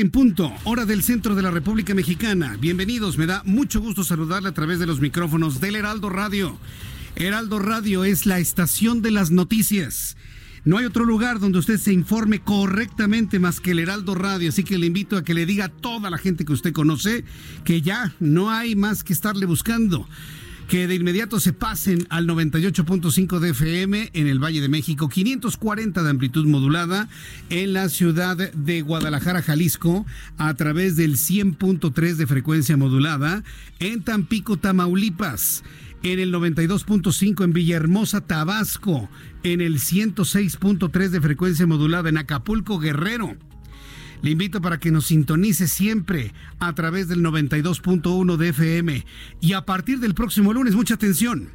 En 0.00 0.10
punto, 0.10 0.52
hora 0.62 0.84
del 0.84 1.02
centro 1.02 1.34
de 1.34 1.42
la 1.42 1.50
República 1.50 1.92
Mexicana. 1.92 2.56
Bienvenidos, 2.60 3.18
me 3.18 3.26
da 3.26 3.42
mucho 3.44 3.80
gusto 3.80 4.04
saludarle 4.04 4.48
a 4.48 4.54
través 4.54 4.78
de 4.78 4.86
los 4.86 5.00
micrófonos 5.00 5.60
del 5.60 5.74
Heraldo 5.74 6.08
Radio. 6.08 6.56
Heraldo 7.16 7.58
Radio 7.58 8.04
es 8.04 8.24
la 8.24 8.38
estación 8.38 9.02
de 9.02 9.10
las 9.10 9.32
noticias. 9.32 10.16
No 10.64 10.78
hay 10.78 10.84
otro 10.84 11.04
lugar 11.04 11.40
donde 11.40 11.58
usted 11.58 11.78
se 11.78 11.92
informe 11.92 12.38
correctamente 12.38 13.40
más 13.40 13.58
que 13.58 13.72
el 13.72 13.80
Heraldo 13.80 14.14
Radio, 14.14 14.50
así 14.50 14.62
que 14.62 14.78
le 14.78 14.86
invito 14.86 15.16
a 15.16 15.24
que 15.24 15.34
le 15.34 15.46
diga 15.46 15.64
a 15.64 15.68
toda 15.68 16.10
la 16.10 16.18
gente 16.18 16.44
que 16.44 16.52
usted 16.52 16.72
conoce 16.72 17.24
que 17.64 17.82
ya 17.82 18.14
no 18.20 18.50
hay 18.50 18.76
más 18.76 19.02
que 19.02 19.12
estarle 19.12 19.46
buscando 19.46 20.08
que 20.68 20.86
de 20.86 20.94
inmediato 20.94 21.40
se 21.40 21.54
pasen 21.54 22.06
al 22.10 22.26
98.5 22.26 23.38
de 23.38 23.50
FM 23.50 24.10
en 24.12 24.26
el 24.26 24.38
Valle 24.38 24.60
de 24.60 24.68
México, 24.68 25.08
540 25.08 26.02
de 26.02 26.10
amplitud 26.10 26.46
modulada 26.46 27.08
en 27.48 27.72
la 27.72 27.88
ciudad 27.88 28.36
de 28.36 28.82
Guadalajara, 28.82 29.40
Jalisco, 29.40 30.04
a 30.36 30.52
través 30.54 30.94
del 30.96 31.16
100.3 31.16 32.16
de 32.16 32.26
frecuencia 32.26 32.76
modulada 32.76 33.42
en 33.78 34.02
Tampico, 34.04 34.58
Tamaulipas 34.58 35.64
en 36.02 36.20
el 36.20 36.32
92.5 36.32 37.44
en 37.44 37.52
Villahermosa, 37.54 38.20
Tabasco, 38.20 39.08
en 39.42 39.62
el 39.62 39.78
106.3 39.78 41.08
de 41.08 41.20
frecuencia 41.20 41.66
modulada 41.66 42.10
en 42.10 42.18
Acapulco, 42.18 42.78
Guerrero. 42.78 43.36
Le 44.22 44.30
invito 44.30 44.60
para 44.60 44.78
que 44.78 44.90
nos 44.90 45.06
sintonice 45.06 45.68
siempre 45.68 46.32
a 46.58 46.74
través 46.74 47.08
del 47.08 47.22
92.1 47.22 48.36
de 48.36 48.48
FM. 48.48 49.06
Y 49.40 49.52
a 49.52 49.64
partir 49.64 50.00
del 50.00 50.14
próximo 50.14 50.52
lunes, 50.52 50.74
mucha 50.74 50.94
atención. 50.94 51.50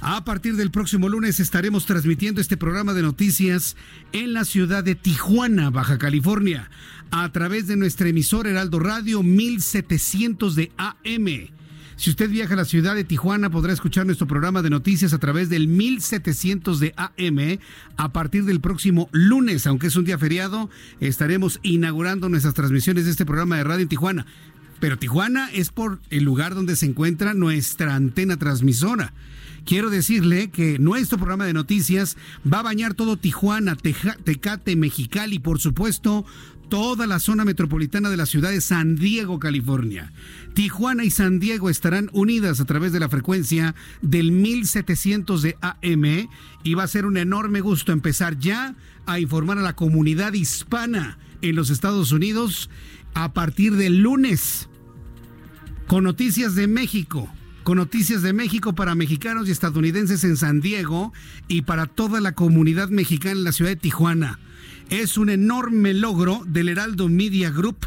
A 0.00 0.24
partir 0.24 0.56
del 0.56 0.70
próximo 0.70 1.08
lunes 1.08 1.38
estaremos 1.38 1.86
transmitiendo 1.86 2.40
este 2.40 2.56
programa 2.56 2.94
de 2.94 3.02
noticias 3.02 3.76
en 4.12 4.32
la 4.32 4.44
ciudad 4.44 4.82
de 4.82 4.94
Tijuana, 4.94 5.70
Baja 5.70 5.98
California, 5.98 6.70
a 7.10 7.30
través 7.30 7.66
de 7.66 7.76
nuestra 7.76 8.08
emisora 8.08 8.50
Heraldo 8.50 8.80
Radio 8.80 9.22
1700 9.22 10.56
de 10.56 10.72
AM. 10.76 11.59
Si 12.00 12.08
usted 12.08 12.30
viaja 12.30 12.54
a 12.54 12.56
la 12.56 12.64
ciudad 12.64 12.94
de 12.94 13.04
Tijuana, 13.04 13.50
podrá 13.50 13.74
escuchar 13.74 14.06
nuestro 14.06 14.26
programa 14.26 14.62
de 14.62 14.70
noticias 14.70 15.12
a 15.12 15.18
través 15.18 15.50
del 15.50 15.68
1700 15.68 16.80
de 16.80 16.94
AM 16.96 17.58
a 17.98 18.10
partir 18.10 18.46
del 18.46 18.62
próximo 18.62 19.10
lunes, 19.12 19.66
aunque 19.66 19.88
es 19.88 19.96
un 19.96 20.06
día 20.06 20.16
feriado, 20.16 20.70
estaremos 21.00 21.60
inaugurando 21.62 22.30
nuestras 22.30 22.54
transmisiones 22.54 23.04
de 23.04 23.10
este 23.10 23.26
programa 23.26 23.58
de 23.58 23.64
radio 23.64 23.82
en 23.82 23.88
Tijuana. 23.90 24.24
Pero 24.80 24.98
Tijuana 24.98 25.50
es 25.52 25.68
por 25.68 26.00
el 26.08 26.24
lugar 26.24 26.54
donde 26.54 26.74
se 26.74 26.86
encuentra 26.86 27.34
nuestra 27.34 27.94
antena 27.94 28.38
transmisora. 28.38 29.12
Quiero 29.66 29.90
decirle 29.90 30.48
que 30.48 30.78
nuestro 30.78 31.18
programa 31.18 31.44
de 31.44 31.52
noticias 31.52 32.16
va 32.50 32.60
a 32.60 32.62
bañar 32.62 32.94
todo 32.94 33.18
Tijuana, 33.18 33.76
Tecate, 33.76 34.74
Mexicali, 34.74 35.38
por 35.38 35.60
supuesto, 35.60 36.24
toda 36.70 37.06
la 37.06 37.18
zona 37.18 37.44
metropolitana 37.44 38.08
de 38.08 38.16
la 38.16 38.26
ciudad 38.26 38.50
de 38.50 38.60
San 38.60 38.94
Diego, 38.94 39.38
California. 39.38 40.12
Tijuana 40.54 41.04
y 41.04 41.10
San 41.10 41.40
Diego 41.40 41.68
estarán 41.68 42.08
unidas 42.12 42.60
a 42.60 42.64
través 42.64 42.92
de 42.92 43.00
la 43.00 43.08
frecuencia 43.08 43.74
del 44.00 44.32
1700 44.32 45.42
de 45.42 45.58
AM 45.60 46.28
y 46.62 46.74
va 46.74 46.84
a 46.84 46.88
ser 46.88 47.04
un 47.06 47.16
enorme 47.16 47.60
gusto 47.60 47.92
empezar 47.92 48.38
ya 48.38 48.76
a 49.04 49.18
informar 49.18 49.58
a 49.58 49.62
la 49.62 49.74
comunidad 49.74 50.32
hispana 50.32 51.18
en 51.42 51.56
los 51.56 51.70
Estados 51.70 52.12
Unidos 52.12 52.70
a 53.14 53.32
partir 53.32 53.74
del 53.74 53.98
lunes 53.98 54.68
con 55.88 56.04
noticias 56.04 56.54
de 56.54 56.68
México 56.68 57.28
con 57.64 57.76
noticias 57.76 58.22
de 58.22 58.32
México 58.32 58.74
para 58.74 58.94
mexicanos 58.94 59.46
y 59.48 59.50
estadounidenses 59.50 60.24
en 60.24 60.36
San 60.36 60.60
Diego 60.60 61.12
y 61.46 61.62
para 61.62 61.86
toda 61.86 62.20
la 62.20 62.32
comunidad 62.32 62.88
mexicana 62.88 63.32
en 63.32 63.44
la 63.44 63.52
ciudad 63.52 63.70
de 63.70 63.76
Tijuana. 63.76 64.38
Es 64.90 65.16
un 65.16 65.30
enorme 65.30 65.94
logro 65.94 66.42
del 66.46 66.68
Heraldo 66.68 67.08
Media 67.08 67.50
Group. 67.50 67.86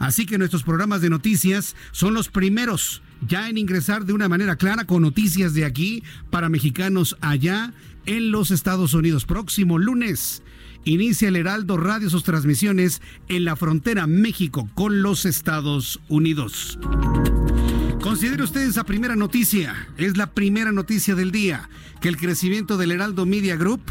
Así 0.00 0.26
que 0.26 0.36
nuestros 0.36 0.64
programas 0.64 1.00
de 1.00 1.08
noticias 1.08 1.76
son 1.92 2.12
los 2.12 2.28
primeros 2.28 3.02
ya 3.28 3.48
en 3.48 3.56
ingresar 3.56 4.04
de 4.04 4.14
una 4.14 4.28
manera 4.28 4.56
clara 4.56 4.84
con 4.84 5.02
noticias 5.02 5.54
de 5.54 5.64
aquí 5.64 6.02
para 6.28 6.48
mexicanos 6.48 7.16
allá 7.20 7.72
en 8.04 8.32
los 8.32 8.50
Estados 8.50 8.94
Unidos. 8.94 9.26
Próximo 9.26 9.78
lunes 9.78 10.42
inicia 10.84 11.28
el 11.28 11.36
Heraldo 11.36 11.76
Radio 11.76 12.10
sus 12.10 12.24
transmisiones 12.24 13.00
en 13.28 13.44
la 13.44 13.54
frontera 13.54 14.08
México 14.08 14.68
con 14.74 15.02
los 15.02 15.26
Estados 15.26 16.00
Unidos. 16.08 16.80
Considere 18.02 18.42
usted 18.42 18.62
esa 18.62 18.82
primera 18.82 19.14
noticia, 19.14 19.88
es 19.98 20.16
la 20.16 20.32
primera 20.32 20.72
noticia 20.72 21.14
del 21.14 21.30
día, 21.30 21.68
que 22.00 22.08
el 22.08 22.16
crecimiento 22.16 22.76
del 22.76 22.90
Heraldo 22.90 23.24
Media 23.24 23.54
Group 23.54 23.82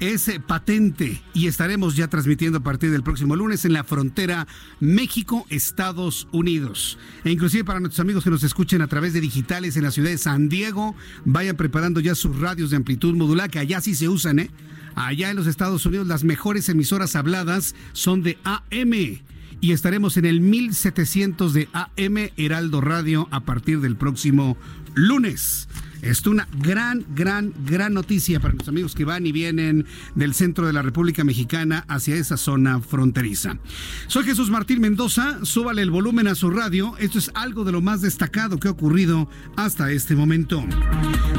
es 0.00 0.30
patente 0.46 1.22
y 1.34 1.46
estaremos 1.46 1.96
ya 1.96 2.08
transmitiendo 2.08 2.58
a 2.58 2.62
partir 2.62 2.90
del 2.90 3.02
próximo 3.02 3.36
lunes 3.36 3.64
en 3.64 3.72
la 3.72 3.84
frontera 3.84 4.46
México-Estados 4.80 6.28
Unidos. 6.32 6.98
E 7.24 7.30
inclusive 7.30 7.64
para 7.64 7.80
nuestros 7.80 8.00
amigos 8.00 8.24
que 8.24 8.30
nos 8.30 8.42
escuchen 8.42 8.82
a 8.82 8.88
través 8.88 9.12
de 9.12 9.20
digitales 9.20 9.76
en 9.76 9.84
la 9.84 9.90
ciudad 9.90 10.10
de 10.10 10.18
San 10.18 10.48
Diego, 10.48 10.94
vayan 11.24 11.56
preparando 11.56 12.00
ya 12.00 12.14
sus 12.14 12.38
radios 12.38 12.70
de 12.70 12.76
amplitud 12.76 13.14
modular, 13.14 13.50
que 13.50 13.58
allá 13.58 13.80
sí 13.80 13.94
se 13.94 14.08
usan, 14.08 14.38
¿eh? 14.38 14.50
Allá 14.94 15.30
en 15.30 15.36
los 15.36 15.46
Estados 15.46 15.84
Unidos 15.84 16.06
las 16.06 16.24
mejores 16.24 16.68
emisoras 16.70 17.16
habladas 17.16 17.74
son 17.92 18.22
de 18.22 18.38
AM 18.44 19.20
y 19.60 19.72
estaremos 19.72 20.16
en 20.16 20.24
el 20.24 20.40
1700 20.40 21.52
de 21.52 21.68
AM 21.72 22.30
Heraldo 22.36 22.80
Radio 22.80 23.28
a 23.30 23.40
partir 23.40 23.80
del 23.80 23.96
próximo 23.96 24.56
lunes. 24.94 25.68
Es 26.02 26.26
una 26.26 26.48
gran, 26.58 27.04
gran, 27.14 27.52
gran 27.64 27.94
noticia 27.94 28.40
para 28.40 28.54
los 28.54 28.68
amigos 28.68 28.94
que 28.94 29.04
van 29.04 29.26
y 29.26 29.32
vienen 29.32 29.86
del 30.14 30.34
centro 30.34 30.66
de 30.66 30.72
la 30.72 30.82
República 30.82 31.24
Mexicana 31.24 31.84
hacia 31.88 32.16
esa 32.16 32.36
zona 32.36 32.80
fronteriza. 32.80 33.58
Soy 34.06 34.24
Jesús 34.24 34.50
Martín 34.50 34.80
Mendoza, 34.80 35.44
súbale 35.44 35.82
el 35.82 35.90
volumen 35.90 36.28
a 36.28 36.34
su 36.34 36.50
radio. 36.50 36.96
Esto 36.98 37.18
es 37.18 37.30
algo 37.34 37.64
de 37.64 37.72
lo 37.72 37.80
más 37.80 38.02
destacado 38.02 38.58
que 38.58 38.68
ha 38.68 38.72
ocurrido 38.72 39.28
hasta 39.56 39.90
este 39.90 40.14
momento. 40.14 40.64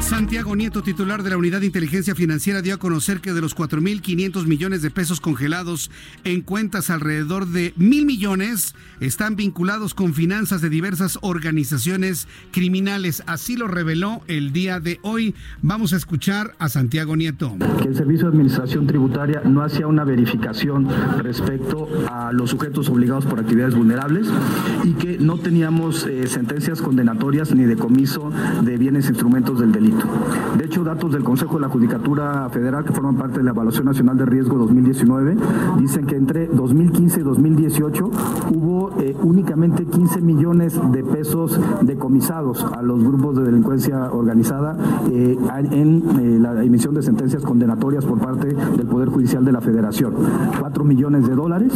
Santiago 0.01 0.55
Nieto, 0.55 0.83
titular 0.83 1.23
de 1.23 1.31
la 1.31 1.37
Unidad 1.37 1.61
de 1.61 1.65
Inteligencia 1.65 2.15
Financiera, 2.15 2.61
dio 2.61 2.75
a 2.75 2.79
conocer 2.79 3.19
que 3.19 3.33
de 3.33 3.41
los 3.41 3.55
4.500 3.55 4.45
millones 4.45 4.81
de 4.81 4.91
pesos 4.91 5.19
congelados 5.19 5.91
en 6.23 6.41
cuentas 6.41 6.89
alrededor 6.89 7.47
de 7.47 7.73
mil 7.77 8.05
millones 8.05 8.75
están 8.99 9.35
vinculados 9.35 9.93
con 9.93 10.13
finanzas 10.13 10.61
de 10.61 10.69
diversas 10.69 11.17
organizaciones 11.21 12.27
criminales. 12.51 13.23
Así 13.25 13.55
lo 13.55 13.67
reveló 13.67 14.21
el 14.27 14.46
del 14.47 14.53
día 14.53 14.79
de 14.79 14.97
hoy. 15.01 15.35
Vamos 15.61 15.91
a 15.91 15.97
escuchar 15.97 16.53
a 16.57 16.69
Santiago 16.69 17.17
Nieto. 17.17 17.53
Que 17.81 17.89
el 17.89 17.95
Servicio 17.95 18.27
de 18.27 18.31
Administración 18.31 18.87
Tributaria 18.87 19.41
no 19.43 19.61
hacía 19.61 19.87
una 19.87 20.05
verificación 20.05 20.87
respecto 21.21 21.89
a 22.09 22.31
los 22.31 22.51
sujetos 22.51 22.87
obligados 22.87 23.25
por 23.25 23.39
actividades 23.41 23.75
vulnerables 23.75 24.27
y 24.85 24.93
que 24.93 25.17
no 25.17 25.37
teníamos 25.37 26.05
eh, 26.05 26.27
sentencias 26.27 26.81
condenatorias 26.81 27.53
ni 27.53 27.65
decomiso 27.65 28.31
de 28.61 28.77
bienes 28.77 29.07
e 29.07 29.09
instrumentos 29.09 29.59
del 29.59 29.73
delito. 29.73 30.07
De 30.57 30.65
hecho, 30.65 30.85
datos 30.85 31.11
del 31.11 31.23
Consejo 31.23 31.55
de 31.55 31.61
la 31.61 31.69
Judicatura 31.69 32.49
Federal 32.49 32.85
que 32.85 32.93
forman 32.93 33.17
parte 33.17 33.39
de 33.39 33.43
la 33.43 33.51
Evaluación 33.51 33.85
Nacional 33.85 34.17
de 34.17 34.27
Riesgo 34.27 34.57
2019 34.57 35.35
dicen 35.79 36.05
que 36.05 36.15
entre 36.15 36.47
2015 36.47 37.19
y 37.19 37.23
2018 37.23 38.05
hubo 38.51 38.97
eh, 39.01 39.13
únicamente 39.23 39.85
15 39.85 40.21
millones 40.21 40.79
de 40.93 41.03
pesos 41.03 41.59
decomisados 41.81 42.63
a 42.63 42.81
los 42.81 43.03
grupos 43.03 43.35
de 43.35 43.43
delincuencia 43.43 44.09
organizada 44.13 44.36
eh, 45.11 45.37
en 45.71 46.03
eh, 46.19 46.39
la 46.39 46.63
emisión 46.63 46.93
de 46.93 47.01
sentencias 47.01 47.43
condenatorias 47.43 48.05
por 48.05 48.19
parte 48.19 48.47
del 48.47 48.87
Poder 48.87 49.09
Judicial 49.09 49.43
de 49.43 49.51
la 49.51 49.61
Federación. 49.61 50.13
4 50.59 50.83
millones 50.83 51.27
de 51.27 51.35
dólares 51.35 51.73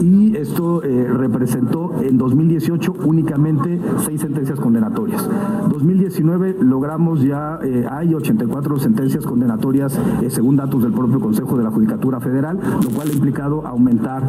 y 0.00 0.36
esto 0.36 0.80
representó 0.80 1.92
en 2.02 2.18
2018 2.18 2.94
únicamente 3.04 3.80
6 4.04 4.20
sentencias 4.20 4.60
condenatorias. 4.60 5.28
2019 5.70 6.56
logramos 6.60 7.22
ya, 7.22 7.58
hay 7.90 8.14
84 8.14 8.78
sentencias 8.78 9.24
condenatorias 9.24 9.98
según 10.28 10.56
datos 10.56 10.82
del 10.82 10.92
propio 10.92 11.20
Consejo 11.20 11.56
de 11.56 11.64
la 11.64 11.70
Judicatura 11.70 12.20
Federal, 12.20 12.58
lo 12.82 12.90
cual 12.90 13.08
ha 13.10 13.12
implicado 13.12 13.66
aumentar 13.66 14.22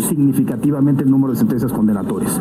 significativamente 0.00 1.04
el 1.04 1.10
número 1.10 1.32
de 1.32 1.38
sentencias 1.38 1.72
condenatorias. 1.72 2.40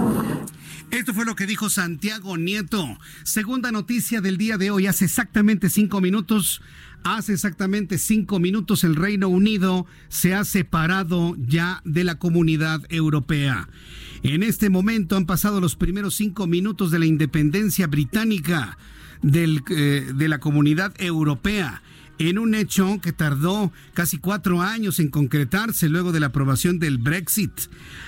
Esto 0.92 1.14
fue 1.14 1.26
lo 1.26 1.36
que 1.36 1.46
dijo 1.46 1.70
Santiago 1.70 2.38
Nieto. 2.38 2.98
Segunda 3.24 3.72
noticia 3.72 4.22
del 4.22 4.38
día 4.38 4.58
de 4.58 4.72
hoy. 4.72 4.88
Hace 4.88 5.04
exactamente 5.04 5.70
cinco 5.70 6.00
minutos, 6.00 6.62
hace 7.04 7.34
exactamente 7.34 7.98
cinco 7.98 8.40
minutos 8.40 8.86
el 8.86 8.96
Reino 8.96 9.28
Unido 9.28 9.86
se 10.08 10.34
ha 10.34 10.46
separado 10.46 11.36
ya 11.38 11.82
de 11.84 12.06
la 12.06 12.16
comunidad 12.16 12.84
europea. 12.88 13.68
En 14.24 14.44
este 14.44 14.70
momento 14.70 15.18
han 15.18 15.26
pasado 15.26 15.60
los 15.60 15.76
primeros 15.76 16.16
cinco 16.16 16.48
minutos 16.48 16.90
de 16.90 17.00
la 17.00 17.06
independencia 17.06 17.88
británica 17.88 18.78
del, 19.22 19.64
eh, 19.70 20.10
de 20.16 20.30
la 20.30 20.40
comunidad 20.40 20.94
europea 21.00 21.84
en 22.20 22.38
un 22.38 22.56
hecho 22.56 23.00
que 23.02 23.12
tardó 23.12 23.72
casi 23.94 24.18
cuatro 24.18 24.62
años 24.62 25.00
en 25.00 25.10
concretarse 25.10 25.90
luego 25.90 26.12
de 26.12 26.20
la 26.20 26.28
aprobación 26.28 26.80
del 26.80 26.98
Brexit. 26.98 27.52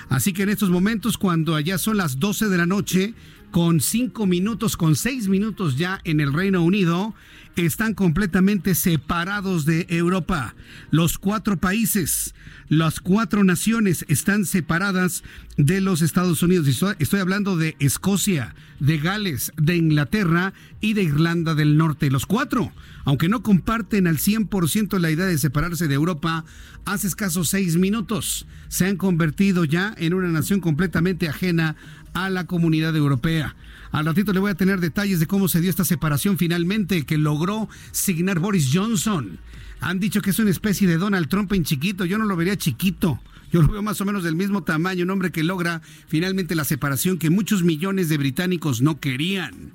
Así 0.10 0.34
que 0.34 0.44
en 0.44 0.50
estos 0.50 0.70
momentos, 0.70 1.18
cuando 1.18 1.56
allá 1.56 1.78
son 1.78 1.98
las 1.98 2.20
12 2.20 2.50
de 2.50 2.58
la 2.58 2.66
noche, 2.66 3.14
con 3.52 3.82
cinco 3.82 4.28
minutos, 4.28 4.78
con 4.78 4.96
seis 4.96 5.28
minutos 5.28 5.78
ya 5.78 6.02
en 6.04 6.20
el 6.20 6.34
Reino 6.34 6.62
Unido, 6.64 7.16
están 7.56 7.94
completamente 7.94 8.76
separados 8.76 9.66
de 9.66 9.86
Europa. 9.90 10.56
Los 10.92 11.18
cuatro 11.18 11.58
países, 11.58 12.36
las 12.68 13.00
cuatro 13.00 13.44
naciones 13.44 14.06
están 14.08 14.46
separadas 14.46 15.24
de 15.58 15.82
los 15.82 16.02
Estados 16.02 16.44
Unidos. 16.44 16.68
Estoy 17.00 17.20
hablando 17.20 17.58
de 17.58 17.76
Escocia, 17.80 18.56
de 18.80 18.98
Gales, 18.98 19.52
de 19.58 19.76
Inglaterra 19.76 20.54
y 20.80 20.94
de 20.94 21.04
Irlanda 21.04 21.56
del 21.56 21.78
Norte. 21.78 22.12
Los 22.12 22.26
cuatro, 22.26 22.72
aunque 23.10 23.28
no 23.28 23.42
comparten 23.42 24.06
al 24.06 24.18
100% 24.20 25.00
la 25.00 25.10
idea 25.10 25.26
de 25.26 25.40
separarse 25.40 25.88
de 25.88 25.96
Europa, 25.96 26.46
hace 26.86 27.08
escasos 27.08 27.50
seis 27.50 27.76
minutos 27.76 28.46
se 28.68 28.86
han 28.86 28.98
convertido 28.98 29.66
ya 29.66 29.96
en 29.98 30.14
una 30.14 30.28
nación 30.28 30.60
completamente 30.60 31.28
ajena 31.28 31.76
a 32.14 32.30
la 32.30 32.46
comunidad 32.46 32.96
europea. 32.96 33.56
Al 33.92 34.06
ratito 34.06 34.32
le 34.32 34.40
voy 34.40 34.52
a 34.52 34.56
tener 34.56 34.80
detalles 34.80 35.20
de 35.20 35.26
cómo 35.26 35.48
se 35.48 35.60
dio 35.60 35.72
esta 35.72 35.86
separación 35.86 36.38
finalmente 36.38 37.04
que 37.08 37.18
logró 37.18 37.68
signar 37.92 38.38
Boris 38.38 38.70
Johnson. 38.72 39.40
Han 39.82 40.00
dicho 40.00 40.22
que 40.22 40.30
es 40.30 40.38
una 40.38 40.52
especie 40.52 40.88
de 40.88 40.98
Donald 41.00 41.30
Trump 41.30 41.52
en 41.54 41.64
chiquito. 41.64 42.06
Yo 42.06 42.20
no 42.20 42.26
lo 42.26 42.36
vería 42.36 42.58
chiquito. 42.58 43.20
Yo 43.52 43.64
lo 43.64 43.70
veo 43.70 43.82
más 43.82 44.00
o 44.02 44.06
menos 44.06 44.24
del 44.24 44.36
mismo 44.36 44.62
tamaño, 44.62 45.04
un 45.04 45.10
hombre 45.10 45.32
que 45.32 45.44
logra 45.44 45.82
finalmente 46.08 46.54
la 46.54 46.64
separación 46.64 47.18
que 47.18 47.32
muchos 47.32 47.64
millones 47.64 48.08
de 48.08 48.20
británicos 48.20 48.84
no 48.84 49.00
querían. 49.00 49.72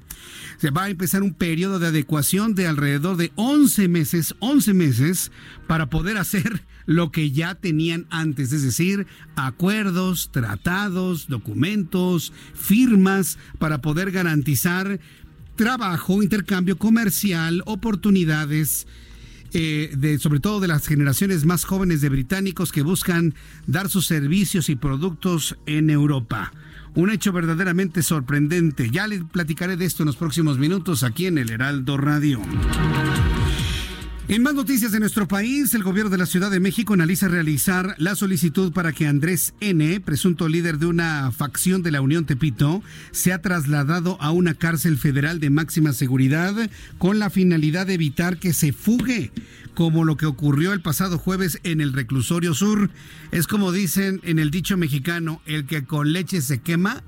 Se 0.59 0.71
va 0.71 0.85
a 0.85 0.91
empezar 0.91 1.23
un 1.23 1.35
periodo 1.35 1.79
de 1.79 1.89
adecuación 1.89 2.55
de 2.55 2.67
alrededor 2.67 3.17
de 3.17 3.33
11 3.37 3.89
meses, 3.89 4.35
11 4.41 4.75
meses, 4.75 5.33
para 5.67 5.91
poder 5.91 6.17
hacer 6.17 6.63
lo 6.87 7.11
que 7.11 7.31
ya 7.31 7.55
tenían 7.55 8.07
antes, 8.11 8.53
es 8.53 8.63
decir, 8.63 9.07
acuerdos, 9.37 10.31
tratados, 10.33 11.29
documentos, 11.29 12.33
firmas 12.55 13.39
para 13.59 13.81
poder 13.81 14.11
garantizar 14.11 15.01
trabajo, 15.57 16.23
intercambio 16.23 16.77
comercial, 16.79 17.63
oportunidades. 17.67 18.87
Eh, 19.57 19.95
de, 19.97 20.19
sobre 20.19 20.41
todo 20.41 20.59
de 20.59 20.67
las 20.67 20.89
generaciones 20.89 21.45
más 21.45 21.65
jóvenes 21.65 22.01
de 22.01 22.09
británicos 22.09 22.73
que 22.73 22.83
buscan 22.83 23.35
dar 23.69 23.89
sus 23.89 24.05
servicios 24.05 24.69
y 24.69 24.75
productos 24.75 25.57
en 25.67 25.91
Europa. 25.91 26.53
Un 26.95 27.11
hecho 27.11 27.33
verdaderamente 27.33 28.03
sorprendente. 28.03 28.91
Ya 28.91 29.07
les 29.07 29.25
platicaré 29.25 29.77
de 29.77 29.85
esto 29.85 30.05
en 30.05 30.07
los 30.07 30.17
próximos 30.17 30.59
minutos 30.59 31.03
aquí 31.03 31.27
en 31.27 31.39
el 31.39 31.51
Heraldo 31.51 31.97
Radio. 31.97 32.41
En 34.27 34.43
más 34.43 34.55
noticias 34.55 34.91
de 34.91 35.01
nuestro 35.01 35.29
país, 35.29 35.75
el 35.75 35.83
gobierno 35.83 36.11
de 36.11 36.17
la 36.17 36.25
Ciudad 36.25 36.51
de 36.51 36.59
México 36.59 36.95
analiza 36.95 37.29
realizar 37.29 37.95
la 37.99 38.15
solicitud 38.15 38.73
para 38.73 38.93
que 38.93 39.07
Andrés 39.07 39.53
N., 39.61 40.01
presunto 40.01 40.49
líder 40.49 40.79
de 40.79 40.87
una 40.87 41.31
facción 41.31 41.83
de 41.83 41.91
la 41.91 42.01
Unión 42.01 42.25
Tepito, 42.25 42.83
sea 43.11 43.43
trasladado 43.43 44.17
a 44.23 44.31
una 44.31 44.55
cárcel 44.55 44.97
federal 44.97 45.41
de 45.41 45.51
máxima 45.51 45.93
seguridad 45.93 46.55
con 46.97 47.19
la 47.19 47.29
finalidad 47.29 47.87
de 47.87 47.95
evitar 47.95 48.39
que 48.39 48.55
se 48.55 48.73
fugue, 48.73 49.31
como 49.75 50.05
lo 50.05 50.17
que 50.17 50.27
ocurrió 50.27 50.73
el 50.73 50.81
pasado 50.81 51.19
jueves 51.19 51.61
en 51.65 51.81
el 51.81 51.93
reclusorio 51.93 52.55
sur. 52.55 52.91
Es 53.33 53.47
como 53.47 53.73
dicen 53.73 54.21
en 54.25 54.39
el 54.39 54.51
dicho 54.51 54.77
mexicano, 54.77 55.41
el 55.47 55.67
que 55.67 55.85
con 55.85 56.13
leche 56.13 56.41
se 56.41 56.61
quema, 56.61 57.03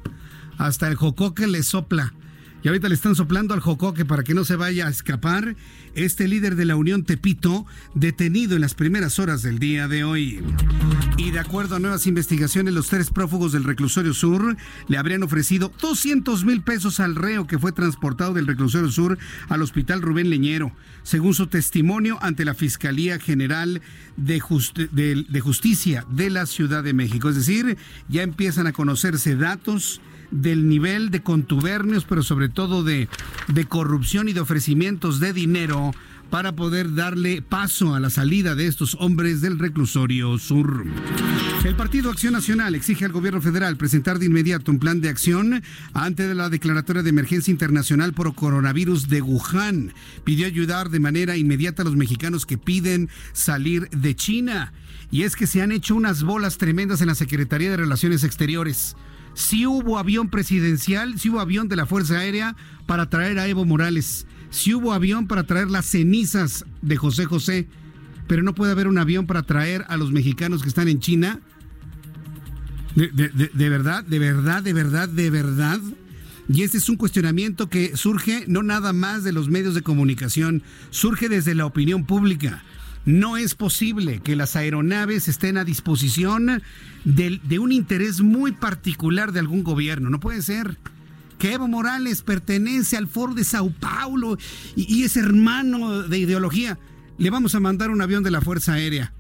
hasta 0.59 0.89
el 0.89 0.97
jocoque 0.97 1.47
le 1.47 1.63
sopla. 1.63 2.13
Y 2.67 2.69
ahorita 2.69 2.89
le 2.89 2.97
están 2.97 3.15
soplando 3.15 3.55
al 3.55 3.61
jocoque 3.61 4.05
para 4.05 4.25
que 4.25 4.35
no 4.35 4.45
se 4.45 4.57
vaya 4.57 4.89
a 4.89 4.91
escapar 4.91 5.55
este 5.95 6.27
líder 6.27 6.57
de 6.57 6.65
la 6.65 6.75
Unión 6.75 7.05
Tepito, 7.05 7.65
detenido 7.95 8.57
en 8.57 8.61
las 8.61 8.75
primeras 8.75 9.21
horas 9.21 9.43
del 9.43 9.61
día 9.61 9.87
de 9.87 10.03
hoy. 10.03 10.43
Y 11.17 11.31
de 11.31 11.39
acuerdo 11.39 11.77
a 11.77 11.79
nuevas 11.79 12.09
investigaciones, 12.09 12.75
los 12.75 12.89
tres 12.89 13.11
prófugos 13.11 13.53
del 13.53 13.63
reclusorio 13.63 14.13
sur 14.13 14.57
le 14.89 14.99
habrían 14.99 15.23
ofrecido 15.23 15.73
200 15.81 16.45
mil 16.45 16.61
pesos 16.61 16.99
al 16.99 17.15
reo 17.15 17.47
que 17.47 17.61
fue 17.61 17.71
transportado 17.71 18.35
del 18.35 18.49
reclusorio 18.49 18.91
sur 18.91 19.17
al 19.49 19.63
hospital 19.63 20.03
Rubén 20.03 20.29
Leñero, 20.29 20.73
según 21.05 21.35
su 21.35 21.47
testimonio 21.47 22.19
ante 22.21 22.45
la 22.45 22.55
Fiscalía 22.55 23.21
General 23.21 23.81
de, 24.17 24.43
de 25.29 25.41
Justicia 25.41 26.05
de 26.11 26.31
la 26.31 26.47
Ciudad 26.47 26.83
de 26.83 26.95
México. 26.95 27.29
Es 27.29 27.37
decir, 27.37 27.79
ya 28.09 28.25
empiezan 28.25 28.67
a 28.67 28.73
conocerse 28.73 29.37
datos 29.37 30.01
del 30.31 30.69
nivel 30.69 31.11
de 31.11 31.23
contubernios, 31.23 32.05
pero 32.05 32.23
sobre 32.23 32.49
todo 32.49 32.83
de, 32.83 33.09
de 33.49 33.65
corrupción 33.67 34.29
y 34.29 34.33
de 34.33 34.41
ofrecimientos 34.41 35.21
de 35.21 35.33
dinero 35.33 35.93
para 36.31 36.53
poder 36.57 36.95
darle 36.95 37.43
paso 37.43 37.95
a 37.95 38.01
la 38.01 38.11
salida 38.11 38.55
de 38.55 38.67
estos 38.67 38.97
hombres 39.01 39.41
del 39.41 39.59
reclusorio 39.59 40.39
sur. 40.39 40.85
El 41.65 41.77
Partido 41.77 42.11
Acción 42.11 42.33
Nacional 42.33 42.75
exige 42.75 43.05
al 43.05 43.13
gobierno 43.13 43.41
federal 43.41 43.77
presentar 43.77 44.19
de 44.19 44.27
inmediato 44.27 44.71
un 44.71 44.79
plan 44.79 45.01
de 45.01 45.09
acción 45.09 45.63
ante 45.93 46.35
la 46.35 46.49
declaratoria 46.49 47.03
de 47.03 47.11
emergencia 47.11 47.51
internacional 47.51 48.13
por 48.13 48.35
coronavirus 48.35 49.09
de 49.09 49.23
Wuhan. 49.23 49.93
Pidió 50.25 50.47
ayudar 50.47 50.91
de 50.91 51.01
manera 51.01 51.37
inmediata 51.37 51.83
a 51.83 51.85
los 51.85 51.97
mexicanos 51.97 52.47
que 52.47 52.59
piden 52.59 53.09
salir 53.33 53.89
de 53.91 54.15
China. 54.15 54.73
Y 55.11 55.23
es 55.23 55.37
que 55.37 55.47
se 55.47 55.63
han 55.63 55.73
hecho 55.73 55.95
unas 55.95 56.25
bolas 56.25 56.59
tremendas 56.59 57.01
en 57.01 57.07
la 57.07 57.15
Secretaría 57.15 57.71
de 57.71 57.77
Relaciones 57.77 58.25
Exteriores 58.25 58.97
si 59.37 59.67
hubo 59.67 59.99
avión 59.99 60.31
presidencial, 60.31 61.21
si 61.21 61.29
hubo 61.29 61.41
avión 61.41 61.69
de 61.69 61.77
la 61.77 61.85
Fuerza 61.85 62.19
Aérea 62.19 62.57
para 62.87 63.11
traer 63.11 63.39
a 63.39 63.47
Evo 63.47 63.67
Morales, 63.67 64.27
si 64.49 64.73
hubo 64.73 64.95
avión 64.95 65.27
para 65.27 65.45
traer 65.45 65.71
las 65.71 65.85
cenizas 65.85 66.65
de 66.81 66.97
José 66.97 67.27
José, 67.27 67.69
pero 68.29 68.43
no 68.43 68.55
puede 68.55 68.73
haber 68.73 68.89
un 68.89 68.97
avión 68.97 69.27
para 69.27 69.43
traer 69.43 69.85
a 69.89 69.99
los 69.99 70.11
mexicanos 70.11 70.63
que 70.63 70.71
están 70.71 70.89
en 70.89 71.01
China. 71.01 71.41
De, 72.95 73.09
de 73.09 73.69
verdad, 73.69 74.05
de 74.05 74.19
verdad, 74.19 74.63
de 74.63 74.73
verdad, 74.73 75.07
de 75.07 75.29
verdad. 75.29 75.81
Y 76.49 76.63
este 76.63 76.79
es 76.79 76.89
un 76.89 76.97
cuestionamiento 76.97 77.69
que 77.69 77.95
surge 77.95 78.47
no 78.49 78.63
nada 78.63 78.95
más 78.95 79.23
de 79.23 79.33
los 79.33 79.51
medios 79.51 79.75
de 79.75 79.83
comunicación, 79.83 80.63
surge 80.89 81.29
desde 81.29 81.55
la 81.55 81.67
opinión 81.67 82.07
pública. 82.07 82.65
No 83.07 83.37
es 83.37 83.55
posible 83.55 84.19
que 84.19 84.35
las 84.35 84.57
aeronaves 84.57 85.29
estén 85.29 85.57
a 85.59 85.65
disposición 85.65 86.61
de, 87.05 87.59
un 87.61 87.71
interés 87.71 88.21
muy 88.21 88.51
particular 88.51 89.31
de 89.31 89.39
algún 89.39 89.63
gobierno. 89.63 90.11
No 90.11 90.19
puede 90.19 90.43
ser 90.43 90.77
que 91.39 91.53
Evo 91.53 91.69
Morales 91.69 92.23
pertenece 92.23 92.97
al 92.97 93.07
Foro 93.07 93.33
de 93.35 93.45
Sao 93.45 93.71
Paulo 93.71 94.37
y, 94.75 94.93
y, 94.93 95.05
es 95.05 95.17
hermano 95.17 96.03
de 96.03 96.19
ideología. 96.19 96.81
Le 97.17 97.31
vamos 97.31 97.55
a 97.55 97.61
mandar 97.61 97.91
un 97.91 98.03
avión 98.03 98.25
de 98.25 98.33
la 98.33 98.41
Fuerza 98.41 98.73
Aérea. 98.73 99.13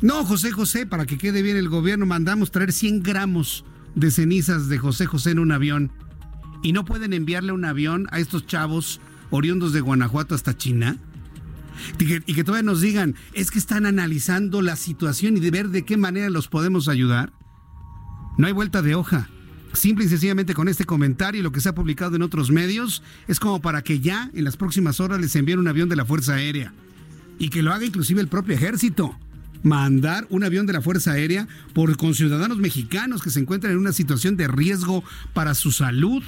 No, 0.00 0.24
José 0.24 0.50
José, 0.50 0.84
para 0.84 1.06
que 1.06 1.18
quede 1.18 1.40
bien 1.42 1.56
el 1.56 1.68
gobierno, 1.68 2.04
mandamos 2.04 2.50
traer 2.50 2.72
100 2.72 3.04
gramos 3.04 3.64
de 3.94 4.10
cenizas 4.10 4.68
de 4.68 4.78
José 4.78 5.06
José 5.06 5.30
en 5.30 5.38
un 5.38 5.52
avión. 5.52 5.92
Y 6.64 6.72
no 6.72 6.84
pueden 6.84 7.12
enviarle 7.12 7.52
un 7.52 7.64
avión 7.64 8.08
a 8.10 8.18
estos 8.18 8.44
chavos 8.44 9.00
oriundos 9.30 9.72
de 9.72 9.80
Guanajuato 9.80 10.34
hasta 10.34 10.56
China? 10.56 10.98
Y 11.98 12.34
que, 12.34 12.44
todavía 12.44 12.64
nos 12.64 12.80
digan, 12.80 13.14
es 13.32 13.50
que 13.50 13.58
están 13.58 13.86
analizando 13.86 14.62
la 14.62 14.76
situación 14.76 15.36
y 15.36 15.40
de 15.40 15.50
ver 15.50 15.68
de 15.68 15.84
qué 15.84 15.96
manera 15.96 16.30
los 16.30 16.48
podemos 16.48 16.88
ayudar. 16.88 17.32
No 18.36 18.46
hay 18.46 18.52
vuelta 18.52 18.82
de 18.82 18.94
hoja. 18.94 19.28
Simple 19.72 20.06
y 20.06 20.08
sencillamente 20.08 20.54
con 20.54 20.68
este 20.68 20.84
comentario 20.84 21.40
y 21.40 21.42
lo 21.42 21.52
que 21.52 21.60
se 21.60 21.68
ha 21.68 21.74
publicado 21.74 22.16
en 22.16 22.22
otros 22.22 22.50
medios, 22.50 23.02
es 23.26 23.38
como 23.38 23.60
para 23.60 23.82
que 23.82 24.00
ya 24.00 24.30
en 24.32 24.44
las 24.44 24.56
próximas 24.56 24.98
horas 25.00 25.20
les 25.20 25.36
envíen 25.36 25.58
un 25.58 25.68
avión 25.68 25.88
de 25.88 25.96
la 25.96 26.04
Fuerza 26.04 26.34
Aérea. 26.34 26.72
Y 27.38 27.50
que 27.50 27.62
lo 27.62 27.72
haga 27.72 27.84
inclusive 27.84 28.20
el 28.20 28.28
propio 28.28 28.54
ejército 28.54 29.16
mandar 29.62 30.26
un 30.30 30.44
avión 30.44 30.66
de 30.66 30.72
la 30.72 30.82
Fuerza 30.82 31.12
Aérea 31.12 31.48
por 31.74 31.96
conciudadanos 31.96 32.58
mexicanos 32.58 33.22
que 33.22 33.30
se 33.30 33.40
encuentran 33.40 33.72
en 33.72 33.78
una 33.78 33.92
situación 33.92 34.36
de 34.36 34.48
riesgo 34.48 35.04
para 35.34 35.54
su 35.54 35.72
salud. 35.72 36.22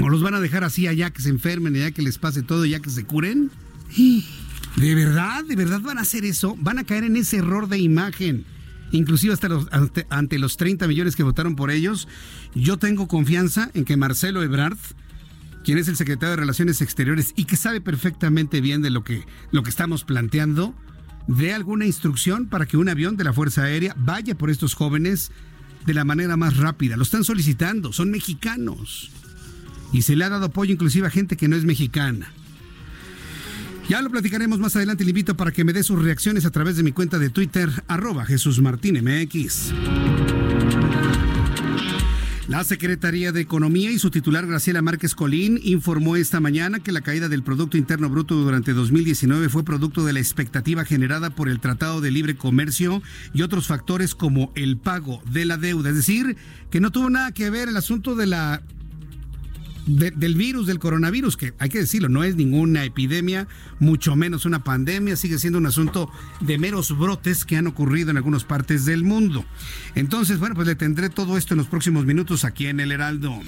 ¿O 0.00 0.08
los 0.08 0.22
van 0.22 0.34
a 0.34 0.40
dejar 0.40 0.64
así 0.64 0.86
allá 0.86 1.10
que 1.10 1.22
se 1.22 1.28
enfermen, 1.28 1.74
allá 1.74 1.90
que 1.90 2.02
les 2.02 2.18
pase 2.18 2.42
todo, 2.42 2.64
ya 2.64 2.80
que 2.80 2.90
se 2.90 3.04
curen? 3.04 3.50
¿De 4.76 4.94
verdad? 4.94 5.44
¿De 5.44 5.56
verdad 5.56 5.80
van 5.80 5.98
a 5.98 6.02
hacer 6.02 6.24
eso? 6.24 6.56
¿Van 6.60 6.78
a 6.78 6.84
caer 6.84 7.04
en 7.04 7.16
ese 7.16 7.38
error 7.38 7.68
de 7.68 7.78
imagen? 7.78 8.44
Inclusive 8.92 9.32
hasta 9.32 9.48
los, 9.48 9.66
ante, 9.72 10.06
ante 10.10 10.38
los 10.38 10.56
30 10.56 10.86
millones 10.88 11.16
que 11.16 11.22
votaron 11.22 11.56
por 11.56 11.70
ellos. 11.70 12.08
Yo 12.54 12.76
tengo 12.76 13.08
confianza 13.08 13.70
en 13.74 13.84
que 13.84 13.96
Marcelo 13.96 14.42
Ebrard 14.42 14.78
quien 15.64 15.78
es 15.78 15.88
el 15.88 15.96
secretario 15.96 16.30
de 16.30 16.36
Relaciones 16.36 16.80
Exteriores 16.80 17.32
y 17.36 17.44
que 17.44 17.56
sabe 17.56 17.80
perfectamente 17.80 18.60
bien 18.60 18.82
de 18.82 18.90
lo 18.90 19.04
que, 19.04 19.26
lo 19.50 19.62
que 19.62 19.70
estamos 19.70 20.04
planteando, 20.04 20.74
dé 21.26 21.52
alguna 21.52 21.86
instrucción 21.86 22.46
para 22.46 22.66
que 22.66 22.76
un 22.76 22.88
avión 22.88 23.16
de 23.16 23.24
la 23.24 23.32
Fuerza 23.32 23.64
Aérea 23.64 23.94
vaya 23.98 24.36
por 24.36 24.50
estos 24.50 24.74
jóvenes 24.74 25.32
de 25.86 25.94
la 25.94 26.04
manera 26.04 26.36
más 26.36 26.56
rápida. 26.56 26.96
Lo 26.96 27.02
están 27.02 27.24
solicitando, 27.24 27.92
son 27.92 28.10
mexicanos. 28.10 29.10
Y 29.92 30.02
se 30.02 30.16
le 30.16 30.24
ha 30.24 30.28
dado 30.28 30.46
apoyo 30.46 30.72
inclusive 30.72 31.06
a 31.06 31.10
gente 31.10 31.36
que 31.36 31.48
no 31.48 31.56
es 31.56 31.64
mexicana. 31.64 32.32
Ya 33.88 34.02
lo 34.02 34.10
platicaremos 34.10 34.58
más 34.58 34.76
adelante. 34.76 35.04
Le 35.04 35.10
invito 35.10 35.36
para 35.36 35.52
que 35.52 35.64
me 35.64 35.72
dé 35.72 35.82
sus 35.82 36.00
reacciones 36.00 36.44
a 36.44 36.50
través 36.50 36.76
de 36.76 36.82
mi 36.82 36.92
cuenta 36.92 37.18
de 37.18 37.30
Twitter, 37.30 37.70
arroba 37.88 38.24
Jesús 38.24 38.60
Martín 38.60 39.02
MX. 39.02 39.72
La 42.50 42.64
Secretaría 42.64 43.30
de 43.30 43.40
Economía 43.40 43.92
y 43.92 44.00
su 44.00 44.10
titular 44.10 44.44
Graciela 44.44 44.82
Márquez 44.82 45.14
Colín 45.14 45.60
informó 45.62 46.16
esta 46.16 46.40
mañana 46.40 46.80
que 46.80 46.90
la 46.90 47.00
caída 47.00 47.28
del 47.28 47.44
Producto 47.44 47.76
Interno 47.76 48.10
Bruto 48.10 48.34
durante 48.34 48.72
2019 48.72 49.48
fue 49.48 49.62
producto 49.62 50.04
de 50.04 50.12
la 50.12 50.18
expectativa 50.18 50.84
generada 50.84 51.30
por 51.30 51.48
el 51.48 51.60
Tratado 51.60 52.00
de 52.00 52.10
Libre 52.10 52.34
Comercio 52.34 53.02
y 53.32 53.42
otros 53.42 53.68
factores 53.68 54.16
como 54.16 54.50
el 54.56 54.78
pago 54.78 55.22
de 55.30 55.44
la 55.44 55.58
deuda. 55.58 55.90
Es 55.90 55.94
decir, 55.94 56.36
que 56.72 56.80
no 56.80 56.90
tuvo 56.90 57.08
nada 57.08 57.30
que 57.30 57.50
ver 57.50 57.68
el 57.68 57.76
asunto 57.76 58.16
de 58.16 58.26
la 58.26 58.62
del 59.96 60.34
virus, 60.34 60.66
del 60.66 60.78
coronavirus, 60.78 61.36
que 61.36 61.54
hay 61.58 61.68
que 61.68 61.78
decirlo, 61.78 62.08
no 62.08 62.24
es 62.24 62.36
ninguna 62.36 62.84
epidemia, 62.84 63.48
mucho 63.78 64.16
menos 64.16 64.44
una 64.44 64.64
pandemia, 64.64 65.16
sigue 65.16 65.38
siendo 65.38 65.58
un 65.58 65.66
asunto 65.66 66.10
de 66.40 66.58
meros 66.58 66.96
brotes 66.96 67.44
que 67.44 67.56
han 67.56 67.66
ocurrido 67.66 68.10
en 68.10 68.16
algunas 68.16 68.44
partes 68.44 68.84
del 68.84 69.04
mundo. 69.04 69.44
Entonces, 69.94 70.38
bueno, 70.38 70.54
pues 70.54 70.66
le 70.66 70.74
tendré 70.74 71.10
todo 71.10 71.36
esto 71.36 71.54
en 71.54 71.58
los 71.58 71.66
próximos 71.66 72.06
minutos 72.06 72.44
aquí 72.44 72.66
en 72.66 72.80
el 72.80 72.92
Heraldo. 72.92 73.38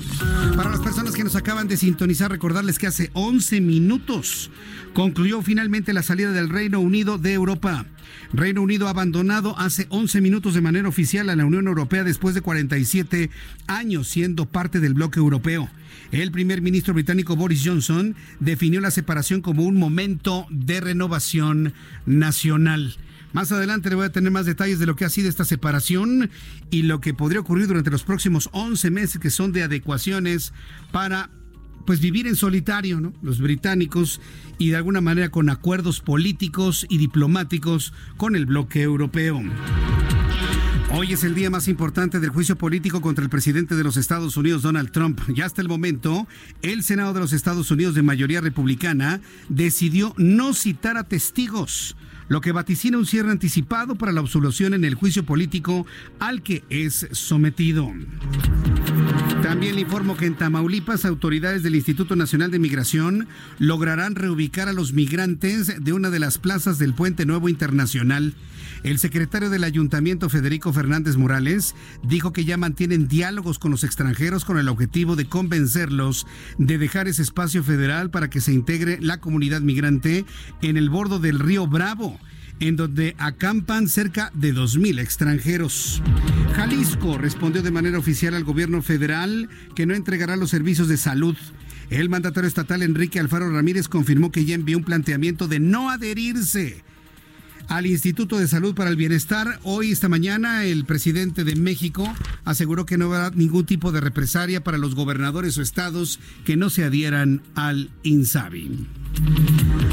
Para 0.56 0.70
las 0.70 0.80
personas 0.80 1.14
que 1.14 1.24
nos 1.24 1.36
acaban 1.36 1.68
de 1.68 1.76
sintonizar, 1.76 2.30
recordarles 2.30 2.78
que 2.78 2.86
hace 2.86 3.10
11 3.14 3.60
minutos 3.60 4.50
concluyó 4.94 5.42
finalmente 5.42 5.92
la 5.92 6.02
salida 6.02 6.32
del 6.32 6.48
Reino 6.48 6.80
Unido 6.80 7.18
de 7.18 7.32
Europa. 7.32 7.86
Reino 8.32 8.62
Unido 8.62 8.86
ha 8.86 8.90
abandonado 8.90 9.58
hace 9.58 9.86
11 9.90 10.22
minutos 10.22 10.54
de 10.54 10.62
manera 10.62 10.88
oficial 10.88 11.28
a 11.28 11.36
la 11.36 11.44
Unión 11.44 11.66
Europea 11.66 12.02
después 12.02 12.34
de 12.34 12.40
47 12.40 13.28
años 13.66 14.08
siendo 14.08 14.46
parte 14.46 14.80
del 14.80 14.94
bloque 14.94 15.20
europeo. 15.20 15.68
El 16.12 16.32
primer 16.32 16.62
ministro 16.62 16.94
británico 16.94 17.36
Boris 17.36 17.62
Johnson 17.62 18.16
definió 18.40 18.80
la 18.80 18.90
separación 18.90 19.42
como 19.42 19.64
un 19.64 19.76
momento 19.76 20.46
de 20.48 20.80
renovación 20.80 21.74
nacional. 22.06 22.96
Más 23.34 23.52
adelante 23.52 23.90
le 23.90 23.96
voy 23.96 24.06
a 24.06 24.12
tener 24.12 24.30
más 24.30 24.46
detalles 24.46 24.78
de 24.78 24.86
lo 24.86 24.96
que 24.96 25.04
ha 25.04 25.10
sido 25.10 25.28
esta 25.28 25.44
separación 25.44 26.30
y 26.70 26.82
lo 26.82 27.00
que 27.00 27.12
podría 27.12 27.40
ocurrir 27.40 27.66
durante 27.66 27.90
los 27.90 28.02
próximos 28.02 28.48
11 28.52 28.90
meses 28.90 29.20
que 29.20 29.30
son 29.30 29.52
de 29.52 29.62
adecuaciones 29.62 30.54
para 30.90 31.28
pues 31.86 32.00
vivir 32.00 32.26
en 32.26 32.36
solitario, 32.36 33.00
¿no? 33.00 33.12
Los 33.22 33.40
británicos 33.40 34.20
y 34.58 34.70
de 34.70 34.76
alguna 34.76 35.00
manera 35.00 35.30
con 35.30 35.48
acuerdos 35.48 36.00
políticos 36.00 36.86
y 36.88 36.98
diplomáticos 36.98 37.92
con 38.16 38.36
el 38.36 38.46
bloque 38.46 38.82
europeo. 38.82 39.42
Hoy 40.94 41.14
es 41.14 41.24
el 41.24 41.34
día 41.34 41.48
más 41.48 41.68
importante 41.68 42.20
del 42.20 42.28
juicio 42.28 42.58
político 42.58 43.00
contra 43.00 43.24
el 43.24 43.30
presidente 43.30 43.74
de 43.74 43.82
los 43.82 43.96
Estados 43.96 44.36
Unidos, 44.36 44.60
Donald 44.60 44.90
Trump. 44.90 45.20
Ya 45.34 45.46
hasta 45.46 45.62
el 45.62 45.68
momento, 45.68 46.28
el 46.60 46.82
Senado 46.82 47.14
de 47.14 47.20
los 47.20 47.32
Estados 47.32 47.70
Unidos 47.70 47.94
de 47.94 48.02
mayoría 48.02 48.42
republicana 48.42 49.22
decidió 49.48 50.12
no 50.18 50.52
citar 50.52 50.98
a 50.98 51.04
testigos, 51.04 51.96
lo 52.32 52.40
que 52.40 52.52
vaticina 52.52 52.96
un 52.96 53.04
cierre 53.04 53.30
anticipado 53.30 53.94
para 53.96 54.10
la 54.10 54.20
absolución 54.20 54.72
en 54.72 54.86
el 54.86 54.94
juicio 54.94 55.22
político 55.22 55.86
al 56.18 56.42
que 56.42 56.64
es 56.70 57.06
sometido. 57.12 57.92
También 59.42 59.74
le 59.74 59.82
informo 59.82 60.16
que 60.16 60.24
en 60.24 60.36
Tamaulipas, 60.36 61.04
autoridades 61.04 61.62
del 61.62 61.74
Instituto 61.74 62.16
Nacional 62.16 62.50
de 62.50 62.58
Migración 62.58 63.28
lograrán 63.58 64.14
reubicar 64.14 64.66
a 64.70 64.72
los 64.72 64.94
migrantes 64.94 65.84
de 65.84 65.92
una 65.92 66.08
de 66.08 66.20
las 66.20 66.38
plazas 66.38 66.78
del 66.78 66.94
Puente 66.94 67.26
Nuevo 67.26 67.50
Internacional. 67.50 68.32
El 68.82 68.98
secretario 68.98 69.48
del 69.48 69.64
Ayuntamiento, 69.64 70.28
Federico 70.28 70.72
Fernández 70.72 71.16
Morales, 71.16 71.74
dijo 72.02 72.32
que 72.32 72.44
ya 72.44 72.56
mantienen 72.56 73.06
diálogos 73.06 73.58
con 73.58 73.70
los 73.70 73.84
extranjeros 73.84 74.44
con 74.44 74.58
el 74.58 74.68
objetivo 74.68 75.14
de 75.14 75.26
convencerlos 75.26 76.26
de 76.58 76.78
dejar 76.78 77.06
ese 77.06 77.22
espacio 77.22 77.62
federal 77.62 78.10
para 78.10 78.28
que 78.28 78.40
se 78.40 78.52
integre 78.52 78.98
la 79.00 79.18
comunidad 79.18 79.60
migrante 79.60 80.24
en 80.62 80.76
el 80.76 80.90
bordo 80.90 81.20
del 81.20 81.38
río 81.38 81.66
Bravo 81.66 82.18
en 82.60 82.76
donde 82.76 83.16
acampan 83.18 83.88
cerca 83.88 84.30
de 84.34 84.54
2.000 84.54 85.00
extranjeros. 85.00 86.02
Jalisco 86.54 87.18
respondió 87.18 87.62
de 87.62 87.72
manera 87.72 87.98
oficial 87.98 88.34
al 88.34 88.44
gobierno 88.44 88.82
federal 88.82 89.48
que 89.74 89.86
no 89.86 89.94
entregará 89.94 90.36
los 90.36 90.50
servicios 90.50 90.86
de 90.86 90.96
salud. 90.96 91.36
El 91.90 92.08
mandatario 92.08 92.46
estatal 92.46 92.82
Enrique 92.82 93.18
Alfaro 93.18 93.50
Ramírez 93.50 93.88
confirmó 93.88 94.30
que 94.30 94.44
ya 94.44 94.54
envió 94.54 94.78
un 94.78 94.84
planteamiento 94.84 95.48
de 95.48 95.60
no 95.60 95.90
adherirse 95.90 96.84
al 97.72 97.86
Instituto 97.86 98.38
de 98.38 98.48
Salud 98.48 98.74
para 98.74 98.90
el 98.90 98.96
Bienestar. 98.96 99.58
Hoy, 99.62 99.92
esta 99.92 100.10
mañana, 100.10 100.66
el 100.66 100.84
presidente 100.84 101.42
de 101.42 101.56
México 101.56 102.06
aseguró 102.44 102.84
que 102.84 102.98
no 102.98 103.06
habrá 103.06 103.30
ningún 103.30 103.64
tipo 103.64 103.92
de 103.92 104.02
represalia 104.02 104.62
para 104.62 104.76
los 104.76 104.94
gobernadores 104.94 105.56
o 105.56 105.62
estados 105.62 106.20
que 106.44 106.54
no 106.54 106.68
se 106.68 106.84
adhieran 106.84 107.40
al 107.54 107.90
INSABI. 108.02 108.86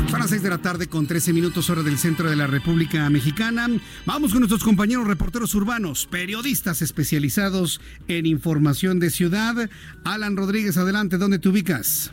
Son 0.09 0.19
las 0.19 0.29
6 0.29 0.43
de 0.43 0.49
la 0.49 0.57
tarde 0.57 0.87
con 0.87 1.07
13 1.07 1.31
minutos 1.31 1.69
hora 1.69 1.81
del 1.81 1.97
centro 1.97 2.29
de 2.29 2.35
la 2.35 2.47
República 2.47 3.09
Mexicana. 3.09 3.69
Vamos 4.05 4.31
con 4.31 4.41
nuestros 4.41 4.63
compañeros 4.65 5.07
reporteros 5.07 5.55
urbanos, 5.55 6.05
periodistas 6.05 6.81
especializados 6.81 7.79
en 8.09 8.25
información 8.25 8.99
de 8.99 9.09
ciudad. 9.09 9.69
Alan 10.03 10.35
Rodríguez, 10.35 10.75
adelante, 10.75 11.17
¿dónde 11.17 11.39
te 11.39 11.47
ubicas? 11.47 12.11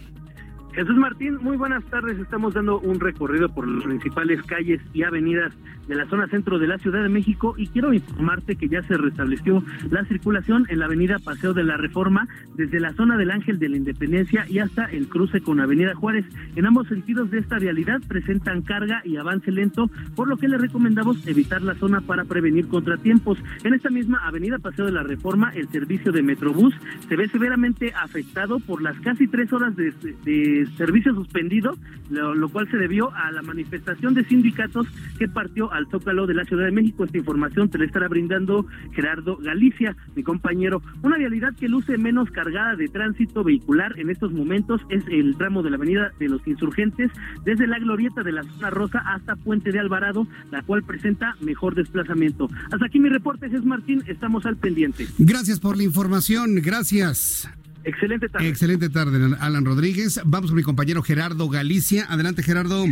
Jesús 0.76 0.94
Martín, 0.96 1.38
muy 1.40 1.56
buenas 1.56 1.82
tardes. 1.84 2.18
Estamos 2.18 2.52
dando 2.52 2.78
un 2.78 3.00
recorrido 3.00 3.48
por 3.48 3.66
las 3.66 3.82
principales 3.82 4.42
calles 4.42 4.78
y 4.92 5.04
avenidas 5.04 5.50
de 5.88 5.94
la 5.94 6.06
zona 6.06 6.28
centro 6.28 6.58
de 6.58 6.66
la 6.66 6.78
Ciudad 6.78 7.02
de 7.02 7.08
México 7.08 7.54
y 7.56 7.68
quiero 7.68 7.92
informarte 7.92 8.56
que 8.56 8.68
ya 8.68 8.82
se 8.82 8.96
restableció 8.96 9.62
la 9.90 10.04
circulación 10.04 10.66
en 10.68 10.78
la 10.78 10.86
avenida 10.86 11.18
Paseo 11.18 11.54
de 11.54 11.64
la 11.64 11.76
Reforma 11.76 12.28
desde 12.54 12.80
la 12.80 12.92
zona 12.94 13.16
del 13.16 13.30
Ángel 13.30 13.58
de 13.58 13.68
la 13.68 13.76
Independencia 13.76 14.46
y 14.48 14.58
hasta 14.58 14.84
el 14.86 15.08
cruce 15.08 15.40
con 15.40 15.60
Avenida 15.60 15.94
Juárez. 15.94 16.24
En 16.56 16.66
ambos 16.66 16.88
sentidos 16.88 17.30
de 17.30 17.38
esta 17.38 17.58
vialidad 17.58 18.00
presentan 18.08 18.62
carga 18.62 19.02
y 19.04 19.16
avance 19.16 19.50
lento, 19.50 19.90
por 20.14 20.28
lo 20.28 20.36
que 20.36 20.48
le 20.48 20.58
recomendamos 20.58 21.26
evitar 21.26 21.62
la 21.62 21.74
zona 21.74 22.00
para 22.00 22.24
prevenir 22.24 22.68
contratiempos. 22.68 23.38
En 23.64 23.74
esta 23.74 23.90
misma 23.90 24.18
avenida 24.26 24.58
Paseo 24.58 24.86
de 24.86 24.92
la 24.92 25.02
Reforma, 25.02 25.50
el 25.54 25.68
servicio 25.68 26.12
de 26.12 26.22
Metrobús 26.22 26.74
se 27.08 27.16
ve 27.16 27.28
severamente 27.28 27.92
afectado 27.94 28.58
por 28.60 28.82
las 28.82 28.98
casi 29.00 29.26
tres 29.26 29.52
horas 29.52 29.76
de, 29.76 29.92
de 30.24 30.66
servicio 30.76 31.14
suspendido, 31.14 31.76
lo, 32.10 32.48
cual 32.48 32.68
se 32.70 32.76
debió 32.76 33.12
a 33.14 33.30
la 33.30 33.42
manifestación 33.42 34.14
de 34.14 34.24
sindicatos 34.24 34.86
que 35.18 35.28
partió 35.28 35.72
al 35.76 35.88
Zócalo 35.90 36.26
de 36.26 36.34
la 36.34 36.44
Ciudad 36.44 36.64
de 36.64 36.72
México. 36.72 37.04
Esta 37.04 37.18
información 37.18 37.68
te 37.70 37.78
la 37.78 37.84
estará 37.84 38.08
brindando 38.08 38.66
Gerardo 38.92 39.36
Galicia, 39.36 39.96
mi 40.14 40.22
compañero. 40.22 40.82
Una 41.02 41.18
vialidad 41.18 41.54
que 41.54 41.68
luce 41.68 41.98
menos 41.98 42.30
cargada 42.30 42.76
de 42.76 42.88
tránsito 42.88 43.44
vehicular 43.44 43.98
en 43.98 44.10
estos 44.10 44.32
momentos 44.32 44.80
es 44.88 45.04
el 45.08 45.36
tramo 45.36 45.62
de 45.62 45.70
la 45.70 45.76
Avenida 45.76 46.12
de 46.18 46.28
los 46.28 46.46
Insurgentes, 46.46 47.10
desde 47.44 47.66
la 47.66 47.78
glorieta 47.78 48.22
de 48.22 48.32
la 48.32 48.42
Zona 48.42 48.70
Rosa 48.70 48.98
hasta 49.06 49.36
Puente 49.36 49.72
de 49.72 49.78
Alvarado, 49.78 50.26
la 50.50 50.62
cual 50.62 50.82
presenta 50.82 51.36
mejor 51.40 51.74
desplazamiento. 51.74 52.48
Hasta 52.72 52.86
aquí 52.86 52.98
mi 52.98 53.08
reporte, 53.08 53.48
Jesús 53.48 53.66
Martín, 53.66 54.02
estamos 54.06 54.46
al 54.46 54.56
pendiente. 54.56 55.06
Gracias 55.18 55.60
por 55.60 55.76
la 55.76 55.82
información, 55.82 56.56
gracias. 56.56 57.48
Excelente 57.86 58.28
tarde. 58.28 58.48
Excelente 58.48 58.90
tarde, 58.90 59.36
Alan 59.38 59.64
Rodríguez. 59.64 60.20
Vamos 60.24 60.50
con 60.50 60.56
mi 60.56 60.64
compañero 60.64 61.02
Gerardo 61.02 61.48
Galicia. 61.48 62.04
Adelante, 62.08 62.42
Gerardo. 62.42 62.84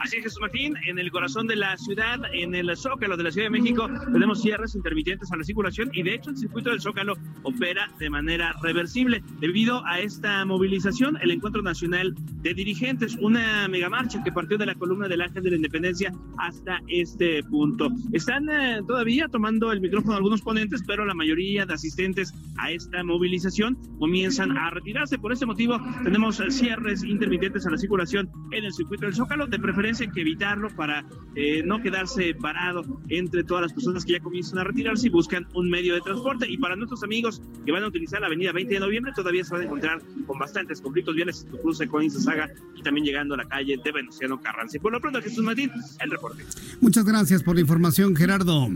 Así 0.00 0.16
es, 0.16 0.22
Jesús 0.24 0.40
Martín, 0.40 0.74
en 0.86 0.98
el 0.98 1.10
corazón 1.10 1.46
de 1.46 1.56
la 1.56 1.76
ciudad, 1.76 2.20
en 2.32 2.54
el 2.54 2.74
Zócalo 2.76 3.16
de 3.16 3.24
la 3.24 3.30
Ciudad 3.32 3.46
de 3.46 3.58
México, 3.58 3.88
tenemos 4.12 4.40
cierres 4.40 4.74
intermitentes 4.74 5.30
a 5.32 5.36
la 5.36 5.44
circulación 5.44 5.90
y 5.92 6.02
de 6.02 6.14
hecho 6.14 6.30
el 6.30 6.36
circuito 6.36 6.70
del 6.70 6.80
Zócalo 6.80 7.16
opera 7.42 7.90
de 7.98 8.08
manera 8.08 8.54
reversible. 8.62 9.22
Debido 9.40 9.84
a 9.86 10.00
esta 10.00 10.44
movilización, 10.44 11.18
el 11.20 11.30
Encuentro 11.30 11.62
Nacional 11.62 12.14
de 12.42 12.54
Dirigentes, 12.54 13.16
una 13.20 13.68
megamarcha 13.68 14.22
que 14.22 14.32
partió 14.32 14.56
de 14.56 14.66
la 14.66 14.74
columna 14.74 15.08
del 15.08 15.20
Ángel 15.20 15.42
de 15.42 15.50
la 15.50 15.56
Independencia 15.56 16.12
hasta 16.38 16.80
este 16.88 17.42
punto. 17.44 17.90
Están 18.12 18.48
eh, 18.48 18.80
todavía 18.86 19.28
tomando 19.28 19.72
el 19.72 19.80
micrófono 19.80 20.16
algunos 20.16 20.42
ponentes, 20.42 20.82
pero 20.86 21.04
la 21.04 21.14
mayoría 21.14 21.66
de 21.66 21.74
asistentes 21.74 22.32
a 22.56 22.70
esta 22.70 23.02
movilización 23.04 23.76
comienzan 23.98 24.56
a 24.56 24.70
retirarse. 24.70 25.18
Por 25.18 25.32
ese 25.32 25.46
motivo, 25.46 25.80
tenemos 26.04 26.42
cierres 26.50 27.02
intermitentes 27.04 27.66
a 27.66 27.70
la 27.70 27.78
circulación 27.78 28.30
en 28.52 28.64
el 28.64 28.72
circuito 28.72 29.06
del 29.06 29.14
Zócalo. 29.14 29.46
De 29.46 29.58
preferencia 29.58 30.06
hay 30.06 30.12
que 30.12 30.20
evitarlo 30.20 30.68
para 30.70 31.04
eh, 31.34 31.62
no 31.64 31.82
quedarse 31.82 32.34
parado 32.34 32.82
entre 33.08 33.44
todas 33.44 33.62
las 33.62 33.72
personas 33.72 34.04
que 34.04 34.12
ya 34.12 34.20
comienzan 34.20 34.58
a 34.58 34.64
retirarse 34.64 35.06
y 35.06 35.10
buscan 35.10 35.46
un 35.54 35.68
medio 35.68 35.94
de 35.94 36.00
transporte. 36.00 36.48
Y 36.48 36.58
para 36.58 36.76
nuestros 36.76 37.02
amigos 37.02 37.42
que 37.64 37.72
van 37.72 37.82
a 37.82 37.88
utilizar 37.88 38.20
la 38.20 38.26
avenida 38.26 38.52
20 38.52 38.74
de 38.74 38.80
noviembre, 38.80 39.12
todavía 39.14 39.44
se 39.44 39.52
van 39.52 39.62
a 39.62 39.64
encontrar 39.64 40.02
con 40.26 40.38
bastantes 40.38 40.80
conflictos 40.80 41.14
viales 41.14 41.44
en 41.44 41.50
su 41.50 41.58
cruce 41.58 41.86
con 41.88 42.08
Saga 42.10 42.50
y 42.74 42.82
también 42.82 43.04
llegando 43.04 43.34
a 43.34 43.38
la 43.38 43.44
calle 43.44 43.78
de 43.82 43.92
Venustiano 43.92 44.40
Carranza. 44.40 44.76
Y 44.76 44.80
por 44.80 44.92
lo 44.92 45.00
pronto, 45.00 45.20
Jesús 45.20 45.44
Martín, 45.44 45.70
el 46.00 46.10
reporte. 46.10 46.44
Muchas 46.80 47.04
gracias 47.04 47.42
por 47.42 47.54
la 47.56 47.60
información, 47.60 48.16
Gerardo. 48.16 48.68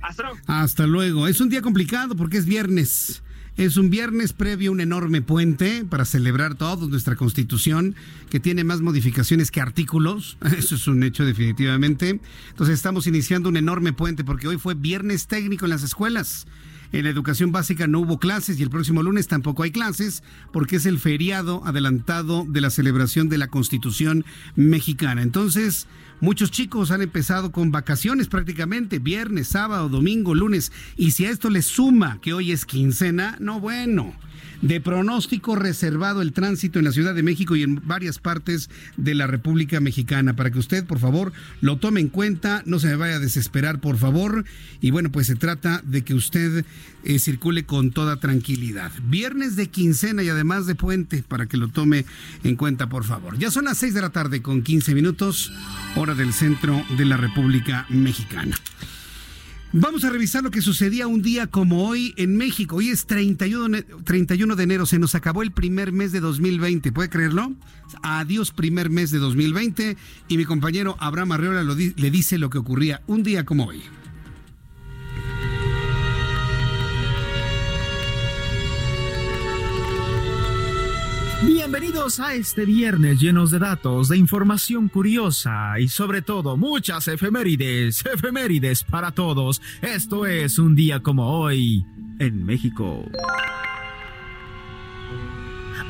Hasta 0.00 0.22
luego. 0.22 0.38
Hasta 0.46 0.86
luego. 0.86 1.28
Es 1.28 1.40
un 1.40 1.48
día 1.48 1.62
complicado 1.62 2.14
porque 2.14 2.38
es 2.38 2.46
viernes. 2.46 3.22
Es 3.60 3.76
un 3.76 3.90
viernes 3.90 4.32
previo 4.32 4.72
un 4.72 4.80
enorme 4.80 5.20
puente 5.20 5.84
para 5.84 6.06
celebrar 6.06 6.54
todos 6.54 6.88
nuestra 6.88 7.14
constitución, 7.14 7.94
que 8.30 8.40
tiene 8.40 8.64
más 8.64 8.80
modificaciones 8.80 9.50
que 9.50 9.60
artículos. 9.60 10.38
Eso 10.56 10.76
es 10.76 10.86
un 10.86 11.02
hecho 11.02 11.26
definitivamente. 11.26 12.20
Entonces 12.48 12.76
estamos 12.76 13.06
iniciando 13.06 13.50
un 13.50 13.58
enorme 13.58 13.92
puente 13.92 14.24
porque 14.24 14.48
hoy 14.48 14.56
fue 14.56 14.72
viernes 14.72 15.26
técnico 15.26 15.66
en 15.66 15.72
las 15.72 15.82
escuelas. 15.82 16.46
En 16.92 17.04
la 17.04 17.10
educación 17.10 17.52
básica 17.52 17.86
no 17.86 18.00
hubo 18.00 18.18
clases 18.18 18.58
y 18.58 18.62
el 18.62 18.70
próximo 18.70 19.02
lunes 19.02 19.28
tampoco 19.28 19.62
hay 19.62 19.72
clases 19.72 20.22
porque 20.54 20.76
es 20.76 20.86
el 20.86 20.98
feriado 20.98 21.62
adelantado 21.66 22.46
de 22.48 22.62
la 22.62 22.70
celebración 22.70 23.28
de 23.28 23.36
la 23.36 23.48
Constitución 23.48 24.24
mexicana. 24.56 25.20
Entonces, 25.20 25.86
muchos 26.20 26.50
chicos 26.50 26.90
han 26.90 27.02
empezado 27.02 27.52
con 27.52 27.70
vacaciones 27.70 28.28
prácticamente, 28.28 28.98
viernes, 28.98 29.48
sábado, 29.48 29.88
domingo, 29.88 30.34
lunes. 30.34 30.72
Y 30.96 31.12
si 31.12 31.26
a 31.26 31.30
esto 31.30 31.50
le 31.50 31.62
suma 31.62 32.18
que 32.20 32.32
hoy 32.32 32.52
es 32.52 32.64
quincena, 32.64 33.36
no 33.40 33.60
bueno 33.60 34.14
de 34.62 34.80
pronóstico 34.80 35.56
reservado 35.56 36.22
el 36.22 36.32
tránsito 36.32 36.78
en 36.78 36.84
la 36.84 36.92
Ciudad 36.92 37.14
de 37.14 37.22
México 37.22 37.56
y 37.56 37.62
en 37.62 37.80
varias 37.84 38.18
partes 38.18 38.70
de 38.96 39.14
la 39.14 39.26
República 39.26 39.80
Mexicana. 39.80 40.36
Para 40.36 40.50
que 40.50 40.58
usted, 40.58 40.84
por 40.84 40.98
favor, 40.98 41.32
lo 41.60 41.78
tome 41.78 42.00
en 42.00 42.08
cuenta, 42.08 42.62
no 42.66 42.78
se 42.78 42.88
me 42.88 42.96
vaya 42.96 43.16
a 43.16 43.20
desesperar, 43.20 43.80
por 43.80 43.96
favor. 43.96 44.44
Y 44.80 44.90
bueno, 44.90 45.10
pues 45.10 45.26
se 45.26 45.36
trata 45.36 45.80
de 45.84 46.02
que 46.02 46.14
usted 46.14 46.64
eh, 47.04 47.18
circule 47.18 47.64
con 47.64 47.90
toda 47.90 48.16
tranquilidad. 48.16 48.92
Viernes 49.04 49.56
de 49.56 49.68
quincena 49.68 50.22
y 50.22 50.28
además 50.28 50.66
de 50.66 50.74
puente, 50.74 51.22
para 51.26 51.46
que 51.46 51.56
lo 51.56 51.68
tome 51.68 52.04
en 52.44 52.56
cuenta, 52.56 52.88
por 52.88 53.04
favor. 53.04 53.38
Ya 53.38 53.50
son 53.50 53.64
las 53.64 53.78
6 53.78 53.94
de 53.94 54.00
la 54.02 54.10
tarde 54.10 54.42
con 54.42 54.62
15 54.62 54.94
minutos, 54.94 55.52
hora 55.96 56.14
del 56.14 56.32
centro 56.32 56.84
de 56.96 57.04
la 57.04 57.16
República 57.16 57.86
Mexicana. 57.88 58.56
Vamos 59.72 60.02
a 60.02 60.10
revisar 60.10 60.42
lo 60.42 60.50
que 60.50 60.62
sucedía 60.62 61.06
un 61.06 61.22
día 61.22 61.46
como 61.46 61.86
hoy 61.86 62.12
en 62.16 62.36
México. 62.36 62.76
Hoy 62.76 62.88
es 62.88 63.06
31, 63.06 63.78
31 64.02 64.56
de 64.56 64.64
enero, 64.64 64.84
se 64.84 64.98
nos 64.98 65.14
acabó 65.14 65.42
el 65.42 65.52
primer 65.52 65.92
mes 65.92 66.10
de 66.10 66.18
2020, 66.18 66.90
¿puede 66.90 67.08
creerlo? 67.08 67.52
Adiós 68.02 68.50
primer 68.50 68.90
mes 68.90 69.12
de 69.12 69.18
2020 69.18 69.96
y 70.26 70.36
mi 70.36 70.44
compañero 70.44 70.96
Abraham 70.98 71.32
Arreola 71.32 71.62
le 71.62 72.10
dice 72.10 72.36
lo 72.36 72.50
que 72.50 72.58
ocurría 72.58 73.02
un 73.06 73.22
día 73.22 73.44
como 73.44 73.66
hoy. 73.66 73.80
Bienvenidos 81.44 82.20
a 82.20 82.34
este 82.34 82.66
viernes 82.66 83.18
llenos 83.18 83.50
de 83.50 83.58
datos, 83.58 84.10
de 84.10 84.18
información 84.18 84.88
curiosa 84.88 85.80
y 85.80 85.88
sobre 85.88 86.20
todo 86.20 86.58
muchas 86.58 87.08
efemérides, 87.08 88.04
efemérides 88.06 88.84
para 88.84 89.12
todos. 89.12 89.62
Esto 89.80 90.26
es 90.26 90.58
un 90.58 90.74
día 90.74 91.00
como 91.00 91.40
hoy 91.40 91.86
en 92.18 92.44
México. 92.44 93.06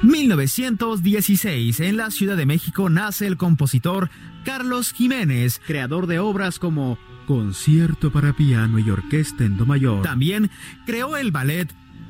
1916, 0.02 1.80
en 1.80 1.96
la 1.96 2.10
Ciudad 2.10 2.36
de 2.36 2.46
México 2.46 2.88
nace 2.88 3.26
el 3.26 3.36
compositor 3.36 4.08
Carlos 4.44 4.92
Jiménez, 4.92 5.60
creador 5.66 6.06
de 6.06 6.20
obras 6.20 6.58
como 6.58 6.96
Concierto 7.26 8.10
para 8.10 8.32
piano 8.32 8.80
y 8.80 8.90
orquesta 8.90 9.44
en 9.44 9.56
do 9.56 9.64
mayor. 9.64 10.02
También 10.02 10.50
creó 10.84 11.16
el 11.16 11.30
ballet 11.30 11.68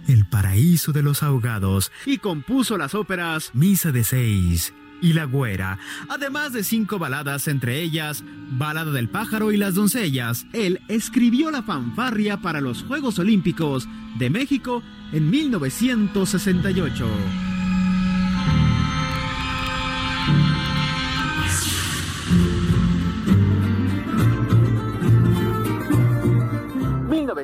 el 0.08 0.26
paraíso 0.26 0.92
de 0.92 1.02
los 1.02 1.22
ahogados 1.22 1.92
y 2.06 2.18
compuso 2.18 2.78
las 2.78 2.94
óperas 2.94 3.50
Misa 3.54 3.92
de 3.92 4.04
Seis 4.04 4.72
y 5.00 5.12
La 5.12 5.24
Güera, 5.24 5.78
además 6.08 6.52
de 6.52 6.62
cinco 6.62 6.98
baladas, 6.98 7.48
entre 7.48 7.80
ellas 7.80 8.22
Balada 8.52 8.92
del 8.92 9.08
pájaro 9.08 9.52
y 9.52 9.56
las 9.56 9.74
doncellas. 9.74 10.46
Él 10.52 10.80
escribió 10.88 11.50
la 11.50 11.62
fanfarria 11.62 12.38
para 12.38 12.60
los 12.60 12.82
Juegos 12.82 13.18
Olímpicos 13.18 13.88
de 14.18 14.28
México 14.28 14.82
en 15.12 15.30
1968. 15.30 17.49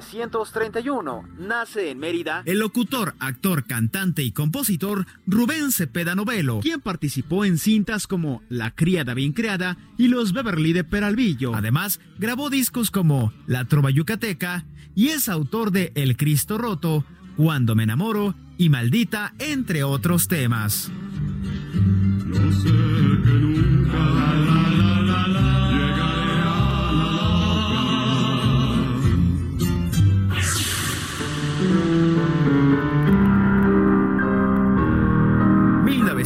1931 0.01 1.29
nace 1.39 1.91
en 1.91 1.99
Mérida 1.99 2.43
el 2.45 2.59
locutor, 2.59 3.15
actor, 3.19 3.65
cantante 3.65 4.23
y 4.23 4.33
compositor 4.33 5.07
Rubén 5.27 5.73
Cepeda 5.73 6.15
Novelo, 6.15 6.61
quien 6.61 6.81
participó 6.81 7.45
en 7.45 7.59
cintas 7.59 8.07
como 8.07 8.43
La 8.49 8.75
criada 8.75 9.15
bien 9.15 9.33
creada 9.33 9.77
y 9.97 10.09
Los 10.09 10.33
Beverly 10.33 10.73
de 10.73 10.85
Peralvillo. 10.85 11.55
Además, 11.55 12.01
grabó 12.19 12.51
discos 12.51 12.91
como 12.91 13.33
La 13.47 13.65
Trova 13.65 13.91
Yucateca 13.91 14.65
y 14.95 15.09
es 15.09 15.29
autor 15.29 15.71
de 15.71 15.93
El 15.95 16.17
Cristo 16.17 16.59
Roto, 16.59 17.05
Cuando 17.37 17.75
me 17.75 17.85
enamoro 17.85 18.35
y 18.59 18.69
Maldita, 18.69 19.35
entre 19.39 19.85
otros 19.85 20.29
temas. 20.29 20.91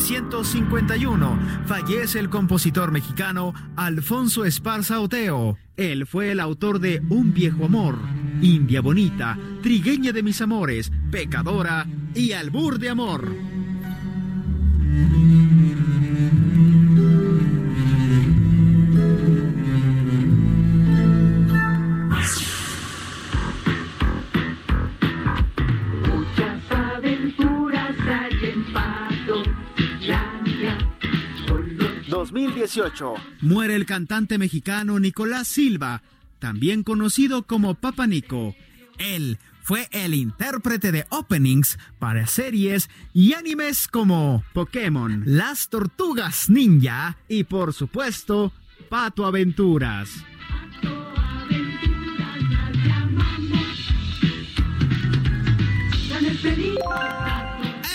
1951 0.01 1.39
fallece 1.67 2.19
el 2.19 2.31
compositor 2.31 2.91
mexicano 2.91 3.53
Alfonso 3.77 4.45
Esparza 4.45 5.01
Oteo. 5.01 5.59
Él 5.77 6.07
fue 6.07 6.33
el 6.33 6.41
autor 6.41 6.79
de 6.79 7.03
Un 7.11 7.35
viejo 7.35 7.67
amor, 7.67 7.99
India 8.41 8.81
bonita, 8.81 9.39
Trigueña 9.63 10.13
de 10.13 10.23
mis 10.23 10.41
amores, 10.41 10.91
Pecadora 11.11 11.87
y 12.15 12.33
Albur 12.33 12.79
de 12.79 12.89
amor. 12.89 13.31
2018 32.31 33.15
muere 33.41 33.75
el 33.75 33.87
cantante 33.87 34.39
mexicano 34.39 35.01
Nicolás 35.01 35.49
Silva, 35.49 36.03
también 36.39 36.85
conocido 36.85 37.43
como 37.43 37.75
Papa 37.75 38.07
Nico. 38.07 38.55
Él 38.99 39.39
fue 39.63 39.89
el 39.91 40.15
intérprete 40.15 40.93
de 40.93 41.07
openings 41.11 41.77
para 41.99 42.27
series 42.29 42.89
y 43.13 43.33
animes 43.33 43.89
como 43.89 44.45
Pokémon, 44.53 45.23
Las 45.27 45.69
Tortugas 45.69 46.49
Ninja 46.49 47.17
y 47.29 47.45
por 47.45 47.73
supuesto 47.73 48.53
Pato 48.89 49.27
Aventuras. 49.27 50.11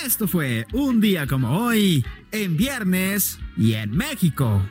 Esto 0.06 0.28
fue 0.28 0.68
un 0.72 1.02
día 1.02 1.26
como 1.26 1.66
hoy, 1.66 2.06
en 2.32 2.56
viernes 2.56 3.40
y 3.58 3.74
en 3.74 3.90
México. 3.90 4.62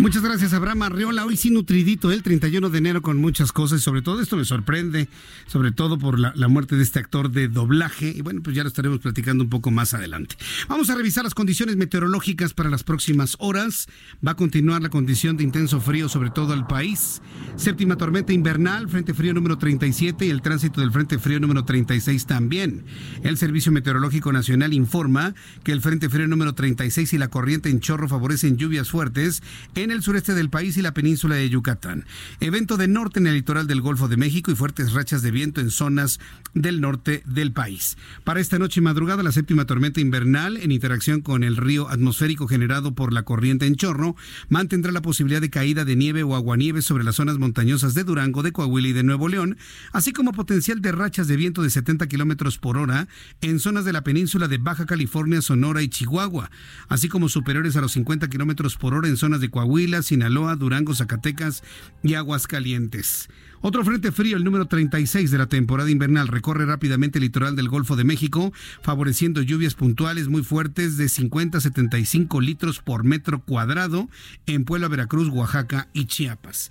Muchas 0.00 0.22
gracias, 0.22 0.54
Abraham 0.54 0.84
Arriola. 0.84 1.26
Hoy 1.26 1.36
sí 1.36 1.50
nutridito, 1.50 2.10
el 2.10 2.22
31 2.22 2.70
de 2.70 2.78
enero 2.78 3.02
con 3.02 3.18
muchas 3.18 3.52
cosas 3.52 3.80
y 3.80 3.84
sobre 3.84 4.00
todo 4.00 4.22
esto 4.22 4.34
me 4.34 4.46
sorprende, 4.46 5.10
sobre 5.46 5.72
todo 5.72 5.98
por 5.98 6.18
la, 6.18 6.32
la, 6.36 6.48
muerte 6.48 6.74
de 6.74 6.82
este 6.82 6.98
actor 6.98 7.30
de 7.30 7.48
doblaje. 7.48 8.08
Y 8.16 8.22
bueno, 8.22 8.40
pues 8.42 8.56
ya 8.56 8.62
lo 8.62 8.68
estaremos 8.68 9.00
platicando 9.00 9.44
un 9.44 9.50
poco 9.50 9.70
más 9.70 9.92
adelante. 9.92 10.36
Vamos 10.68 10.88
a 10.88 10.94
revisar 10.94 11.24
las 11.24 11.34
condiciones 11.34 11.76
meteorológicas 11.76 12.54
para 12.54 12.70
las 12.70 12.82
próximas 12.82 13.36
horas. 13.40 13.88
Va 14.26 14.32
a 14.32 14.36
continuar 14.36 14.80
la 14.80 14.88
condición 14.88 15.36
de 15.36 15.44
intenso 15.44 15.82
frío 15.82 16.08
sobre 16.08 16.30
todo 16.30 16.54
el 16.54 16.64
país. 16.64 17.20
Séptima 17.56 17.96
tormenta 17.96 18.32
invernal, 18.32 18.88
frente 18.88 19.12
frío 19.12 19.34
número 19.34 19.58
37 19.58 20.24
y 20.24 20.30
el 20.30 20.40
tránsito 20.40 20.80
del 20.80 20.92
frente 20.92 21.18
frío 21.18 21.40
número 21.40 21.66
36 21.66 22.24
también. 22.24 22.86
El 23.22 23.36
Servicio 23.36 23.70
Meteorológico 23.70 24.32
Nacional 24.32 24.72
informa 24.72 25.34
que 25.62 25.72
el 25.72 25.82
frente 25.82 26.08
frío 26.08 26.26
número 26.26 26.54
36 26.54 27.12
y 27.12 27.18
la 27.18 27.28
corriente 27.28 27.68
en 27.68 27.80
chorro 27.80 28.08
favorecen 28.08 28.56
lluvias 28.56 28.88
fuertes 28.90 29.42
en 29.74 29.90
el 29.90 30.02
sureste 30.02 30.34
del 30.34 30.50
país 30.50 30.76
y 30.76 30.82
la 30.82 30.94
península 30.94 31.36
de 31.36 31.48
Yucatán. 31.48 32.04
Evento 32.40 32.76
de 32.76 32.88
norte 32.88 33.20
en 33.20 33.26
el 33.26 33.34
litoral 33.34 33.66
del 33.66 33.80
Golfo 33.80 34.08
de 34.08 34.16
México 34.16 34.50
y 34.50 34.54
fuertes 34.54 34.92
rachas 34.92 35.22
de 35.22 35.30
viento 35.30 35.60
en 35.60 35.70
zonas 35.70 36.20
del 36.54 36.80
norte 36.80 37.22
del 37.26 37.52
país. 37.52 37.96
Para 38.24 38.40
esta 38.40 38.58
noche 38.58 38.80
y 38.80 38.82
madrugada, 38.82 39.22
la 39.22 39.32
séptima 39.32 39.64
tormenta 39.64 40.00
invernal, 40.00 40.56
en 40.56 40.72
interacción 40.72 41.20
con 41.20 41.44
el 41.44 41.56
río 41.56 41.88
atmosférico 41.88 42.48
generado 42.48 42.94
por 42.94 43.12
la 43.12 43.22
corriente 43.22 43.66
en 43.66 43.76
chorro, 43.76 44.16
mantendrá 44.48 44.92
la 44.92 45.02
posibilidad 45.02 45.40
de 45.40 45.50
caída 45.50 45.84
de 45.84 45.96
nieve 45.96 46.22
o 46.22 46.34
aguanieve 46.34 46.82
sobre 46.82 47.04
las 47.04 47.16
zonas 47.16 47.38
montañosas 47.38 47.94
de 47.94 48.04
Durango, 48.04 48.42
de 48.42 48.52
Coahuila 48.52 48.88
y 48.88 48.92
de 48.92 49.02
Nuevo 49.02 49.28
León, 49.28 49.56
así 49.92 50.12
como 50.12 50.32
potencial 50.32 50.80
de 50.80 50.92
rachas 50.92 51.28
de 51.28 51.36
viento 51.36 51.62
de 51.62 51.70
70 51.70 52.06
kilómetros 52.08 52.58
por 52.58 52.76
hora 52.76 53.08
en 53.40 53.58
zonas 53.60 53.84
de 53.84 53.92
la 53.92 54.02
península 54.02 54.48
de 54.48 54.58
Baja 54.58 54.86
California, 54.86 55.42
Sonora 55.42 55.82
y 55.82 55.88
Chihuahua, 55.88 56.50
así 56.88 57.08
como 57.08 57.28
superiores 57.28 57.76
a 57.76 57.80
los 57.80 57.92
50 57.92 58.28
kilómetros 58.28 58.76
por 58.80 58.94
hora 58.94 59.06
en 59.06 59.16
zonas 59.16 59.40
de 59.40 59.50
Coahuila, 59.50 60.02
Sinaloa, 60.02 60.56
Durango, 60.56 60.94
Zacatecas 60.94 61.62
y 62.02 62.14
Aguascalientes. 62.14 63.28
Otro 63.60 63.84
frente 63.84 64.10
frío, 64.10 64.38
el 64.38 64.44
número 64.44 64.66
36 64.66 65.30
de 65.30 65.36
la 65.36 65.46
temporada 65.46 65.90
invernal, 65.90 66.28
recorre 66.28 66.64
rápidamente 66.64 67.18
el 67.18 67.24
litoral 67.24 67.56
del 67.56 67.68
Golfo 67.68 67.94
de 67.94 68.04
México, 68.04 68.54
favoreciendo 68.82 69.42
lluvias 69.42 69.74
puntuales 69.74 70.28
muy 70.28 70.42
fuertes 70.42 70.96
de 70.96 71.10
50 71.10 71.58
a 71.58 71.60
75 71.60 72.40
litros 72.40 72.80
por 72.80 73.04
metro 73.04 73.44
cuadrado 73.44 74.08
en 74.46 74.64
Puebla, 74.64 74.88
Veracruz, 74.88 75.28
Oaxaca 75.28 75.88
y 75.92 76.06
Chiapas. 76.06 76.70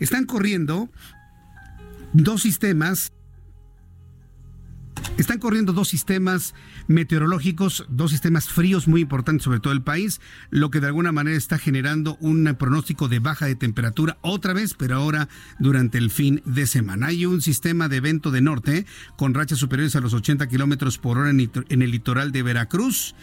Están 0.00 0.24
corriendo 0.24 0.88
dos 2.14 2.42
sistemas 2.42 3.12
están 5.18 5.38
corriendo 5.38 5.72
dos 5.72 5.88
sistemas 5.88 6.54
meteorológicos, 6.86 7.86
dos 7.88 8.10
sistemas 8.10 8.48
fríos 8.48 8.88
muy 8.88 9.02
importantes 9.02 9.44
sobre 9.44 9.60
todo 9.60 9.72
el 9.72 9.82
país, 9.82 10.20
lo 10.50 10.70
que 10.70 10.80
de 10.80 10.88
alguna 10.88 11.12
manera 11.12 11.36
está 11.36 11.58
generando 11.58 12.16
un 12.20 12.44
pronóstico 12.58 13.08
de 13.08 13.18
baja 13.18 13.46
de 13.46 13.54
temperatura 13.54 14.18
otra 14.20 14.52
vez, 14.52 14.74
pero 14.74 14.96
ahora 14.96 15.28
durante 15.58 15.98
el 15.98 16.10
fin 16.10 16.42
de 16.44 16.66
semana. 16.66 17.08
Hay 17.08 17.26
un 17.26 17.40
sistema 17.40 17.88
de 17.88 17.96
evento 17.96 18.30
de 18.30 18.40
norte 18.40 18.86
con 19.16 19.34
rachas 19.34 19.58
superiores 19.58 19.96
a 19.96 20.00
los 20.00 20.14
80 20.14 20.48
kilómetros 20.48 20.98
por 20.98 21.18
hora 21.18 21.30
en 21.30 21.82
el 21.82 21.90
litoral 21.90 22.32
de 22.32 22.42
Veracruz. 22.42 23.14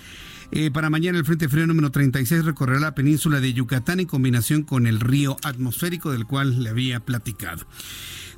Eh, 0.52 0.72
para 0.72 0.89
mañana 0.89 1.20
el 1.20 1.26
Frente 1.26 1.48
Frío 1.48 1.68
número 1.68 1.92
36 1.92 2.44
recorrerá 2.44 2.80
la 2.80 2.96
península 2.96 3.39
de 3.39 3.54
Yucatán 3.54 4.00
en 4.00 4.08
combinación 4.08 4.63
con 4.63 4.88
el 4.88 5.00
río 5.00 5.38
atmosférico 5.44 6.12
del 6.12 6.26
cual 6.26 6.63
le 6.63 6.70
había 6.70 7.00
platicado. 7.02 7.65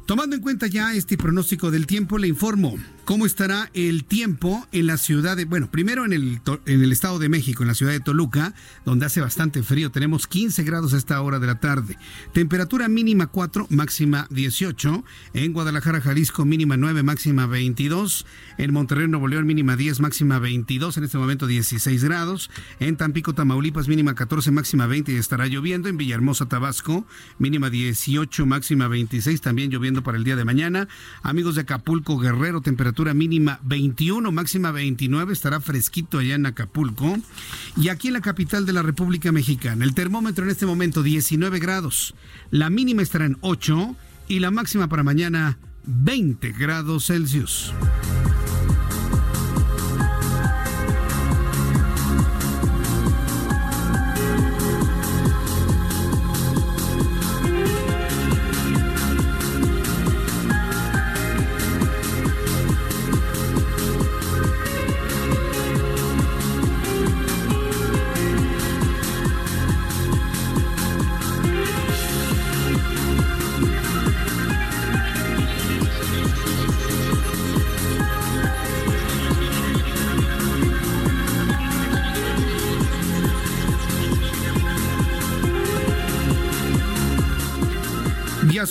Tomando 0.05 0.35
en 0.35 0.41
cuenta 0.41 0.67
ya 0.67 0.93
este 0.93 1.17
pronóstico 1.17 1.71
del 1.71 1.87
tiempo, 1.87 2.17
le 2.17 2.27
informo 2.27 2.77
cómo 3.05 3.25
estará 3.25 3.69
el 3.73 4.05
tiempo 4.05 4.65
en 4.71 4.87
la 4.87 4.97
ciudad 4.97 5.35
de, 5.35 5.45
bueno, 5.45 5.69
primero 5.69 6.05
en 6.05 6.13
el, 6.13 6.39
en 6.65 6.81
el 6.81 6.91
Estado 6.91 7.19
de 7.19 7.27
México, 7.27 7.63
en 7.63 7.67
la 7.67 7.73
ciudad 7.73 7.91
de 7.91 7.99
Toluca, 7.99 8.53
donde 8.85 9.05
hace 9.05 9.19
bastante 9.19 9.63
frío, 9.63 9.91
tenemos 9.91 10.27
15 10.27 10.63
grados 10.63 10.93
a 10.93 10.97
esta 10.97 11.21
hora 11.21 11.39
de 11.39 11.47
la 11.47 11.59
tarde, 11.59 11.97
temperatura 12.31 12.87
mínima 12.87 13.27
4, 13.27 13.67
máxima 13.69 14.27
18, 14.29 15.03
en 15.33 15.51
Guadalajara, 15.51 15.99
Jalisco, 15.99 16.45
mínima 16.45 16.77
9, 16.77 17.03
máxima 17.03 17.47
22, 17.47 18.25
en 18.57 18.71
Monterrey, 18.71 19.07
Nuevo 19.09 19.27
León, 19.27 19.45
mínima 19.45 19.75
10, 19.75 19.99
máxima 19.99 20.39
22, 20.39 20.97
en 20.97 21.03
este 21.03 21.17
momento 21.17 21.47
16 21.47 22.03
grados, 22.03 22.49
en 22.79 22.95
Tampico, 22.95 23.33
Tamaulipas, 23.33 23.89
mínima 23.89 24.15
14, 24.15 24.51
máxima 24.51 24.87
20 24.87 25.11
y 25.11 25.15
estará 25.15 25.47
lloviendo, 25.47 25.89
en 25.89 25.97
Villahermosa, 25.97 26.47
Tabasco, 26.47 27.05
mínima 27.39 27.69
18, 27.69 28.45
máxima 28.45 28.87
26, 28.87 29.41
también 29.41 29.69
lloviendo 29.69 29.90
para 29.99 30.17
el 30.17 30.23
día 30.23 30.37
de 30.37 30.45
mañana, 30.45 30.87
amigos 31.21 31.55
de 31.55 31.61
Acapulco, 31.61 32.17
Guerrero, 32.17 32.61
temperatura 32.61 33.13
mínima 33.13 33.59
21, 33.63 34.31
máxima 34.31 34.71
29, 34.71 35.33
estará 35.33 35.59
fresquito 35.59 36.19
allá 36.19 36.35
en 36.35 36.45
Acapulco. 36.45 37.17
Y 37.75 37.89
aquí 37.89 38.07
en 38.07 38.13
la 38.13 38.21
capital 38.21 38.65
de 38.65 38.71
la 38.71 38.81
República 38.81 39.33
Mexicana, 39.33 39.83
el 39.83 39.93
termómetro 39.93 40.45
en 40.45 40.51
este 40.51 40.65
momento 40.65 41.03
19 41.03 41.59
grados, 41.59 42.15
la 42.49 42.69
mínima 42.69 43.01
estará 43.01 43.25
en 43.25 43.37
8 43.41 43.95
y 44.29 44.39
la 44.39 44.51
máxima 44.51 44.87
para 44.87 45.03
mañana 45.03 45.57
20 45.83 46.53
grados 46.53 47.07
Celsius. 47.07 47.73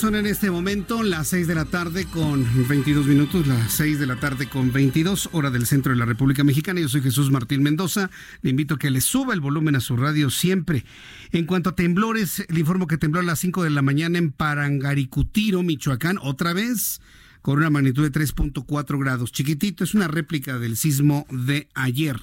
Son 0.01 0.15
en 0.15 0.25
este 0.25 0.49
momento 0.49 1.03
las 1.03 1.27
6 1.27 1.45
de 1.45 1.53
la 1.53 1.65
tarde 1.65 2.05
con 2.05 2.43
22 2.67 3.05
minutos, 3.05 3.45
las 3.45 3.71
6 3.73 3.99
de 3.99 4.07
la 4.07 4.15
tarde 4.15 4.47
con 4.49 4.71
22, 4.71 5.29
hora 5.31 5.51
del 5.51 5.67
centro 5.67 5.93
de 5.93 5.99
la 5.99 6.05
República 6.05 6.43
Mexicana. 6.43 6.81
Yo 6.81 6.89
soy 6.89 7.03
Jesús 7.03 7.29
Martín 7.29 7.61
Mendoza. 7.61 8.09
Le 8.41 8.49
invito 8.49 8.73
a 8.73 8.79
que 8.79 8.89
le 8.89 8.99
suba 8.99 9.35
el 9.35 9.41
volumen 9.41 9.75
a 9.75 9.79
su 9.79 9.95
radio 9.97 10.31
siempre. 10.31 10.85
En 11.31 11.45
cuanto 11.45 11.69
a 11.69 11.75
temblores, 11.75 12.43
le 12.49 12.59
informo 12.59 12.87
que 12.87 12.97
tembló 12.97 13.19
a 13.19 13.23
las 13.23 13.37
5 13.41 13.63
de 13.63 13.69
la 13.69 13.83
mañana 13.83 14.17
en 14.17 14.31
Parangaricutiro, 14.31 15.61
Michoacán, 15.61 16.17
otra 16.19 16.53
vez 16.53 16.99
con 17.43 17.59
una 17.59 17.69
magnitud 17.69 18.01
de 18.01 18.11
3.4 18.11 18.99
grados. 18.99 19.31
Chiquitito, 19.31 19.83
es 19.83 19.93
una 19.93 20.07
réplica 20.07 20.57
del 20.57 20.77
sismo 20.77 21.27
de 21.29 21.69
ayer. 21.75 22.19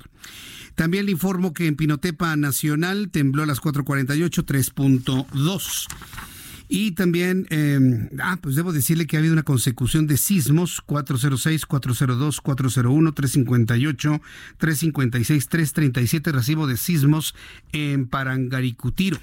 También 0.74 1.06
le 1.06 1.12
informo 1.12 1.52
que 1.52 1.68
en 1.68 1.76
Pinotepa 1.76 2.34
Nacional 2.34 3.10
tembló 3.10 3.44
a 3.44 3.46
las 3.46 3.60
4.48, 3.60 4.44
3.2. 4.74 6.37
Y 6.68 6.92
también, 6.92 7.46
eh, 7.48 8.10
ah, 8.20 8.38
pues 8.42 8.54
debo 8.54 8.72
decirle 8.72 9.06
que 9.06 9.16
ha 9.16 9.20
habido 9.20 9.32
una 9.32 9.42
consecución 9.42 10.06
de 10.06 10.18
sismos 10.18 10.82
406, 10.82 11.64
402, 11.64 12.40
401, 12.42 13.14
358, 13.14 14.20
356, 14.58 15.48
337, 15.48 16.32
recibo 16.32 16.66
de 16.66 16.76
sismos 16.76 17.34
en 17.72 18.06
Parangaricutiro. 18.06 19.18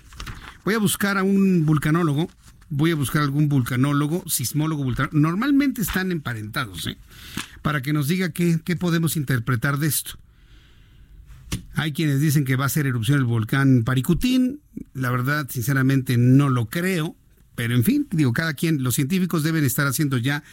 Voy 0.63 0.73
a 0.73 0.79
buscar 0.79 1.19
a 1.19 1.23
un 1.23 1.67
vulcanólogo, 1.67 2.31
voy 2.69 2.89
a 2.89 2.95
buscar 2.95 3.21
algún 3.21 3.47
vulcanólogo, 3.47 4.23
sismólogo, 4.27 4.83
vulcanólogo. 4.83 5.19
Normalmente 5.19 5.83
están 5.83 6.11
emparentados, 6.11 6.87
¿eh? 6.87 6.97
Para 7.61 7.83
que 7.83 7.93
nos 7.93 8.07
diga 8.07 8.29
qué, 8.29 8.59
qué 8.65 8.75
podemos 8.75 9.17
interpretar 9.17 9.77
de 9.77 9.87
esto. 9.87 10.17
Hay 11.75 11.93
quienes 11.93 12.21
dicen 12.21 12.43
que 12.43 12.55
va 12.55 12.65
a 12.65 12.69
ser 12.69 12.87
erupción 12.87 13.19
el 13.19 13.25
volcán 13.25 13.83
Paricutín. 13.83 14.61
La 14.95 15.11
verdad, 15.11 15.47
sinceramente, 15.49 16.17
no 16.17 16.49
lo 16.49 16.67
creo. 16.69 17.15
Pero 17.55 17.75
en 17.75 17.83
fin, 17.83 18.07
digo, 18.11 18.33
cada 18.33 18.53
quien, 18.53 18.83
los 18.83 18.95
científicos 18.95 19.43
deben 19.43 19.63
estar 19.63 19.87
haciendo 19.87 20.17
ya 20.17 20.43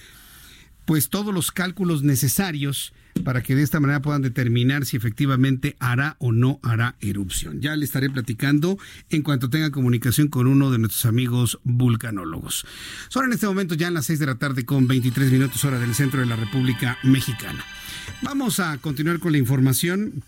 pues 0.85 1.09
todos 1.09 1.33
los 1.33 1.53
cálculos 1.53 2.03
necesarios 2.03 2.93
para 3.25 3.43
que 3.43 3.55
de 3.55 3.63
esta 3.63 3.79
manera 3.79 4.01
puedan 4.01 4.23
determinar 4.23 4.87
si 4.87 4.97
efectivamente 4.97 5.77
hará 5.79 6.17
o 6.19 6.33
no 6.33 6.61
hará 6.63 6.97
erupción. 7.01 7.61
Ya 7.61 7.77
le 7.77 7.85
estaré 7.85 8.09
platicando 8.11 8.79
en 9.11 9.23
cuanto 9.23 9.51
tenga 9.51 9.71
comunicación 9.71 10.29
con 10.29 10.47
uno 10.47 10.71
de 10.71 10.79
nuestros 10.79 11.05
amigos 11.07 11.61
vulcanólogos. 11.63 12.67
Son 13.09 13.27
en 13.27 13.33
este 13.33 13.47
momento 13.47 13.75
ya 13.75 13.89
en 13.89 13.95
las 13.95 14.07
6 14.07 14.19
de 14.19 14.27
la 14.27 14.37
tarde 14.37 14.65
con 14.65 14.89
23 14.89 15.31
minutos 15.31 15.65
hora 15.65 15.79
del 15.79 15.95
centro 15.95 16.21
de 16.21 16.27
la 16.27 16.37
República 16.37 16.99
Mexicana. 17.03 17.65
Vamos 18.23 18.61
a 18.61 18.79
continuar 18.79 19.19
con 19.19 19.33
la 19.33 19.39
información. 19.39 20.25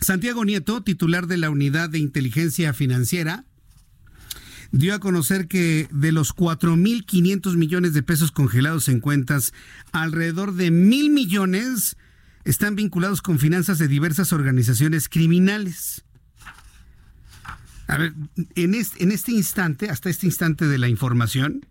Santiago 0.00 0.44
Nieto, 0.44 0.82
titular 0.82 1.26
de 1.26 1.36
la 1.36 1.50
Unidad 1.50 1.90
de 1.90 1.98
Inteligencia 1.98 2.72
Financiera, 2.72 3.44
dio 4.72 4.94
a 4.94 4.98
conocer 4.98 5.46
que 5.46 5.86
de 5.92 6.12
los 6.12 6.34
4.500 6.34 7.56
millones 7.56 7.92
de 7.92 8.02
pesos 8.02 8.32
congelados 8.32 8.88
en 8.88 9.00
cuentas, 9.00 9.52
alrededor 9.92 10.54
de 10.54 10.70
mil 10.70 11.10
millones 11.10 11.96
están 12.44 12.74
vinculados 12.74 13.22
con 13.22 13.38
finanzas 13.38 13.78
de 13.78 13.86
diversas 13.86 14.32
organizaciones 14.32 15.08
criminales. 15.08 16.04
A 17.86 17.98
ver, 17.98 18.14
en 18.54 18.74
este, 18.74 19.04
en 19.04 19.12
este 19.12 19.32
instante, 19.32 19.90
hasta 19.90 20.08
este 20.08 20.26
instante 20.26 20.66
de 20.66 20.78
la 20.78 20.88
información, 20.88 21.66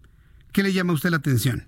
¿qué 0.52 0.62
le 0.62 0.72
llama 0.72 0.92
a 0.92 0.96
usted 0.96 1.10
la 1.10 1.18
atención? 1.18 1.68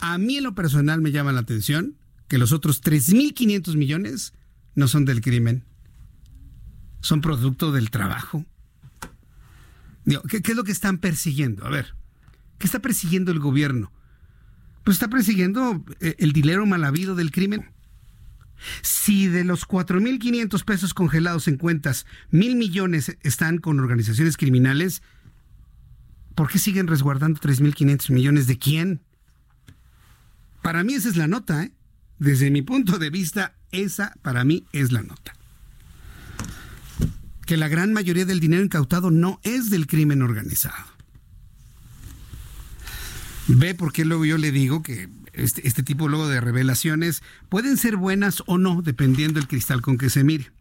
A 0.00 0.16
mí 0.18 0.36
en 0.36 0.44
lo 0.44 0.54
personal 0.54 1.00
me 1.00 1.10
llama 1.10 1.32
la 1.32 1.40
atención 1.40 1.96
que 2.28 2.38
los 2.38 2.52
otros 2.52 2.80
3.500 2.80 3.76
millones 3.76 4.34
no 4.76 4.86
son 4.86 5.04
del 5.04 5.20
crimen, 5.20 5.64
son 7.00 7.20
producto 7.20 7.72
del 7.72 7.90
trabajo. 7.90 8.46
¿Qué, 10.04 10.42
¿Qué 10.42 10.52
es 10.52 10.56
lo 10.56 10.64
que 10.64 10.72
están 10.72 10.98
persiguiendo? 10.98 11.66
A 11.66 11.70
ver, 11.70 11.94
¿qué 12.58 12.66
está 12.66 12.80
persiguiendo 12.80 13.32
el 13.32 13.38
gobierno? 13.38 13.92
Pues 14.84 14.96
está 14.96 15.08
persiguiendo 15.08 15.84
eh, 16.00 16.16
el 16.18 16.32
dinero 16.32 16.66
mal 16.66 16.84
habido 16.84 17.14
del 17.14 17.30
crimen. 17.30 17.70
Si 18.82 19.26
de 19.26 19.44
los 19.44 19.66
4.500 19.66 20.64
pesos 20.64 20.94
congelados 20.94 21.48
en 21.48 21.56
cuentas, 21.56 22.06
mil 22.30 22.56
millones 22.56 23.16
están 23.22 23.58
con 23.58 23.80
organizaciones 23.80 24.36
criminales, 24.36 25.02
¿por 26.34 26.50
qué 26.50 26.58
siguen 26.58 26.86
resguardando 26.86 27.40
3.500 27.40 28.12
millones 28.12 28.46
de 28.46 28.58
quién? 28.58 29.02
Para 30.62 30.84
mí 30.84 30.94
esa 30.94 31.08
es 31.08 31.16
la 31.16 31.26
nota, 31.26 31.64
¿eh? 31.64 31.72
Desde 32.18 32.50
mi 32.50 32.60
punto 32.60 32.98
de 32.98 33.08
vista, 33.08 33.56
esa 33.72 34.12
para 34.20 34.44
mí 34.44 34.66
es 34.72 34.92
la 34.92 35.02
nota. 35.02 35.32
Que 37.50 37.56
la 37.56 37.66
gran 37.66 37.92
mayoría 37.92 38.24
del 38.24 38.38
dinero 38.38 38.62
incautado 38.62 39.10
no 39.10 39.40
es 39.42 39.70
del 39.70 39.88
crimen 39.88 40.22
organizado. 40.22 40.84
Ve 43.48 43.74
por 43.74 43.92
qué 43.92 44.04
luego 44.04 44.24
yo 44.24 44.38
le 44.38 44.52
digo 44.52 44.84
que 44.84 45.08
este, 45.32 45.66
este, 45.66 45.82
tipo 45.82 46.06
luego 46.06 46.28
de 46.28 46.40
revelaciones 46.40 47.24
pueden 47.48 47.76
ser 47.76 47.96
buenas 47.96 48.44
o 48.46 48.56
no, 48.56 48.82
dependiendo 48.82 49.40
del 49.40 49.48
cristal 49.48 49.82
con 49.82 49.98
que 49.98 50.10
se 50.10 50.22
mire. 50.22 50.52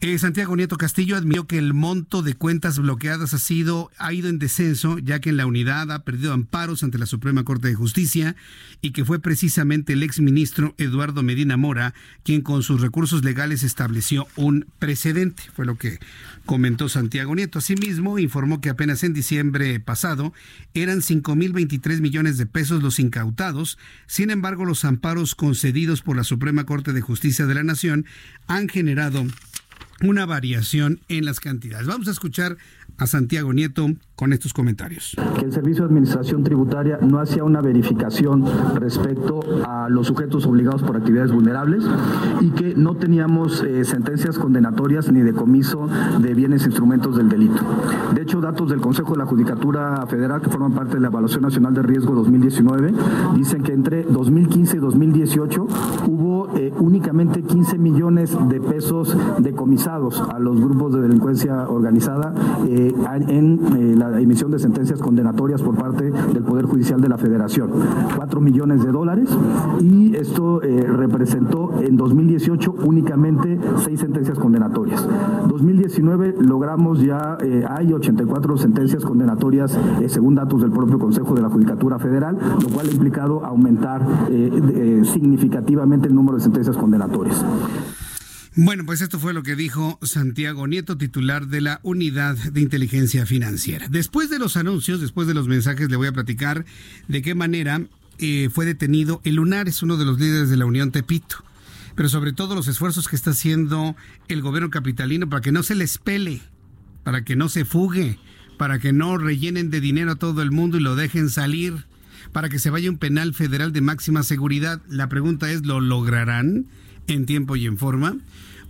Eh, 0.00 0.16
Santiago 0.16 0.54
Nieto 0.54 0.76
Castillo 0.76 1.16
admitió 1.16 1.48
que 1.48 1.58
el 1.58 1.74
monto 1.74 2.22
de 2.22 2.34
cuentas 2.34 2.78
bloqueadas 2.78 3.34
ha 3.34 3.38
sido 3.38 3.90
ha 3.98 4.12
ido 4.12 4.28
en 4.28 4.38
descenso, 4.38 4.98
ya 5.00 5.18
que 5.18 5.30
en 5.30 5.36
la 5.36 5.44
unidad 5.44 5.90
ha 5.90 6.04
perdido 6.04 6.32
amparos 6.32 6.84
ante 6.84 6.98
la 6.98 7.06
Suprema 7.06 7.42
Corte 7.42 7.66
de 7.66 7.74
Justicia 7.74 8.36
y 8.80 8.92
que 8.92 9.04
fue 9.04 9.18
precisamente 9.18 9.94
el 9.94 10.04
exministro 10.04 10.72
Eduardo 10.78 11.24
Medina 11.24 11.56
Mora 11.56 11.94
quien 12.22 12.42
con 12.42 12.62
sus 12.62 12.80
recursos 12.80 13.24
legales 13.24 13.64
estableció 13.64 14.28
un 14.36 14.66
precedente, 14.78 15.42
fue 15.52 15.66
lo 15.66 15.74
que 15.74 15.98
comentó 16.46 16.88
Santiago 16.88 17.34
Nieto. 17.34 17.58
Asimismo, 17.58 18.20
informó 18.20 18.60
que 18.60 18.70
apenas 18.70 19.02
en 19.02 19.14
diciembre 19.14 19.80
pasado 19.80 20.32
eran 20.74 21.00
5.023 21.00 22.00
millones 22.00 22.38
de 22.38 22.46
pesos 22.46 22.84
los 22.84 23.00
incautados. 23.00 23.78
Sin 24.06 24.30
embargo, 24.30 24.64
los 24.64 24.84
amparos 24.84 25.34
concedidos 25.34 26.02
por 26.02 26.16
la 26.16 26.22
Suprema 26.22 26.66
Corte 26.66 26.92
de 26.92 27.00
Justicia 27.00 27.46
de 27.46 27.54
la 27.54 27.64
Nación 27.64 28.06
han 28.46 28.68
generado 28.68 29.26
una 30.02 30.26
variación 30.26 31.00
en 31.08 31.24
las 31.24 31.40
cantidades. 31.40 31.86
Vamos 31.86 32.08
a 32.08 32.12
escuchar 32.12 32.56
a 32.96 33.06
Santiago 33.06 33.52
Nieto 33.52 33.90
con 34.18 34.32
estos 34.32 34.52
comentarios. 34.52 35.14
Que 35.38 35.44
el 35.44 35.52
Servicio 35.52 35.84
de 35.84 35.90
Administración 35.90 36.42
Tributaria 36.42 36.98
no 37.00 37.20
hacía 37.20 37.44
una 37.44 37.60
verificación 37.60 38.44
respecto 38.74 39.38
a 39.64 39.88
los 39.88 40.08
sujetos 40.08 40.44
obligados 40.44 40.82
por 40.82 40.96
actividades 40.96 41.30
vulnerables 41.30 41.84
y 42.40 42.50
que 42.50 42.74
no 42.74 42.96
teníamos 42.96 43.62
eh, 43.62 43.84
sentencias 43.84 44.36
condenatorias 44.36 45.12
ni 45.12 45.20
decomiso 45.20 45.88
de 46.20 46.34
bienes 46.34 46.64
e 46.64 46.66
instrumentos 46.66 47.16
del 47.16 47.28
delito. 47.28 47.62
De 48.12 48.22
hecho, 48.22 48.40
datos 48.40 48.70
del 48.70 48.80
Consejo 48.80 49.12
de 49.12 49.18
la 49.18 49.26
Judicatura 49.26 50.04
Federal 50.08 50.40
que 50.40 50.50
forman 50.50 50.72
parte 50.72 50.94
de 50.94 51.00
la 51.00 51.08
Evaluación 51.08 51.42
Nacional 51.42 51.74
de 51.74 51.82
Riesgo 51.82 52.16
2019 52.16 52.92
dicen 53.36 53.62
que 53.62 53.72
entre 53.72 54.02
2015 54.02 54.78
y 54.78 54.80
2018 54.80 55.66
hubo 56.08 56.56
eh, 56.56 56.72
únicamente 56.80 57.42
15 57.42 57.78
millones 57.78 58.36
de 58.48 58.60
pesos 58.60 59.16
decomisados 59.38 60.20
a 60.20 60.40
los 60.40 60.60
grupos 60.60 60.94
de 60.94 61.02
delincuencia 61.02 61.68
organizada 61.68 62.34
eh, 62.66 62.92
en 63.28 63.98
la 63.98 64.07
emisión 64.20 64.50
de 64.50 64.58
sentencias 64.58 65.00
condenatorias 65.00 65.62
por 65.62 65.74
parte 65.74 66.10
del 66.10 66.42
Poder 66.42 66.66
Judicial 66.66 67.00
de 67.00 67.08
la 67.08 67.18
Federación. 67.18 67.70
Cuatro 68.16 68.40
millones 68.40 68.84
de 68.84 68.92
dólares 68.92 69.28
y 69.80 70.14
esto 70.16 70.62
eh, 70.62 70.82
representó 70.82 71.72
en 71.80 71.96
2018 71.96 72.74
únicamente 72.84 73.58
seis 73.76 74.00
sentencias 74.00 74.38
condenatorias. 74.38 75.06
2019 75.48 76.36
logramos 76.40 77.00
ya, 77.02 77.38
eh, 77.40 77.64
hay 77.68 77.92
84 77.92 78.56
sentencias 78.56 79.04
condenatorias 79.04 79.78
eh, 80.00 80.08
según 80.08 80.34
datos 80.34 80.60
del 80.60 80.70
propio 80.70 80.98
Consejo 80.98 81.34
de 81.34 81.42
la 81.42 81.48
Judicatura 81.48 81.98
Federal, 81.98 82.36
lo 82.62 82.68
cual 82.68 82.86
ha 82.88 82.92
implicado 82.92 83.44
aumentar 83.44 84.06
significativamente 85.04 86.08
el 86.08 86.14
número 86.14 86.36
de 86.36 86.44
sentencias 86.44 86.76
condenatorias. 86.76 87.44
Bueno, 88.60 88.84
pues 88.84 89.02
esto 89.02 89.20
fue 89.20 89.34
lo 89.34 89.44
que 89.44 89.54
dijo 89.54 90.00
Santiago 90.02 90.66
Nieto, 90.66 90.98
titular 90.98 91.46
de 91.46 91.60
la 91.60 91.78
Unidad 91.84 92.34
de 92.34 92.60
Inteligencia 92.60 93.24
Financiera. 93.24 93.86
Después 93.88 94.30
de 94.30 94.40
los 94.40 94.56
anuncios, 94.56 95.00
después 95.00 95.28
de 95.28 95.34
los 95.34 95.46
mensajes, 95.46 95.88
le 95.88 95.94
voy 95.94 96.08
a 96.08 96.12
platicar 96.12 96.64
de 97.06 97.22
qué 97.22 97.36
manera 97.36 97.82
eh, 98.18 98.50
fue 98.52 98.66
detenido 98.66 99.20
el 99.22 99.36
Lunar, 99.36 99.68
es 99.68 99.84
uno 99.84 99.96
de 99.96 100.04
los 100.04 100.18
líderes 100.18 100.50
de 100.50 100.56
la 100.56 100.66
Unión 100.66 100.90
Tepito. 100.90 101.36
Pero 101.94 102.08
sobre 102.08 102.32
todo 102.32 102.56
los 102.56 102.66
esfuerzos 102.66 103.06
que 103.06 103.14
está 103.14 103.30
haciendo 103.30 103.94
el 104.26 104.42
gobierno 104.42 104.70
capitalino 104.70 105.28
para 105.28 105.40
que 105.40 105.52
no 105.52 105.62
se 105.62 105.76
les 105.76 105.98
pele, 105.98 106.42
para 107.04 107.22
que 107.22 107.36
no 107.36 107.48
se 107.48 107.64
fugue, 107.64 108.18
para 108.56 108.80
que 108.80 108.92
no 108.92 109.18
rellenen 109.18 109.70
de 109.70 109.80
dinero 109.80 110.10
a 110.10 110.16
todo 110.16 110.42
el 110.42 110.50
mundo 110.50 110.78
y 110.78 110.80
lo 110.80 110.96
dejen 110.96 111.30
salir, 111.30 111.86
para 112.32 112.48
que 112.48 112.58
se 112.58 112.70
vaya 112.70 112.90
un 112.90 112.98
penal 112.98 113.34
federal 113.34 113.72
de 113.72 113.82
máxima 113.82 114.24
seguridad. 114.24 114.82
La 114.88 115.08
pregunta 115.08 115.48
es, 115.48 115.64
¿lo 115.64 115.80
lograrán 115.80 116.66
en 117.08 117.26
tiempo 117.26 117.56
y 117.56 117.66
en 117.66 117.76
forma? 117.76 118.16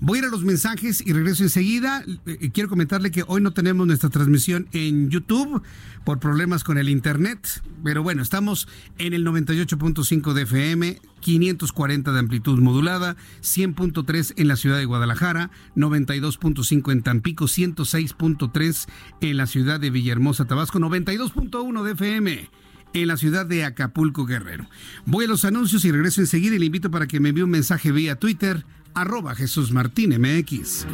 Voy 0.01 0.19
a 0.19 0.21
ir 0.21 0.25
a 0.27 0.31
los 0.31 0.45
mensajes 0.45 1.05
y 1.05 1.13
regreso 1.13 1.43
enseguida. 1.43 2.05
Eh, 2.25 2.51
quiero 2.53 2.69
comentarle 2.69 3.11
que 3.11 3.25
hoy 3.27 3.41
no 3.41 3.53
tenemos 3.53 3.85
nuestra 3.85 4.11
transmisión 4.11 4.69
en 4.73 5.11
YouTube 5.11 5.61
por 6.05 6.21
problemas 6.21 6.63
con 6.63 6.79
el 6.79 6.89
Internet, 6.89 7.63
pero 7.83 8.05
bueno, 8.05 8.23
estamos 8.23 8.69
en 8.99 9.13
el 9.13 9.27
98.5 9.27 10.35
de 10.35 10.43
FM, 10.43 11.01
540 11.21 12.13
de 12.13 12.19
amplitud 12.19 12.61
modulada, 12.61 13.17
100.3 13.43 14.35
en 14.37 14.47
la 14.47 14.55
ciudad 14.55 14.79
de 14.79 14.85
Guadalajara, 14.85 15.51
92.5 15.75 16.93
en 16.93 17.03
Tampico, 17.03 17.47
106.3 17.47 18.89
en 19.21 19.37
la 19.37 19.47
ciudad 19.49 19.81
de 19.81 19.91
Villahermosa, 19.91 20.45
Tabasco, 20.45 20.79
92.1 20.79 21.83
de 21.83 21.93
FM 21.93 22.51
en 22.93 23.09
la 23.09 23.17
ciudad 23.17 23.47
de 23.47 23.65
Acapulco, 23.65 24.27
Guerrero. 24.27 24.67
Voy 25.07 25.27
a 25.27 25.29
los 25.29 25.45
anuncios 25.45 25.85
y 25.85 25.93
regreso 25.93 26.21
enseguida 26.21 26.57
y 26.57 26.59
le 26.59 26.67
invito 26.67 26.91
para 26.91 27.07
que 27.07 27.21
me 27.21 27.31
envíe 27.31 27.43
un 27.43 27.51
mensaje 27.51 27.93
vía 27.93 28.17
Twitter 28.17 28.65
arroba 28.95 29.35
Jesús 29.35 29.73
Martín 29.73 30.15
MX. 30.21 30.87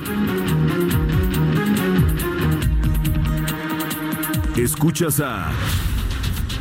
Escuchas 4.56 5.20
a 5.20 5.50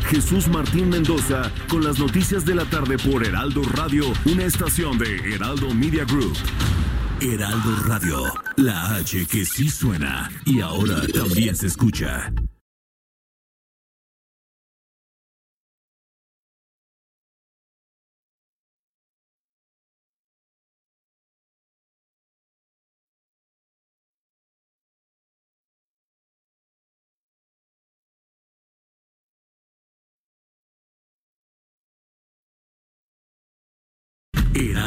Jesús 0.09 0.47
Martín 0.47 0.89
Mendoza 0.89 1.51
con 1.69 1.83
las 1.83 1.99
noticias 1.99 2.45
de 2.45 2.55
la 2.55 2.65
tarde 2.65 2.97
por 2.97 3.25
Heraldo 3.25 3.61
Radio, 3.63 4.05
una 4.25 4.45
estación 4.45 4.97
de 4.97 5.33
Heraldo 5.33 5.73
Media 5.73 6.05
Group. 6.05 6.35
Heraldo 7.19 7.75
Radio, 7.85 8.23
la 8.57 8.95
H 8.95 9.25
que 9.27 9.45
sí 9.45 9.69
suena 9.69 10.29
y 10.45 10.61
ahora 10.61 11.01
también 11.07 11.55
se 11.55 11.67
escucha. 11.67 12.31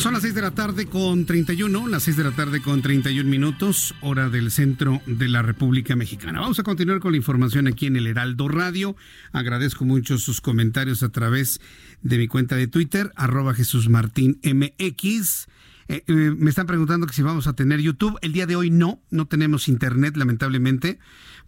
Son 0.00 0.14
las 0.14 0.22
6 0.22 0.34
de 0.34 0.40
la 0.40 0.52
tarde 0.52 0.86
con 0.86 1.26
31, 1.26 1.86
las 1.86 2.04
6 2.04 2.16
de 2.16 2.24
la 2.24 2.30
tarde 2.30 2.62
con 2.62 2.80
31 2.80 3.28
minutos, 3.28 3.94
hora 4.00 4.30
del 4.30 4.50
centro 4.50 5.02
de 5.04 5.28
la 5.28 5.42
República 5.42 5.94
Mexicana. 5.94 6.40
Vamos 6.40 6.58
a 6.58 6.62
continuar 6.62 7.00
con 7.00 7.12
la 7.12 7.18
información 7.18 7.66
aquí 7.66 7.84
en 7.84 7.96
el 7.96 8.06
Heraldo 8.06 8.48
Radio. 8.48 8.96
Agradezco 9.32 9.84
mucho 9.84 10.16
sus 10.16 10.40
comentarios 10.40 11.02
a 11.02 11.10
través 11.10 11.60
de 12.00 12.16
mi 12.16 12.28
cuenta 12.28 12.56
de 12.56 12.66
Twitter, 12.66 13.12
arroba 13.14 13.52
Jesús 13.52 13.90
Martín 13.90 14.40
MX. 14.42 15.48
Eh, 15.88 16.02
eh, 16.06 16.12
me 16.34 16.48
están 16.48 16.66
preguntando 16.66 17.06
si 17.08 17.20
vamos 17.20 17.46
a 17.46 17.52
tener 17.52 17.80
YouTube. 17.82 18.18
El 18.22 18.32
día 18.32 18.46
de 18.46 18.56
hoy 18.56 18.70
no, 18.70 19.02
no 19.10 19.26
tenemos 19.26 19.68
internet, 19.68 20.16
lamentablemente, 20.16 20.98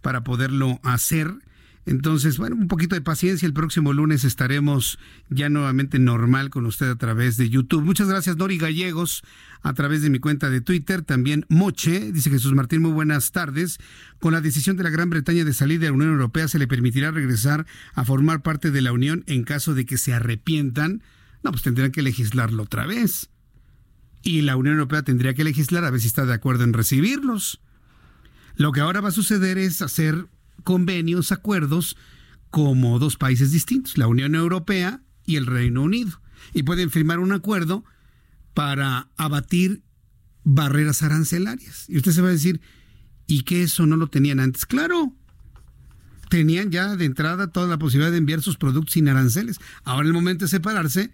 para 0.03 0.23
poderlo 0.23 0.79
hacer. 0.83 1.33
Entonces, 1.85 2.37
bueno, 2.37 2.55
un 2.55 2.67
poquito 2.67 2.95
de 2.95 3.01
paciencia. 3.01 3.45
El 3.45 3.53
próximo 3.53 3.91
lunes 3.91 4.23
estaremos 4.23 4.99
ya 5.29 5.49
nuevamente 5.49 5.99
normal 5.99 6.49
con 6.49 6.65
usted 6.65 6.89
a 6.89 6.95
través 6.95 7.35
de 7.35 7.49
YouTube. 7.49 7.83
Muchas 7.83 8.07
gracias, 8.07 8.37
Nori 8.37 8.57
Gallegos, 8.57 9.23
a 9.61 9.73
través 9.73 10.01
de 10.01 10.09
mi 10.09 10.19
cuenta 10.19 10.49
de 10.49 10.61
Twitter. 10.61 11.01
También 11.01 11.45
Moche, 11.49 12.11
dice 12.13 12.29
Jesús 12.29 12.53
Martín, 12.53 12.81
muy 12.81 12.91
buenas 12.91 13.31
tardes. 13.31 13.79
Con 14.19 14.33
la 14.33 14.41
decisión 14.41 14.77
de 14.77 14.83
la 14.83 14.89
Gran 14.89 15.09
Bretaña 15.09 15.43
de 15.43 15.53
salir 15.53 15.79
de 15.79 15.87
la 15.87 15.93
Unión 15.93 16.11
Europea, 16.11 16.47
se 16.47 16.59
le 16.59 16.67
permitirá 16.67 17.11
regresar 17.11 17.65
a 17.93 18.05
formar 18.05 18.41
parte 18.41 18.71
de 18.71 18.81
la 18.81 18.93
Unión 18.93 19.23
en 19.27 19.43
caso 19.43 19.73
de 19.73 19.85
que 19.85 19.97
se 19.97 20.13
arrepientan. 20.13 21.03
No, 21.43 21.51
pues 21.51 21.63
tendrían 21.63 21.91
que 21.91 22.01
legislarlo 22.01 22.63
otra 22.63 22.85
vez. 22.85 23.29
Y 24.21 24.41
la 24.41 24.55
Unión 24.55 24.75
Europea 24.75 25.03
tendría 25.03 25.33
que 25.33 25.43
legislar 25.43 25.83
a 25.83 25.91
ver 25.91 25.99
si 25.99 26.07
está 26.07 26.25
de 26.25 26.33
acuerdo 26.33 26.63
en 26.63 26.71
recibirlos. 26.71 27.59
Lo 28.55 28.71
que 28.71 28.79
ahora 28.79 29.01
va 29.01 29.09
a 29.09 29.11
suceder 29.11 29.57
es 29.57 29.81
hacer 29.81 30.27
convenios, 30.63 31.31
acuerdos 31.31 31.97
como 32.49 32.99
dos 32.99 33.17
países 33.17 33.51
distintos, 33.51 33.97
la 33.97 34.07
Unión 34.07 34.35
Europea 34.35 35.01
y 35.25 35.37
el 35.37 35.45
Reino 35.45 35.81
Unido. 35.81 36.21
Y 36.53 36.63
pueden 36.63 36.91
firmar 36.91 37.19
un 37.19 37.31
acuerdo 37.31 37.83
para 38.53 39.09
abatir 39.17 39.81
barreras 40.43 41.03
arancelarias. 41.03 41.85
Y 41.87 41.97
usted 41.97 42.11
se 42.11 42.21
va 42.21 42.29
a 42.29 42.31
decir, 42.31 42.61
¿y 43.27 43.41
que 43.41 43.63
eso 43.63 43.85
no 43.85 43.97
lo 43.97 44.07
tenían 44.07 44.39
antes? 44.39 44.65
Claro, 44.65 45.13
tenían 46.29 46.71
ya 46.71 46.95
de 46.95 47.05
entrada 47.05 47.47
toda 47.47 47.67
la 47.67 47.77
posibilidad 47.77 48.11
de 48.11 48.17
enviar 48.17 48.41
sus 48.41 48.57
productos 48.57 48.93
sin 48.93 49.07
aranceles. 49.07 49.59
Ahora 49.83 50.01
en 50.01 50.07
el 50.07 50.13
momento 50.13 50.45
de 50.45 50.49
separarse, 50.49 51.11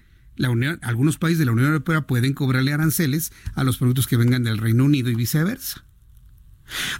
algunos 0.82 1.18
países 1.18 1.40
de 1.40 1.46
la 1.46 1.52
Unión 1.52 1.68
Europea 1.68 2.08
pueden 2.08 2.34
cobrarle 2.34 2.74
aranceles 2.74 3.32
a 3.56 3.64
los 3.64 3.78
productos 3.78 4.08
que 4.08 4.18
vengan 4.18 4.44
del 4.44 4.58
Reino 4.58 4.86
Unido 4.86 5.10
y 5.10 5.16
viceversa. 5.16 5.86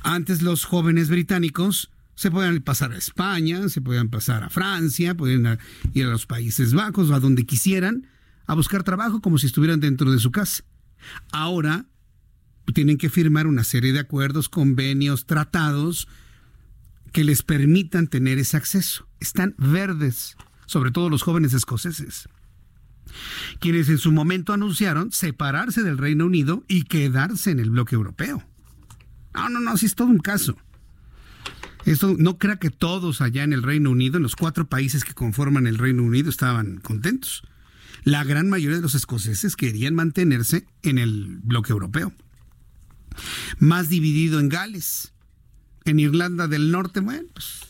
Antes 0.02 0.42
los 0.42 0.66
jóvenes 0.66 1.10
británicos 1.10 1.92
se 2.20 2.32
podían 2.32 2.60
pasar 2.60 2.92
a 2.92 2.98
España, 2.98 3.70
se 3.70 3.80
podían 3.80 4.10
pasar 4.10 4.44
a 4.44 4.50
Francia, 4.50 5.16
podían 5.16 5.58
ir 5.94 6.06
a 6.06 6.10
los 6.10 6.26
Países 6.26 6.74
Bajos, 6.74 7.12
a 7.12 7.22
donde 7.22 7.46
quisieran, 7.46 8.08
a 8.46 8.56
buscar 8.56 8.84
trabajo 8.84 9.22
como 9.22 9.38
si 9.38 9.48
estuvieran 9.48 9.80
dentro 9.80 10.12
de 10.12 10.20
su 10.20 10.30
casa. 10.30 10.66
Ahora 11.32 11.86
tienen 12.74 12.98
que 12.98 13.10
firmar 13.10 13.48
una 13.48 13.64
serie 13.64 13.94
de 13.94 14.00
acuerdos, 14.00 14.50
convenios, 14.50 15.28
tratados 15.28 16.10
que 17.14 17.24
les 17.24 17.42
permitan 17.42 18.08
tener 18.10 18.38
ese 18.38 18.58
acceso. 18.58 19.08
Están 19.22 19.56
verdes, 19.58 20.36
sobre 20.66 20.92
todo 20.92 21.10
los 21.10 21.24
jóvenes 21.24 21.54
escoceses, 21.54 22.28
quienes 23.62 23.88
en 23.88 23.98
su 23.98 24.12
momento 24.12 24.52
anunciaron 24.52 25.14
separarse 25.14 25.84
del 25.84 25.98
Reino 25.98 26.26
Unido 26.26 26.66
y 26.68 26.84
quedarse 26.84 27.52
en 27.52 27.62
el 27.62 27.70
bloque 27.70 27.96
europeo. 27.96 28.44
No, 29.34 29.48
no, 29.48 29.62
no, 29.62 29.78
sí 29.78 29.86
es 29.86 29.96
todo 29.96 30.10
un 30.10 30.20
caso. 30.20 30.58
Esto 31.86 32.16
no 32.18 32.38
crea 32.38 32.58
que 32.58 32.70
todos 32.70 33.22
allá 33.22 33.44
en 33.44 33.54
el 33.54 33.64
Reino 33.64 33.90
Unido, 33.90 34.18
en 34.18 34.24
los 34.24 34.36
cuatro 34.36 34.68
países 34.68 35.04
que 35.04 35.14
conforman 35.14 35.68
el 35.68 35.78
Reino 35.78 36.04
Unido, 36.04 36.30
estaban 36.30 36.78
contentos. 36.78 37.44
La 38.04 38.24
gran 38.24 38.50
mayoría 38.50 38.78
de 38.78 38.82
los 38.82 38.96
escoceses 38.96 39.56
querían 39.56 39.96
mantenerse 39.96 40.66
en 40.84 40.98
el 40.98 41.40
bloque 41.44 41.72
europeo. 41.72 42.14
Más 43.60 43.90
dividido 43.90 44.40
en 44.40 44.50
Gales. 44.50 45.14
En 45.86 46.00
Irlanda 46.00 46.48
del 46.48 46.72
Norte, 46.72 47.00
bueno, 47.00 47.28
pues 47.34 47.62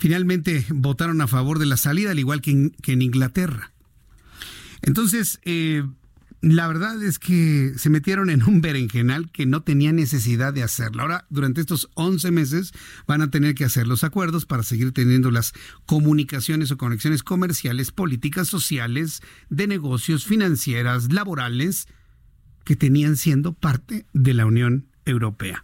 finalmente 0.00 0.66
votaron 0.70 1.20
a 1.20 1.26
favor 1.26 1.58
de 1.58 1.66
la 1.66 1.76
salida, 1.76 2.10
al 2.10 2.18
igual 2.18 2.40
que 2.40 2.50
en, 2.50 2.70
que 2.82 2.92
en 2.92 3.02
Inglaterra. 3.02 3.72
Entonces, 4.82 5.38
eh, 5.44 5.84
la 6.42 6.68
verdad 6.68 7.02
es 7.02 7.18
que 7.18 7.72
se 7.76 7.90
metieron 7.90 8.30
en 8.30 8.42
un 8.42 8.60
berenjenal 8.60 9.30
que 9.30 9.46
no 9.46 9.62
tenía 9.62 9.92
necesidad 9.92 10.52
de 10.52 10.62
hacerlo. 10.62 11.02
Ahora, 11.02 11.26
durante 11.30 11.60
estos 11.60 11.88
11 11.94 12.30
meses 12.30 12.72
van 13.06 13.22
a 13.22 13.30
tener 13.30 13.54
que 13.54 13.64
hacer 13.64 13.86
los 13.86 14.04
acuerdos 14.04 14.44
para 14.44 14.62
seguir 14.62 14.92
teniendo 14.92 15.30
las 15.30 15.54
comunicaciones 15.86 16.70
o 16.70 16.76
conexiones 16.76 17.22
comerciales, 17.22 17.90
políticas 17.90 18.48
sociales, 18.48 19.22
de 19.48 19.66
negocios, 19.66 20.26
financieras, 20.26 21.12
laborales, 21.12 21.88
que 22.64 22.76
tenían 22.76 23.16
siendo 23.16 23.52
parte 23.52 24.06
de 24.12 24.34
la 24.34 24.44
Unión 24.44 24.86
Europea. 25.04 25.62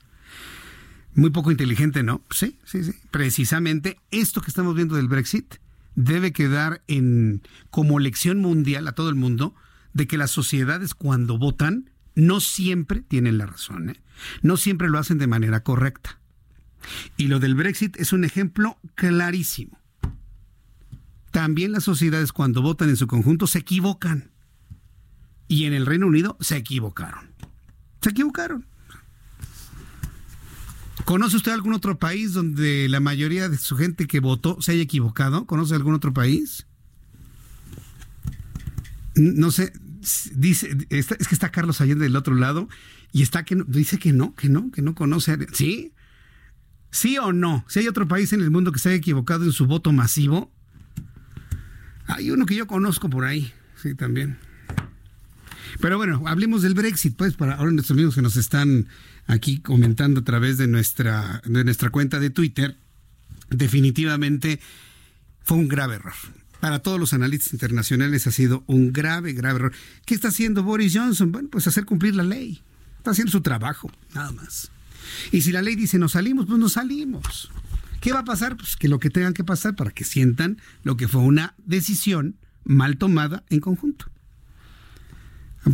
Muy 1.15 1.31
poco 1.31 1.51
inteligente, 1.51 2.03
¿no? 2.03 2.23
Sí, 2.31 2.59
sí, 2.65 2.85
sí. 2.85 2.93
Precisamente 3.11 3.99
esto 4.11 4.41
que 4.41 4.49
estamos 4.49 4.75
viendo 4.75 4.97
del 4.97 5.09
Brexit 5.09 5.57
debe 5.95 6.33
quedar 6.33 6.83
en 6.89 7.43
como 7.71 7.99
lección 7.99 8.39
mundial 8.39 8.89
a 8.89 8.93
todo 8.93 9.11
el 9.11 9.17
mundo 9.17 9.55
de 9.95 10.07
que 10.07 10.19
las 10.19 10.31
sociedades 10.31 10.95
cuando 10.95 11.39
votan 11.39 11.91
no 12.15 12.41
siempre 12.41 13.01
tienen 13.01 13.39
la 13.39 13.47
razón, 13.47 13.91
¿eh? 13.91 14.01
no 14.43 14.57
siempre 14.57 14.89
lo 14.89 14.99
hacen 14.99 15.19
de 15.19 15.27
manera 15.27 15.63
correcta. 15.63 16.19
Y 17.17 17.29
lo 17.29 17.39
del 17.39 17.55
Brexit 17.55 17.97
es 17.99 18.13
un 18.13 18.25
ejemplo 18.25 18.79
clarísimo. 18.95 19.79
También 21.31 21.73
las 21.73 21.85
sociedades 21.85 22.33
cuando 22.33 22.61
votan 22.61 22.89
en 22.91 22.97
su 22.97 23.07
conjunto 23.07 23.47
se 23.47 23.61
equivocan. 23.61 24.31
Y 25.49 25.65
en 25.65 25.73
el 25.73 25.87
Reino 25.87 26.07
Unido 26.07 26.37
se 26.41 26.57
equivocaron. 26.57 27.31
Se 28.01 28.11
equivocaron. 28.11 28.67
¿Conoce 31.05 31.37
usted 31.37 31.53
algún 31.53 31.75
otro 31.75 31.99
país 31.99 32.33
donde 32.33 32.89
la 32.89 33.01
mayoría 33.01 33.49
de 33.49 33.57
su 33.57 33.77
gente 33.77 34.07
que 34.07 34.21
votó 34.21 34.61
se 34.61 34.73
haya 34.73 34.83
equivocado? 34.83 35.47
¿Conoce 35.47 35.75
algún 35.75 35.95
otro 35.95 36.13
país? 36.13 36.67
No 39.15 39.51
sé, 39.51 39.73
dice, 40.35 40.77
es 40.91 41.07
que 41.07 41.35
está 41.35 41.51
Carlos 41.51 41.81
Allende 41.81 42.05
del 42.05 42.17
otro 42.17 42.35
lado 42.35 42.69
y 43.13 43.23
está 43.23 43.45
que 43.45 43.63
dice 43.67 43.99
que 43.99 44.13
no, 44.13 44.35
que 44.35 44.49
no, 44.49 44.71
que 44.71 44.83
no 44.83 44.95
conoce. 44.95 45.39
¿Sí? 45.53 45.93
¿Sí 46.91 47.19
o 47.19 47.33
no? 47.33 47.65
Si 47.69 47.81
hay 47.81 47.89
otro 47.89 48.09
país 48.09 48.33
en 48.33 48.41
el 48.41 48.51
mundo 48.51 48.73
que 48.73 48.79
se 48.79 48.91
haya 48.91 48.99
equivocado 48.99 49.45
en 49.45 49.53
su 49.53 49.67
voto 49.67 49.93
masivo, 49.93 50.53
hay 52.07 52.31
uno 52.31 52.47
que 52.47 52.55
yo 52.55 52.67
conozco 52.67 53.09
por 53.09 53.25
ahí, 53.25 53.53
sí, 53.77 53.95
también. 53.95 54.39
Pero 55.81 55.97
bueno, 55.97 56.23
hablemos 56.27 56.63
del 56.63 56.75
Brexit, 56.75 57.17
pues, 57.17 57.35
para 57.35 57.55
ahora 57.55 57.71
nuestros 57.71 57.97
amigos 57.97 58.15
que 58.15 58.23
nos 58.23 58.37
están 58.37 58.89
aquí 59.27 59.61
comentando 59.61 60.21
a 60.21 60.25
través 60.25 60.59
de 60.59 60.67
nuestra, 60.67 61.41
de 61.47 61.65
nuestra 61.65 61.91
cuenta 61.91 62.21
de 62.21 62.29
Twitter, 62.29 62.77
definitivamente 63.49 64.61
fue 65.43 65.57
un 65.57 65.69
grave 65.69 65.97
error 65.97 66.15
para 66.63 66.79
todos 66.79 67.01
los 67.01 67.13
analistas 67.13 67.53
internacionales 67.55 68.29
ha 68.29 68.31
sido 68.31 68.63
un 68.69 68.93
grave, 68.93 69.33
grave 69.33 69.57
error. 69.57 69.73
¿Qué 70.07 70.15
está 70.15 70.29
haciendo 70.29 70.63
Boris 70.63 70.93
Johnson? 70.97 71.33
Bueno, 71.33 71.49
pues 71.51 71.67
hacer 71.67 71.85
cumplir 71.85 72.15
la 72.15 72.23
ley. 72.23 72.63
Está 72.99 73.11
haciendo 73.11 73.33
su 73.33 73.41
trabajo, 73.41 73.91
nada 74.15 74.31
más. 74.31 74.71
Y 75.33 75.41
si 75.41 75.51
la 75.51 75.61
ley 75.61 75.75
dice 75.75 75.99
nos 75.99 76.13
salimos, 76.13 76.47
pues 76.47 76.61
nos 76.61 76.75
salimos. 76.75 77.51
¿Qué 78.01 78.13
va 78.13 78.21
a 78.21 78.25
pasar? 78.25 78.57
Pues 78.57 78.77
que 78.77 78.87
lo 78.87 79.01
que 79.01 79.11
tengan 79.11 79.35
que 79.35 79.43
pasar 79.43 79.75
para 79.75 79.91
que 79.91 80.05
sientan 80.05 80.63
lo 80.85 80.97
que 80.97 81.09
fue 81.09 81.23
una 81.23 81.57
decisión 81.67 82.37
mal 82.63 82.97
tomada 82.97 83.43
en 83.51 83.59
conjunto. 83.59 84.07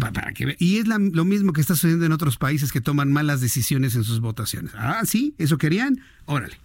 Para 0.01 0.33
que, 0.33 0.57
y 0.59 0.79
es 0.79 0.87
lo 0.88 1.24
mismo 1.27 1.53
que 1.53 1.61
está 1.61 1.74
sucediendo 1.74 2.07
en 2.07 2.12
otros 2.12 2.38
países 2.38 2.72
que 2.72 2.81
toman 2.81 3.12
malas 3.12 3.42
decisiones 3.42 3.94
en 3.94 4.05
sus 4.05 4.20
votaciones. 4.20 4.72
Ah, 4.74 5.03
sí, 5.05 5.35
eso 5.37 5.59
querían. 5.59 6.01
Órale. 6.24 6.59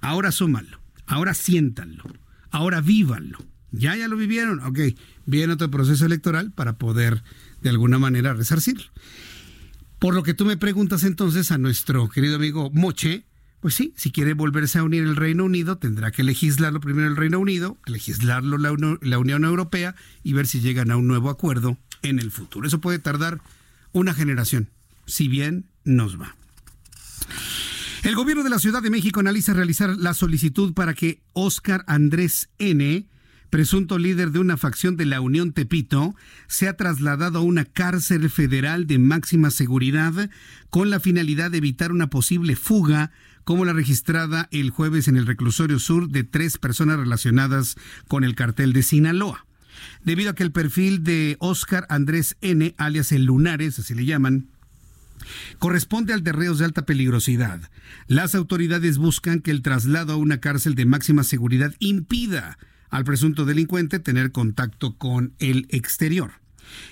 Ahora 0.00 0.32
súmanlo. 0.32 0.80
Ahora 1.06 1.34
siéntanlo. 1.34 2.02
Ahora 2.50 2.80
vívanlo. 2.80 3.38
Ya, 3.72 3.96
ya 3.96 4.08
lo 4.08 4.16
vivieron. 4.16 4.60
Ok, 4.60 4.78
viene 5.26 5.52
otro 5.52 5.70
proceso 5.70 6.06
electoral 6.06 6.52
para 6.52 6.78
poder 6.78 7.22
de 7.62 7.70
alguna 7.70 7.98
manera 7.98 8.34
resarcirlo. 8.34 8.84
Por 9.98 10.14
lo 10.14 10.22
que 10.22 10.34
tú 10.34 10.44
me 10.44 10.56
preguntas 10.56 11.04
entonces 11.04 11.50
a 11.50 11.58
nuestro 11.58 12.08
querido 12.08 12.36
amigo 12.36 12.70
Moche, 12.72 13.26
pues 13.60 13.74
sí, 13.74 13.92
si 13.96 14.10
quiere 14.10 14.32
volverse 14.32 14.78
a 14.78 14.82
unir 14.82 15.02
el 15.02 15.16
Reino 15.16 15.44
Unido, 15.44 15.76
tendrá 15.76 16.10
que 16.10 16.22
legislarlo 16.22 16.80
primero 16.80 17.08
el 17.08 17.16
Reino 17.16 17.38
Unido, 17.38 17.76
legislarlo 17.86 18.56
la, 18.56 18.74
la 19.02 19.18
Unión 19.18 19.44
Europea 19.44 19.94
y 20.22 20.32
ver 20.32 20.46
si 20.46 20.60
llegan 20.60 20.90
a 20.90 20.96
un 20.96 21.06
nuevo 21.06 21.28
acuerdo 21.28 21.76
en 22.02 22.18
el 22.18 22.30
futuro. 22.30 22.66
Eso 22.66 22.80
puede 22.80 22.98
tardar 22.98 23.40
una 23.92 24.14
generación, 24.14 24.70
si 25.04 25.28
bien 25.28 25.66
nos 25.84 26.18
va. 26.18 26.34
El 28.02 28.14
gobierno 28.14 28.42
de 28.42 28.48
la 28.48 28.58
Ciudad 28.58 28.82
de 28.82 28.88
México 28.88 29.20
analiza 29.20 29.52
realizar 29.52 29.94
la 29.98 30.14
solicitud 30.14 30.72
para 30.72 30.94
que 30.94 31.20
Óscar 31.34 31.84
Andrés 31.86 32.48
N 32.58 33.06
presunto 33.50 33.98
líder 33.98 34.30
de 34.30 34.38
una 34.38 34.56
facción 34.56 34.96
de 34.96 35.04
la 35.04 35.20
Unión 35.20 35.52
Tepito, 35.52 36.14
se 36.46 36.68
ha 36.68 36.76
trasladado 36.76 37.40
a 37.40 37.42
una 37.42 37.64
cárcel 37.64 38.30
federal 38.30 38.86
de 38.86 38.98
máxima 38.98 39.50
seguridad 39.50 40.30
con 40.70 40.88
la 40.88 41.00
finalidad 41.00 41.50
de 41.50 41.58
evitar 41.58 41.92
una 41.92 42.08
posible 42.08 42.56
fuga 42.56 43.10
como 43.44 43.64
la 43.64 43.72
registrada 43.72 44.48
el 44.52 44.70
jueves 44.70 45.08
en 45.08 45.16
el 45.16 45.26
reclusorio 45.26 45.78
sur 45.78 46.08
de 46.08 46.24
tres 46.24 46.58
personas 46.58 46.98
relacionadas 46.98 47.76
con 48.06 48.22
el 48.22 48.36
cartel 48.36 48.72
de 48.72 48.82
Sinaloa. 48.82 49.46
Debido 50.04 50.30
a 50.30 50.34
que 50.34 50.42
el 50.42 50.52
perfil 50.52 51.02
de 51.02 51.36
Oscar 51.40 51.86
Andrés 51.88 52.36
N., 52.40 52.74
alias 52.78 53.12
el 53.12 53.24
Lunares, 53.24 53.78
así 53.78 53.94
le 53.94 54.04
llaman, 54.04 54.48
corresponde 55.58 56.12
al 56.12 56.22
de 56.22 56.32
reos 56.32 56.58
de 56.58 56.66
alta 56.66 56.86
peligrosidad. 56.86 57.60
Las 58.06 58.34
autoridades 58.34 58.98
buscan 58.98 59.40
que 59.40 59.50
el 59.50 59.62
traslado 59.62 60.12
a 60.12 60.16
una 60.16 60.38
cárcel 60.38 60.74
de 60.74 60.86
máxima 60.86 61.24
seguridad 61.24 61.74
impida 61.78 62.58
al 62.90 63.04
presunto 63.04 63.44
delincuente 63.44 63.98
tener 63.98 64.32
contacto 64.32 64.96
con 64.96 65.34
el 65.38 65.66
exterior. 65.70 66.32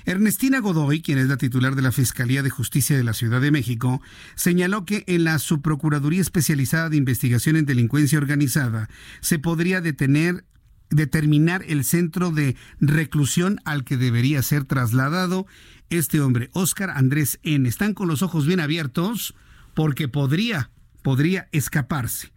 Ernestina 0.04 0.58
Godoy, 0.61 1.02
quien 1.02 1.18
es 1.18 1.28
la 1.28 1.37
titular 1.37 1.74
de 1.74 1.82
la 1.82 1.92
Fiscalía 1.92 2.42
de 2.42 2.50
Justicia 2.50 2.96
de 2.96 3.04
la 3.04 3.12
Ciudad 3.12 3.40
de 3.40 3.50
México, 3.50 4.00
señaló 4.34 4.84
que 4.84 5.04
en 5.06 5.24
la 5.24 5.38
Subprocuraduría 5.38 6.20
Especializada 6.20 6.88
de 6.88 6.96
Investigación 6.96 7.56
en 7.56 7.66
Delincuencia 7.66 8.18
Organizada 8.18 8.88
se 9.20 9.38
podría 9.38 9.81
detener 9.81 10.44
determinar 10.90 11.62
el 11.68 11.85
centro 11.85 12.31
de 12.31 12.56
reclusión 12.81 13.60
al 13.66 13.85
que 13.85 13.98
debería 13.98 14.42
ser 14.42 14.64
trasladado 14.64 15.46
este 15.90 16.20
hombre, 16.20 16.48
Óscar 16.54 16.90
Andrés 16.90 17.38
N. 17.42 17.68
Están 17.68 17.92
con 17.92 18.08
los 18.08 18.23
ojos 18.23 18.46
bien 18.46 18.60
abiertos 18.60 19.35
porque 19.75 20.08
podría, 20.08 20.70
podría 21.02 21.48
escaparse. 21.52 22.33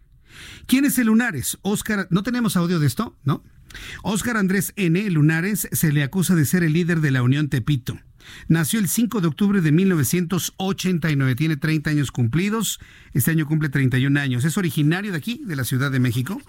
¿Quién 0.66 0.84
es 0.84 0.98
el 0.98 1.06
Lunares? 1.06 1.58
Óscar, 1.62 2.06
¿no 2.10 2.22
tenemos 2.22 2.56
audio 2.56 2.78
de 2.78 2.86
esto? 2.86 3.16
¿No? 3.24 3.42
Óscar 4.02 4.36
Andrés 4.36 4.72
N. 4.76 5.10
Lunares 5.10 5.68
se 5.72 5.92
le 5.92 6.02
acusa 6.02 6.34
de 6.34 6.44
ser 6.44 6.62
el 6.62 6.72
líder 6.72 7.00
de 7.00 7.10
la 7.10 7.22
Unión 7.22 7.48
Tepito. 7.48 7.98
Nació 8.48 8.78
el 8.78 8.88
5 8.88 9.20
de 9.20 9.26
octubre 9.26 9.60
de 9.60 9.72
1989, 9.72 11.34
tiene 11.34 11.56
30 11.56 11.90
años 11.90 12.12
cumplidos, 12.12 12.78
este 13.14 13.32
año 13.32 13.46
cumple 13.46 13.68
31 13.68 14.18
años. 14.20 14.44
Es 14.44 14.56
originario 14.56 15.12
de 15.12 15.18
aquí, 15.18 15.40
de 15.44 15.56
la 15.56 15.64
Ciudad 15.64 15.90
de 15.90 16.00
México. 16.00 16.40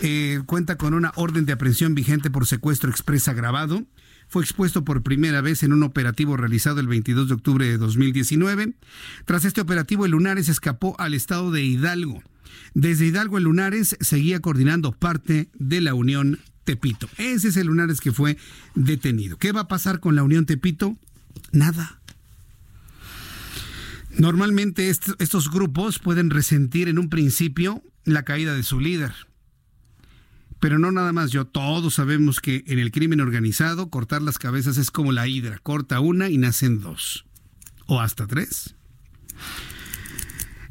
Eh, 0.00 0.40
cuenta 0.46 0.76
con 0.76 0.94
una 0.94 1.12
orden 1.16 1.46
de 1.46 1.52
aprehensión 1.52 1.94
vigente 1.94 2.30
por 2.30 2.46
secuestro 2.46 2.90
expresa 2.90 3.32
agravado. 3.32 3.84
Fue 4.28 4.42
expuesto 4.42 4.84
por 4.84 5.02
primera 5.02 5.42
vez 5.42 5.62
en 5.62 5.72
un 5.72 5.82
operativo 5.82 6.36
realizado 6.36 6.80
el 6.80 6.88
22 6.88 7.28
de 7.28 7.34
octubre 7.34 7.66
de 7.66 7.76
2019. 7.76 8.74
Tras 9.26 9.44
este 9.44 9.60
operativo, 9.60 10.06
el 10.06 10.12
Lunares 10.12 10.48
escapó 10.48 10.96
al 10.98 11.14
estado 11.14 11.50
de 11.50 11.62
Hidalgo. 11.62 12.22
Desde 12.74 13.06
Hidalgo, 13.06 13.38
el 13.38 13.44
Lunares 13.44 13.96
seguía 14.00 14.40
coordinando 14.40 14.92
parte 14.92 15.48
de 15.54 15.80
la 15.80 15.94
Unión 15.94 16.40
Tepito. 16.64 17.08
Ese 17.18 17.48
es 17.48 17.56
el 17.56 17.68
Lunares 17.68 18.00
que 18.00 18.12
fue 18.12 18.36
detenido. 18.74 19.38
¿Qué 19.38 19.52
va 19.52 19.62
a 19.62 19.68
pasar 19.68 20.00
con 20.00 20.16
la 20.16 20.22
Unión 20.22 20.46
Tepito? 20.46 20.96
Nada. 21.52 22.00
Normalmente 24.18 24.88
estos 24.90 25.50
grupos 25.50 25.98
pueden 25.98 26.30
resentir 26.30 26.88
en 26.88 26.98
un 26.98 27.10
principio 27.10 27.82
la 28.04 28.24
caída 28.24 28.54
de 28.54 28.62
su 28.62 28.80
líder. 28.80 29.12
Pero 30.60 30.78
no 30.78 30.92
nada 30.92 31.12
más 31.12 31.30
yo, 31.30 31.46
todos 31.46 31.94
sabemos 31.94 32.40
que 32.40 32.64
en 32.66 32.78
el 32.78 32.90
crimen 32.90 33.20
organizado 33.20 33.90
cortar 33.90 34.22
las 34.22 34.38
cabezas 34.38 34.78
es 34.78 34.90
como 34.90 35.12
la 35.12 35.26
hidra, 35.26 35.58
corta 35.58 36.00
una 36.00 36.30
y 36.30 36.38
nacen 36.38 36.80
dos, 36.80 37.26
o 37.86 38.00
hasta 38.00 38.26
tres. 38.26 38.74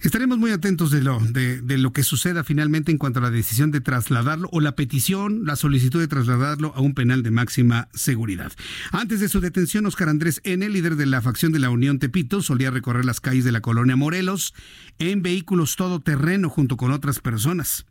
Estaremos 0.03 0.37
muy 0.37 0.51
atentos 0.51 0.91
de 0.91 1.01
lo, 1.01 1.17
de, 1.21 1.61
de, 1.61 1.77
lo 1.77 1.93
que 1.93 2.03
suceda 2.03 2.43
finalmente 2.43 2.91
en 2.91 2.97
cuanto 2.97 3.19
a 3.19 3.21
la 3.21 3.31
decisión 3.31 3.71
de 3.71 3.79
trasladarlo 3.79 4.49
o 4.51 4.59
la 4.59 4.75
petición, 4.75 5.45
la 5.45 5.55
solicitud 5.55 5.97
de 5.97 6.09
trasladarlo 6.09 6.73
a 6.75 6.81
un 6.81 6.93
penal 6.93 7.23
de 7.23 7.31
máxima 7.31 7.87
seguridad. 7.93 8.51
Antes 8.91 9.21
de 9.21 9.29
su 9.29 9.39
detención, 9.39 9.85
Oscar 9.85 10.09
Andrés 10.09 10.41
N., 10.43 10.67
líder 10.67 10.97
de 10.97 11.05
la 11.05 11.21
facción 11.21 11.53
de 11.53 11.59
la 11.59 11.69
Unión 11.69 11.99
Tepito, 11.99 12.41
solía 12.41 12.69
recorrer 12.69 13.05
las 13.05 13.21
calles 13.21 13.45
de 13.45 13.53
la 13.53 13.61
colonia 13.61 13.95
Morelos 13.95 14.53
en 14.99 15.21
vehículos 15.21 15.77
todoterreno 15.77 16.49
junto 16.49 16.75
con 16.75 16.91
otras 16.91 17.19
personas. 17.19 17.85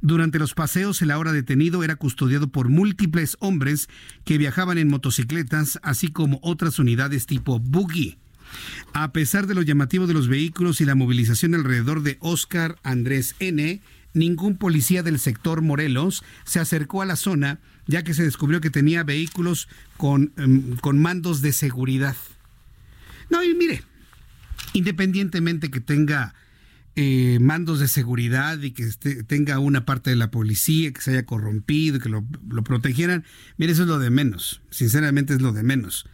Durante 0.00 0.40
los 0.40 0.54
paseos, 0.54 1.00
el 1.00 1.12
ahora 1.12 1.30
detenido 1.30 1.84
era 1.84 1.94
custodiado 1.94 2.48
por 2.48 2.70
múltiples 2.70 3.36
hombres 3.38 3.88
que 4.24 4.36
viajaban 4.36 4.78
en 4.78 4.88
motocicletas, 4.88 5.78
así 5.84 6.08
como 6.08 6.40
otras 6.42 6.80
unidades 6.80 7.26
tipo 7.26 7.60
buggy. 7.60 8.18
A 8.92 9.12
pesar 9.12 9.46
de 9.46 9.54
lo 9.54 9.62
llamativo 9.62 10.06
de 10.06 10.14
los 10.14 10.28
vehículos 10.28 10.80
y 10.80 10.84
la 10.84 10.94
movilización 10.94 11.54
alrededor 11.54 12.02
de 12.02 12.18
Oscar 12.20 12.76
Andrés 12.82 13.34
N., 13.38 13.80
ningún 14.14 14.58
policía 14.58 15.02
del 15.02 15.18
sector 15.18 15.62
Morelos 15.62 16.22
se 16.44 16.60
acercó 16.60 17.00
a 17.02 17.06
la 17.06 17.16
zona, 17.16 17.60
ya 17.86 18.04
que 18.04 18.14
se 18.14 18.22
descubrió 18.22 18.60
que 18.60 18.70
tenía 18.70 19.04
vehículos 19.04 19.68
con, 19.96 20.32
um, 20.36 20.76
con 20.76 21.00
mandos 21.00 21.40
de 21.40 21.52
seguridad. 21.52 22.16
No, 23.30 23.42
y 23.42 23.54
mire, 23.54 23.82
independientemente 24.74 25.70
que 25.70 25.80
tenga 25.80 26.34
eh, 26.94 27.38
mandos 27.40 27.80
de 27.80 27.88
seguridad 27.88 28.60
y 28.60 28.72
que 28.72 28.82
este, 28.82 29.24
tenga 29.24 29.58
una 29.58 29.86
parte 29.86 30.10
de 30.10 30.16
la 30.16 30.30
policía 30.30 30.92
que 30.92 31.00
se 31.00 31.12
haya 31.12 31.24
corrompido, 31.24 31.98
que 31.98 32.10
lo, 32.10 32.22
lo 32.50 32.62
protegieran, 32.62 33.24
mire, 33.56 33.72
eso 33.72 33.82
es 33.82 33.88
lo 33.88 33.98
de 33.98 34.10
menos, 34.10 34.60
sinceramente 34.70 35.32
es 35.32 35.40
lo 35.40 35.52
de 35.52 35.62
menos. 35.62 36.06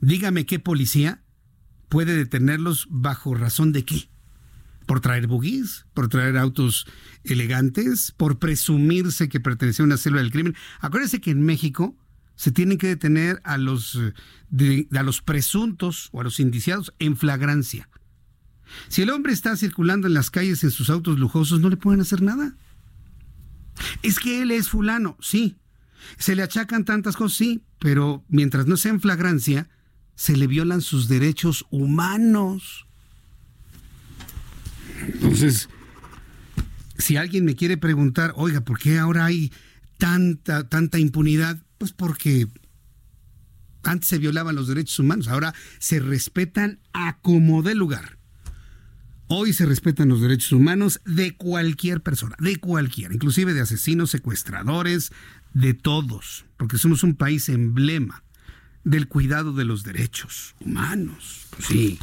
Dígame 0.00 0.44
qué 0.44 0.58
policía 0.58 1.22
puede 1.94 2.16
detenerlos 2.16 2.88
bajo 2.90 3.36
razón 3.36 3.70
de 3.70 3.84
qué. 3.84 4.08
¿Por 4.84 4.98
traer 4.98 5.28
buguís? 5.28 5.86
¿Por 5.94 6.08
traer 6.08 6.36
autos 6.36 6.88
elegantes? 7.22 8.10
¿Por 8.10 8.40
presumirse 8.40 9.28
que 9.28 9.38
pertenece 9.38 9.80
a 9.80 9.84
una 9.84 9.96
célula 9.96 10.22
del 10.22 10.32
crimen? 10.32 10.56
Acuérdense 10.80 11.20
que 11.20 11.30
en 11.30 11.42
México 11.42 11.96
se 12.34 12.50
tienen 12.50 12.78
que 12.78 12.88
detener 12.88 13.40
a 13.44 13.58
los, 13.58 13.96
a 13.96 15.02
los 15.04 15.22
presuntos 15.22 16.08
o 16.10 16.20
a 16.20 16.24
los 16.24 16.40
indiciados 16.40 16.92
en 16.98 17.16
flagrancia. 17.16 17.88
Si 18.88 19.02
el 19.02 19.10
hombre 19.10 19.32
está 19.32 19.56
circulando 19.56 20.08
en 20.08 20.14
las 20.14 20.32
calles 20.32 20.64
en 20.64 20.72
sus 20.72 20.90
autos 20.90 21.20
lujosos, 21.20 21.60
no 21.60 21.68
le 21.68 21.76
pueden 21.76 22.00
hacer 22.00 22.22
nada. 22.22 22.56
Es 24.02 24.18
que 24.18 24.42
él 24.42 24.50
es 24.50 24.68
fulano, 24.68 25.16
sí. 25.20 25.58
Se 26.18 26.34
le 26.34 26.42
achacan 26.42 26.84
tantas 26.84 27.14
cosas, 27.14 27.38
sí, 27.38 27.62
pero 27.78 28.24
mientras 28.26 28.66
no 28.66 28.76
sea 28.76 28.90
en 28.90 29.00
flagrancia, 29.00 29.68
se 30.14 30.36
le 30.36 30.46
violan 30.46 30.80
sus 30.80 31.08
derechos 31.08 31.66
humanos. 31.70 32.86
Entonces, 35.06 35.68
si 36.98 37.16
alguien 37.16 37.44
me 37.44 37.56
quiere 37.56 37.76
preguntar, 37.76 38.32
oiga, 38.36 38.62
¿por 38.62 38.78
qué 38.78 38.98
ahora 38.98 39.26
hay 39.26 39.52
tanta, 39.98 40.68
tanta 40.68 40.98
impunidad? 40.98 41.62
Pues 41.78 41.92
porque 41.92 42.48
antes 43.82 44.08
se 44.08 44.18
violaban 44.18 44.54
los 44.54 44.68
derechos 44.68 44.98
humanos, 44.98 45.28
ahora 45.28 45.54
se 45.78 46.00
respetan 46.00 46.80
a 46.92 47.18
como 47.18 47.62
de 47.62 47.74
lugar. 47.74 48.18
Hoy 49.26 49.52
se 49.52 49.66
respetan 49.66 50.08
los 50.08 50.20
derechos 50.20 50.52
humanos 50.52 51.00
de 51.06 51.34
cualquier 51.36 52.02
persona, 52.02 52.36
de 52.38 52.56
cualquiera, 52.56 53.14
inclusive 53.14 53.54
de 53.54 53.62
asesinos, 53.62 54.10
secuestradores, 54.10 55.12
de 55.54 55.72
todos, 55.72 56.44
porque 56.56 56.78
somos 56.78 57.02
un 57.02 57.14
país 57.14 57.48
emblema 57.48 58.23
del 58.84 59.08
cuidado 59.08 59.52
de 59.52 59.64
los 59.64 59.82
derechos 59.82 60.54
humanos. 60.60 61.46
Pues 61.50 61.66
sí. 61.66 61.98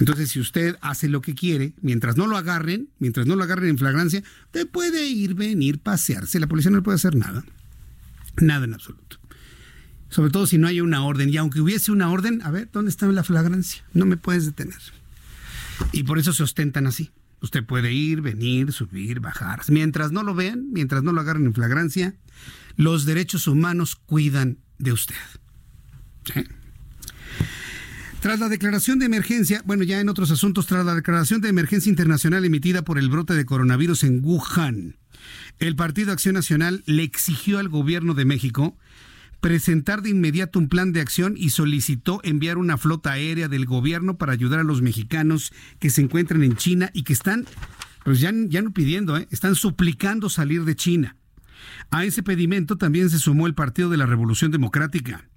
Entonces, 0.00 0.30
si 0.30 0.40
usted 0.40 0.76
hace 0.80 1.08
lo 1.08 1.20
que 1.20 1.34
quiere, 1.34 1.72
mientras 1.80 2.16
no 2.16 2.26
lo 2.26 2.36
agarren, 2.36 2.88
mientras 2.98 3.26
no 3.26 3.36
lo 3.36 3.44
agarren 3.44 3.70
en 3.70 3.78
flagrancia, 3.78 4.22
usted 4.46 4.68
puede 4.68 5.06
ir, 5.06 5.34
venir, 5.34 5.78
pasearse. 5.78 6.38
La 6.38 6.46
policía 6.46 6.70
no 6.70 6.78
le 6.78 6.82
puede 6.82 6.96
hacer 6.96 7.16
nada. 7.16 7.44
Nada 8.40 8.64
en 8.64 8.74
absoluto. 8.74 9.18
Sobre 10.08 10.30
todo 10.30 10.46
si 10.46 10.58
no 10.58 10.68
hay 10.68 10.80
una 10.80 11.04
orden. 11.04 11.28
Y 11.28 11.36
aunque 11.36 11.60
hubiese 11.60 11.92
una 11.92 12.10
orden, 12.10 12.42
a 12.42 12.50
ver, 12.50 12.68
¿dónde 12.72 12.90
está 12.90 13.06
la 13.06 13.24
flagrancia? 13.24 13.84
No 13.92 14.06
me 14.06 14.16
puedes 14.16 14.46
detener. 14.46 14.78
Y 15.92 16.04
por 16.04 16.18
eso 16.18 16.32
se 16.32 16.42
ostentan 16.42 16.86
así. 16.86 17.10
Usted 17.40 17.64
puede 17.64 17.92
ir, 17.92 18.20
venir, 18.20 18.72
subir, 18.72 19.20
bajar. 19.20 19.60
Mientras 19.68 20.10
no 20.10 20.22
lo 20.22 20.34
vean, 20.34 20.72
mientras 20.72 21.02
no 21.02 21.12
lo 21.12 21.20
agarren 21.20 21.46
en 21.46 21.54
flagrancia, 21.54 22.14
los 22.76 23.04
derechos 23.04 23.46
humanos 23.46 23.96
cuidan 23.96 24.58
de 24.78 24.92
usted. 24.92 25.14
Tras 28.20 28.40
la 28.40 28.48
declaración 28.48 28.98
de 28.98 29.06
emergencia, 29.06 29.62
bueno, 29.64 29.84
ya 29.84 30.00
en 30.00 30.08
otros 30.08 30.30
asuntos, 30.30 30.66
tras 30.66 30.84
la 30.84 30.94
declaración 30.94 31.40
de 31.40 31.48
emergencia 31.48 31.88
internacional 31.88 32.44
emitida 32.44 32.82
por 32.82 32.98
el 32.98 33.08
brote 33.08 33.34
de 33.34 33.44
coronavirus 33.44 34.04
en 34.04 34.24
Wuhan, 34.24 34.96
el 35.58 35.76
Partido 35.76 36.12
Acción 36.12 36.34
Nacional 36.34 36.82
le 36.86 37.04
exigió 37.04 37.58
al 37.58 37.68
gobierno 37.68 38.14
de 38.14 38.24
México 38.24 38.76
presentar 39.40 40.02
de 40.02 40.10
inmediato 40.10 40.58
un 40.58 40.68
plan 40.68 40.92
de 40.92 41.00
acción 41.00 41.34
y 41.36 41.50
solicitó 41.50 42.20
enviar 42.24 42.58
una 42.58 42.76
flota 42.76 43.12
aérea 43.12 43.48
del 43.48 43.66
gobierno 43.66 44.18
para 44.18 44.32
ayudar 44.32 44.60
a 44.60 44.64
los 44.64 44.82
mexicanos 44.82 45.52
que 45.78 45.90
se 45.90 46.00
encuentran 46.00 46.42
en 46.42 46.56
China 46.56 46.90
y 46.92 47.04
que 47.04 47.12
están, 47.12 47.46
pues 48.04 48.20
ya, 48.20 48.32
ya 48.48 48.62
no 48.62 48.72
pidiendo, 48.72 49.16
¿eh? 49.16 49.28
están 49.30 49.54
suplicando 49.54 50.28
salir 50.28 50.64
de 50.64 50.74
China. 50.74 51.16
A 51.90 52.04
ese 52.04 52.22
pedimento 52.22 52.76
también 52.76 53.10
se 53.10 53.18
sumó 53.18 53.46
el 53.46 53.54
Partido 53.54 53.90
de 53.90 53.96
la 53.96 54.06
Revolución 54.06 54.50
Democrática. 54.50 55.28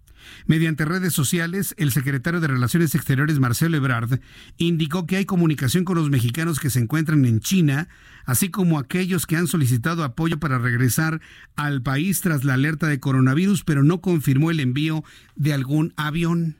Mediante 0.45 0.85
redes 0.85 1.13
sociales, 1.13 1.73
el 1.77 1.91
secretario 1.91 2.39
de 2.39 2.47
Relaciones 2.47 2.95
Exteriores, 2.95 3.39
Marcelo 3.39 3.77
Ebrard, 3.77 4.19
indicó 4.57 5.05
que 5.05 5.17
hay 5.17 5.25
comunicación 5.25 5.85
con 5.85 5.97
los 5.97 6.09
mexicanos 6.09 6.59
que 6.59 6.69
se 6.69 6.79
encuentran 6.79 7.25
en 7.25 7.39
China, 7.39 7.87
así 8.25 8.49
como 8.49 8.79
aquellos 8.79 9.25
que 9.25 9.37
han 9.37 9.47
solicitado 9.47 10.03
apoyo 10.03 10.39
para 10.39 10.59
regresar 10.59 11.21
al 11.55 11.81
país 11.81 12.21
tras 12.21 12.43
la 12.43 12.55
alerta 12.55 12.87
de 12.87 12.99
coronavirus, 12.99 13.63
pero 13.63 13.83
no 13.83 14.01
confirmó 14.01 14.51
el 14.51 14.59
envío 14.59 15.03
de 15.35 15.53
algún 15.53 15.93
avión. 15.97 16.57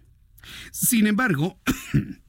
Sin 0.72 1.08
embargo, 1.08 1.60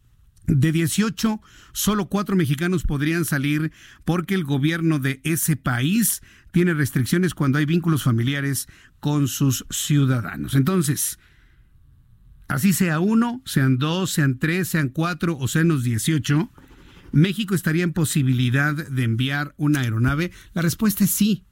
De 0.46 0.72
18, 0.72 1.40
solo 1.72 2.08
cuatro 2.08 2.34
mexicanos 2.34 2.82
podrían 2.82 3.24
salir 3.24 3.72
porque 4.04 4.34
el 4.34 4.44
gobierno 4.44 4.98
de 4.98 5.20
ese 5.22 5.56
país 5.56 6.20
tiene 6.50 6.74
restricciones 6.74 7.32
cuando 7.32 7.58
hay 7.58 7.64
vínculos 7.64 8.02
familiares 8.02 8.66
con 8.98 9.28
sus 9.28 9.64
ciudadanos. 9.70 10.54
Entonces, 10.54 11.18
así 12.54 12.72
sea 12.72 13.00
uno, 13.00 13.42
sean 13.44 13.78
dos, 13.78 14.10
sean 14.10 14.38
tres, 14.38 14.68
sean 14.68 14.88
cuatro 14.88 15.36
o 15.38 15.48
sean 15.48 15.68
los 15.68 15.84
18, 15.84 16.50
¿México 17.12 17.54
estaría 17.54 17.84
en 17.84 17.92
posibilidad 17.92 18.74
de 18.74 19.04
enviar 19.04 19.54
una 19.58 19.80
aeronave? 19.80 20.32
La 20.54 20.62
respuesta 20.62 21.04
es 21.04 21.10
sí. 21.10 21.44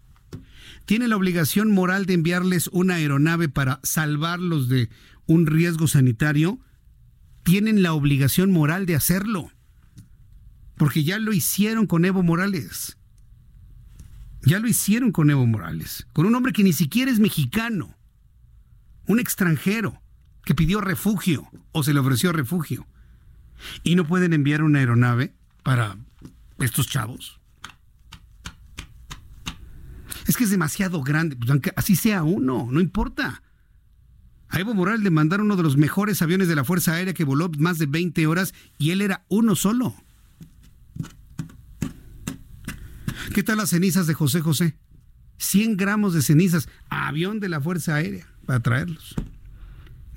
¿Tiene 0.87 1.07
la 1.07 1.17
obligación 1.17 1.71
moral 1.71 2.07
de 2.07 2.15
enviarles 2.15 2.69
una 2.73 2.95
aeronave 2.95 3.49
para 3.49 3.79
salvarlos 3.83 4.69
de 4.69 4.89
un 5.31 5.47
riesgo 5.47 5.87
sanitario, 5.87 6.59
tienen 7.45 7.83
la 7.83 7.93
obligación 7.93 8.51
moral 8.51 8.85
de 8.85 8.97
hacerlo. 8.97 9.53
Porque 10.77 11.05
ya 11.05 11.21
lo 11.21 11.33
hicieron 11.33 11.87
con 11.87 12.05
Evo 12.05 12.25
Morales. 12.25 12.99
Ya 14.43 14.59
lo 14.59 14.67
hicieron 14.67 15.13
con 15.13 15.31
Evo 15.31 15.47
Morales. 15.47 16.09
Con 16.13 16.27
un 16.27 16.35
hombre 16.35 16.53
que 16.53 16.65
ni 16.65 16.73
siquiera 16.73 17.13
es 17.13 17.21
mexicano. 17.21 17.97
Un 19.07 19.21
extranjero 19.21 20.00
que 20.45 20.55
pidió 20.55 20.81
refugio 20.81 21.49
o 21.73 21.83
se 21.83 21.93
le 21.93 22.01
ofreció 22.01 22.33
refugio. 22.33 22.87
Y 23.83 23.95
no 23.95 24.07
pueden 24.07 24.33
enviar 24.33 24.63
una 24.63 24.79
aeronave 24.79 25.35
para 25.63 25.97
estos 26.59 26.89
chavos. 26.89 27.41
Es 30.27 30.37
que 30.37 30.45
es 30.45 30.51
demasiado 30.51 31.03
grande, 31.03 31.37
pues 31.37 31.51
aunque 31.51 31.73
así 31.77 31.97
sea 31.97 32.23
uno, 32.23 32.69
no 32.71 32.81
importa. 32.81 33.43
A 34.49 34.59
Evo 34.59 34.75
Morales 34.75 35.03
le 35.03 35.11
mandaron 35.11 35.47
uno 35.47 35.57
de 35.57 35.63
los 35.63 35.77
mejores 35.77 36.23
aviones 36.23 36.49
de 36.49 36.57
la 36.57 36.65
Fuerza 36.65 36.95
Aérea 36.95 37.15
que 37.15 37.25
voló 37.25 37.51
más 37.59 37.79
de 37.79 37.87
20 37.87 38.27
horas 38.27 38.53
y 38.79 38.91
él 38.91 39.01
era 39.01 39.25
uno 39.29 39.55
solo. 39.55 39.95
¿Qué 43.33 43.45
tal 43.45 43.59
las 43.59 43.71
cenizas 43.71 44.07
de 44.09 44.15
José 44.15 44.41
José? 44.41 44.77
100 45.39 45.77
gramos 45.77 46.15
de 46.15 46.23
cenizas, 46.23 46.69
avión 46.89 47.39
de 47.41 47.49
la 47.49 47.61
Fuerza 47.61 47.95
Aérea 47.95 48.27
para 48.45 48.61
traerlos. 48.61 49.15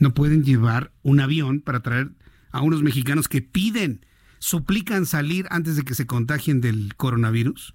No 0.03 0.13
pueden 0.13 0.43
llevar 0.43 0.91
un 1.01 1.21
avión 1.21 1.61
para 1.61 1.81
traer 1.81 2.11
a 2.51 2.59
unos 2.59 2.83
mexicanos 2.83 3.29
que 3.29 3.41
piden, 3.41 4.05
suplican 4.37 5.05
salir 5.05 5.47
antes 5.49 5.77
de 5.77 5.83
que 5.83 5.95
se 5.95 6.05
contagien 6.05 6.59
del 6.59 6.93
coronavirus. 6.97 7.73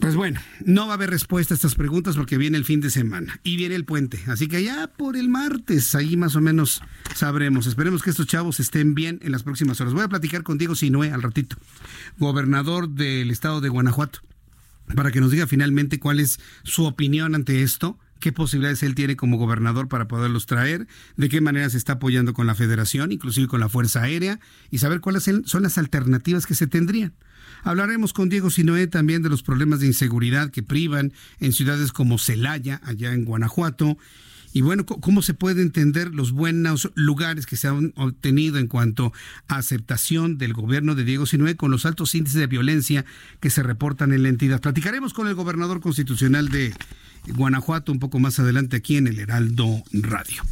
Pues 0.00 0.16
bueno, 0.16 0.40
no 0.64 0.86
va 0.88 0.94
a 0.94 0.96
haber 0.96 1.10
respuesta 1.10 1.54
a 1.54 1.56
estas 1.56 1.76
preguntas 1.76 2.16
porque 2.16 2.38
viene 2.38 2.58
el 2.58 2.64
fin 2.64 2.80
de 2.80 2.90
semana 2.90 3.38
y 3.44 3.56
viene 3.56 3.76
el 3.76 3.84
puente. 3.84 4.20
Así 4.26 4.48
que 4.48 4.64
ya 4.64 4.88
por 4.88 5.16
el 5.16 5.28
martes, 5.28 5.94
ahí 5.94 6.16
más 6.16 6.34
o 6.34 6.40
menos 6.40 6.82
sabremos. 7.14 7.68
Esperemos 7.68 8.02
que 8.02 8.10
estos 8.10 8.26
chavos 8.26 8.58
estén 8.58 8.96
bien 8.96 9.20
en 9.22 9.30
las 9.30 9.44
próximas 9.44 9.80
horas. 9.80 9.94
Voy 9.94 10.02
a 10.02 10.08
platicar 10.08 10.42
con 10.42 10.58
Diego 10.58 10.74
Sinue 10.74 11.12
al 11.12 11.22
ratito, 11.22 11.54
gobernador 12.18 12.88
del 12.88 13.30
estado 13.30 13.60
de 13.60 13.68
Guanajuato, 13.68 14.22
para 14.96 15.12
que 15.12 15.20
nos 15.20 15.30
diga 15.30 15.46
finalmente 15.46 16.00
cuál 16.00 16.18
es 16.18 16.40
su 16.64 16.84
opinión 16.84 17.36
ante 17.36 17.62
esto 17.62 17.96
qué 18.20 18.32
posibilidades 18.32 18.82
él 18.82 18.94
tiene 18.94 19.16
como 19.16 19.36
gobernador 19.36 19.88
para 19.88 20.06
poderlos 20.06 20.46
traer, 20.46 20.86
de 21.16 21.28
qué 21.28 21.40
manera 21.40 21.68
se 21.70 21.78
está 21.78 21.94
apoyando 21.94 22.34
con 22.34 22.46
la 22.46 22.54
federación, 22.54 23.12
inclusive 23.12 23.48
con 23.48 23.60
la 23.60 23.68
Fuerza 23.68 24.02
Aérea, 24.02 24.38
y 24.70 24.78
saber 24.78 25.00
cuáles 25.00 25.28
son 25.44 25.62
las 25.62 25.78
alternativas 25.78 26.46
que 26.46 26.54
se 26.54 26.66
tendrían. 26.66 27.14
Hablaremos 27.62 28.12
con 28.12 28.28
Diego 28.28 28.50
Sinoé 28.50 28.86
también 28.86 29.22
de 29.22 29.28
los 29.28 29.42
problemas 29.42 29.80
de 29.80 29.86
inseguridad 29.86 30.50
que 30.50 30.62
privan 30.62 31.12
en 31.40 31.52
ciudades 31.52 31.92
como 31.92 32.18
Celaya, 32.18 32.80
allá 32.84 33.12
en 33.12 33.24
Guanajuato, 33.24 33.98
y 34.52 34.62
bueno, 34.62 34.84
¿cómo 34.84 35.22
se 35.22 35.34
puede 35.34 35.62
entender 35.62 36.14
los 36.14 36.32
buenos 36.32 36.90
lugares 36.94 37.46
que 37.46 37.56
se 37.56 37.68
han 37.68 37.92
obtenido 37.96 38.58
en 38.58 38.66
cuanto 38.66 39.12
a 39.48 39.56
aceptación 39.56 40.38
del 40.38 40.54
gobierno 40.54 40.94
de 40.94 41.04
Diego 41.04 41.26
Sinué 41.26 41.56
con 41.56 41.70
los 41.70 41.86
altos 41.86 42.14
índices 42.14 42.40
de 42.40 42.46
violencia 42.46 43.04
que 43.40 43.50
se 43.50 43.62
reportan 43.62 44.12
en 44.12 44.24
la 44.24 44.28
entidad? 44.28 44.60
Platicaremos 44.60 45.14
con 45.14 45.28
el 45.28 45.34
gobernador 45.34 45.80
constitucional 45.80 46.48
de 46.48 46.74
Guanajuato 47.28 47.92
un 47.92 48.00
poco 48.00 48.18
más 48.18 48.40
adelante 48.40 48.76
aquí 48.76 48.96
en 48.96 49.06
el 49.06 49.20
Heraldo 49.20 49.82
Radio. 49.92 50.42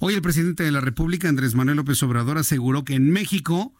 Hoy 0.00 0.14
el 0.14 0.22
presidente 0.22 0.62
de 0.62 0.72
la 0.72 0.80
República, 0.80 1.28
Andrés 1.28 1.54
Manuel 1.54 1.76
López 1.76 2.02
Obrador, 2.02 2.38
aseguró 2.38 2.84
que 2.84 2.94
en 2.94 3.10
México 3.10 3.74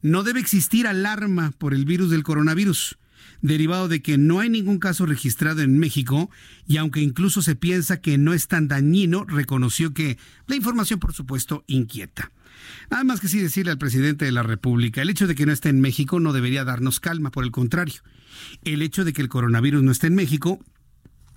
no 0.00 0.22
debe 0.22 0.40
existir 0.40 0.86
alarma 0.86 1.52
por 1.58 1.74
el 1.74 1.84
virus 1.84 2.10
del 2.10 2.22
coronavirus, 2.22 2.98
derivado 3.42 3.88
de 3.88 4.02
que 4.02 4.18
no 4.18 4.40
hay 4.40 4.48
ningún 4.48 4.78
caso 4.78 5.06
registrado 5.06 5.62
en 5.62 5.78
México 5.78 6.30
y 6.66 6.76
aunque 6.76 7.00
incluso 7.00 7.42
se 7.42 7.54
piensa 7.54 8.00
que 8.00 8.18
no 8.18 8.32
es 8.32 8.48
tan 8.48 8.68
dañino, 8.68 9.24
reconoció 9.24 9.92
que 9.92 10.18
la 10.46 10.56
información, 10.56 10.98
por 10.98 11.12
supuesto, 11.12 11.64
inquieta. 11.66 12.32
Nada 12.90 13.04
más 13.04 13.20
que 13.20 13.28
sí 13.28 13.38
decirle 13.38 13.72
al 13.72 13.78
presidente 13.78 14.24
de 14.24 14.32
la 14.32 14.42
República, 14.42 15.02
el 15.02 15.10
hecho 15.10 15.26
de 15.26 15.34
que 15.34 15.46
no 15.46 15.52
esté 15.52 15.68
en 15.68 15.80
México 15.80 16.20
no 16.20 16.32
debería 16.32 16.64
darnos 16.64 17.00
calma, 17.00 17.30
por 17.30 17.44
el 17.44 17.50
contrario. 17.50 18.02
El 18.64 18.82
hecho 18.82 19.04
de 19.04 19.12
que 19.12 19.22
el 19.22 19.28
coronavirus 19.28 19.82
no 19.82 19.92
esté 19.92 20.08
en 20.08 20.14
México 20.14 20.58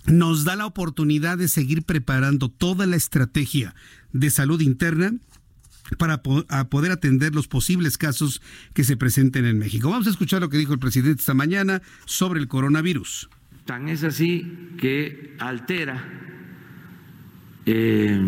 nos 0.06 0.44
da 0.44 0.56
la 0.56 0.66
oportunidad 0.66 1.38
de 1.38 1.48
seguir 1.48 1.84
preparando 1.84 2.48
toda 2.48 2.86
la 2.86 2.96
estrategia 2.96 3.74
de 4.12 4.30
salud 4.30 4.60
interna 4.60 5.14
para 5.98 6.22
poder 6.22 6.92
atender 6.92 7.34
los 7.34 7.48
posibles 7.48 7.98
casos 7.98 8.40
que 8.74 8.84
se 8.84 8.96
presenten 8.96 9.44
en 9.44 9.58
México. 9.58 9.90
Vamos 9.90 10.06
a 10.06 10.10
escuchar 10.10 10.40
lo 10.40 10.48
que 10.48 10.56
dijo 10.56 10.72
el 10.72 10.78
presidente 10.78 11.20
esta 11.20 11.34
mañana 11.34 11.82
sobre 12.06 12.40
el 12.40 12.48
coronavirus. 12.48 13.28
Tan 13.64 13.88
es 13.88 14.02
así 14.02 14.74
que 14.78 15.36
altera 15.38 16.02
eh, 17.64 18.20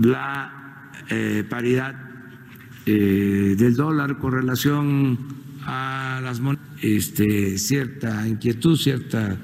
la 0.00 0.90
eh, 1.10 1.44
paridad 1.48 1.94
eh, 2.86 3.54
del 3.58 3.76
dólar 3.76 4.18
con 4.18 4.32
relación 4.32 5.18
a 5.62 6.20
las 6.22 6.40
monedas, 6.40 6.66
este, 6.80 7.58
cierta 7.58 8.26
inquietud, 8.26 8.78
cierta 8.78 9.36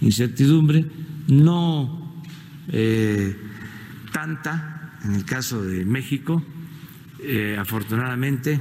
incertidumbre, 0.00 0.86
no 1.28 2.24
tanta 4.12 4.79
en 5.04 5.14
el 5.14 5.24
caso 5.24 5.62
de 5.62 5.84
México, 5.84 6.42
eh, 7.22 7.56
afortunadamente, 7.58 8.60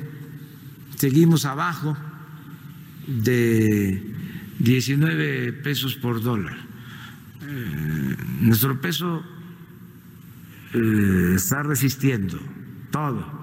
seguimos 0.95 1.45
abajo 1.45 1.97
de 3.07 4.03
19 4.59 5.53
pesos 5.53 5.95
por 5.95 6.21
dólar. 6.21 6.57
Eh, 7.41 8.15
nuestro 8.41 8.79
peso 8.81 9.23
eh, 10.73 11.33
está 11.35 11.63
resistiendo 11.63 12.39
todo 12.91 13.39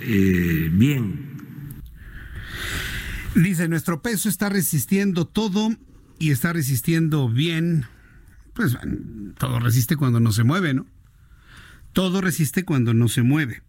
bien. 0.00 1.28
Dice, 3.34 3.68
nuestro 3.68 4.00
peso 4.00 4.28
está 4.28 4.48
resistiendo 4.48 5.26
todo 5.26 5.70
y 6.20 6.30
está 6.30 6.52
resistiendo 6.52 7.28
bien. 7.28 7.84
Pues 8.54 8.76
todo 9.38 9.58
resiste 9.58 9.96
cuando 9.96 10.20
no 10.20 10.32
se 10.32 10.44
mueve, 10.44 10.74
¿no? 10.74 10.86
Todo 11.92 12.20
resiste 12.20 12.64
cuando 12.64 12.94
no 12.94 13.08
se 13.08 13.22
mueve. 13.22 13.62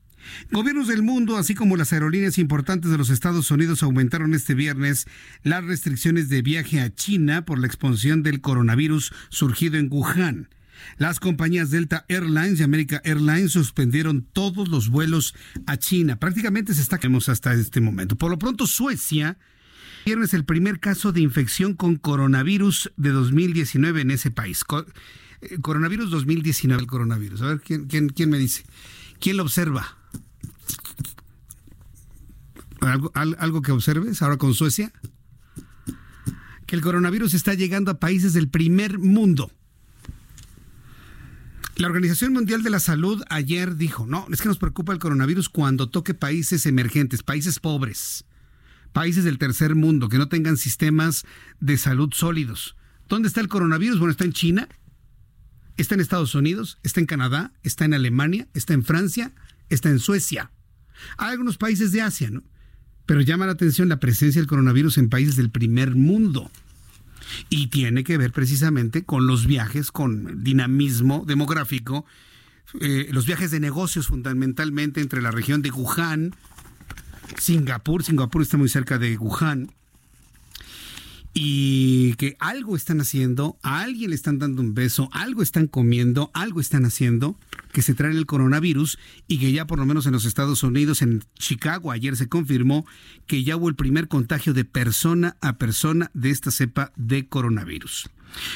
Gobiernos 0.51 0.87
del 0.87 1.01
mundo, 1.01 1.37
así 1.37 1.55
como 1.55 1.77
las 1.77 1.93
aerolíneas 1.93 2.37
importantes 2.37 2.91
de 2.91 2.97
los 2.97 3.09
Estados 3.09 3.49
Unidos, 3.51 3.83
aumentaron 3.83 4.33
este 4.33 4.53
viernes 4.53 5.07
las 5.43 5.63
restricciones 5.63 6.29
de 6.29 6.41
viaje 6.41 6.81
a 6.81 6.93
China 6.93 7.45
por 7.45 7.59
la 7.59 7.67
expansión 7.67 8.23
del 8.23 8.41
coronavirus 8.41 9.13
surgido 9.29 9.77
en 9.77 9.87
Wuhan. 9.91 10.49
Las 10.97 11.19
compañías 11.19 11.71
Delta 11.71 12.05
Airlines 12.07 12.59
y 12.59 12.63
America 12.63 13.01
Airlines 13.03 13.51
suspendieron 13.51 14.21
todos 14.21 14.69
los 14.69 14.89
vuelos 14.89 15.35
a 15.65 15.77
China. 15.77 16.19
Prácticamente 16.19 16.73
se 16.73 16.81
está 16.81 16.99
hasta 17.27 17.53
este 17.53 17.81
momento. 17.81 18.15
Por 18.15 18.31
lo 18.31 18.39
pronto, 18.39 18.65
Suecia 18.65 19.37
viernes 20.05 20.33
el 20.33 20.45
primer 20.45 20.79
caso 20.79 21.11
de 21.11 21.21
infección 21.21 21.73
con 21.73 21.97
coronavirus 21.97 22.91
de 22.95 23.09
2019 23.09 24.01
en 24.01 24.11
ese 24.11 24.31
país. 24.31 24.63
Eh, 25.41 25.59
coronavirus 25.61 26.09
2019, 26.11 26.81
el 26.81 26.87
coronavirus. 26.87 27.41
A 27.41 27.47
ver, 27.47 27.61
¿quién, 27.61 27.87
quién, 27.87 28.09
quién 28.09 28.29
me 28.29 28.37
dice? 28.37 28.63
¿Quién 29.19 29.37
lo 29.37 29.43
observa? 29.43 29.97
¿Algo, 32.81 33.11
¿Algo 33.13 33.61
que 33.61 33.71
observes 33.71 34.21
ahora 34.21 34.37
con 34.37 34.53
Suecia? 34.53 34.91
Que 36.65 36.75
el 36.75 36.81
coronavirus 36.81 37.33
está 37.33 37.53
llegando 37.53 37.91
a 37.91 37.99
países 37.99 38.33
del 38.33 38.49
primer 38.49 38.99
mundo. 38.99 39.51
La 41.79 41.87
Organización 41.87 42.33
Mundial 42.33 42.61
de 42.61 42.69
la 42.69 42.81
Salud 42.81 43.23
ayer 43.29 43.77
dijo, 43.77 44.05
no, 44.05 44.27
es 44.29 44.41
que 44.41 44.49
nos 44.49 44.57
preocupa 44.57 44.91
el 44.91 44.99
coronavirus 44.99 45.47
cuando 45.47 45.89
toque 45.89 46.13
países 46.13 46.65
emergentes, 46.65 47.23
países 47.23 47.59
pobres, 47.59 48.25
países 48.91 49.23
del 49.23 49.37
tercer 49.37 49.75
mundo, 49.75 50.09
que 50.09 50.17
no 50.17 50.27
tengan 50.27 50.57
sistemas 50.57 51.25
de 51.61 51.77
salud 51.77 52.09
sólidos. 52.13 52.75
¿Dónde 53.07 53.29
está 53.29 53.39
el 53.39 53.47
coronavirus? 53.47 53.97
Bueno, 53.97 54.11
está 54.11 54.25
en 54.25 54.33
China, 54.33 54.67
Está 55.79 55.95
en 55.95 56.01
Estados 56.01 56.35
Unidos, 56.35 56.77
está 56.83 56.99
en 56.99 57.05
Canadá, 57.05 57.53
está 57.63 57.85
en 57.85 57.93
Alemania, 57.93 58.49
está 58.53 58.73
en 58.73 58.83
Francia, 58.83 59.31
está 59.69 59.89
en 59.89 59.99
Suecia. 59.99 60.51
Hay 61.17 61.31
algunos 61.31 61.57
países 61.57 61.93
de 61.93 62.01
Asia, 62.01 62.29
¿no? 62.29 62.43
Pero 63.05 63.21
llama 63.21 63.45
la 63.45 63.53
atención 63.53 63.87
la 63.87 64.01
presencia 64.01 64.41
del 64.41 64.49
coronavirus 64.49 64.97
en 64.97 65.07
países 65.07 65.37
del 65.37 65.51
primer 65.51 65.95
mundo. 65.95 66.51
Y 67.49 67.67
tiene 67.67 68.03
que 68.03 68.17
ver 68.17 68.33
precisamente 68.33 69.05
con 69.05 69.25
los 69.25 69.47
viajes, 69.47 69.89
con 69.89 70.43
dinamismo 70.43 71.23
demográfico, 71.25 72.05
eh, 72.81 73.07
los 73.13 73.25
viajes 73.25 73.49
de 73.49 73.61
negocios 73.61 74.07
fundamentalmente 74.07 74.99
entre 74.99 75.21
la 75.21 75.31
región 75.31 75.61
de 75.61 75.71
Wuhan, 75.71 76.35
Singapur, 77.37 78.03
Singapur 78.03 78.41
está 78.41 78.57
muy 78.57 78.67
cerca 78.67 78.97
de 78.97 79.17
Wuhan, 79.17 79.71
y 81.33 82.13
que 82.15 82.35
algo 82.39 82.75
están 82.75 83.01
haciendo, 83.01 83.57
a 83.61 83.81
alguien 83.81 84.09
le 84.09 84.15
están 84.15 84.39
dando 84.39 84.61
un 84.61 84.73
beso, 84.73 85.09
algo 85.11 85.41
están 85.41 85.67
comiendo, 85.67 86.31
algo 86.33 86.59
están 86.59 86.85
haciendo 86.85 87.39
que 87.71 87.81
se 87.81 87.93
trae 87.93 88.11
el 88.11 88.25
coronavirus 88.25 88.97
y 89.27 89.39
que 89.39 89.51
ya 89.51 89.67
por 89.67 89.79
lo 89.79 89.85
menos 89.85 90.05
en 90.05 90.13
los 90.13 90.25
Estados 90.25 90.63
Unidos, 90.63 91.01
en 91.01 91.23
Chicago, 91.37 91.91
ayer 91.91 92.15
se 92.15 92.29
confirmó 92.29 92.85
que 93.27 93.43
ya 93.43 93.55
hubo 93.57 93.69
el 93.69 93.75
primer 93.75 94.07
contagio 94.07 94.53
de 94.53 94.65
persona 94.65 95.37
a 95.41 95.57
persona 95.57 96.09
de 96.13 96.31
esta 96.31 96.51
cepa 96.51 96.91
de 96.95 97.27
coronavirus. 97.27 98.09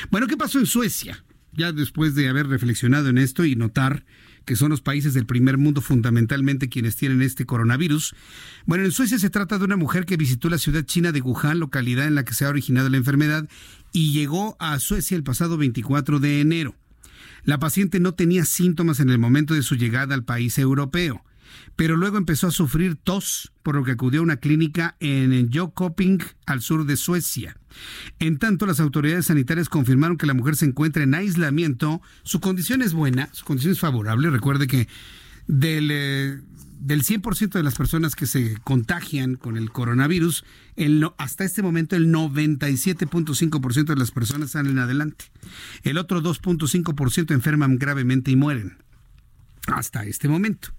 Bueno, 0.10 0.28
¿qué 0.28 0.38
pasó 0.38 0.60
en 0.60 0.66
Suecia? 0.66 1.24
ya 1.56 1.72
después 1.72 2.16
de 2.16 2.30
haber 2.30 2.48
reflexionado 2.48 3.10
en 3.10 3.18
esto 3.18 3.46
y 3.46 3.56
notar 3.56 4.06
que 4.46 4.56
son 4.56 4.70
los 4.70 4.82
países 4.82 5.14
del 5.14 5.26
primer 5.26 5.58
mundo 5.58 5.82
fundamentalmente 5.82 6.70
quienes 6.70 6.96
tienen 6.96 7.22
este 7.22 7.46
coronavirus. 7.46 8.16
Bueno, 8.66 8.86
en 8.86 8.92
Suecia 8.92 9.20
se 9.20 9.30
trata 9.30 9.58
de 9.58 9.66
una 9.66 9.78
mujer 9.78 10.06
que 10.06 10.18
visitó 10.18 10.50
la 10.50 10.58
ciudad 10.58 10.84
china 10.84 11.12
de 11.12 11.22
Wuhan, 11.22 11.60
localidad 11.60 12.08
en 12.08 12.16
la 12.16 12.26
que 12.26 12.34
se 12.34 12.46
ha 12.46 12.50
originado 12.50 12.90
la 12.90 12.98
enfermedad, 12.98 13.48
y 13.92 14.12
llegó 14.12 14.56
a 14.60 14.80
Suecia 14.80 15.16
el 15.16 15.24
pasado 15.24 15.58
24 15.58 16.20
de 16.20 16.42
enero. 16.42 16.76
La 17.44 17.60
paciente 17.60 18.00
no 18.00 18.14
tenía 18.14 18.46
síntomas 18.46 19.00
en 19.00 19.10
el 19.10 19.20
momento 19.20 19.54
de 19.54 19.64
su 19.64 19.76
llegada 19.76 20.16
al 20.16 20.24
país 20.24 20.58
europeo 20.58 21.24
pero 21.76 21.98
luego 21.98 22.18
empezó 22.18 22.48
a 22.48 22.52
sufrir 22.52 22.96
tos, 22.96 23.52
por 23.64 23.76
lo 23.76 23.84
que 23.84 23.92
acudió 23.92 24.20
a 24.20 24.24
una 24.24 24.38
clínica 24.38 24.96
en 25.00 25.52
Jokoping, 25.52 26.20
al 26.46 26.62
sur 26.62 26.86
de 26.86 26.98
Suecia. 26.98 27.58
En 28.20 28.38
tanto, 28.38 28.66
las 28.66 28.80
autoridades 28.80 29.28
sanitarias 29.28 29.70
confirmaron 29.70 30.18
que 30.18 30.28
la 30.28 30.34
mujer 30.34 30.56
se 30.56 30.66
encuentra 30.66 31.04
en 31.04 31.16
aislamiento. 31.16 32.02
Su 32.24 32.40
condición 32.40 32.82
es 32.82 32.94
buena, 32.94 33.30
su 33.34 33.46
condición 33.46 33.74
es 33.74 33.80
favorable. 33.80 34.30
Recuerde 34.30 34.68
que 34.68 34.88
del, 35.48 35.90
eh, 35.92 36.40
del 36.80 37.04
100% 37.04 37.58
de 37.58 37.64
las 37.64 37.76
personas 37.76 38.16
que 38.16 38.28
se 38.28 38.58
contagian 38.64 39.36
con 39.36 39.58
el 39.58 39.72
coronavirus, 39.72 40.44
hasta 41.18 41.46
este 41.46 41.62
momento 41.62 41.96
el 41.96 42.12
97.5% 42.12 43.86
de 43.86 43.96
las 43.96 44.12
personas 44.12 44.52
salen 44.52 44.80
adelante. 44.80 45.26
El 45.84 45.98
otro 45.98 46.22
2.5% 46.22 47.34
enferman 47.34 47.78
gravemente 47.78 48.32
y 48.32 48.36
mueren. 48.36 48.78
Hasta 49.68 50.04
este 50.06 50.28
momento. 50.28 50.74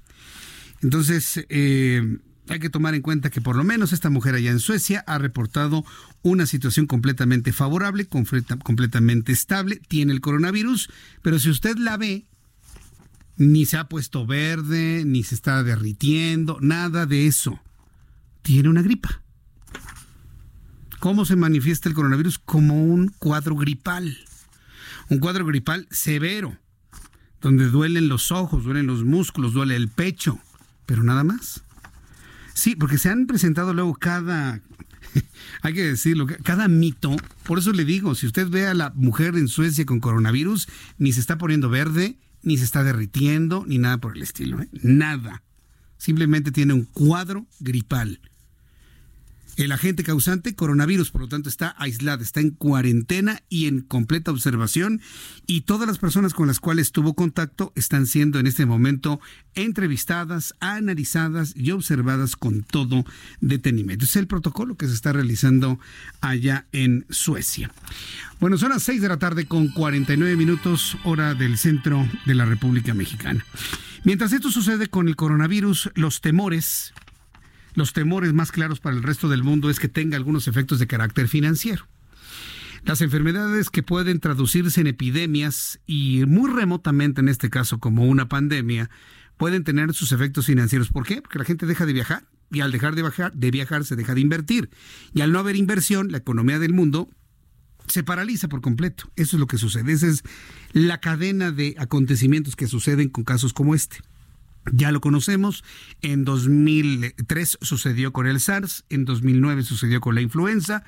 Entonces, 0.84 1.46
eh, 1.48 2.18
hay 2.46 2.58
que 2.58 2.68
tomar 2.68 2.94
en 2.94 3.00
cuenta 3.00 3.30
que 3.30 3.40
por 3.40 3.56
lo 3.56 3.64
menos 3.64 3.94
esta 3.94 4.10
mujer 4.10 4.34
allá 4.34 4.50
en 4.50 4.60
Suecia 4.60 5.02
ha 5.06 5.16
reportado 5.16 5.82
una 6.20 6.44
situación 6.44 6.86
completamente 6.86 7.54
favorable, 7.54 8.06
completamente 8.06 9.32
estable, 9.32 9.80
tiene 9.88 10.12
el 10.12 10.20
coronavirus, 10.20 10.90
pero 11.22 11.38
si 11.38 11.48
usted 11.48 11.78
la 11.78 11.96
ve, 11.96 12.26
ni 13.38 13.64
se 13.64 13.78
ha 13.78 13.88
puesto 13.88 14.26
verde, 14.26 15.04
ni 15.06 15.22
se 15.22 15.34
está 15.34 15.62
derritiendo, 15.62 16.58
nada 16.60 17.06
de 17.06 17.28
eso. 17.28 17.58
Tiene 18.42 18.68
una 18.68 18.82
gripa. 18.82 19.22
¿Cómo 21.00 21.24
se 21.24 21.34
manifiesta 21.34 21.88
el 21.88 21.94
coronavirus? 21.94 22.38
Como 22.38 22.84
un 22.84 23.08
cuadro 23.08 23.56
gripal. 23.56 24.18
Un 25.08 25.18
cuadro 25.18 25.46
gripal 25.46 25.88
severo, 25.90 26.58
donde 27.40 27.70
duelen 27.70 28.08
los 28.08 28.30
ojos, 28.30 28.64
duelen 28.64 28.86
los 28.86 29.02
músculos, 29.02 29.54
duele 29.54 29.76
el 29.76 29.88
pecho 29.88 30.38
pero 30.86 31.02
nada 31.02 31.24
más. 31.24 31.62
Sí, 32.54 32.76
porque 32.76 32.98
se 32.98 33.08
han 33.08 33.26
presentado 33.26 33.74
luego 33.74 33.94
cada, 33.94 34.60
hay 35.62 35.74
que 35.74 35.84
decirlo, 35.84 36.26
cada 36.42 36.68
mito. 36.68 37.16
Por 37.44 37.58
eso 37.58 37.72
le 37.72 37.84
digo, 37.84 38.14
si 38.14 38.26
usted 38.26 38.48
ve 38.48 38.66
a 38.66 38.74
la 38.74 38.90
mujer 38.94 39.36
en 39.36 39.48
Suecia 39.48 39.84
con 39.84 40.00
coronavirus, 40.00 40.68
ni 40.98 41.12
se 41.12 41.20
está 41.20 41.38
poniendo 41.38 41.68
verde, 41.68 42.18
ni 42.42 42.58
se 42.58 42.64
está 42.64 42.84
derritiendo, 42.84 43.64
ni 43.66 43.78
nada 43.78 43.98
por 43.98 44.16
el 44.16 44.22
estilo. 44.22 44.60
¿eh? 44.60 44.68
Nada. 44.82 45.42
Simplemente 45.96 46.52
tiene 46.52 46.74
un 46.74 46.84
cuadro 46.84 47.46
gripal. 47.60 48.20
El 49.56 49.70
agente 49.70 50.02
causante, 50.02 50.54
coronavirus, 50.54 51.10
por 51.10 51.22
lo 51.22 51.28
tanto, 51.28 51.48
está 51.48 51.74
aislado, 51.78 52.22
está 52.22 52.40
en 52.40 52.50
cuarentena 52.50 53.42
y 53.48 53.66
en 53.66 53.82
completa 53.82 54.32
observación 54.32 55.00
y 55.46 55.62
todas 55.62 55.86
las 55.86 55.98
personas 55.98 56.34
con 56.34 56.48
las 56.48 56.58
cuales 56.58 56.90
tuvo 56.90 57.14
contacto 57.14 57.72
están 57.76 58.06
siendo 58.06 58.40
en 58.40 58.48
este 58.48 58.66
momento 58.66 59.20
entrevistadas, 59.54 60.54
analizadas 60.58 61.54
y 61.56 61.70
observadas 61.70 62.34
con 62.34 62.62
todo 62.64 63.04
detenimiento. 63.40 64.04
Es 64.04 64.16
el 64.16 64.26
protocolo 64.26 64.76
que 64.76 64.88
se 64.88 64.94
está 64.94 65.12
realizando 65.12 65.78
allá 66.20 66.66
en 66.72 67.06
Suecia. 67.08 67.70
Bueno, 68.40 68.58
son 68.58 68.70
las 68.70 68.82
6 68.82 69.00
de 69.00 69.08
la 69.08 69.18
tarde 69.18 69.46
con 69.46 69.68
49 69.68 70.36
minutos 70.36 70.96
hora 71.04 71.34
del 71.34 71.58
centro 71.58 72.08
de 72.26 72.34
la 72.34 72.44
República 72.44 72.92
Mexicana. 72.92 73.44
Mientras 74.02 74.32
esto 74.32 74.50
sucede 74.50 74.88
con 74.88 75.08
el 75.08 75.16
coronavirus, 75.16 75.90
los 75.94 76.20
temores 76.20 76.92
los 77.74 77.92
temores 77.92 78.32
más 78.32 78.52
claros 78.52 78.80
para 78.80 78.96
el 78.96 79.02
resto 79.02 79.28
del 79.28 79.44
mundo 79.44 79.70
es 79.70 79.78
que 79.78 79.88
tenga 79.88 80.16
algunos 80.16 80.48
efectos 80.48 80.78
de 80.78 80.86
carácter 80.86 81.28
financiero. 81.28 81.86
Las 82.84 83.00
enfermedades 83.00 83.70
que 83.70 83.82
pueden 83.82 84.20
traducirse 84.20 84.80
en 84.80 84.86
epidemias 84.86 85.80
y 85.86 86.24
muy 86.26 86.50
remotamente 86.50 87.20
en 87.20 87.28
este 87.28 87.48
caso 87.50 87.78
como 87.78 88.04
una 88.04 88.28
pandemia 88.28 88.90
pueden 89.36 89.64
tener 89.64 89.94
sus 89.94 90.12
efectos 90.12 90.46
financieros. 90.46 90.90
¿Por 90.90 91.06
qué? 91.06 91.22
Porque 91.22 91.38
la 91.38 91.44
gente 91.44 91.66
deja 91.66 91.86
de 91.86 91.92
viajar 91.94 92.26
y 92.50 92.60
al 92.60 92.72
dejar 92.72 92.94
de 92.94 93.02
viajar, 93.02 93.32
de 93.32 93.50
viajar 93.50 93.84
se 93.84 93.96
deja 93.96 94.14
de 94.14 94.20
invertir. 94.20 94.70
Y 95.14 95.22
al 95.22 95.32
no 95.32 95.38
haber 95.38 95.56
inversión, 95.56 96.12
la 96.12 96.18
economía 96.18 96.58
del 96.58 96.74
mundo 96.74 97.08
se 97.86 98.02
paraliza 98.02 98.48
por 98.48 98.60
completo. 98.60 99.10
Eso 99.16 99.36
es 99.36 99.40
lo 99.40 99.46
que 99.46 99.58
sucede. 99.58 99.92
Esa 99.92 100.06
es 100.06 100.22
la 100.72 101.00
cadena 101.00 101.52
de 101.52 101.74
acontecimientos 101.78 102.54
que 102.54 102.66
suceden 102.66 103.08
con 103.08 103.24
casos 103.24 103.52
como 103.52 103.74
este. 103.74 103.98
Ya 104.72 104.92
lo 104.92 105.00
conocemos, 105.00 105.62
en 106.00 106.24
2003 106.24 107.58
sucedió 107.60 108.12
con 108.12 108.26
el 108.26 108.40
SARS, 108.40 108.84
en 108.88 109.04
2009 109.04 109.62
sucedió 109.62 110.00
con 110.00 110.14
la 110.14 110.22
influenza 110.22 110.84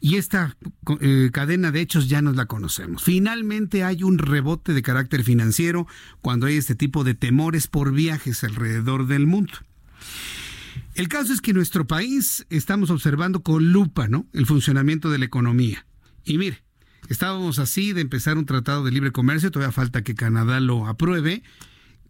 y 0.00 0.16
esta 0.16 0.56
eh, 1.00 1.30
cadena 1.32 1.70
de 1.70 1.80
hechos 1.82 2.08
ya 2.08 2.22
nos 2.22 2.34
la 2.34 2.46
conocemos. 2.46 3.04
Finalmente 3.04 3.84
hay 3.84 4.02
un 4.02 4.18
rebote 4.18 4.72
de 4.72 4.82
carácter 4.82 5.22
financiero 5.22 5.86
cuando 6.22 6.46
hay 6.46 6.56
este 6.56 6.74
tipo 6.74 7.04
de 7.04 7.14
temores 7.14 7.66
por 7.66 7.92
viajes 7.92 8.42
alrededor 8.42 9.06
del 9.06 9.26
mundo. 9.26 9.52
El 10.94 11.08
caso 11.08 11.32
es 11.32 11.40
que 11.40 11.50
en 11.50 11.58
nuestro 11.58 11.86
país 11.86 12.46
estamos 12.50 12.90
observando 12.90 13.42
con 13.42 13.72
lupa 13.72 14.08
¿no? 14.08 14.26
el 14.32 14.46
funcionamiento 14.46 15.10
de 15.10 15.18
la 15.18 15.26
economía. 15.26 15.86
Y 16.24 16.38
mire, 16.38 16.62
estábamos 17.08 17.58
así 17.58 17.92
de 17.92 18.00
empezar 18.00 18.38
un 18.38 18.46
tratado 18.46 18.84
de 18.84 18.90
libre 18.90 19.12
comercio, 19.12 19.50
todavía 19.50 19.72
falta 19.72 20.02
que 20.02 20.14
Canadá 20.14 20.60
lo 20.60 20.86
apruebe, 20.86 21.42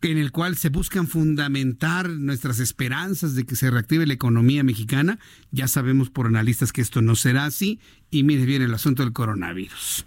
en 0.03 0.19
el 0.19 0.33
cual 0.33 0.57
se 0.57 0.71
buscan 0.71 1.07
fundamentar 1.07 2.09
nuestras 2.09 2.59
esperanzas 2.59 3.35
de 3.35 3.45
que 3.45 3.57
se 3.57 3.71
reactive 3.71 4.07
la 4.07 4.15
economía 4.15 4.65
mexicana. 4.65 5.19
Ya 5.51 5.69
sabemos 5.69 6.11
por 6.11 6.27
analistas 6.27 6.73
que 6.73 6.81
esto 6.81 7.03
no 7.03 7.17
será 7.17 7.45
así 7.45 7.81
y 8.11 8.23
mire 8.23 8.47
bien 8.47 8.63
el 8.63 8.75
asunto 8.75 9.03
del 9.03 9.13
coronavirus. 9.13 10.07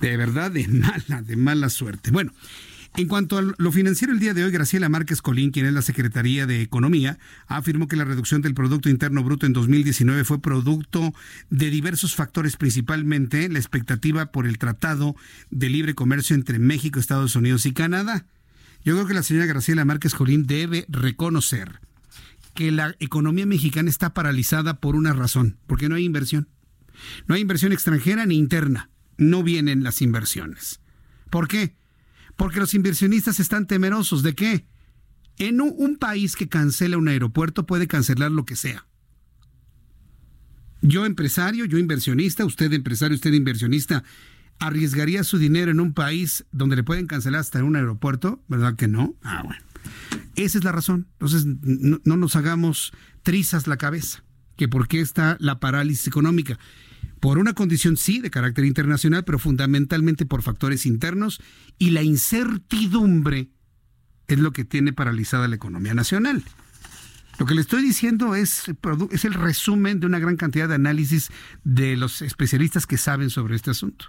De 0.00 0.16
verdad, 0.16 0.50
de 0.52 0.68
mala, 0.68 1.22
de 1.22 1.36
mala 1.36 1.68
suerte. 1.68 2.10
Bueno, 2.12 2.32
en 2.96 3.06
cuanto 3.06 3.38
a 3.38 3.42
lo 3.42 3.72
financiero, 3.72 4.12
el 4.12 4.18
día 4.18 4.34
de 4.34 4.44
hoy, 4.44 4.50
Graciela 4.50 4.88
Márquez 4.88 5.22
Colín, 5.22 5.50
quien 5.50 5.66
es 5.66 5.72
la 5.72 5.82
Secretaría 5.82 6.46
de 6.46 6.62
Economía, 6.62 7.18
afirmó 7.46 7.86
que 7.86 7.96
la 7.96 8.04
reducción 8.04 8.42
del 8.42 8.54
Producto 8.54 8.88
Interno 8.88 9.22
Bruto 9.22 9.46
en 9.46 9.52
2019 9.52 10.24
fue 10.24 10.40
producto 10.40 11.12
de 11.50 11.70
diversos 11.70 12.14
factores, 12.14 12.56
principalmente 12.56 13.48
la 13.48 13.58
expectativa 13.58 14.32
por 14.32 14.46
el 14.46 14.58
Tratado 14.58 15.14
de 15.50 15.68
Libre 15.68 15.94
Comercio 15.94 16.34
entre 16.34 16.58
México, 16.58 16.98
Estados 16.98 17.36
Unidos 17.36 17.66
y 17.66 17.72
Canadá. 17.72 18.26
Yo 18.84 18.94
creo 18.94 19.06
que 19.06 19.14
la 19.14 19.22
señora 19.22 19.46
Graciela 19.46 19.84
Márquez 19.84 20.14
Jolín 20.14 20.46
debe 20.46 20.86
reconocer 20.88 21.80
que 22.54 22.72
la 22.72 22.96
economía 22.98 23.46
mexicana 23.46 23.90
está 23.90 24.14
paralizada 24.14 24.80
por 24.80 24.96
una 24.96 25.12
razón, 25.12 25.58
porque 25.66 25.88
no 25.88 25.94
hay 25.94 26.04
inversión. 26.04 26.48
No 27.26 27.34
hay 27.34 27.40
inversión 27.40 27.72
extranjera 27.72 28.26
ni 28.26 28.36
interna. 28.36 28.90
No 29.16 29.42
vienen 29.42 29.82
las 29.82 30.02
inversiones. 30.02 30.80
¿Por 31.30 31.48
qué? 31.48 31.76
Porque 32.36 32.60
los 32.60 32.74
inversionistas 32.74 33.40
están 33.40 33.66
temerosos 33.66 34.22
de 34.22 34.34
qué? 34.34 34.66
En 35.38 35.60
un, 35.60 35.96
país 35.98 36.34
que 36.34 36.48
cancela 36.48 36.98
un 36.98 37.08
aeropuerto 37.08 37.66
puede 37.66 37.86
cancelar 37.86 38.32
lo 38.32 38.44
que 38.44 38.56
sea. 38.56 38.86
Yo 40.80 41.06
empresario, 41.06 41.64
yo 41.64 41.78
inversionista, 41.78 42.44
usted 42.44 42.72
empresario, 42.72 43.14
usted 43.14 43.32
inversionista, 43.32 44.02
¿Arriesgaría 44.58 45.22
su 45.24 45.38
dinero 45.38 45.70
en 45.70 45.80
un 45.80 45.92
país 45.92 46.44
donde 46.50 46.76
le 46.76 46.82
pueden 46.82 47.06
cancelar 47.06 47.40
hasta 47.40 47.60
en 47.60 47.64
un 47.64 47.76
aeropuerto? 47.76 48.42
¿Verdad 48.48 48.74
que 48.74 48.88
no? 48.88 49.14
Ah, 49.22 49.42
bueno. 49.44 49.62
Esa 50.34 50.58
es 50.58 50.64
la 50.64 50.72
razón. 50.72 51.06
Entonces, 51.12 51.44
no, 51.46 52.16
nos 52.16 52.36
hagamos 52.36 52.92
trizas 53.22 53.66
la 53.66 53.76
cabeza. 53.76 54.24
Que 54.56 54.68
por 54.68 54.88
qué 54.88 55.00
está 55.00 55.36
la 55.38 55.60
parálisis 55.60 56.08
económica. 56.08 56.58
Por 57.20 57.38
una 57.38 57.54
condición, 57.54 57.96
sí, 57.96 58.20
de 58.20 58.30
carácter 58.30 58.64
internacional, 58.64 59.24
pero 59.24 59.38
fundamentalmente 59.38 60.26
por 60.26 60.42
factores 60.42 60.86
internos 60.86 61.40
y 61.78 61.90
la 61.90 62.02
incertidumbre 62.02 63.50
es 64.26 64.38
lo 64.38 64.52
que 64.52 64.64
tiene 64.64 64.92
paralizada 64.92 65.48
la 65.48 65.56
economía 65.56 65.94
nacional. 65.94 66.42
Lo 67.38 67.46
que 67.46 67.54
le 67.54 67.60
estoy 67.60 67.82
diciendo 67.82 68.34
es, 68.34 68.64
es 69.12 69.24
el 69.24 69.34
resumen 69.34 70.00
de 70.00 70.06
una 70.06 70.18
gran 70.18 70.36
cantidad 70.36 70.68
de 70.68 70.74
análisis 70.74 71.30
de 71.62 71.96
los 71.96 72.20
especialistas 72.20 72.86
que 72.86 72.98
saben 72.98 73.30
sobre 73.30 73.54
este 73.54 73.70
asunto. 73.70 74.06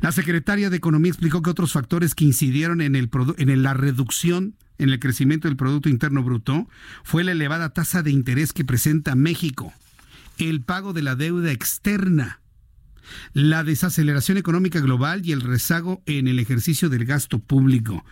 La 0.00 0.12
secretaria 0.12 0.70
de 0.70 0.76
Economía 0.76 1.10
explicó 1.10 1.42
que 1.42 1.50
otros 1.50 1.72
factores 1.72 2.14
que 2.14 2.24
incidieron 2.24 2.80
en, 2.80 3.62
la 3.62 3.74
reducción 3.74 4.56
en 4.78 4.88
el 4.88 4.98
crecimiento 4.98 5.48
del 5.48 5.56
Producto 5.56 5.88
Interno 5.88 6.22
Bruto 6.22 6.68
fue 7.02 7.24
la 7.24 7.32
elevada 7.32 7.70
tasa 7.70 8.02
de 8.02 8.10
interés 8.10 8.52
que 8.52 8.64
presenta 8.64 9.14
México, 9.14 9.72
el 10.38 10.62
pago 10.62 10.92
de 10.92 11.02
la 11.02 11.14
deuda 11.14 11.52
externa, 11.52 12.40
la 13.32 13.64
desaceleración 13.64 14.38
económica 14.38 14.80
global 14.80 15.24
y 15.24 15.32
el 15.32 15.42
rezago 15.42 16.02
en 16.06 16.26
el 16.28 16.38
ejercicio 16.38 16.88
del 16.88 17.04
gasto 17.04 17.38
público. 17.38 18.04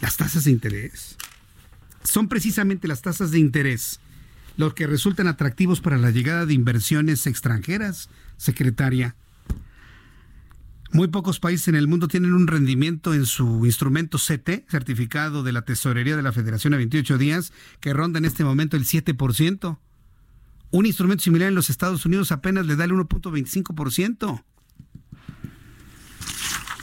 Las 0.00 0.16
tasas 0.16 0.44
de 0.44 0.50
interés 0.50 1.16
son 2.04 2.28
precisamente 2.28 2.86
las 2.86 3.02
tasas 3.02 3.30
de 3.30 3.38
interés 3.38 4.00
los 4.56 4.74
que 4.74 4.86
resultan 4.86 5.28
atractivos 5.28 5.80
para 5.80 5.98
la 5.98 6.10
llegada 6.10 6.46
de 6.46 6.54
inversiones 6.54 7.26
extranjeras, 7.26 8.08
secretaria. 8.36 9.14
Muy 10.92 11.08
pocos 11.08 11.40
países 11.40 11.68
en 11.68 11.74
el 11.74 11.88
mundo 11.88 12.08
tienen 12.08 12.32
un 12.32 12.46
rendimiento 12.46 13.12
en 13.12 13.26
su 13.26 13.66
instrumento 13.66 14.18
CT, 14.18 14.68
certificado 14.68 15.42
de 15.42 15.52
la 15.52 15.62
Tesorería 15.62 16.16
de 16.16 16.22
la 16.22 16.32
Federación 16.32 16.74
a 16.74 16.76
28 16.76 17.18
días, 17.18 17.52
que 17.80 17.92
ronda 17.92 18.18
en 18.18 18.24
este 18.24 18.44
momento 18.44 18.76
el 18.76 18.84
7%. 18.84 19.78
Un 20.70 20.86
instrumento 20.86 21.24
similar 21.24 21.48
en 21.48 21.54
los 21.54 21.70
Estados 21.70 22.06
Unidos 22.06 22.32
apenas 22.32 22.66
le 22.66 22.76
da 22.76 22.84
el 22.84 22.92
1.25%. 22.92 24.44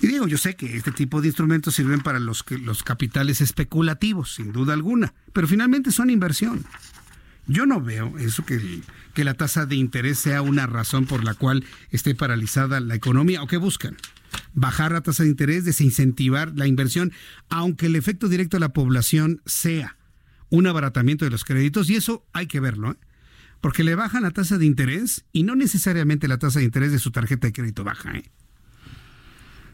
Y 0.02 0.08
digo, 0.08 0.28
yo 0.28 0.38
sé 0.38 0.56
que 0.58 0.76
este 0.76 0.92
tipo 0.92 1.22
de 1.22 1.28
instrumentos 1.28 1.76
sirven 1.76 2.02
para 2.02 2.20
los, 2.20 2.44
los 2.62 2.84
capitales 2.84 3.40
especulativos, 3.40 4.34
sin 4.34 4.52
duda 4.52 4.74
alguna, 4.74 5.14
pero 5.32 5.48
finalmente 5.48 5.94
son 5.94 6.10
inversión. 6.10 6.66
Yo 7.48 7.66
no 7.66 7.82
veo 7.82 8.18
eso 8.18 8.46
que, 8.46 8.82
que 9.14 9.24
la 9.24 9.34
tasa 9.34 9.66
de 9.66 9.76
interés 9.76 10.20
sea 10.20 10.42
una 10.42 10.66
razón 10.66 11.06
por 11.06 11.24
la 11.24 11.34
cual 11.34 11.66
esté 11.92 12.16
paralizada 12.16 12.80
la 12.80 12.96
economía 12.96 13.44
o 13.44 13.48
que 13.48 13.58
buscan. 13.58 13.98
Bajar 14.54 14.94
la 14.94 15.02
tasa 15.02 15.24
de 15.24 15.30
interés, 15.30 15.66
desincentivar 15.66 16.54
la 16.56 16.68
inversión, 16.68 17.12
aunque 17.50 17.88
el 17.88 17.96
efecto 17.96 18.30
directo 18.30 18.58
a 18.58 18.60
la 18.60 18.70
población 18.74 19.42
sea 19.46 19.98
un 20.50 20.68
abaratamiento 20.68 21.26
de 21.26 21.32
los 21.32 21.44
créditos, 21.44 21.90
y 21.90 21.96
eso 21.96 22.26
hay 22.32 22.48
que 22.48 22.60
verlo, 22.60 22.92
¿eh? 22.92 22.98
porque 23.60 23.84
le 23.84 23.96
bajan 23.96 24.24
la 24.24 24.32
tasa 24.32 24.58
de 24.58 24.66
interés 24.66 25.26
y 25.32 25.44
no 25.44 25.56
necesariamente 25.56 26.28
la 26.28 26.38
tasa 26.38 26.60
de 26.60 26.66
interés 26.66 26.92
de 26.92 27.00
su 27.00 27.12
tarjeta 27.12 27.48
de 27.48 27.54
crédito 27.54 27.84
baja. 27.84 28.12
¿eh? 28.14 28.30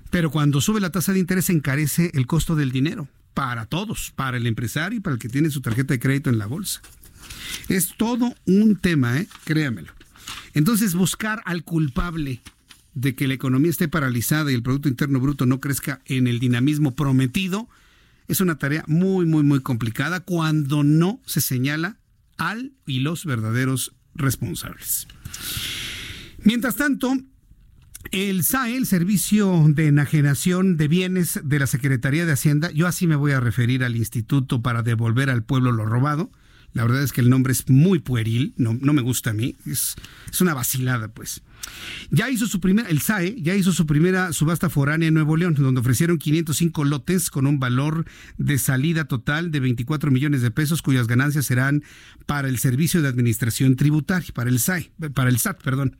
Pero 0.10 0.32
cuando 0.32 0.62
sube 0.62 0.80
la 0.80 0.92
tasa 0.92 1.12
de 1.12 1.20
interés 1.20 1.50
encarece 1.50 2.12
el 2.14 2.28
costo 2.28 2.56
del 2.56 2.72
dinero 2.72 3.08
para 3.34 3.66
todos, 3.66 4.14
para 4.16 4.38
el 4.38 4.48
empresario 4.48 4.98
y 4.98 5.02
para 5.02 5.16
el 5.16 5.20
que 5.20 5.30
tiene 5.30 5.50
su 5.50 5.62
tarjeta 5.62 5.94
de 5.94 6.00
crédito 6.00 6.30
en 6.30 6.38
la 6.38 6.46
bolsa. 6.46 6.82
Es 7.68 7.96
todo 7.98 8.34
un 8.46 8.76
tema, 8.76 9.20
¿eh? 9.20 9.28
créamelo. 9.46 9.94
Entonces, 10.54 10.96
buscar 10.96 11.42
al 11.46 11.64
culpable 11.64 12.42
de 12.94 13.16
que 13.16 13.28
la 13.28 13.34
economía 13.34 13.72
esté 13.72 13.88
paralizada 13.88 14.52
y 14.52 14.56
el 14.56 14.64
Producto 14.64 14.90
Interno 14.90 15.20
Bruto 15.20 15.46
no 15.46 15.60
crezca 15.60 16.02
en 16.06 16.28
el 16.28 16.40
dinamismo 16.40 16.96
prometido 16.96 17.70
es 18.30 18.42
una 18.42 18.58
tarea 18.58 18.86
muy, 18.88 19.26
muy, 19.26 19.44
muy 19.44 19.60
complicada 19.60 20.22
cuando 20.22 20.84
no 20.84 21.20
se 21.26 21.42
señala 21.42 21.98
al 22.38 22.72
y 22.86 23.00
los 23.00 23.26
verdaderos 23.26 23.94
responsables. 24.14 25.08
Mientras 26.44 26.76
tanto, 26.76 27.18
el 28.12 28.44
SAE, 28.44 28.78
el 28.78 28.86
Servicio 28.86 29.66
de 29.68 29.88
Enajenación 29.88 30.78
de 30.78 30.88
Bienes 30.88 31.40
de 31.44 31.60
la 31.60 31.66
Secretaría 31.66 32.28
de 32.28 32.34
Hacienda, 32.34 32.72
yo 32.72 32.86
así 32.86 33.08
me 33.08 33.16
voy 33.16 33.32
a 33.32 33.40
referir 33.40 33.84
al 33.84 33.96
Instituto 33.96 34.62
para 34.62 34.84
devolver 34.84 35.32
al 35.32 35.44
pueblo 35.44 35.72
lo 35.72 35.86
robado, 35.86 36.32
la 36.74 36.84
verdad 36.84 37.04
es 37.04 37.12
que 37.12 37.22
el 37.22 37.30
nombre 37.30 37.54
es 37.54 37.70
muy 37.70 38.00
pueril, 38.00 38.54
no, 38.58 38.78
no 38.80 38.94
me 38.94 39.02
gusta 39.02 39.32
a 39.32 39.34
mí, 39.34 39.56
es, 39.66 39.96
es 40.32 40.42
una 40.42 40.54
vacilada, 40.54 41.08
pues. 41.08 41.42
Ya 42.10 42.30
hizo 42.30 42.48
su 42.48 42.60
primera, 42.60 42.90
el 42.90 43.02
SAE 43.02 43.36
ya 43.42 43.56
hizo 43.56 43.72
su 43.72 43.86
primera 43.86 44.34
subasta 44.34 44.70
foránea 44.70 45.08
en 45.08 45.14
Nuevo 45.14 45.38
León, 45.38 45.56
donde 45.56 45.82
ofrecieron 45.82 46.18
505 46.18 46.84
lotes 46.86 47.30
con 47.30 47.46
un 47.46 47.60
valor 47.60 48.06
de 48.38 48.58
salida 48.58 49.06
total 49.06 49.52
de 49.52 49.60
24 49.60 50.12
millones 50.12 50.42
de 50.42 50.52
pesos, 50.52 50.82
cuyas 50.82 51.08
ganancias 51.08 51.46
serán 51.46 51.84
para 52.26 52.48
el 52.48 52.58
Servicio 52.60 53.02
de 53.02 53.10
Administración 53.10 53.76
Tributaria, 53.76 54.30
para 54.34 54.50
el 54.50 54.60
SAE, 54.60 54.92
para 55.14 55.30
el 55.30 55.40
SAT, 55.40 55.62
perdón. 55.62 55.98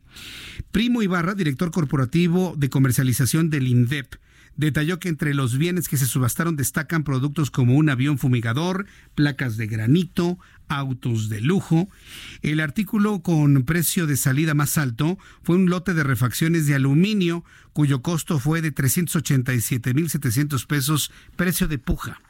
Primo 0.72 1.02
Ibarra, 1.02 1.34
director 1.34 1.70
corporativo 1.70 2.54
de 2.56 2.70
comercialización 2.70 3.50
del 3.50 3.68
INDEP, 3.68 4.14
detalló 4.56 4.98
que 4.98 5.08
entre 5.08 5.34
los 5.34 5.56
bienes 5.56 5.88
que 5.88 5.96
se 5.96 6.06
subastaron 6.06 6.56
destacan 6.56 7.04
productos 7.04 7.50
como 7.50 7.76
un 7.76 7.88
avión 7.88 8.18
fumigador, 8.18 8.86
placas 9.14 9.56
de 9.56 9.66
granito, 9.66 10.38
autos 10.68 11.28
de 11.28 11.40
lujo. 11.40 11.88
El 12.42 12.60
artículo 12.60 13.20
con 13.20 13.64
precio 13.64 14.06
de 14.06 14.16
salida 14.16 14.54
más 14.54 14.78
alto 14.78 15.18
fue 15.42 15.56
un 15.56 15.70
lote 15.70 15.94
de 15.94 16.04
refacciones 16.04 16.66
de 16.66 16.74
aluminio 16.74 17.44
cuyo 17.72 18.02
costo 18.02 18.38
fue 18.38 18.62
de 18.62 18.74
387.700 18.74 20.66
pesos, 20.66 21.10
precio 21.36 21.68
de 21.68 21.78
puja 21.78 22.20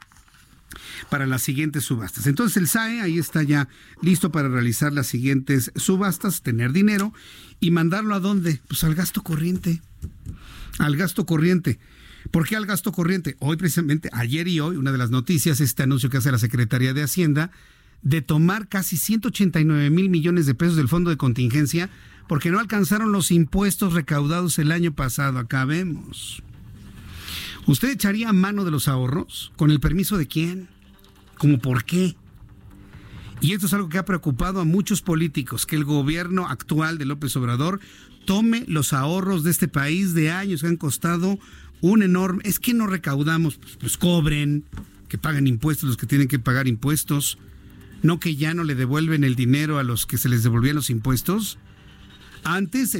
para 1.09 1.27
las 1.27 1.41
siguientes 1.41 1.83
subastas. 1.83 2.27
Entonces 2.27 2.57
el 2.57 2.67
SAE 2.67 3.01
ahí 3.01 3.17
está 3.17 3.43
ya 3.43 3.67
listo 4.01 4.31
para 4.31 4.47
realizar 4.47 4.93
las 4.93 5.07
siguientes 5.07 5.71
subastas, 5.75 6.41
tener 6.41 6.71
dinero 6.71 7.13
y 7.59 7.71
mandarlo 7.71 8.15
a 8.15 8.19
dónde? 8.19 8.61
Pues 8.67 8.83
al 8.83 8.95
gasto 8.95 9.21
corriente. 9.21 9.81
Al 10.79 10.95
gasto 10.95 11.25
corriente. 11.25 11.79
¿Por 12.31 12.47
qué 12.47 12.55
al 12.55 12.65
gasto 12.65 12.93
corriente? 12.93 13.35
Hoy 13.39 13.57
precisamente, 13.57 14.09
ayer 14.13 14.47
y 14.47 14.61
hoy, 14.61 14.77
una 14.77 14.91
de 14.91 14.97
las 14.97 15.11
noticias, 15.11 15.59
este 15.59 15.83
anuncio 15.83 16.09
que 16.09 16.17
hace 16.17 16.31
la 16.31 16.37
Secretaría 16.37 16.93
de 16.93 17.03
Hacienda, 17.03 17.51
de 18.01 18.21
tomar 18.21 18.69
casi 18.69 18.97
189 18.97 19.89
mil 19.89 20.09
millones 20.09 20.45
de 20.45 20.55
pesos 20.55 20.75
del 20.75 20.87
fondo 20.87 21.09
de 21.09 21.17
contingencia 21.17 21.89
porque 22.27 22.49
no 22.49 22.59
alcanzaron 22.59 23.11
los 23.11 23.31
impuestos 23.31 23.93
recaudados 23.93 24.57
el 24.59 24.71
año 24.71 24.93
pasado. 24.93 25.37
Acá 25.37 25.65
vemos. 25.65 26.41
¿Usted 27.67 27.89
echaría 27.89 28.31
mano 28.31 28.63
de 28.63 28.71
los 28.71 28.87
ahorros? 28.87 29.51
¿Con 29.57 29.69
el 29.69 29.81
permiso 29.81 30.17
de 30.17 30.27
quién? 30.27 30.69
¿Cómo 31.37 31.59
por 31.59 31.83
qué? 31.83 32.15
Y 33.41 33.53
esto 33.53 33.65
es 33.65 33.73
algo 33.73 33.89
que 33.89 33.97
ha 33.97 34.05
preocupado 34.05 34.61
a 34.61 34.65
muchos 34.65 35.01
políticos, 35.01 35.65
que 35.65 35.75
el 35.75 35.83
gobierno 35.83 36.47
actual 36.47 36.97
de 36.97 37.05
López 37.05 37.35
Obrador 37.35 37.79
tome 38.25 38.63
los 38.67 38.93
ahorros 38.93 39.43
de 39.43 39.51
este 39.51 39.67
país 39.67 40.13
de 40.13 40.31
años 40.31 40.61
que 40.61 40.67
han 40.67 40.77
costado 40.77 41.37
un 41.81 42.03
enorme... 42.03 42.41
Es 42.45 42.59
que 42.59 42.73
no 42.73 42.87
recaudamos, 42.87 43.57
pues, 43.57 43.77
pues 43.77 43.97
cobren, 43.97 44.63
que 45.07 45.17
pagan 45.17 45.47
impuestos 45.47 45.89
los 45.89 45.97
que 45.97 46.07
tienen 46.07 46.27
que 46.27 46.39
pagar 46.39 46.67
impuestos 46.67 47.37
no 48.03 48.19
que 48.19 48.35
ya 48.35 48.53
no 48.53 48.63
le 48.63 48.75
devuelven 48.75 49.23
el 49.23 49.35
dinero 49.35 49.79
a 49.79 49.83
los 49.83 50.05
que 50.05 50.17
se 50.17 50.29
les 50.29 50.43
devolvían 50.43 50.75
los 50.75 50.89
impuestos. 50.89 51.57
Antes 52.43 52.97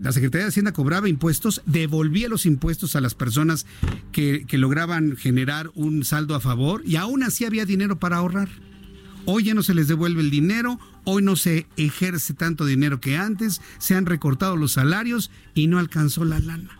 la 0.00 0.12
Secretaría 0.12 0.44
de 0.44 0.50
Hacienda 0.50 0.72
cobraba 0.72 1.08
impuestos, 1.08 1.62
devolvía 1.66 2.28
los 2.28 2.46
impuestos 2.46 2.94
a 2.94 3.00
las 3.00 3.14
personas 3.14 3.66
que, 4.12 4.44
que 4.46 4.58
lograban 4.58 5.16
generar 5.16 5.70
un 5.74 6.04
saldo 6.04 6.34
a 6.34 6.40
favor 6.40 6.82
y 6.84 6.96
aún 6.96 7.22
así 7.22 7.44
había 7.44 7.64
dinero 7.64 7.98
para 7.98 8.16
ahorrar. 8.18 8.48
Hoy 9.24 9.44
ya 9.44 9.54
no 9.54 9.62
se 9.62 9.74
les 9.74 9.88
devuelve 9.88 10.22
el 10.22 10.30
dinero, 10.30 10.78
hoy 11.04 11.22
no 11.22 11.36
se 11.36 11.66
ejerce 11.76 12.32
tanto 12.32 12.64
dinero 12.64 13.00
que 13.00 13.16
antes, 13.16 13.60
se 13.78 13.94
han 13.94 14.06
recortado 14.06 14.56
los 14.56 14.72
salarios 14.72 15.30
y 15.54 15.66
no 15.66 15.78
alcanzó 15.78 16.24
la 16.24 16.38
lana. 16.38 16.77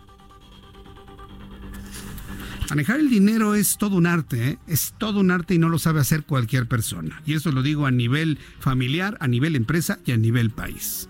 Manejar 2.70 3.00
el 3.00 3.08
dinero 3.08 3.54
es 3.54 3.78
todo 3.78 3.96
un 3.96 4.06
arte, 4.06 4.50
¿eh? 4.50 4.58
es 4.66 4.94
todo 4.98 5.20
un 5.20 5.30
arte 5.30 5.54
y 5.54 5.58
no 5.58 5.68
lo 5.68 5.78
sabe 5.78 6.00
hacer 6.00 6.24
cualquier 6.24 6.66
persona. 6.66 7.22
Y 7.24 7.34
eso 7.34 7.50
lo 7.50 7.62
digo 7.62 7.86
a 7.86 7.90
nivel 7.90 8.38
familiar, 8.60 9.16
a 9.20 9.28
nivel 9.28 9.56
empresa 9.56 9.98
y 10.04 10.12
a 10.12 10.18
nivel 10.18 10.50
país. 10.50 11.08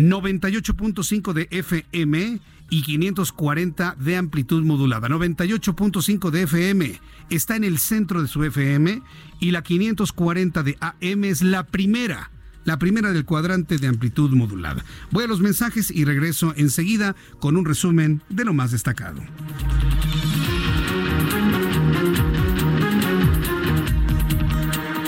98.5 0.00 1.34
de 1.34 1.46
FM 1.50 2.40
y 2.70 2.82
540 2.82 3.96
de 3.98 4.16
amplitud 4.16 4.62
modulada. 4.62 5.08
98.5 5.08 6.30
de 6.30 6.42
FM 6.42 7.00
está 7.28 7.56
en 7.56 7.64
el 7.64 7.78
centro 7.78 8.22
de 8.22 8.28
su 8.28 8.42
FM 8.42 9.02
y 9.40 9.50
la 9.50 9.62
540 9.62 10.62
de 10.62 10.78
AM 10.80 11.24
es 11.24 11.42
la 11.42 11.64
primera, 11.64 12.30
la 12.64 12.78
primera 12.78 13.12
del 13.12 13.26
cuadrante 13.26 13.76
de 13.76 13.88
amplitud 13.88 14.30
modulada. 14.30 14.82
Voy 15.10 15.24
a 15.24 15.26
los 15.26 15.40
mensajes 15.40 15.90
y 15.90 16.06
regreso 16.06 16.54
enseguida 16.56 17.14
con 17.38 17.58
un 17.58 17.66
resumen 17.66 18.22
de 18.30 18.46
lo 18.46 18.54
más 18.54 18.70
destacado. 18.70 19.20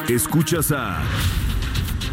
Escuchas 0.08 0.70
a 0.72 1.02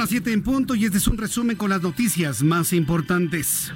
Las 0.00 0.08
7 0.08 0.32
en 0.32 0.42
punto 0.42 0.74
y 0.74 0.86
este 0.86 0.96
es 0.96 1.06
un 1.08 1.18
resumen 1.18 1.58
con 1.58 1.68
las 1.68 1.82
noticias 1.82 2.42
más 2.42 2.72
importantes. 2.72 3.70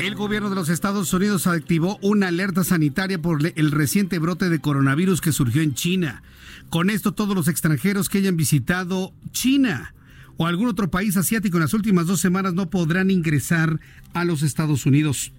El 0.00 0.16
gobierno 0.16 0.50
de 0.50 0.56
los 0.56 0.70
Estados 0.70 1.12
Unidos 1.12 1.46
activó 1.46 2.00
una 2.02 2.26
alerta 2.28 2.64
sanitaria 2.64 3.22
por 3.22 3.38
el 3.54 3.70
reciente 3.70 4.18
brote 4.18 4.48
de 4.48 4.58
coronavirus 4.58 5.20
que 5.20 5.30
surgió 5.30 5.62
en 5.62 5.74
China. 5.74 6.24
Con 6.68 6.90
esto, 6.90 7.14
todos 7.14 7.36
los 7.36 7.46
extranjeros 7.46 8.08
que 8.08 8.18
hayan 8.18 8.36
visitado 8.36 9.12
China 9.30 9.94
o 10.36 10.48
algún 10.48 10.66
otro 10.66 10.90
país 10.90 11.16
asiático 11.16 11.58
en 11.58 11.62
las 11.62 11.72
últimas 11.72 12.08
dos 12.08 12.20
semanas 12.20 12.54
no 12.54 12.68
podrán 12.68 13.12
ingresar 13.12 13.78
a 14.14 14.24
los 14.24 14.42
Estados 14.42 14.84
Unidos. 14.84 15.30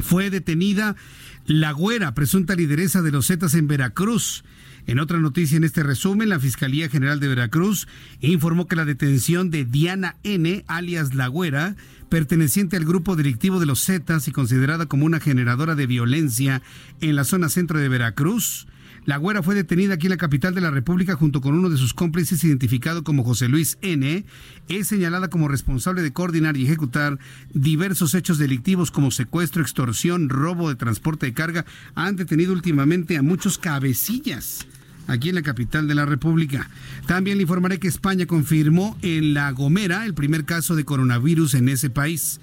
Fue 0.00 0.30
detenida 0.30 0.96
la 1.44 1.72
güera, 1.72 2.14
presunta 2.14 2.54
lideresa 2.54 3.02
de 3.02 3.10
los 3.10 3.26
Zetas 3.26 3.52
en 3.52 3.68
Veracruz. 3.68 4.44
En 4.86 4.98
otra 4.98 5.18
noticia 5.18 5.56
en 5.56 5.64
este 5.64 5.82
resumen, 5.82 6.28
la 6.28 6.40
Fiscalía 6.40 6.88
General 6.88 7.20
de 7.20 7.28
Veracruz 7.28 7.86
informó 8.20 8.66
que 8.66 8.76
la 8.76 8.84
detención 8.84 9.50
de 9.50 9.64
Diana 9.64 10.16
N., 10.24 10.64
alias 10.66 11.14
La 11.14 11.28
Güera, 11.28 11.76
perteneciente 12.08 12.76
al 12.76 12.84
grupo 12.84 13.14
directivo 13.14 13.60
de 13.60 13.66
los 13.66 13.84
Zetas 13.84 14.26
y 14.26 14.32
considerada 14.32 14.86
como 14.86 15.06
una 15.06 15.20
generadora 15.20 15.74
de 15.76 15.86
violencia 15.86 16.62
en 17.00 17.14
la 17.14 17.24
zona 17.24 17.48
centro 17.48 17.78
de 17.78 17.88
Veracruz, 17.88 18.66
la 19.04 19.16
güera 19.16 19.42
fue 19.42 19.56
detenida 19.56 19.94
aquí 19.94 20.06
en 20.06 20.12
la 20.12 20.16
capital 20.16 20.54
de 20.54 20.60
la 20.60 20.70
República 20.70 21.16
junto 21.16 21.40
con 21.40 21.54
uno 21.54 21.68
de 21.68 21.76
sus 21.76 21.92
cómplices 21.92 22.44
identificado 22.44 23.02
como 23.02 23.24
José 23.24 23.48
Luis 23.48 23.76
N. 23.82 24.24
Es 24.68 24.86
señalada 24.86 25.28
como 25.28 25.48
responsable 25.48 26.02
de 26.02 26.12
coordinar 26.12 26.56
y 26.56 26.64
ejecutar 26.64 27.18
diversos 27.52 28.14
hechos 28.14 28.38
delictivos 28.38 28.92
como 28.92 29.10
secuestro, 29.10 29.60
extorsión, 29.60 30.28
robo 30.28 30.68
de 30.68 30.76
transporte 30.76 31.26
de 31.26 31.34
carga. 31.34 31.64
Han 31.96 32.14
detenido 32.14 32.52
últimamente 32.52 33.16
a 33.16 33.22
muchos 33.22 33.58
cabecillas 33.58 34.66
aquí 35.08 35.30
en 35.30 35.34
la 35.34 35.42
capital 35.42 35.88
de 35.88 35.96
la 35.96 36.06
República. 36.06 36.70
También 37.06 37.38
le 37.38 37.42
informaré 37.42 37.80
que 37.80 37.88
España 37.88 38.26
confirmó 38.26 38.96
en 39.02 39.34
La 39.34 39.50
Gomera 39.50 40.06
el 40.06 40.14
primer 40.14 40.44
caso 40.44 40.76
de 40.76 40.84
coronavirus 40.84 41.54
en 41.54 41.68
ese 41.68 41.90
país. 41.90 42.40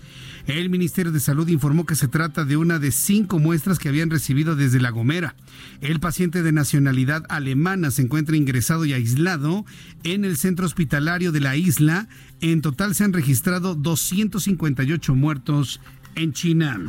El 0.48 0.70
Ministerio 0.70 1.12
de 1.12 1.20
Salud 1.20 1.48
informó 1.48 1.86
que 1.86 1.96
se 1.96 2.08
trata 2.08 2.46
de 2.46 2.58
una 2.58 2.80
de 2.80 2.92
cinco 2.92 3.40
muestras 3.40 3.80
que 3.80 3.90
habían 3.90 4.10
recibido 4.10 4.56
desde 4.56 4.80
La 4.80 4.90
Gomera. 4.90 5.36
El 5.82 6.00
paciente 6.00 6.42
de 6.42 6.52
nacionalidad 6.52 7.24
alemana 7.30 7.92
se 7.92 8.02
encuentra 8.02 8.38
ingresado 8.38 8.86
y 8.86 8.94
aislado 8.94 9.66
en 10.04 10.26
el 10.26 10.38
centro 10.38 10.66
hospitalario 10.66 11.32
de 11.32 11.40
la 11.42 11.56
isla. 11.56 12.08
En 12.42 12.62
total 12.62 12.96
se 12.96 13.04
han 13.04 13.14
registrado 13.14 13.76
258 13.76 15.16
muertos 15.16 15.82
en 16.16 16.34
China. 16.34 16.80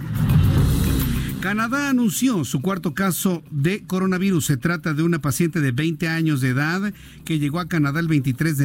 Canadá 1.41 1.89
anunció 1.89 2.45
su 2.45 2.61
cuarto 2.61 2.93
caso 2.93 3.43
de 3.51 3.83
coronavirus. 3.87 4.45
Se 4.45 4.57
trata 4.59 4.93
de 4.93 5.03
una 5.03 5.23
paciente 5.23 5.61
de 5.61 5.73
20 5.73 6.07
años 6.07 6.43
de 6.43 6.51
edad 6.51 6.93
que 7.25 7.39
llegó 7.39 7.61
a 7.61 7.69
Canadá 7.69 8.01
el 8.01 8.09
23 8.09 8.59
de 8.59 8.65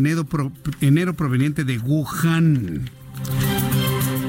enero, 0.81 1.13
proveniente 1.13 1.63
de 1.63 1.79
Wuhan. 1.79 2.89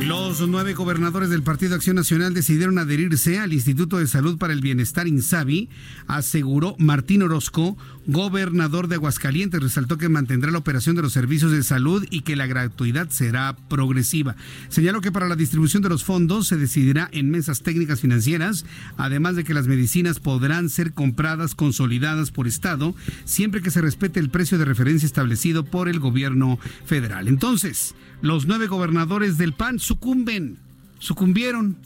Los 0.07 0.47
nueve 0.47 0.75
gobernadores 0.75 1.31
del 1.31 1.43
Partido 1.43 1.75
Acción 1.75 1.97
Nacional 1.97 2.33
decidieron 2.33 2.79
adherirse 2.79 3.41
al 3.41 3.53
Instituto 3.53 3.99
de 3.99 4.07
Salud 4.07 4.39
para 4.39 4.53
el 4.53 4.61
Bienestar 4.61 5.09
INSABI, 5.09 5.69
aseguró 6.07 6.77
Martín 6.79 7.25
Orozco, 7.25 7.77
gobernador 8.07 8.87
de 8.87 8.95
Aguascalientes. 8.95 9.61
Resaltó 9.61 9.99
que 9.99 10.09
mantendrá 10.09 10.53
la 10.53 10.59
operación 10.59 10.95
de 10.95 11.03
los 11.03 11.13
servicios 11.13 11.51
de 11.51 11.65
salud 11.65 12.07
y 12.09 12.21
que 12.21 12.37
la 12.37 12.47
gratuidad 12.47 13.11
será 13.11 13.57
progresiva. 13.69 14.37
Señaló 14.69 15.01
que 15.01 15.11
para 15.11 15.27
la 15.27 15.35
distribución 15.35 15.83
de 15.83 15.89
los 15.89 16.05
fondos 16.05 16.47
se 16.47 16.57
decidirá 16.57 17.09
en 17.11 17.33
mesas 17.33 17.63
técnicas 17.63 18.01
financieras, 18.01 18.65
además 18.97 19.35
de 19.35 19.43
que 19.43 19.55
las 19.55 19.67
medicinas 19.67 20.21
podrán 20.21 20.71
ser 20.71 20.93
compradas 20.93 21.57
consolidadas 21.57 22.31
por 22.31 22.47
Estado, 22.47 22.95
siempre 23.25 23.61
que 23.61 23.73
se 23.73 23.81
respete 23.81 24.21
el 24.21 24.31
precio 24.31 24.57
de 24.57 24.67
referencia 24.67 25.07
establecido 25.07 25.65
por 25.65 25.89
el 25.89 25.99
gobierno 25.99 26.61
federal. 26.85 27.27
Entonces, 27.27 27.97
los 28.23 28.47
nueve 28.47 28.67
gobernadores 28.67 29.39
del 29.39 29.53
PAN 29.53 29.79
sucumben, 29.79 30.59
sucumbieron. 30.99 31.77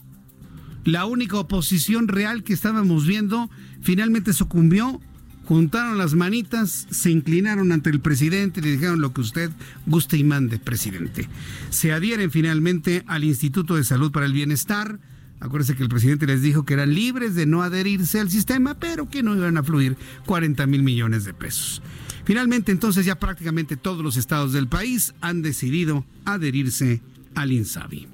La 0.84 1.04
única 1.04 1.38
oposición 1.38 2.08
real 2.08 2.42
que 2.42 2.54
estábamos 2.54 3.06
viendo 3.06 3.50
finalmente 3.82 4.32
sucumbió, 4.32 5.00
juntaron 5.44 5.98
las 5.98 6.14
manitas, 6.14 6.86
se 6.90 7.10
inclinaron 7.10 7.72
ante 7.72 7.90
el 7.90 8.00
presidente 8.00 8.60
y 8.60 8.62
le 8.62 8.72
dijeron 8.72 9.00
lo 9.00 9.12
que 9.12 9.20
usted 9.20 9.50
guste 9.86 10.16
y 10.16 10.24
mande, 10.24 10.58
presidente. 10.58 11.28
Se 11.70 11.92
adhieren 11.92 12.30
finalmente 12.30 13.02
al 13.06 13.24
Instituto 13.24 13.74
de 13.74 13.84
Salud 13.84 14.10
para 14.10 14.26
el 14.26 14.32
Bienestar. 14.32 15.00
Acuérdense 15.40 15.74
que 15.74 15.82
el 15.82 15.88
presidente 15.88 16.26
les 16.26 16.42
dijo 16.42 16.64
que 16.64 16.74
eran 16.74 16.94
libres 16.94 17.34
de 17.34 17.46
no 17.46 17.62
adherirse 17.62 18.20
al 18.20 18.30
sistema, 18.30 18.78
pero 18.78 19.08
que 19.08 19.22
no 19.22 19.34
iban 19.34 19.56
a 19.56 19.62
fluir 19.62 19.96
40 20.26 20.66
mil 20.66 20.82
millones 20.82 21.24
de 21.24 21.34
pesos. 21.34 21.82
Finalmente, 22.30 22.70
entonces 22.70 23.04
ya 23.04 23.18
prácticamente 23.18 23.76
todos 23.76 24.04
los 24.04 24.16
estados 24.16 24.52
del 24.52 24.68
país 24.68 25.14
han 25.20 25.42
decidido 25.42 26.04
adherirse 26.24 27.00
al 27.34 27.50
INSABI. 27.50 28.06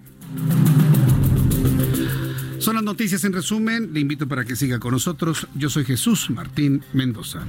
Son 2.59 2.77
las 2.77 2.83
noticias 2.83 3.25
en 3.25 3.35
resumen. 3.35 3.93
Le 3.93 4.01
invito 4.01 4.27
para 4.27 4.47
que 4.47 4.57
siga 4.57 4.79
con 4.79 4.93
nosotros. 4.93 5.47
Yo 5.55 5.69
soy 5.69 5.85
Jesús 5.85 6.31
Martín 6.31 6.83
Mendoza. 6.95 7.45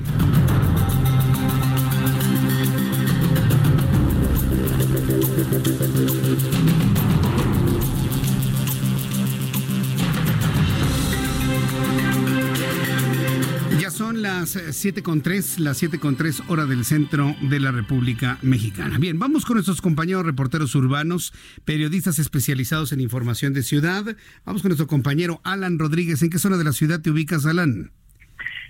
Las 14.40 14.50
7 14.52 15.00
eh, 15.00 15.04
con 15.04 15.22
3, 15.22 15.60
las 15.60 15.78
7 15.78 16.00
con 16.00 16.16
3 16.16 16.44
hora 16.48 16.66
del 16.66 16.84
centro 16.84 17.34
de 17.50 17.60
la 17.60 17.72
República 17.72 18.38
Mexicana. 18.44 19.00
Bien, 19.00 19.18
vamos 19.18 19.46
con 19.46 19.56
nuestros 19.56 19.82
compañeros 19.82 20.28
reporteros 20.28 20.76
urbanos, 20.76 21.34
periodistas 21.66 22.20
especializados 22.20 22.92
en 22.92 23.02
información 23.02 23.54
de 23.54 23.64
ciudad. 23.64 24.04
Vamos 24.46 24.62
con 24.62 24.70
nuestro 24.70 24.86
compañero 24.86 25.42
Alan 25.44 25.80
Rodríguez. 25.80 26.22
¿En 26.22 26.30
qué 26.30 26.38
zona 26.38 26.58
de 26.58 26.66
la 26.66 26.72
ciudad 26.72 27.02
te 27.02 27.10
ubicas, 27.10 27.48
Alan? 27.48 27.92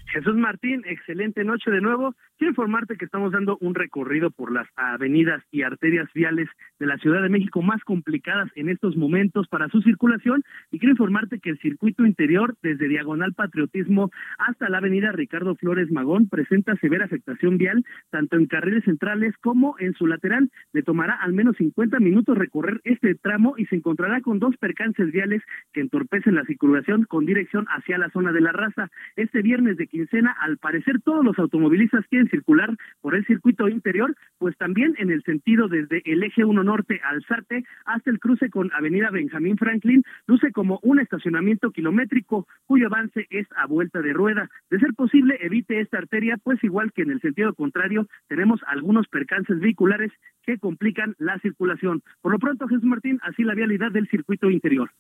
Jesús 0.06 0.36
Martín, 0.36 0.84
excelente 0.86 1.44
noche 1.44 1.70
de 1.70 1.82
nuevo. 1.82 2.16
Quiero 2.38 2.52
informarte 2.52 2.96
que 2.96 3.04
estamos 3.04 3.34
dando 3.34 3.58
un 3.60 3.76
recorrido 3.76 4.32
por 4.32 4.54
las 4.54 4.68
avenidas 4.78 5.44
y 5.52 5.64
arterias 5.64 6.08
viales 6.14 6.48
de 6.80 6.86
la 6.86 6.98
Ciudad 6.98 7.22
de 7.22 7.30
México 7.30 7.62
más 7.62 7.84
complicadas 7.84 8.50
en 8.56 8.70
estos 8.70 8.96
momentos 8.96 9.48
para 9.48 9.68
su 9.70 9.82
circulación 9.82 10.44
y 10.72 10.80
quiero 10.80 10.94
informarte 10.94 11.40
que 11.40 11.50
el 11.50 11.60
circuito 11.60 12.06
interior 12.06 12.56
desde 12.62 12.88
Diagonal 12.88 13.34
Patriotismo 13.34 14.12
hasta 14.38 14.70
la 14.70 14.78
avenida 14.78 15.12
Ricardo 15.12 15.56
Flores 15.56 15.92
Magón 15.92 16.30
presenta 16.30 16.76
severa 16.78 17.06
afectación 17.06 17.58
vial 17.58 17.84
tanto 18.10 18.38
en 18.38 18.46
carriles 18.46 18.84
centrales 18.84 19.36
como 19.42 19.76
en 19.80 19.94
su 19.94 20.08
lateral. 20.08 20.50
Le 20.74 20.84
tomará 20.84 21.16
al 21.16 21.34
menos 21.34 21.58
50 21.58 22.00
minutos 22.00 22.38
recorrer 22.38 22.82
este 22.84 23.16
tramo 23.16 23.56
y 23.58 23.66
se 23.66 23.76
encontrará 23.76 24.22
con 24.22 24.40
dos 24.40 24.56
percances 24.58 25.12
viales 25.12 25.42
que 25.74 25.82
entorpecen 25.82 26.36
la 26.36 26.46
circulación 26.46 27.04
con 27.04 27.26
dirección 27.26 27.66
hacia 27.70 27.98
la 27.98 28.10
zona 28.10 28.32
de 28.32 28.42
la 28.42 28.52
raza. 28.52 28.90
Este 29.16 29.42
viernes 29.42 29.78
de 29.78 29.88
quincena, 29.88 30.36
al 30.40 30.58
parecer 30.58 31.02
todos 31.02 31.24
los 31.24 31.38
automovilistas 31.40 32.06
quieren 32.08 32.30
circular 32.30 32.76
por 33.02 33.16
el 33.16 33.26
circuito 33.26 33.68
interior, 33.68 34.16
pues 34.38 34.56
también 34.58 34.96
en 34.98 35.12
el 35.12 35.24
sentido 35.24 35.68
desde 35.68 36.02
el 36.06 36.24
eje 36.24 36.46
1 36.46 36.64
norte 36.68 37.00
al 37.04 37.24
Sarte 37.26 37.64
hasta 37.86 38.12
el 38.12 38.20
cruce 38.20 38.50
con 38.50 38.72
Avenida 38.74 39.10
Benjamín 39.10 39.58
Franklin, 39.58 40.04
luce 40.28 40.52
como 40.52 40.80
un 40.84 41.00
estacionamiento 41.00 41.72
kilométrico 41.72 42.46
cuyo 42.66 42.88
avance 42.88 43.26
es 43.30 43.48
a 43.56 43.66
vuelta 43.66 44.02
de 44.02 44.14
rueda. 44.14 44.50
De 44.70 44.80
ser 44.80 44.94
posible, 44.94 45.38
evite 45.42 45.80
esta 45.80 45.98
arteria, 45.98 46.38
pues 46.44 46.64
igual 46.64 46.92
que 46.94 47.04
en 47.04 47.12
el 47.12 47.22
sentido 47.22 47.54
contrario, 47.54 48.08
tenemos 48.28 48.60
algunos 48.68 49.08
percances 49.08 49.60
vehiculares 49.60 50.12
que 50.46 50.60
complican 50.60 51.16
la 51.18 51.40
circulación. 51.40 52.04
Por 52.22 52.34
lo 52.34 52.40
pronto, 52.40 52.68
Jesús 52.68 52.84
Martín, 52.84 53.20
así 53.24 53.44
la 53.44 53.56
vialidad 53.56 53.92
del 53.92 54.08
circuito 54.10 54.50
interior. 54.50 54.92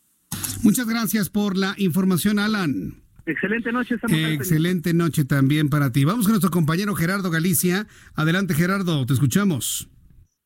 Muchas 0.63 0.87
gracias 0.87 1.29
por 1.29 1.57
la 1.57 1.75
información, 1.77 2.39
Alan. 2.39 2.95
Excelente 3.25 3.71
noche. 3.73 3.95
Estamos 3.95 4.17
Excelente 4.17 4.93
noche 4.93 5.25
también 5.25 5.69
para 5.69 5.91
ti. 5.91 6.05
Vamos 6.05 6.25
con 6.25 6.31
nuestro 6.31 6.49
compañero 6.49 6.95
Gerardo 6.95 7.29
Galicia. 7.29 7.85
Adelante, 8.15 8.53
Gerardo, 8.53 9.05
te 9.05 9.13
escuchamos. 9.13 9.89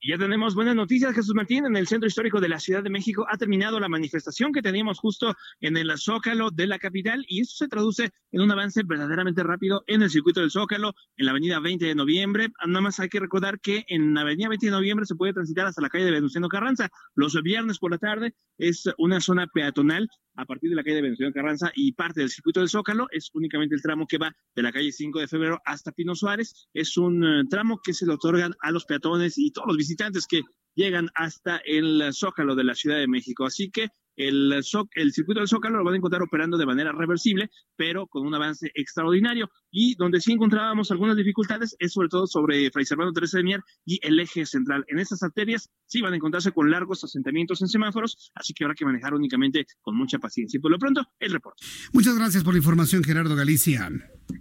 Ya 0.04 0.18
tenemos 0.18 0.56
buenas 0.56 0.74
noticias, 0.74 1.14
Jesús 1.14 1.36
Martín. 1.36 1.64
En 1.68 1.78
el 1.78 1.86
Centro 1.86 2.08
Histórico 2.08 2.42
de 2.42 2.50
la 2.50 2.60
Ciudad 2.60 2.82
de 2.82 2.90
México 2.90 3.28
ha 3.30 3.38
terminado 3.38 3.80
la 3.80 3.88
manifestación 3.88 4.52
que 4.52 4.64
teníamos 4.64 4.98
justo 4.98 5.36
en 5.60 5.78
el 5.78 5.96
Zócalo 5.96 6.50
de 6.50 6.66
la 6.66 6.80
capital 6.80 7.24
y 7.28 7.42
eso 7.42 7.56
se 7.56 7.68
traduce 7.68 8.10
en 8.32 8.42
un 8.42 8.50
avance 8.50 8.82
verdaderamente 8.84 9.44
rápido 9.44 9.84
en 9.86 10.02
el 10.02 10.10
circuito 10.10 10.40
del 10.40 10.50
Zócalo, 10.50 10.96
en 11.18 11.26
la 11.26 11.32
avenida 11.32 11.60
20 11.60 11.86
de 11.86 11.94
noviembre. 11.94 12.48
Nada 12.66 12.82
más 12.82 13.00
hay 13.00 13.10
que 13.10 13.20
recordar 13.20 13.60
que 13.60 13.86
en 13.90 14.16
la 14.16 14.22
avenida 14.22 14.50
20 14.50 14.66
de 14.66 14.72
noviembre 14.72 15.06
se 15.06 15.14
puede 15.14 15.34
transitar 15.34 15.68
hasta 15.68 15.84
la 15.84 15.90
calle 15.90 16.06
de 16.06 16.12
Venustiano 16.12 16.50
Carranza. 16.50 16.90
Los 17.14 17.40
viernes 17.44 17.78
por 17.78 17.92
la 17.92 18.00
tarde 18.00 18.34
es 18.58 18.90
una 18.98 19.22
zona 19.22 19.46
peatonal 19.54 20.10
a 20.36 20.46
partir 20.46 20.70
de 20.70 20.76
la 20.76 20.84
calle 20.84 20.98
de 20.98 21.02
Venezuela 21.02 21.32
Carranza 21.32 21.72
y 21.76 21.94
parte 21.94 22.22
del 22.22 22.30
circuito 22.30 22.60
del 22.60 22.70
Zócalo. 22.70 23.08
Es 23.12 23.30
únicamente 23.34 23.76
el 23.76 23.82
tramo 23.82 24.08
que 24.08 24.18
va 24.18 24.36
de 24.56 24.62
la 24.62 24.72
calle 24.72 24.92
5 24.92 25.20
de 25.20 25.28
febrero 25.28 25.60
hasta 25.66 25.92
Pino 25.92 26.16
Suárez. 26.16 26.68
Es 26.74 26.98
un 26.98 27.24
eh, 27.24 27.44
tramo 27.50 27.80
que 27.84 27.94
se 27.94 28.06
le 28.06 28.14
otorgan 28.14 28.54
a 28.62 28.72
los 28.72 28.86
peatones 28.86 29.38
y 29.38 29.52
todos 29.52 29.68
los 29.68 29.78
visitantes 29.78 30.28
que 30.28 30.42
llegan 30.76 31.10
hasta 31.16 31.58
el 31.66 32.12
Zócalo 32.14 32.56
de 32.56 32.64
la 32.64 32.76
Ciudad 32.76 32.98
de 32.98 33.08
México. 33.08 33.46
Así 33.46 33.70
que 33.72 33.90
el, 34.28 34.54
el 34.54 35.14
circuito 35.14 35.40
del 35.40 35.48
Zócalo 35.48 35.78
lo 35.78 35.84
van 35.84 35.96
a 35.96 35.98
encontrar 35.98 36.22
operando 36.22 36.58
de 36.58 36.66
manera 36.66 36.92
reversible, 36.92 37.50
pero 37.76 38.08
con 38.08 38.26
un 38.26 38.34
avance 38.34 38.72
extraordinario. 38.76 39.50
Y 39.72 39.96
donde 39.96 40.22
sí 40.22 40.34
encontrábamos 40.34 40.92
algunas 40.92 41.16
dificultades 41.16 41.76
es 41.80 41.94
sobre 41.94 42.10
todo 42.10 42.28
sobre 42.28 42.70
Fray 42.72 42.86
Servando 42.86 43.14
Teresa 43.14 43.38
de 43.38 43.44
Mier 43.44 43.62
y 43.86 44.00
el 44.06 44.20
eje 44.20 44.46
central. 44.46 44.86
En 44.88 45.00
estas 45.00 45.24
arterias 45.24 45.70
sí 45.86 46.02
van 46.02 46.14
a 46.14 46.16
encontrarse 46.18 46.52
con 46.52 46.70
largos 46.70 47.04
asentamientos 47.04 47.62
en 47.62 47.68
semáforos, 47.68 48.32
así 48.36 48.54
que 48.54 48.64
habrá 48.64 48.76
que 48.76 48.86
manejar 48.86 49.14
únicamente 49.14 49.66
con 49.82 49.96
mucha 49.96 50.20
paciencia. 50.20 50.58
Y 50.58 50.62
por 50.62 50.72
lo 50.72 50.80
pronto, 50.80 51.06
el 51.20 51.32
reporte. 51.32 51.64
Muchas 51.94 52.16
gracias 52.18 52.44
por 52.44 52.54
la 52.54 52.60
información, 52.60 53.04
Gerardo 53.04 53.36
Galicia. 53.36 53.90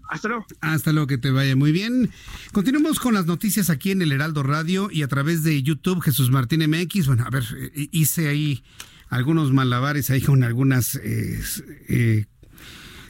Hasta 0.08 0.28
luego. 0.28 0.46
Hasta 0.60 0.92
luego, 0.92 1.06
que 1.06 1.18
te 1.18 1.30
vaya 1.30 1.56
muy 1.56 1.72
bien. 1.72 2.10
Continuamos 2.52 3.00
con 3.00 3.14
las 3.14 3.26
noticias 3.26 3.70
aquí 3.70 3.90
en 3.90 4.02
el 4.02 4.12
Heraldo 4.12 4.42
Radio 4.42 4.90
y 4.90 5.02
a 5.02 5.08
través 5.08 5.42
de 5.42 5.62
YouTube, 5.62 6.00
Jesús 6.00 6.30
Martín 6.30 6.68
MX. 6.68 7.06
Bueno, 7.06 7.24
a 7.24 7.30
ver, 7.30 7.44
eh, 7.58 7.88
hice 7.92 8.28
ahí 8.28 8.62
algunos 9.10 9.52
malabares 9.52 10.10
ahí 10.10 10.22
con 10.22 10.42
algunas 10.44 10.98
eh, 11.02 12.26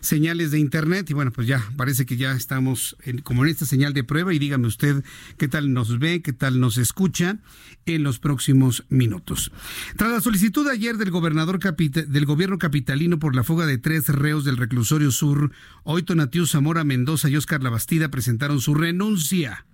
señales 0.01 0.51
de 0.51 0.59
internet 0.59 1.09
y 1.11 1.15
bueno, 1.15 1.31
pues 1.31 1.47
ya 1.47 1.63
parece 1.77 2.07
que 2.07 2.17
ya 2.17 2.33
estamos 2.33 2.97
como 3.23 3.45
en 3.45 3.51
esta 3.51 3.67
señal 3.67 3.93
de 3.93 4.03
prueba 4.03 4.33
y 4.35 4.39
dígame 4.39 4.67
usted 4.67 5.05
qué 5.37 5.47
tal 5.47 5.73
nos 5.73 5.99
ve, 5.99 6.23
qué 6.23 6.33
tal 6.33 6.59
nos 6.59 6.79
escucha 6.79 7.39
en 7.87 8.03
los 8.03 8.19
próximos 8.19 8.85
minutos. 8.89 9.53
Tras 9.97 10.11
la 10.11 10.21
solicitud 10.21 10.67
ayer 10.69 10.97
del 10.97 11.11
gobernador 11.11 11.61
del 11.61 12.25
gobierno 12.25 12.59
capitalino 12.59 13.19
por 13.19 13.37
la 13.37 13.45
fuga 13.45 13.67
de 13.67 13.79
tres 13.79 14.09
reos 14.09 14.45
del 14.45 14.57
reclusorio 14.57 15.11
sur, 15.11 15.53
hoy 15.85 16.03
Tonatiu 16.03 16.47
Zamora 16.47 16.85
Mendoza 16.85 17.29
y 17.29 17.37
Oscar 17.37 17.63
Labastida 17.63 18.11
presentaron 18.11 18.61
su 18.61 18.75
renuncia. 18.75 19.67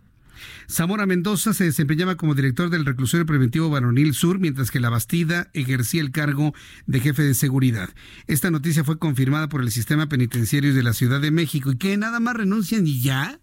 Zamora 0.71 1.07
Mendoza 1.07 1.55
se 1.55 1.65
desempeñaba 1.65 2.17
como 2.17 2.35
director 2.35 2.71
del 2.71 2.85
reclusorio 2.85 3.27
preventivo 3.27 3.71
Baronil 3.71 4.15
Sur, 4.15 4.39
mientras 4.39 4.71
que 4.71 4.81
La 4.81 4.91
Bastida 4.91 5.51
ejercía 5.53 6.01
el 6.01 6.11
cargo 6.11 6.55
de 6.87 7.01
jefe 7.01 7.23
de 7.23 7.35
seguridad. 7.35 7.91
Esta 8.27 8.51
noticia 8.51 8.85
fue 8.85 8.99
confirmada 8.99 9.49
por 9.49 9.63
el 9.63 9.71
sistema 9.71 10.09
penitenciario 10.09 10.75
de 10.75 10.83
la 10.83 10.93
Ciudad 10.93 11.21
de 11.21 11.31
México. 11.31 11.73
¿Y 11.73 11.77
que 11.77 11.97
nada 11.97 12.21
más 12.21 12.37
renuncian 12.37 12.87
y 12.87 13.01
ya? 13.01 13.41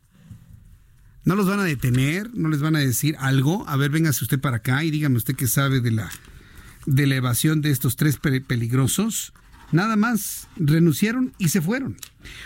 ¿No 1.26 1.36
los 1.36 1.48
van 1.48 1.60
a 1.60 1.64
detener? 1.64 2.30
¿No 2.34 2.50
les 2.50 2.60
van 2.60 2.76
a 2.76 2.80
decir 2.80 3.16
algo? 3.20 3.68
A 3.70 3.78
ver, 3.78 3.92
véngase 3.92 4.26
usted 4.26 4.40
para 4.40 4.58
acá 4.58 4.84
y 4.84 4.92
dígame 4.92 5.18
usted 5.18 5.36
qué 5.36 5.48
sabe 5.48 5.80
de 5.80 5.92
la, 5.92 6.10
de 6.86 7.08
la 7.08 7.16
evasión 7.16 7.62
de 7.62 7.72
estos 7.72 7.96
tres 7.96 8.18
peligrosos. 8.18 9.34
Nada 9.72 9.96
más 9.96 10.48
renunciaron 10.58 11.34
y 11.38 11.50
se 11.50 11.62
fueron. 11.62 11.98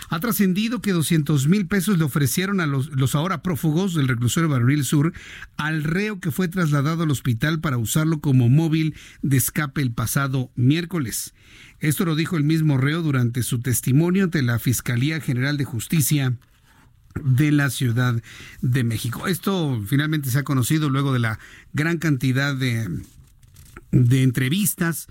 Ha 0.08 0.20
trascendido 0.20 0.80
que 0.80 0.92
200 0.92 1.48
mil 1.48 1.66
pesos 1.66 1.98
le 1.98 2.04
ofrecieron 2.04 2.60
a 2.60 2.66
los, 2.66 3.14
ahora 3.14 3.42
prófugos 3.42 3.94
del 3.94 4.08
reclusorio 4.08 4.48
Baronil 4.48 4.84
Sur 4.84 5.12
al 5.56 5.84
reo 5.84 6.20
que 6.20 6.30
fue 6.30 6.48
trasladado 6.48 7.02
al 7.02 7.10
hospital 7.10 7.60
para 7.60 7.78
usarlo 7.78 8.20
como 8.20 8.48
móvil 8.48 8.94
de 9.22 9.36
escape 9.36 9.82
el 9.82 9.92
pasado 9.92 10.50
miércoles. 10.54 11.34
Esto 11.80 12.04
lo 12.04 12.16
dijo 12.16 12.36
el 12.36 12.44
mismo 12.44 12.76
reo 12.78 13.02
durante 13.02 13.42
su 13.42 13.60
testimonio 13.60 14.24
ante 14.24 14.42
la 14.42 14.58
Fiscalía 14.58 15.20
General 15.20 15.56
de 15.56 15.64
Justicia 15.64 16.36
de 17.22 17.52
la 17.52 17.70
Ciudad 17.70 18.22
de 18.60 18.84
México. 18.84 19.26
Esto 19.26 19.82
finalmente 19.86 20.30
se 20.30 20.38
ha 20.38 20.44
conocido 20.44 20.90
luego 20.90 21.12
de 21.12 21.18
la 21.20 21.38
gran 21.72 21.98
cantidad 21.98 22.54
de 22.54 23.02
entrevistas 23.92 25.08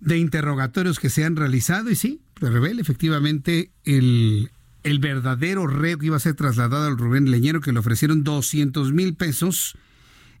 de 0.00 0.18
interrogatorios 0.18 0.98
que 0.98 1.10
se 1.10 1.24
han 1.24 1.36
realizado 1.36 1.90
y 1.90 1.96
sí, 1.96 2.20
revela 2.48 2.80
efectivamente 2.80 3.70
el, 3.84 4.50
el 4.82 4.98
verdadero 4.98 5.66
reo 5.66 5.98
que 5.98 6.06
iba 6.06 6.16
a 6.16 6.20
ser 6.20 6.34
trasladado 6.34 6.86
al 6.86 6.96
Rubén 6.96 7.30
Leñero, 7.30 7.60
que 7.60 7.72
le 7.72 7.78
ofrecieron 7.78 8.24
200 8.24 8.92
mil 8.92 9.14
pesos 9.14 9.76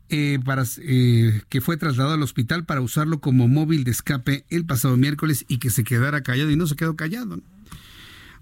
eh, 0.08 0.38
para 0.44 0.64
eh, 0.82 1.42
que 1.48 1.60
fue 1.60 1.76
trasladado 1.76 2.14
al 2.14 2.22
hospital 2.22 2.64
para 2.64 2.80
usarlo 2.80 3.20
como 3.20 3.46
móvil 3.46 3.84
de 3.84 3.92
escape 3.92 4.44
el 4.50 4.66
pasado 4.66 4.96
miércoles 4.96 5.44
y 5.46 5.58
que 5.58 5.70
se 5.70 5.84
quedara 5.84 6.22
callado 6.22 6.50
y 6.50 6.56
no 6.56 6.66
se 6.66 6.74
quedó 6.74 6.96
callado. 6.96 7.38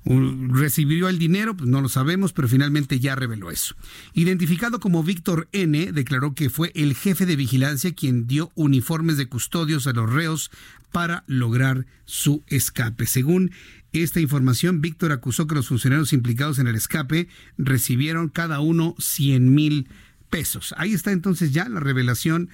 ¿Recibió 0.05 1.09
el 1.09 1.19
dinero? 1.19 1.57
Pues 1.57 1.69
no 1.69 1.81
lo 1.81 1.89
sabemos, 1.89 2.33
pero 2.33 2.49
finalmente 2.49 2.99
ya 2.99 3.15
reveló 3.15 3.51
eso. 3.51 3.75
Identificado 4.15 4.81
como 4.81 5.03
Víctor 5.03 5.49
N., 5.53 5.93
declaró 5.93 6.35
que 6.35 6.49
fue 6.49 6.73
el 6.75 6.95
jefe 6.95 7.27
de 7.27 7.37
vigilancia 7.37 7.95
quien 7.95 8.27
dio 8.27 8.51
uniformes 8.55 9.17
de 9.19 9.29
custodios 9.29 9.87
a 9.87 9.93
los 9.93 10.11
reos 10.11 10.51
para 10.93 11.25
lograr 11.27 11.87
su 12.07 12.43
escape. 12.47 13.07
Según 13.07 13.51
esta 13.93 14.21
información, 14.21 14.81
Víctor 14.81 15.13
acusó 15.13 15.47
que 15.47 15.55
los 15.55 15.69
funcionarios 15.69 16.13
implicados 16.13 16.59
en 16.59 16.69
el 16.69 16.77
escape 16.77 17.29
recibieron 17.59 18.29
cada 18.29 18.61
uno 18.61 18.95
100 18.99 19.55
mil 19.55 19.89
pesos. 20.31 20.75
Ahí 20.77 20.93
está 20.93 21.13
entonces 21.13 21.53
ya 21.53 21.69
la 21.69 21.81
revelación 21.81 22.51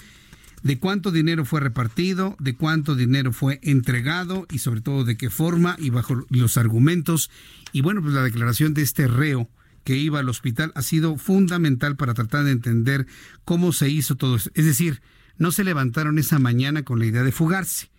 de 0.65 0.79
cuánto 0.79 1.13
dinero 1.13 1.45
fue 1.45 1.61
repartido, 1.61 2.37
de 2.41 2.57
cuánto 2.57 2.97
dinero 2.97 3.33
fue 3.33 3.61
entregado 3.63 4.47
y 4.51 4.59
sobre 4.59 4.81
todo 4.81 5.05
de 5.05 5.19
qué 5.19 5.29
forma 5.29 5.77
y 5.79 5.91
bajo 5.91 6.25
los 6.31 6.57
argumentos. 6.57 7.31
Y 7.73 7.83
bueno, 7.83 8.01
pues 8.01 8.15
la 8.15 8.23
declaración 8.23 8.73
de 8.73 8.81
este 8.81 9.07
reo 9.07 9.49
que 9.85 9.97
iba 9.97 10.21
al 10.21 10.29
hospital 10.31 10.73
ha 10.75 10.81
sido 10.81 11.19
fundamental 11.19 11.97
para 11.97 12.15
tratar 12.15 12.45
de 12.45 12.53
entender 12.53 13.07
cómo 13.45 13.73
se 13.73 13.91
hizo 13.91 14.17
todo 14.17 14.37
eso. 14.37 14.51
Es 14.55 14.65
decir, 14.65 15.03
no 15.37 15.53
se 15.53 15.65
levantaron 15.65 16.19
esa 16.19 16.39
mañana 16.39 16.83
con 16.83 16.99
la 16.99 17.07
idea 17.07 17.23
de 17.23 17.33
fugarse. 17.33 17.91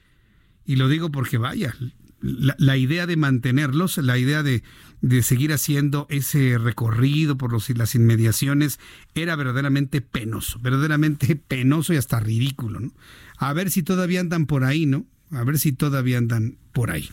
Y 0.65 0.77
lo 0.77 0.89
digo 0.89 1.11
porque 1.11 1.37
vaya, 1.37 1.75
la, 2.25 2.77
idea 2.77 3.05
de 3.07 3.17
mantenerlos, 3.17 3.97
la 3.97 4.17
idea 4.17 4.43
de, 4.43 4.63
de, 5.01 5.23
seguir 5.23 5.53
haciendo 5.53 6.07
ese 6.09 6.57
recorrido 6.57 7.37
por 7.37 7.51
los, 7.51 7.69
las 7.69 7.95
inmediaciones 7.95 8.79
era 9.13 9.35
verdaderamente 9.35 10.01
penoso, 10.01 10.59
verdaderamente 10.59 11.35
penoso 11.47 11.93
y 11.93 11.97
hasta 11.97 12.19
ridículo. 12.19 12.79
A 13.37 13.53
ver 13.53 13.69
si 13.69 13.83
todavía 13.83 14.19
andan 14.19 14.45
por 14.45 14.63
ahí, 14.63 14.85
¿no? 14.85 15.05
A 15.31 15.43
ver 15.43 15.59
si 15.59 15.71
todavía 15.71 16.17
andan 16.17 16.57
por 16.71 16.91
ahí. 16.91 17.09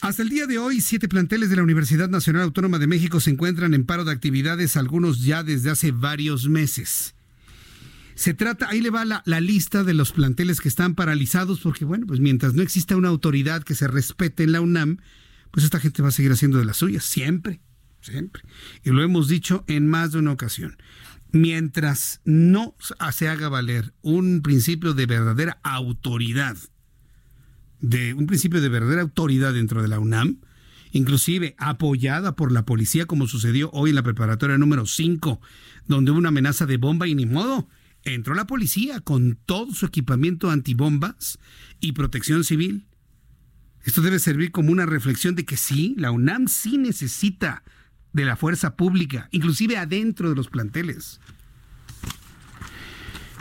Hasta 0.00 0.22
el 0.22 0.30
día 0.30 0.46
de 0.46 0.58
hoy, 0.58 0.80
siete 0.80 1.08
planteles 1.08 1.48
de 1.48 1.56
la 1.56 1.62
Universidad 1.62 2.08
Nacional 2.08 2.42
Autónoma 2.42 2.80
de 2.80 2.88
México 2.88 3.20
se 3.20 3.30
encuentran 3.30 3.72
en 3.72 3.84
paro 3.84 4.04
de 4.04 4.12
actividades, 4.12 4.76
algunos 4.76 5.22
ya 5.22 5.44
desde 5.44 5.70
hace 5.70 5.92
varios 5.92 6.48
meses. 6.48 7.14
Se 8.14 8.34
trata, 8.34 8.68
ahí 8.68 8.80
le 8.80 8.90
va 8.90 9.04
la, 9.04 9.40
lista 9.40 9.84
de 9.84 9.94
los 9.94 10.12
planteles 10.12 10.60
que 10.60 10.68
están 10.68 10.94
paralizados, 10.94 11.60
porque 11.60 11.84
bueno, 11.84 12.06
pues 12.06 12.20
mientras 12.20 12.54
no 12.54 12.62
exista 12.62 12.96
una 12.96 13.08
autoridad 13.08 13.62
que 13.62 13.74
se 13.74 13.88
respete 13.88 14.44
en 14.44 14.52
la 14.52 14.60
UNAM, 14.60 14.98
pues 15.50 15.64
esta 15.64 15.80
gente 15.80 16.02
va 16.02 16.08
a 16.08 16.12
seguir 16.12 16.32
haciendo 16.32 16.58
de 16.58 16.64
las 16.64 16.76
suyas, 16.76 17.04
siempre, 17.04 17.60
siempre. 18.00 18.42
Y 18.84 18.90
lo 18.90 19.02
hemos 19.02 19.28
dicho 19.28 19.64
en 19.66 19.88
más 19.88 20.12
de 20.12 20.18
una 20.18 20.32
ocasión. 20.32 20.76
Mientras 21.32 22.20
no 22.24 22.76
se 23.12 23.28
haga 23.28 23.48
valer 23.48 23.94
un 24.02 24.42
principio 24.42 24.92
de 24.92 25.06
verdadera 25.06 25.58
autoridad, 25.62 26.56
de 27.80 28.14
un 28.14 28.26
principio 28.26 28.60
de 28.60 28.68
verdadera 28.68 29.02
autoridad 29.02 29.54
dentro 29.54 29.80
de 29.80 29.88
la 29.88 29.98
UNAM, 29.98 30.40
inclusive 30.92 31.54
apoyada 31.58 32.36
por 32.36 32.52
la 32.52 32.66
policía, 32.66 33.06
como 33.06 33.26
sucedió 33.26 33.70
hoy 33.72 33.90
en 33.90 33.96
la 33.96 34.02
preparatoria 34.02 34.58
número 34.58 34.84
5, 34.84 35.40
donde 35.86 36.10
hubo 36.10 36.18
una 36.18 36.28
amenaza 36.28 36.66
de 36.66 36.76
bomba 36.76 37.08
y 37.08 37.14
ni 37.14 37.24
modo 37.24 37.68
entró 38.04 38.34
la 38.34 38.46
policía 38.46 39.00
con 39.00 39.38
todo 39.46 39.72
su 39.74 39.86
equipamiento 39.86 40.50
antibombas 40.50 41.38
y 41.80 41.92
protección 41.92 42.44
civil. 42.44 42.86
Esto 43.84 44.00
debe 44.02 44.18
servir 44.18 44.52
como 44.52 44.70
una 44.70 44.86
reflexión 44.86 45.34
de 45.34 45.44
que 45.44 45.56
sí, 45.56 45.94
la 45.98 46.10
UNAM 46.10 46.48
sí 46.48 46.78
necesita 46.78 47.62
de 48.12 48.24
la 48.24 48.36
fuerza 48.36 48.76
pública, 48.76 49.28
inclusive 49.32 49.76
adentro 49.76 50.28
de 50.28 50.36
los 50.36 50.48
planteles. 50.48 51.20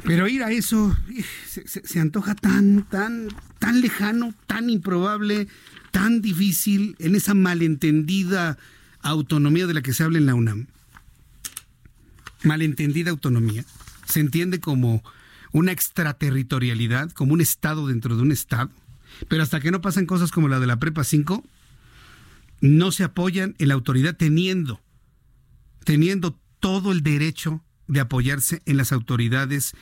Pero 0.04 0.28
ir 0.28 0.44
a 0.44 0.52
eso 0.52 0.98
se, 1.46 1.68
se, 1.68 2.00
antoja 2.00 2.34
tan, 2.34 2.84
tan, 2.90 3.28
tan 3.60 3.82
lejano, 3.82 4.34
tan 4.48 4.70
improbable, 4.72 5.48
tan 5.92 6.22
difícil 6.22 6.96
en 6.98 7.16
esa 7.16 7.36
malentendida 7.36 8.58
autonomía 9.02 9.68
de 9.68 9.76
la 9.76 9.84
que 9.84 9.94
se 9.94 10.04
habla 10.04 10.18
en 10.18 10.26
la 10.26 10.34
UNAM. 10.34 10.68
Malentendida 12.44 13.12
autonomía 13.12 13.64
se 14.12 14.20
entiende 14.20 14.60
como 14.60 15.04
una 15.52 15.72
extraterritorialidad, 15.72 17.12
como 17.12 17.34
un 17.34 17.42
Estado 17.42 17.88
dentro 17.88 18.16
de 18.16 18.22
un 18.22 18.32
Estado. 18.32 18.70
Pero 19.28 19.44
hasta 19.44 19.60
que 19.60 19.72
no 19.72 19.82
pasan 19.82 20.06
cosas 20.06 20.32
como 20.32 20.48
la 20.48 20.60
de 20.60 20.68
la 20.68 20.80
Prepa 20.80 21.04
5, 21.04 21.44
no 22.62 22.92
se 22.92 23.04
apoyan 23.04 23.56
en 23.58 23.68
la 23.68 23.74
autoridad 23.74 24.16
teniendo, 24.16 24.82
teniendo 25.84 26.40
todo 26.60 26.92
el 26.92 27.02
derecho 27.02 27.64
de 27.88 28.00
apoyarse 28.00 28.62
en 28.66 28.78
las 28.78 28.92
autoridades 28.92 29.74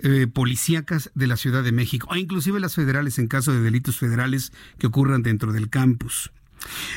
eh, 0.00 0.26
policíacas 0.26 1.10
de 1.14 1.26
la 1.28 1.36
Ciudad 1.36 1.62
de 1.62 1.72
México, 1.72 2.08
o 2.10 2.16
inclusive 2.16 2.60
las 2.60 2.74
federales 2.74 3.18
en 3.18 3.28
caso 3.28 3.52
de 3.52 3.60
delitos 3.60 3.96
federales 3.96 4.52
que 4.78 4.88
ocurran 4.88 5.22
dentro 5.22 5.52
del 5.52 5.70
campus. 5.70 6.32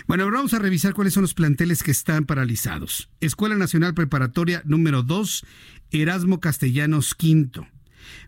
Bueno, 0.07 0.23
ahora 0.23 0.37
vamos 0.37 0.53
a 0.53 0.59
revisar 0.59 0.93
cuáles 0.93 1.13
son 1.13 1.21
los 1.21 1.33
planteles 1.33 1.83
que 1.83 1.91
están 1.91 2.25
paralizados. 2.25 3.09
Escuela 3.19 3.55
Nacional 3.55 3.93
Preparatoria 3.93 4.61
número 4.65 5.03
2, 5.03 5.45
Erasmo 5.91 6.39
Castellanos 6.39 7.15
V. 7.19 7.67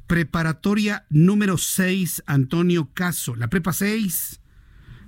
Preparatoria 0.07 1.05
número 1.09 1.57
6, 1.57 2.23
Antonio 2.25 2.89
Caso. 2.93 3.35
La 3.35 3.49
prepa 3.49 3.73
6, 3.73 4.41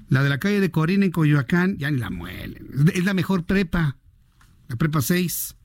la 0.10 0.24
de 0.24 0.30
la 0.30 0.40
calle 0.40 0.60
de 0.60 0.72
Corina 0.72 1.06
en 1.06 1.12
Coyoacán, 1.12 1.78
ya 1.78 1.90
ni 1.92 2.00
la 2.00 2.10
muelen. 2.10 2.68
Es 2.94 3.04
la 3.06 3.14
mejor 3.14 3.46
prepa, 3.46 3.98
la 4.68 4.76
prepa 4.76 5.02
6. 5.02 5.56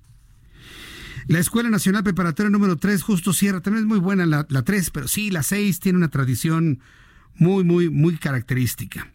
La 1.28 1.41
Escuela 1.41 1.70
Nacional 1.70 2.05
Preparatoria 2.05 2.51
número 2.51 2.76
3, 2.76 3.03
Justo 3.03 3.32
Sierra, 3.32 3.61
también 3.61 3.84
es 3.84 3.89
muy 3.89 3.99
buena 3.99 4.26
la, 4.26 4.47
la 4.49 4.62
3, 4.62 4.91
pero 4.91 5.09
sí, 5.09 5.30
la 5.30 5.43
6 5.43 5.80
tiene 5.80 5.99
una 5.99 6.09
tradición 6.09 6.80
muy, 7.34 7.64
muy, 7.64 7.91
muy 7.91 8.16
característica. 8.16 9.12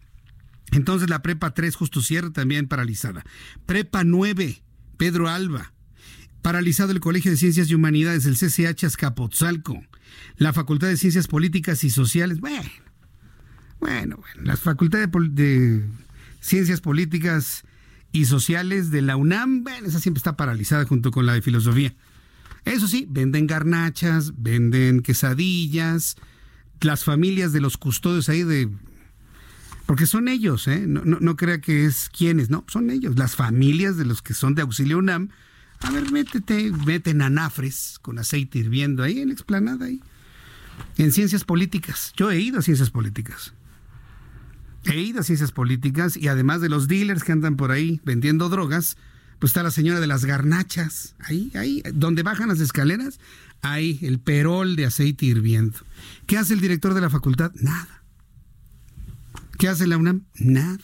Entonces 0.72 1.08
la 1.08 1.22
Prepa 1.22 1.54
3, 1.54 1.74
Justo 1.74 2.00
Sierra, 2.00 2.30
también 2.30 2.68
paralizada. 2.68 3.24
Prepa 3.66 4.04
9, 4.04 4.62
Pedro 4.96 5.28
Alba. 5.28 5.71
Paralizado 6.42 6.92
el 6.92 7.00
Colegio 7.00 7.30
de 7.30 7.36
Ciencias 7.36 7.70
y 7.70 7.74
Humanidades, 7.74 8.26
el 8.26 8.36
CCH 8.36 8.84
Azcapotzalco. 8.84 9.82
La 10.36 10.52
Facultad 10.52 10.88
de 10.88 10.96
Ciencias 10.96 11.28
Políticas 11.28 11.84
y 11.84 11.90
Sociales. 11.90 12.40
Bueno, 12.40 12.68
bueno, 13.80 14.16
bueno. 14.16 14.42
La 14.42 14.56
Facultad 14.56 14.98
de, 14.98 15.28
de 15.30 15.84
Ciencias 16.40 16.80
Políticas 16.80 17.64
y 18.10 18.26
Sociales 18.26 18.90
de 18.90 19.02
la 19.02 19.16
UNAM, 19.16 19.64
bueno, 19.64 19.86
esa 19.86 20.00
siempre 20.00 20.18
está 20.18 20.36
paralizada 20.36 20.84
junto 20.84 21.10
con 21.10 21.26
la 21.26 21.32
de 21.32 21.42
Filosofía. 21.42 21.94
Eso 22.64 22.86
sí, 22.86 23.06
venden 23.08 23.46
garnachas, 23.46 24.32
venden 24.36 25.00
quesadillas. 25.00 26.16
Las 26.80 27.04
familias 27.04 27.52
de 27.52 27.60
los 27.60 27.76
custodios 27.76 28.28
ahí 28.28 28.42
de 28.42 28.68
porque 29.86 30.06
son 30.06 30.28
ellos, 30.28 30.68
¿eh? 30.68 30.86
No, 30.86 31.02
no, 31.04 31.36
crea 31.36 31.60
que 31.60 31.84
es 31.84 32.08
quienes, 32.08 32.50
no, 32.50 32.64
son 32.68 32.90
ellos, 32.90 33.18
las 33.18 33.36
familias 33.36 33.96
de 33.96 34.04
los 34.04 34.22
que 34.22 34.32
son 34.32 34.54
de 34.54 34.62
Auxilio 34.62 34.98
UNAM. 34.98 35.30
A 35.82 35.90
ver, 35.90 36.10
métete, 36.12 36.70
meten 36.86 37.22
anafres 37.22 37.98
con 38.00 38.18
aceite 38.18 38.58
hirviendo 38.58 39.02
ahí 39.02 39.20
en 39.20 39.28
la 39.28 39.34
explanada 39.34 39.86
ahí. 39.86 40.00
En 40.96 41.12
ciencias 41.12 41.44
políticas. 41.44 42.12
Yo 42.16 42.30
he 42.30 42.40
ido 42.40 42.58
a 42.58 42.62
ciencias 42.62 42.90
políticas. 42.90 43.52
He 44.84 45.00
ido 45.00 45.20
a 45.20 45.22
ciencias 45.22 45.52
políticas 45.52 46.16
y 46.16 46.28
además 46.28 46.60
de 46.60 46.68
los 46.68 46.88
dealers 46.88 47.24
que 47.24 47.32
andan 47.32 47.56
por 47.56 47.70
ahí 47.70 48.00
vendiendo 48.04 48.48
drogas, 48.48 48.96
pues 49.38 49.50
está 49.50 49.62
la 49.62 49.70
señora 49.70 50.00
de 50.00 50.06
las 50.06 50.24
garnachas, 50.24 51.14
ahí, 51.20 51.50
ahí, 51.54 51.82
donde 51.94 52.22
bajan 52.22 52.48
las 52.48 52.60
escaleras, 52.60 53.18
ahí, 53.60 53.98
el 54.02 54.18
perol 54.18 54.76
de 54.76 54.86
aceite 54.86 55.26
hirviendo. 55.26 55.78
¿Qué 56.26 56.38
hace 56.38 56.54
el 56.54 56.60
director 56.60 56.94
de 56.94 57.00
la 57.00 57.10
facultad? 57.10 57.52
Nada. 57.54 58.02
¿Qué 59.58 59.68
hace 59.68 59.86
la 59.86 59.96
UNAM? 59.96 60.22
Nada. 60.34 60.78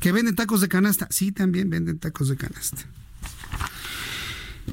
¿Que 0.00 0.12
venden 0.12 0.34
tacos 0.34 0.60
de 0.60 0.68
canasta? 0.68 1.08
Sí, 1.10 1.32
también 1.32 1.68
venden 1.68 1.98
tacos 1.98 2.28
de 2.28 2.36
canasta. 2.36 2.84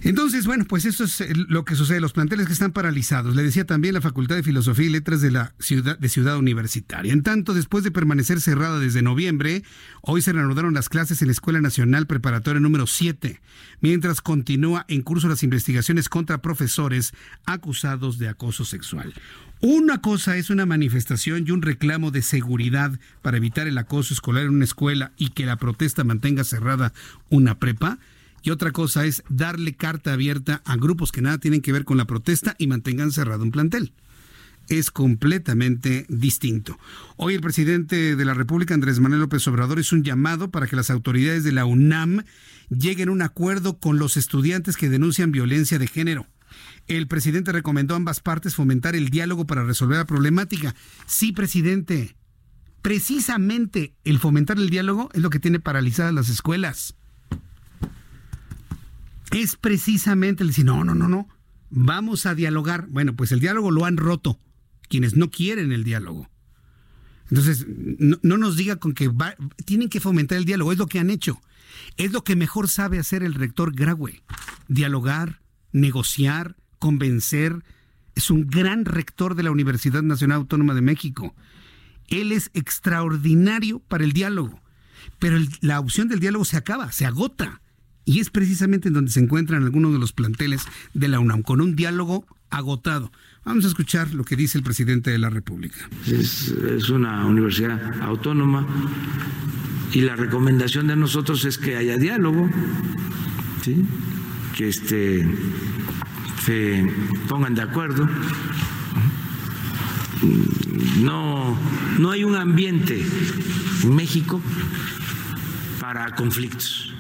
Entonces, 0.04 0.45
bueno, 0.45 0.66
pues 0.66 0.86
eso 0.86 1.04
es 1.04 1.22
lo 1.50 1.66
que 1.66 1.76
sucede. 1.76 2.00
Los 2.00 2.14
planteles 2.14 2.48
que 2.48 2.54
están 2.54 2.72
paralizados. 2.72 3.36
Le 3.36 3.43
decía 3.43 3.66
también 3.66 3.93
la 3.93 4.02
Facultad 4.02 4.36
de 4.36 4.43
Filosofía 4.43 4.86
y 4.86 4.89
Letras 4.89 5.22
de 5.22 5.32
la 5.32 5.54
ciudad, 5.60 5.98
de 5.98 6.10
Ciudad 6.10 6.38
Universitaria. 6.38 7.12
En 7.12 7.24
tanto, 7.24 7.54
después 7.54 7.84
de 7.84 7.91
permanecer 7.91 8.39
cerrada 8.39 8.80
desde 8.80 9.02
noviembre, 9.02 9.64
hoy 10.02 10.22
se 10.22 10.34
reanudaron 10.34 10.74
las 10.74 10.89
clases 10.89 11.22
en 11.22 11.28
la 11.28 11.34
Escuela 11.34 11.62
Nacional 11.62 12.08
Preparatoria 12.08 12.60
número 12.60 12.88
7, 12.88 13.41
mientras 13.82 14.22
continúa 14.22 14.86
en 14.88 15.02
curso 15.02 15.28
las 15.28 15.43
investigaciones 15.43 16.10
contra 16.10 16.41
profesores 16.41 17.14
acusados 17.45 18.18
de 18.18 18.30
acoso 18.30 18.66
sexual. 18.66 19.14
Una 19.60 20.02
cosa 20.02 20.38
es 20.38 20.52
una 20.52 20.68
manifestación 20.68 21.45
y 21.48 21.52
un 21.52 21.64
reclamo 21.64 22.12
de 22.12 22.22
seguridad 22.22 23.00
para 23.24 23.38
evitar 23.38 23.68
el 23.68 23.78
acoso 23.78 24.14
escolar 24.14 24.43
en 24.43 24.52
una 24.52 24.66
escuela 24.66 25.12
y 25.18 25.30
que 25.30 25.48
la 25.48 25.58
protesta 25.58 26.04
mantenga 26.04 26.43
cerrada 26.43 26.93
una 27.30 27.58
prepa. 27.58 27.98
Y 28.43 28.51
otra 28.51 28.71
cosa 28.71 29.05
es 29.05 29.23
darle 29.29 29.75
carta 29.75 30.13
abierta 30.13 30.61
a 30.65 30.75
grupos 30.75 31.11
que 31.11 31.21
nada 31.21 31.38
tienen 31.38 31.61
que 31.61 31.71
ver 31.71 31.85
con 31.85 31.97
la 31.97 32.05
protesta 32.05 32.55
y 32.57 32.67
mantengan 32.67 33.11
cerrado 33.11 33.43
un 33.43 33.51
plantel. 33.51 33.93
Es 34.69 34.91
completamente 34.91 36.05
distinto. 36.09 36.77
Hoy 37.15 37.35
el 37.35 37.41
presidente 37.41 38.15
de 38.15 38.25
la 38.25 38.33
República, 38.33 38.73
Andrés 38.73 38.99
Manuel 38.99 39.21
López 39.21 39.47
Obrador, 39.47 39.79
hizo 39.79 39.95
un 39.95 40.03
llamado 40.03 40.51
para 40.51 40.67
que 40.67 40.75
las 40.75 40.89
autoridades 40.89 41.45
de 41.45 41.53
la 41.53 41.65
UNAM 41.65 42.23
lleguen 42.69 43.09
a 43.09 43.13
un 43.13 43.21
acuerdo 43.21 43.79
con 43.79 43.97
los 43.97 44.17
estudiantes 44.17 44.75
que 44.75 44.89
denuncian 44.89 45.31
violencia 45.31 45.79
de 45.79 45.88
género. 45.88 46.27
El 46.88 47.07
presidente 47.07 47.51
recomendó 47.51 47.93
a 47.93 47.97
ambas 47.97 48.19
partes 48.19 48.55
fomentar 48.55 48.95
el 48.95 49.09
diálogo 49.09 49.45
para 49.45 49.63
resolver 49.63 49.97
la 49.97 50.05
problemática. 50.05 50.75
Sí, 51.05 51.31
presidente. 51.31 52.15
Precisamente 52.81 53.95
el 54.03 54.19
fomentar 54.19 54.57
el 54.57 54.69
diálogo 54.69 55.09
es 55.13 55.21
lo 55.21 55.29
que 55.29 55.39
tiene 55.39 55.59
paralizadas 55.59 56.13
las 56.13 56.29
escuelas. 56.29 56.97
Es 59.32 59.55
precisamente 59.55 60.43
el 60.43 60.49
decir, 60.49 60.65
no, 60.65 60.84
no, 60.84 60.95
no, 60.95 61.07
no, 61.07 61.28
vamos 61.69 62.25
a 62.25 62.36
dialogar. 62.36 62.88
Bueno, 62.88 63.15
pues 63.15 63.32
el 63.32 63.39
diálogo 63.39 63.71
lo 63.71 63.86
han 63.86 63.97
roto 63.97 64.39
quienes 64.88 65.15
no 65.15 65.30
quieren 65.30 65.71
el 65.71 65.84
diálogo. 65.84 66.30
Entonces, 67.30 67.65
no, 67.67 68.38
nos 68.38 68.55
diga 68.55 68.78
con 68.78 68.93
que 68.93 69.11
tienen 69.65 69.89
que 69.89 69.99
fomentar 69.99 70.38
el 70.38 70.45
diálogo, 70.45 70.71
es 70.71 70.78
lo 70.78 70.88
que 70.88 70.99
han 70.99 71.09
hecho. 71.09 71.41
Es 71.97 72.11
lo 72.11 72.23
que 72.23 72.36
mejor 72.36 72.69
sabe 72.69 72.99
hacer 72.99 73.21
el 73.21 73.34
rector 73.34 73.75
Graue. 73.75 74.23
Dialogar, 74.67 75.41
negociar, 75.73 76.55
convencer. 76.80 77.63
Es 78.15 78.32
un 78.32 78.47
gran 78.47 78.86
rector 78.86 79.36
de 79.36 79.43
la 79.43 79.51
Universidad 79.51 80.03
Nacional 80.03 80.38
Autónoma 80.38 80.73
de 80.73 80.82
México. 80.82 81.36
Él 82.07 82.32
es 82.32 82.49
extraordinario 82.53 83.80
para 83.80 84.05
el 84.05 84.13
diálogo, 84.13 84.61
pero 85.19 85.38
la 85.59 85.80
opción 85.82 86.07
del 86.07 86.21
diálogo 86.21 86.45
se 86.45 86.55
acaba, 86.55 86.91
se 86.93 87.05
agota. 87.05 87.61
Y 88.08 88.22
es 88.22 88.30
precisamente 88.30 88.88
en 88.88 88.93
donde 88.93 89.12
se 89.12 89.20
encuentran 89.20 89.66
algunos 89.66 89.91
de 89.91 89.99
los 89.99 90.14
planteles 90.14 90.64
de 90.93 91.10
la 91.10 91.20
UNAM, 91.20 91.41
con 91.41 91.60
un 91.60 91.76
diálogo 91.76 92.26
agotado. 92.49 93.12
Vamos 93.43 93.66
a 93.66 93.68
escuchar 93.68 94.14
lo 94.14 94.24
que 94.24 94.38
dice 94.38 94.58
el 94.58 94.64
presidente 94.64 95.12
de 95.12 95.18
la 95.18 95.30
República. 95.30 95.89
Es, 96.05 96.89
una 96.89 97.26
universidad 97.26 98.01
autónoma 98.01 98.66
y 99.91 100.01
la 100.01 100.16
recomendación 100.16 100.88
de 100.88 100.95
nosotros 100.95 101.43
es 101.43 101.58
que 101.58 101.76
haya 101.76 101.97
diálogo, 101.97 102.49
¿sí? 103.62 103.84
que 104.55 104.70
este, 104.70 105.28
se 106.45 106.89
pongan 107.28 107.55
de 107.55 107.62
acuerdo. 107.62 108.08
No, 111.01 111.60
no 111.99 112.12
hay 112.12 112.24
un 112.24 112.38
ambiente 112.38 113.05
en 113.84 113.95
México 113.95 114.41
para 115.82 116.16
conflictos. 116.16 116.93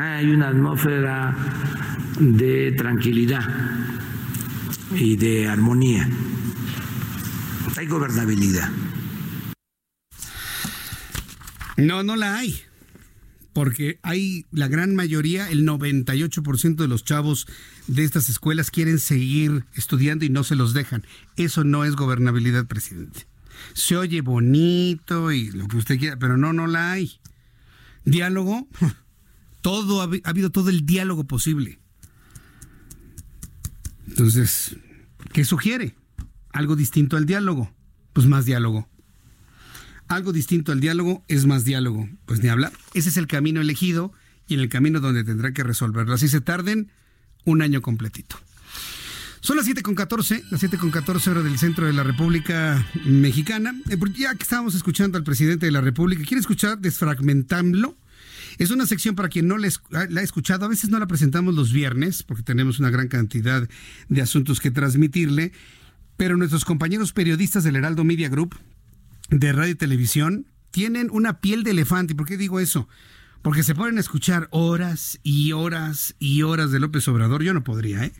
Hay 0.00 0.30
una 0.30 0.48
atmósfera 0.48 1.36
de 2.18 2.72
tranquilidad 2.72 3.42
y 4.94 5.16
de 5.16 5.48
armonía. 5.48 6.08
Hay 7.76 7.86
gobernabilidad. 7.86 8.70
No, 11.76 12.02
no 12.02 12.16
la 12.16 12.36
hay 12.36 12.64
porque 13.54 14.00
hay 14.02 14.44
la 14.50 14.68
gran 14.68 14.94
mayoría, 14.94 15.48
el 15.48 15.66
98% 15.66 16.74
de 16.74 16.88
los 16.88 17.04
chavos 17.04 17.46
de 17.86 18.04
estas 18.04 18.28
escuelas 18.28 18.70
quieren 18.70 18.98
seguir 18.98 19.64
estudiando 19.74 20.24
y 20.24 20.28
no 20.28 20.42
se 20.42 20.56
los 20.56 20.74
dejan. 20.74 21.06
Eso 21.36 21.62
no 21.62 21.84
es 21.84 21.94
gobernabilidad, 21.94 22.66
presidente. 22.66 23.26
Se 23.72 23.96
oye 23.96 24.20
bonito 24.20 25.30
y 25.30 25.52
lo 25.52 25.68
que 25.68 25.76
usted 25.76 25.98
quiera, 25.98 26.18
pero 26.18 26.36
no, 26.36 26.52
no 26.52 26.66
la 26.66 26.92
hay. 26.92 27.12
Diálogo, 28.04 28.68
todo 29.64 30.02
ha, 30.02 30.10
habido 30.24 30.50
todo 30.50 30.68
el 30.68 30.84
diálogo 30.84 31.24
posible. 31.24 31.78
Entonces, 34.06 34.76
¿qué 35.32 35.46
sugiere? 35.46 35.94
Algo 36.52 36.76
distinto 36.76 37.16
al 37.16 37.24
diálogo. 37.24 37.74
Pues 38.12 38.26
más 38.26 38.44
diálogo. 38.44 38.90
Algo 40.06 40.34
distinto 40.34 40.70
al 40.70 40.80
diálogo 40.80 41.24
es 41.28 41.46
más 41.46 41.64
diálogo. 41.64 42.06
Pues 42.26 42.42
ni 42.42 42.50
hablar. 42.50 42.74
Ese 42.92 43.08
es 43.08 43.16
el 43.16 43.26
camino 43.26 43.62
elegido 43.62 44.12
y 44.46 44.52
en 44.52 44.60
el 44.60 44.68
camino 44.68 45.00
donde 45.00 45.24
tendrá 45.24 45.54
que 45.54 45.62
resolverlo. 45.62 46.12
Así 46.12 46.28
se 46.28 46.42
tarden 46.42 46.90
un 47.46 47.62
año 47.62 47.80
completito. 47.80 48.36
Son 49.40 49.56
las 49.56 49.66
7.14, 49.66 50.44
las 50.50 50.62
7.14 50.62 51.26
horas 51.28 51.44
del 51.44 51.58
centro 51.58 51.86
de 51.86 51.94
la 51.94 52.02
República 52.02 52.86
Mexicana. 53.06 53.74
Eh, 53.88 53.96
ya 54.14 54.34
que 54.34 54.42
estábamos 54.42 54.74
escuchando 54.74 55.16
al 55.16 55.24
presidente 55.24 55.64
de 55.64 55.72
la 55.72 55.80
República, 55.80 56.22
¿quiere 56.22 56.40
escuchar 56.40 56.78
Desfragmentando? 56.78 57.96
Es 58.58 58.70
una 58.70 58.86
sección 58.86 59.14
para 59.14 59.28
quien 59.28 59.48
no 59.48 59.58
la, 59.58 59.68
ha 59.68 60.22
escuchado. 60.22 60.64
A 60.64 60.68
veces 60.68 60.90
no 60.90 60.98
la 60.98 61.06
presentamos 61.06 61.54
los 61.54 61.72
viernes 61.72 62.22
porque 62.22 62.42
tenemos 62.42 62.78
una 62.78 62.90
gran 62.90 63.08
cantidad 63.08 63.68
de 64.08 64.22
asuntos 64.22 64.60
que 64.60 64.70
transmitirle. 64.70 65.52
Pero 66.16 66.36
nuestros 66.36 66.64
compañeros 66.64 67.12
periodistas 67.12 67.64
del 67.64 67.76
Heraldo 67.76 68.04
Media 68.04 68.28
Group 68.28 68.54
de 69.30 69.52
radio 69.52 69.72
y 69.72 69.76
televisión 69.76 70.46
tienen 70.70 71.08
una 71.10 71.40
piel 71.40 71.64
de 71.64 71.72
elefante. 71.72 72.12
¿Y 72.12 72.16
por 72.16 72.26
qué 72.26 72.36
digo 72.36 72.60
eso? 72.60 72.88
Porque 73.42 73.62
se 73.62 73.74
pueden 73.74 73.98
escuchar 73.98 74.48
horas 74.50 75.18
y 75.22 75.52
horas 75.52 76.14
y 76.18 76.42
horas 76.42 76.70
de 76.70 76.80
López 76.80 77.06
Obrador. 77.08 77.42
Yo 77.42 77.52
no 77.52 77.64
podría, 77.64 78.04
¿eh? 78.04 78.12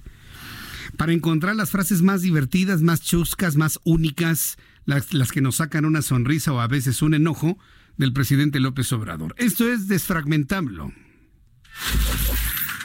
Para 0.96 1.12
encontrar 1.12 1.56
las 1.56 1.70
frases 1.70 2.02
más 2.02 2.22
divertidas, 2.22 2.82
más 2.82 3.00
chuscas, 3.00 3.56
más 3.56 3.80
únicas, 3.84 4.58
las 4.84 5.32
que 5.32 5.40
nos 5.40 5.56
sacan 5.56 5.84
una 5.84 6.02
sonrisa 6.02 6.52
o 6.52 6.60
a 6.60 6.68
veces 6.68 7.02
un 7.02 7.14
enojo 7.14 7.58
del 7.96 8.12
presidente 8.12 8.60
López 8.60 8.92
Obrador. 8.92 9.34
Esto 9.38 9.70
es 9.70 9.88
desfragmentablo. 9.88 10.92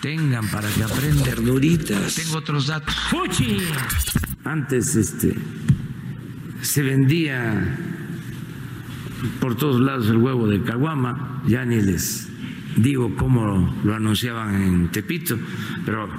tengan 0.02 0.48
para 0.48 0.69
que 0.69 0.84
aprendan 0.84 1.45
duritas. 1.45 2.15
Tengo 2.15 2.38
otros 2.38 2.68
datos. 2.68 2.95
¡Fuchi! 3.10 3.57
Antes 4.44 4.95
este 4.95 5.36
se 6.61 6.81
vendía 6.81 7.77
por 9.40 9.56
todos 9.56 9.81
lados 9.81 10.07
el 10.10 10.18
huevo 10.18 10.48
de 10.48 10.61
caguama, 10.61 11.41
ya 11.48 11.65
ni 11.65 11.81
les 11.81 12.30
digo 12.76 13.15
cómo 13.15 13.76
lo 13.84 13.95
anunciaban 13.95 14.61
en 14.61 14.91
Tepito, 14.91 15.38
pero 15.86 16.10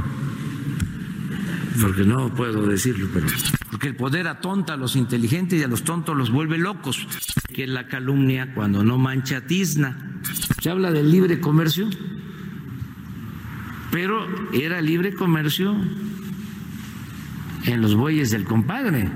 porque 1.81 2.05
no 2.05 2.35
puedo 2.35 2.67
decirlo, 2.67 3.09
pero 3.13 3.27
porque 3.71 3.89
el 3.89 3.97
poder 3.97 4.27
atonta 4.27 4.75
a 4.75 4.77
los 4.77 4.97
inteligentes 4.97 5.61
y 5.61 5.63
a 5.63 5.69
los 5.69 5.85
tontos 5.85 6.17
los 6.17 6.31
vuelve 6.31 6.59
locos, 6.59 7.07
que 7.55 7.67
la 7.67 7.87
calumnia 7.87 8.53
cuando 8.55 8.83
no 8.85 8.99
mancha 8.99 9.47
tizna. 9.47 10.21
Se 10.61 10.71
habla 10.71 10.91
del 10.91 11.11
libre 11.11 11.41
comercio, 11.41 11.89
pero 13.91 14.27
era 14.53 14.81
libre 14.81 15.15
comercio 15.15 15.77
en 17.65 17.81
los 17.81 17.95
bueyes 17.95 18.31
del 18.31 18.45
compadre. 18.45 19.09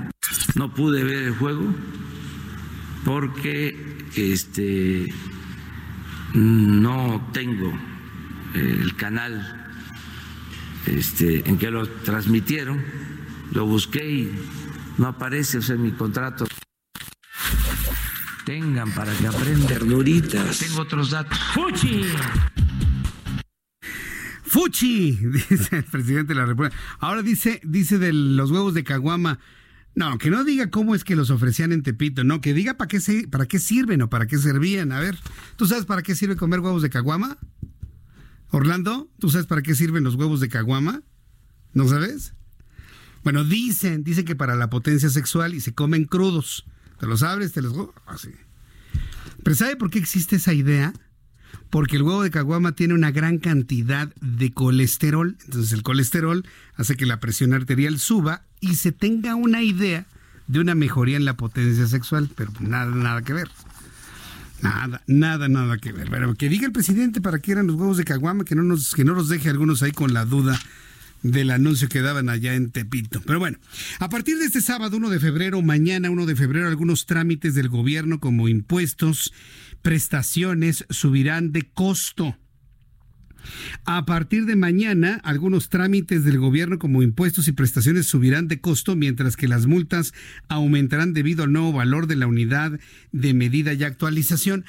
No 0.55 0.73
pude 0.73 1.03
ver 1.03 1.23
el 1.23 1.35
juego 1.35 1.73
porque 3.03 4.05
este 4.15 5.13
no 6.33 7.29
tengo 7.33 7.73
el 8.53 8.95
canal 8.95 9.65
este, 10.85 11.47
en 11.49 11.57
que 11.57 11.71
lo 11.71 11.87
transmitieron, 11.87 12.83
lo 13.51 13.65
busqué 13.65 14.09
y 14.09 14.31
no 14.97 15.07
aparece, 15.07 15.57
o 15.57 15.61
sea, 15.61 15.75
en 15.75 15.83
mi 15.83 15.91
contrato. 15.91 16.45
Tengan 18.45 18.91
para 18.91 19.11
que 19.17 19.27
aprendan 19.27 19.89
duritas. 19.89 20.59
Tengo 20.59 20.81
otros 20.81 21.09
datos. 21.09 21.37
¡Fuchi! 21.53 22.03
¡Fuchi! 24.43 25.11
Dice 25.49 25.77
el 25.77 25.83
presidente 25.83 26.33
de 26.33 26.39
la 26.39 26.45
República. 26.45 26.75
Ahora 26.99 27.23
dice, 27.23 27.59
dice 27.63 27.97
de 27.97 28.13
los 28.13 28.51
huevos 28.51 28.73
de 28.73 28.83
caguama. 28.83 29.39
No, 29.95 30.17
que 30.17 30.29
no 30.29 30.43
diga 30.43 30.69
cómo 30.69 30.93
es 30.93 31.03
que 31.03 31.15
los 31.15 31.29
ofrecían 31.29 31.71
en 31.71 31.81
Tepito, 31.81 32.25
no, 32.25 32.41
que 32.41 32.53
diga 32.53 32.75
para 32.75 32.89
qué, 32.89 32.99
se, 32.99 33.27
para 33.29 33.45
qué 33.45 33.59
sirven 33.59 34.01
o 34.01 34.09
para 34.09 34.27
qué 34.27 34.37
servían. 34.37 34.91
A 34.91 34.99
ver, 34.99 35.17
¿tú 35.55 35.65
sabes 35.65 35.85
para 35.85 36.03
qué 36.03 36.15
sirve 36.15 36.35
comer 36.35 36.59
huevos 36.59 36.81
de 36.81 36.89
caguama? 36.89 37.37
Orlando, 38.49 39.09
¿tú 39.19 39.29
sabes 39.29 39.47
para 39.47 39.61
qué 39.61 39.73
sirven 39.73 40.03
los 40.03 40.15
huevos 40.15 40.41
de 40.41 40.49
caguama? 40.49 41.01
¿No 41.73 41.87
sabes? 41.87 42.33
Bueno, 43.25 43.43
dicen, 43.43 44.03
dicen 44.03 44.23
que 44.23 44.35
para 44.35 44.55
la 44.55 44.69
potencia 44.69 45.09
sexual 45.09 45.55
y 45.55 45.59
se 45.59 45.73
comen 45.73 46.05
crudos. 46.05 46.63
Te 46.99 47.07
los 47.07 47.23
abres, 47.23 47.53
te 47.53 47.63
los... 47.63 47.73
Así. 48.05 48.29
Pero 49.43 49.55
¿sabe 49.55 49.75
por 49.75 49.89
qué 49.89 49.97
existe 49.97 50.35
esa 50.35 50.53
idea? 50.53 50.93
Porque 51.71 51.95
el 51.95 52.03
huevo 52.03 52.21
de 52.21 52.29
caguama 52.29 52.73
tiene 52.73 52.93
una 52.93 53.09
gran 53.09 53.39
cantidad 53.39 54.13
de 54.21 54.53
colesterol. 54.53 55.35
Entonces 55.45 55.73
el 55.73 55.81
colesterol 55.81 56.47
hace 56.75 56.95
que 56.95 57.07
la 57.07 57.19
presión 57.19 57.53
arterial 57.53 57.97
suba 57.97 58.43
y 58.61 58.75
se 58.75 58.91
tenga 58.91 59.33
una 59.33 59.63
idea 59.63 60.05
de 60.45 60.59
una 60.59 60.75
mejoría 60.75 61.17
en 61.17 61.25
la 61.25 61.35
potencia 61.35 61.87
sexual. 61.87 62.29
Pero 62.35 62.51
nada, 62.59 62.91
nada 62.91 63.23
que 63.23 63.33
ver. 63.33 63.49
Nada, 64.61 65.01
nada, 65.07 65.49
nada 65.49 65.79
que 65.79 65.91
ver. 65.91 66.11
Pero 66.11 66.35
que 66.35 66.47
diga 66.47 66.67
el 66.67 66.73
presidente 66.73 67.21
para 67.21 67.39
qué 67.39 67.53
eran 67.53 67.65
los 67.65 67.75
huevos 67.75 67.97
de 67.97 68.05
caguama, 68.05 68.45
que 68.45 68.53
no 68.53 68.61
nos, 68.61 68.93
que 68.93 69.03
no 69.03 69.15
los 69.15 69.29
deje 69.29 69.49
algunos 69.49 69.81
ahí 69.81 69.93
con 69.93 70.13
la 70.13 70.25
duda 70.25 70.59
del 71.31 71.49
anuncio 71.49 71.89
que 71.89 72.01
daban 72.01 72.29
allá 72.29 72.53
en 72.53 72.71
Tepito. 72.71 73.21
Pero 73.25 73.39
bueno, 73.39 73.57
a 73.99 74.09
partir 74.09 74.37
de 74.37 74.45
este 74.45 74.61
sábado 74.61 74.97
1 74.97 75.09
de 75.09 75.19
febrero, 75.19 75.61
mañana 75.61 76.11
1 76.11 76.25
de 76.25 76.35
febrero, 76.35 76.67
algunos 76.67 77.05
trámites 77.05 77.55
del 77.55 77.67
gobierno 77.67 78.19
como 78.19 78.47
impuestos, 78.47 79.33
prestaciones 79.81 80.85
subirán 80.89 81.51
de 81.51 81.63
costo. 81.63 82.37
A 83.85 84.05
partir 84.05 84.45
de 84.45 84.55
mañana, 84.55 85.19
algunos 85.23 85.69
trámites 85.69 86.23
del 86.23 86.39
gobierno 86.39 86.79
como 86.79 87.03
impuestos 87.03 87.47
y 87.47 87.51
prestaciones 87.51 88.07
subirán 88.07 88.47
de 88.47 88.59
costo, 88.59 88.95
mientras 88.95 89.35
que 89.35 89.47
las 89.47 89.65
multas 89.65 90.13
aumentarán 90.47 91.13
debido 91.13 91.43
al 91.43 91.53
nuevo 91.53 91.73
valor 91.73 92.07
de 92.07 92.15
la 92.15 92.27
unidad 92.27 92.79
de 93.11 93.33
medida 93.33 93.73
y 93.73 93.83
actualización. 93.83 94.65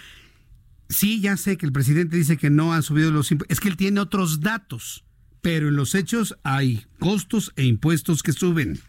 Sí, 0.88 1.20
ya 1.20 1.36
sé 1.36 1.56
que 1.56 1.66
el 1.66 1.72
presidente 1.72 2.16
dice 2.16 2.36
que 2.36 2.50
no 2.50 2.72
han 2.72 2.82
subido 2.82 3.10
los 3.10 3.30
impuestos. 3.30 3.54
Es 3.54 3.60
que 3.60 3.68
él 3.68 3.76
tiene 3.76 4.00
otros 4.00 4.40
datos, 4.40 5.05
pero 5.46 5.68
en 5.68 5.76
los 5.76 5.94
hechos 5.94 6.36
hay 6.42 6.86
costos 6.98 7.52
e 7.54 7.62
impuestos 7.62 8.24
que 8.24 8.32
suben. 8.32 8.80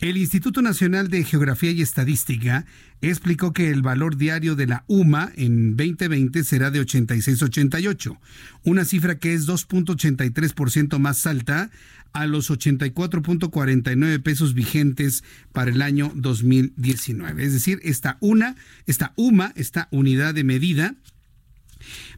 El 0.00 0.16
Instituto 0.16 0.62
Nacional 0.62 1.08
de 1.08 1.22
Geografía 1.22 1.70
y 1.70 1.82
Estadística 1.82 2.64
explicó 3.02 3.52
que 3.52 3.68
el 3.68 3.82
valor 3.82 4.16
diario 4.16 4.56
de 4.56 4.66
la 4.66 4.84
UMA 4.86 5.32
en 5.36 5.76
2020 5.76 6.44
será 6.44 6.70
de 6.70 6.80
86.88, 6.80 8.18
una 8.64 8.86
cifra 8.86 9.18
que 9.18 9.34
es 9.34 9.46
2.83% 9.46 10.98
más 10.98 11.26
alta 11.26 11.70
a 12.14 12.24
los 12.24 12.50
84.49 12.50 14.22
pesos 14.22 14.54
vigentes 14.54 15.22
para 15.52 15.70
el 15.70 15.82
año 15.82 16.10
2019. 16.14 17.44
Es 17.44 17.52
decir, 17.52 17.80
esta 17.82 18.16
una, 18.20 18.56
esta 18.86 19.12
UMA, 19.16 19.52
esta 19.56 19.88
unidad 19.90 20.32
de 20.32 20.44
medida 20.44 20.94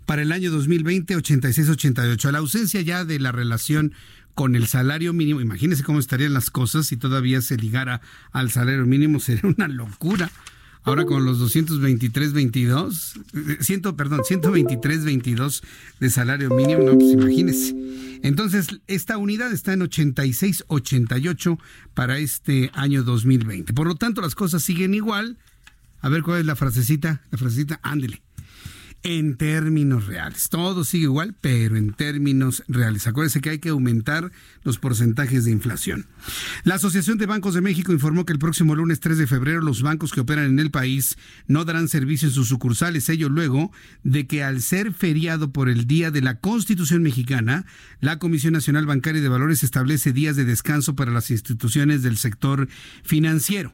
para 0.07 0.23
el 0.23 0.33
año 0.33 0.51
2020 0.51 1.17
86.88. 1.17 2.25
A 2.27 2.33
la 2.33 2.39
ausencia 2.39 2.81
ya 2.81 3.05
de 3.05 3.19
la 3.19 3.33
relación 3.33 3.95
con 4.35 4.57
el 4.57 4.67
salario 4.67 5.13
mínimo. 5.13 5.41
Imagínense 5.41 5.85
cómo 5.85 5.99
estarían 5.99 6.35
las 6.35 6.51
cosas 6.51 6.87
si 6.87 6.97
todavía 6.97 7.41
se 7.41 7.57
ligara 7.57 8.01
al 8.33 8.51
salario 8.51 8.85
mínimo. 8.87 9.21
Sería 9.21 9.51
una 9.57 9.69
locura. 9.69 10.31
Ahora 10.87 11.07
con 11.07 11.25
los 11.25 11.41
223.22, 11.41 13.61
ciento, 13.61 13.97
perdón, 13.97 14.21
123.22 14.21 15.63
de 15.99 16.11
salario 16.11 16.51
mínimo, 16.51 16.83
no, 16.83 16.99
pues 16.99 17.15
imagínense. 17.15 17.75
Entonces, 18.23 18.67
esta 18.87 19.17
unidad 19.17 19.51
está 19.51 19.73
en 19.73 19.81
86.88 19.81 21.59
para 21.95 22.19
este 22.19 22.71
año 22.75 23.03
2020. 23.03 23.73
Por 23.73 23.87
lo 23.87 23.95
tanto, 23.95 24.21
las 24.21 24.35
cosas 24.35 24.63
siguen 24.63 24.93
igual. 24.93 25.39
A 26.03 26.11
ver 26.11 26.23
cuál 26.23 26.41
es 26.41 26.47
la 26.47 26.55
frasecita, 26.55 27.23
la 27.31 27.39
frasecita, 27.39 27.81
ándele 27.83 28.24
en 29.05 29.37
términos 29.37 30.07
reales. 30.07 30.49
Todo 30.49 30.83
sigue 30.83 31.05
igual, 31.05 31.37
pero 31.39 31.77
en 31.77 31.93
términos 31.93 32.65
reales. 32.69 33.07
Acuérdense 33.07 33.43
que 33.43 33.51
hay 33.51 33.59
que 33.59 33.69
aumentar 33.69 34.33
los 34.63 34.79
porcentajes 34.79 35.45
de 35.45 35.51
inflación. 35.51 36.07
La 36.65 36.77
Asociación 36.77 37.19
de 37.19 37.27
Bancos 37.27 37.53
de 37.53 37.61
México 37.61 37.93
informó 37.93 38.25
que 38.25 38.33
el 38.33 38.39
próximo 38.39 38.75
lunes 38.75 39.01
3 39.01 39.19
de 39.19 39.27
febrero 39.27 39.61
los 39.61 39.83
bancos 39.83 40.11
que 40.11 40.21
operan 40.21 40.47
en 40.47 40.59
el 40.59 40.71
país 40.71 41.19
no 41.47 41.67
darán 41.67 41.89
servicio 41.89 42.29
en 42.29 42.35
sus 42.35 42.49
sucursales, 42.49 43.11
ello 43.11 43.29
luego 43.29 43.71
de 44.05 44.27
que 44.27 44.43
al 44.43 44.63
ser 44.63 44.95
feriado 44.95 45.53
por 45.53 45.69
el 45.69 45.87
Día 45.87 46.11
de 46.11 46.23
la 46.23 46.41
Constitución 46.41 47.03
Mexicana, 47.03 47.67
la 48.01 48.19
Comisión 48.19 48.55
Nacional 48.55 48.87
Bancaria 48.87 49.21
de 49.21 49.29
Valores 49.29 49.63
establece 49.63 50.15
días 50.15 50.35
de 50.35 50.47
descanso 50.47 50.97
para 50.97 51.13
las 51.13 51.31
instituciones 51.31 52.03
del 52.03 52.17
sector 52.17 52.69
financiero. 53.03 53.71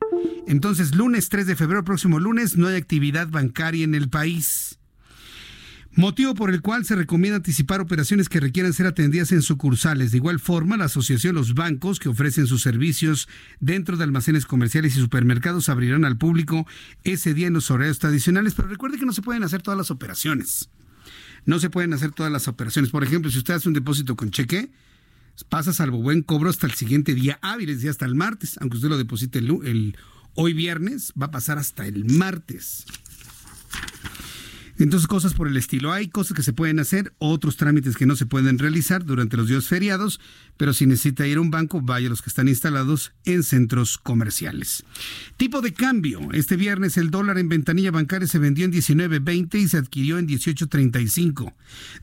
Entonces, 0.49 0.97
lunes 0.97 1.29
3 1.29 1.47
de 1.47 1.55
febrero, 1.55 1.85
próximo 1.85 2.19
lunes, 2.19 2.57
no 2.57 2.67
hay 2.67 2.75
actividad 2.75 3.29
bancaria 3.29 3.85
en 3.85 3.95
el 3.95 4.09
país 4.09 4.80
motivo 5.95 6.35
por 6.35 6.51
el 6.51 6.63
cual 6.63 6.85
se 6.85 6.95
recomienda 6.95 7.37
anticipar 7.37 7.81
operaciones 7.81 8.29
que 8.29 8.41
requieran 8.41 8.73
ser 8.73 8.87
atendidas 8.87 9.33
en 9.33 9.43
sucursales. 9.43 10.11
De 10.11 10.19
igual 10.19 10.39
forma, 10.39 10.77
la 10.77 10.87
asociación 10.87 11.35
Los 11.35 11.55
Bancos, 11.55 11.99
que 11.99 12.09
ofrecen 12.09 12.47
sus 12.47 12.63
servicios 12.63 13.29
dentro 13.59 13.97
de 13.97 14.05
almacenes 14.05 14.47
comerciales 14.47 14.97
y 14.97 15.01
supermercados, 15.01 15.69
abrirán 15.69 16.05
al 16.05 16.17
público 16.17 16.67
ese 17.05 17.35
día 17.35 17.49
en 17.49 17.55
los 17.55 17.71
horarios 17.71 17.99
tradicionales, 17.99 18.55
pero 18.55 18.69
recuerde 18.69 18.99
que 18.99 19.07
no 19.07 19.13
se 19.13 19.23
pueden 19.23 19.43
hacer 19.43 19.63
todas 19.63 19.79
las 19.79 19.91
operaciones. 19.91 20.69
No 21.47 21.59
se 21.59 21.71
pueden 21.71 21.93
hacer 21.93 22.13
todas 22.13 22.31
las 22.31 22.49
operaciones. 22.49 22.91
Por 22.91 23.03
ejemplo, 23.03 23.31
si 23.31 23.39
usted 23.39 23.55
hace 23.55 23.69
un 23.69 23.75
depósito 23.75 24.15
con 24.15 24.31
cheque, 24.31 24.71
pasa 25.49 25.73
salvo 25.73 26.03
buen 26.03 26.23
cobro 26.23 26.51
hasta 26.51 26.67
el 26.67 26.75
siguiente 26.75 27.15
día 27.15 27.39
hábil, 27.43 27.71
es 27.71 27.77
decir, 27.77 27.91
hasta 27.91 28.05
el 28.05 28.15
martes. 28.15 28.59
Aunque 28.61 28.77
usted 28.77 28.91
lo 28.91 28.99
deposite 28.99 29.39
el 29.39 29.97
hoy 30.35 30.53
viernes, 30.53 31.13
va 31.21 31.27
a 31.27 31.31
pasar 31.31 31.59
hasta 31.59 31.87
el 31.87 32.05
martes. 32.05 32.87
Entonces, 34.85 35.07
cosas 35.07 35.35
por 35.35 35.49
el 35.49 35.57
estilo. 35.57 35.93
Hay 35.93 36.09
cosas 36.09 36.35
que 36.35 36.43
se 36.43 36.53
pueden 36.53 36.79
hacer, 36.79 37.13
otros 37.19 37.57
trámites 37.57 37.97
que 37.97 38.07
no 38.07 38.17
se 38.17 38.27
pueden 38.27 38.59
realizar 38.59 39.05
durante 39.05 39.37
los 39.37 39.49
días 39.49 39.67
feriados, 39.67 40.21
pero 40.61 40.73
si 40.75 40.85
necesita 40.85 41.27
ir 41.27 41.39
a 41.39 41.41
un 41.41 41.51
banco, 41.51 41.81
vaya 41.81 42.09
a 42.09 42.11
los 42.11 42.21
que 42.21 42.29
están 42.29 42.47
instalados 42.47 43.13
en 43.25 43.43
centros 43.45 43.97
comerciales. 43.97 44.85
Tipo 45.39 45.63
de 45.63 45.73
cambio. 45.73 46.21
Este 46.35 46.57
viernes 46.57 46.99
el 46.99 47.11
dólar 47.11 47.39
en 47.39 47.49
ventanilla 47.49 47.91
bancaria 47.91 48.29
se 48.29 48.39
vendió 48.39 48.67
en 48.67 48.73
19.20 48.73 49.55
y 49.55 49.69
se 49.69 49.79
adquirió 49.79 50.19
en 50.19 50.29
18.35. 50.29 51.55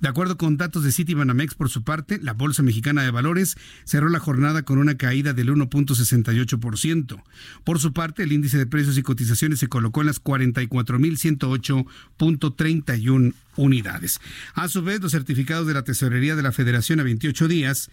De 0.01 0.07
acuerdo 0.07 0.39
con 0.39 0.57
datos 0.57 0.83
de 0.83 0.91
Citibanamex, 0.91 1.53
por 1.53 1.69
su 1.69 1.83
parte, 1.83 2.19
la 2.19 2.33
Bolsa 2.33 2.63
Mexicana 2.63 3.03
de 3.03 3.11
Valores 3.11 3.57
cerró 3.83 4.09
la 4.09 4.17
jornada 4.17 4.63
con 4.63 4.79
una 4.79 4.97
caída 4.97 5.33
del 5.33 5.53
1.68%. 5.53 7.21
Por 7.63 7.77
su 7.77 7.93
parte, 7.93 8.23
el 8.23 8.31
índice 8.31 8.57
de 8.57 8.65
precios 8.65 8.97
y 8.97 9.03
cotizaciones 9.03 9.59
se 9.59 9.67
colocó 9.67 10.01
en 10.01 10.07
las 10.07 10.23
44.108.3 10.23 12.55
31 12.55 13.33
unidades. 13.55 14.19
A 14.53 14.67
su 14.67 14.81
vez, 14.81 15.01
los 15.01 15.11
certificados 15.11 15.67
de 15.67 15.73
la 15.73 15.83
Tesorería 15.83 16.35
de 16.35 16.43
la 16.43 16.51
Federación 16.51 16.99
a 16.99 17.03
28 17.03 17.47
días 17.47 17.89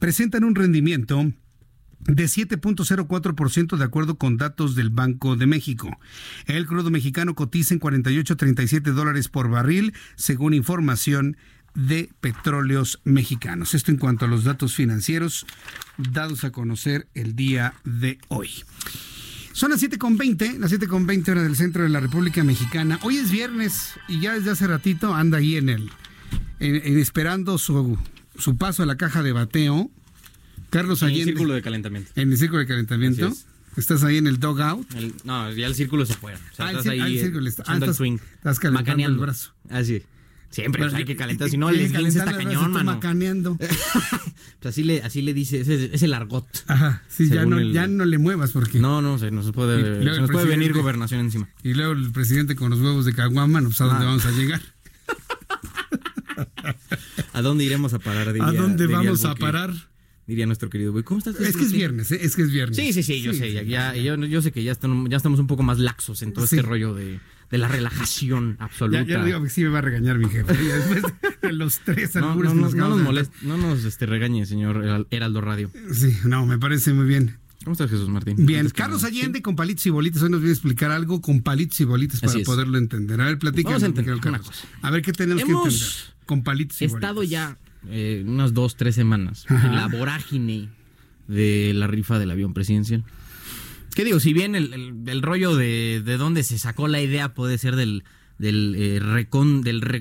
presentan 0.00 0.42
un 0.42 0.56
rendimiento 0.56 1.32
de 2.00 2.24
7.04% 2.24 3.76
de 3.76 3.84
acuerdo 3.84 4.16
con 4.16 4.36
datos 4.36 4.74
del 4.74 4.90
Banco 4.90 5.36
de 5.36 5.46
México. 5.46 5.96
El 6.46 6.66
crudo 6.66 6.90
mexicano 6.90 7.34
cotiza 7.36 7.74
en 7.74 7.80
48.37 7.80 8.92
dólares 8.92 9.28
por 9.28 9.48
barril, 9.48 9.92
según 10.16 10.54
información 10.54 11.36
de 11.74 12.10
Petróleos 12.20 13.00
Mexicanos. 13.04 13.74
Esto 13.74 13.92
en 13.92 13.98
cuanto 13.98 14.24
a 14.24 14.28
los 14.28 14.42
datos 14.42 14.74
financieros 14.74 15.46
dados 15.98 16.42
a 16.44 16.50
conocer 16.50 17.06
el 17.14 17.36
día 17.36 17.74
de 17.84 18.18
hoy. 18.28 18.50
Son 19.52 19.70
las 19.70 19.82
7.20, 19.82 20.58
las 20.58 20.72
7.20 20.72 21.28
hora 21.28 21.42
del 21.42 21.56
centro 21.56 21.82
de 21.82 21.90
la 21.90 22.00
República 22.00 22.42
Mexicana. 22.42 22.98
Hoy 23.02 23.18
es 23.18 23.30
viernes 23.30 23.92
y 24.08 24.20
ya 24.20 24.32
desde 24.32 24.52
hace 24.52 24.66
ratito 24.66 25.14
anda 25.14 25.38
ahí 25.38 25.56
en 25.56 25.68
el, 25.68 25.90
en, 26.60 26.98
esperando 26.98 27.58
su, 27.58 27.98
su 28.40 28.56
paso 28.56 28.82
a 28.82 28.86
la 28.86 28.96
caja 28.96 29.22
de 29.22 29.32
bateo. 29.32 29.90
Carlos 30.70 31.02
Allende. 31.02 31.22
En 31.22 31.28
el 31.28 31.34
círculo 31.34 31.54
de 31.54 31.62
calentamiento. 31.62 32.12
En 32.14 32.32
el 32.32 32.38
círculo 32.38 32.60
de 32.60 32.66
calentamiento. 32.66 33.32
¿Estás 33.76 34.02
ahí 34.02 34.16
en 34.16 34.26
el 34.26 34.40
dog 34.40 34.58
El, 34.96 35.14
no, 35.24 35.50
ya 35.52 35.66
el 35.66 35.74
círculo 35.74 36.04
se 36.04 36.14
fue. 36.14 36.34
O 36.34 36.54
sea, 36.54 36.66
ah, 36.66 36.70
estás 36.72 36.86
el, 36.86 37.00
ahí 37.00 37.16
el 37.16 37.24
círculo 37.24 37.48
está, 37.48 37.62
ah, 37.66 37.74
estás, 37.74 37.96
swing. 37.96 38.18
Estás 38.34 38.58
calentando 38.58 39.06
el 39.06 39.16
brazo. 39.16 39.52
Ah, 39.68 39.84
sí. 39.84 40.02
Siempre 40.50 40.82
pues, 40.82 40.94
hay 40.94 41.04
que 41.04 41.14
calentar, 41.14 41.48
si 41.48 41.56
no 41.56 41.68
el 41.68 41.78
esguince 41.78 42.18
está 42.18 42.36
cañón, 42.36 42.72
mano. 42.72 42.94
Macaneando. 42.94 43.56
pues 44.60 44.74
así 44.74 44.82
le, 44.82 45.00
así 45.00 45.22
le 45.22 45.32
dice, 45.32 45.60
ese 45.60 45.94
es 45.94 46.02
el 46.02 46.12
argot. 46.12 46.44
Ajá, 46.66 47.04
sí, 47.08 47.28
ya 47.28 47.46
no, 47.46 47.58
el... 47.58 47.72
ya 47.72 47.86
no 47.86 48.04
le 48.04 48.18
muevas 48.18 48.50
porque... 48.50 48.80
No, 48.80 49.00
no, 49.00 49.16
se 49.20 49.30
nos 49.30 49.52
puede, 49.52 50.02
se 50.02 50.20
nos 50.20 50.30
puede 50.30 50.46
venir 50.46 50.72
gobernación 50.72 51.20
encima. 51.20 51.48
Y 51.62 51.74
luego 51.74 51.92
el 51.92 52.10
presidente 52.10 52.56
con 52.56 52.70
los 52.70 52.80
huevos 52.80 53.04
de 53.04 53.12
caguama, 53.12 53.60
no 53.60 53.68
pues 53.68 53.80
a 53.80 53.84
dónde 53.84 54.04
ah. 54.04 54.08
vamos 54.08 54.26
a 54.26 54.32
llegar. 54.32 54.60
¿A 57.32 57.42
dónde 57.42 57.64
iremos 57.64 57.94
a 57.94 57.98
parar? 57.98 58.32
Diría, 58.32 58.48
¿A 58.48 58.52
dónde 58.52 58.86
vamos 58.86 59.24
a 59.24 59.34
parar? 59.34 59.72
diría 60.30 60.46
nuestro 60.46 60.70
querido 60.70 60.92
güey. 60.92 61.04
¿Cómo 61.04 61.18
estás? 61.18 61.38
Es 61.40 61.56
que 61.56 61.64
es 61.64 61.72
viernes, 61.72 62.12
¿eh? 62.12 62.20
es 62.22 62.36
que 62.36 62.42
es 62.42 62.52
viernes. 62.52 62.76
Sí, 62.76 62.92
sí, 62.92 63.02
sí, 63.02 63.20
yo 63.20 63.34
sé. 63.34 63.66
Ya, 63.66 63.94
yo, 63.96 64.16
yo, 64.16 64.40
sé 64.40 64.52
que 64.52 64.62
ya, 64.62 64.72
están, 64.72 65.08
ya 65.08 65.16
estamos 65.16 65.40
un 65.40 65.46
poco 65.46 65.62
más 65.62 65.78
laxos 65.78 66.22
en 66.22 66.32
todo 66.32 66.44
este 66.44 66.62
rollo 66.62 66.94
de, 66.94 67.18
de, 67.50 67.58
la 67.58 67.68
relajación 67.68 68.56
absoluta. 68.60 69.02
Ya, 69.02 69.18
ya 69.18 69.24
digo 69.24 69.42
que 69.42 69.50
sí 69.50 69.62
me 69.64 69.70
va 69.70 69.78
a 69.78 69.82
regañar 69.82 70.18
mi 70.18 70.28
jefe. 70.28 70.54
Después 70.54 71.02
de 71.42 71.52
los 71.52 71.80
tres 71.80 72.14
no, 72.14 72.36
no, 72.36 72.54
no, 72.54 72.70
no, 72.70 72.88
nos 72.88 73.00
molest, 73.00 73.32
no 73.42 73.56
nos 73.56 73.84
este, 73.84 74.06
regañe, 74.06 74.46
señor 74.46 75.06
Heraldo 75.10 75.40
Radio. 75.40 75.70
Sí, 75.92 76.16
no, 76.24 76.46
me 76.46 76.58
parece 76.58 76.92
muy 76.92 77.06
bien. 77.06 77.38
¿Cómo 77.64 77.72
estás, 77.72 77.90
Jesús 77.90 78.08
Martín? 78.08 78.46
Bien, 78.46 78.68
Carlos 78.70 79.04
Allende 79.04 79.42
con 79.42 79.54
palitos 79.54 79.84
y 79.84 79.90
bolitas. 79.90 80.22
Hoy 80.22 80.30
nos 80.30 80.40
viene 80.40 80.52
a 80.52 80.54
explicar 80.54 80.90
algo 80.90 81.20
con 81.20 81.42
palitos 81.42 81.78
y 81.80 81.84
bolitas 81.84 82.20
para 82.20 82.38
poderlo 82.42 82.78
entender. 82.78 83.20
A 83.20 83.26
ver, 83.26 83.38
platícanos. 83.38 83.82
Vamos 83.82 84.64
a. 84.82 84.86
A 84.86 84.90
ver 84.90 85.02
qué 85.02 85.12
tenemos 85.12 85.44
que 85.44 85.50
entender 85.50 85.80
con 86.24 86.42
palitos 86.42 86.80
y 86.80 86.86
bolitas. 86.86 87.02
estado 87.02 87.22
ya 87.22 87.58
eh, 87.88 88.24
unas 88.26 88.54
dos, 88.54 88.76
tres 88.76 88.94
semanas 88.94 89.44
en 89.50 89.74
la 89.76 89.88
vorágine 89.88 90.70
de 91.28 91.72
la 91.74 91.86
rifa 91.86 92.18
del 92.18 92.30
avión 92.30 92.54
presidencial. 92.54 93.04
¿Qué 93.94 94.04
digo? 94.04 94.20
Si 94.20 94.32
bien 94.32 94.54
el, 94.54 95.22
rollo 95.22 95.54
de, 95.54 96.00
de, 96.02 96.16
dónde 96.16 96.44
se 96.44 96.58
sacó 96.58 96.88
la 96.88 97.02
idea 97.02 97.34
puede 97.34 97.58
ser 97.58 97.76
del, 97.76 98.04
del, 98.40 98.74
eh, 98.78 99.00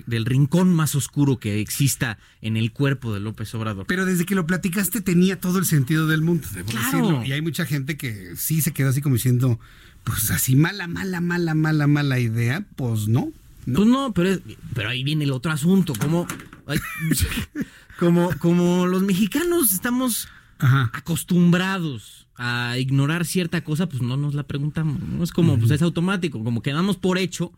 del, 0.08 0.26
rincón 0.26 0.74
más 0.74 0.96
oscuro 0.96 1.40
que 1.40 1.60
exista 1.60 2.18
en 2.42 2.56
el 2.56 2.72
cuerpo 2.72 3.14
de 3.14 3.20
López 3.20 3.54
Obrador. 3.54 3.86
Pero 3.86 4.06
desde 4.06 4.26
que 4.26 4.34
lo 4.34 4.48
platicaste 4.48 5.02
tenía 5.02 5.42
todo 5.42 5.60
el 5.60 5.66
sentido 5.66 6.08
del 6.08 6.22
mundo, 6.22 6.48
decirlo. 6.54 7.24
Y 7.26 7.34
hay 7.34 7.42
mucha 7.42 7.66
gente 7.66 7.98
que 7.98 8.38
sí 8.38 8.62
se 8.62 8.72
quedó 8.72 8.90
así 8.90 9.02
como 9.02 9.16
diciendo, 9.16 9.60
pues 10.06 10.32
así 10.32 10.56
mala, 10.56 10.88
mala, 10.88 11.20
mala, 11.20 11.54
mala, 11.54 11.88
mala 11.88 12.20
idea, 12.20 12.66
pues 12.78 13.10
no. 13.10 13.34
Pues 13.66 13.88
no, 13.88 14.14
pero, 14.14 14.40
pero 14.74 14.90
ahí 14.90 15.04
viene 15.04 15.26
el 15.26 15.32
otro 15.32 15.52
asunto, 15.52 15.92
como, 16.00 16.26
como, 18.00 18.30
como 18.40 18.88
los 18.88 19.04
mexicanos 19.04 19.74
estamos 19.74 20.30
acostumbrados 20.60 22.28
a 22.38 22.78
ignorar 22.78 23.26
cierta 23.26 23.66
cosa, 23.66 23.90
pues 23.90 24.02
no 24.02 24.16
nos 24.16 24.34
la 24.34 24.44
preguntamos. 24.44 24.98
No 25.02 25.26
es 25.26 25.32
como, 25.34 25.60
pues 25.60 25.72
es 25.72 25.82
automático, 25.82 26.42
como 26.42 26.62
quedamos 26.62 26.96
por 26.96 27.18
hecho 27.18 27.52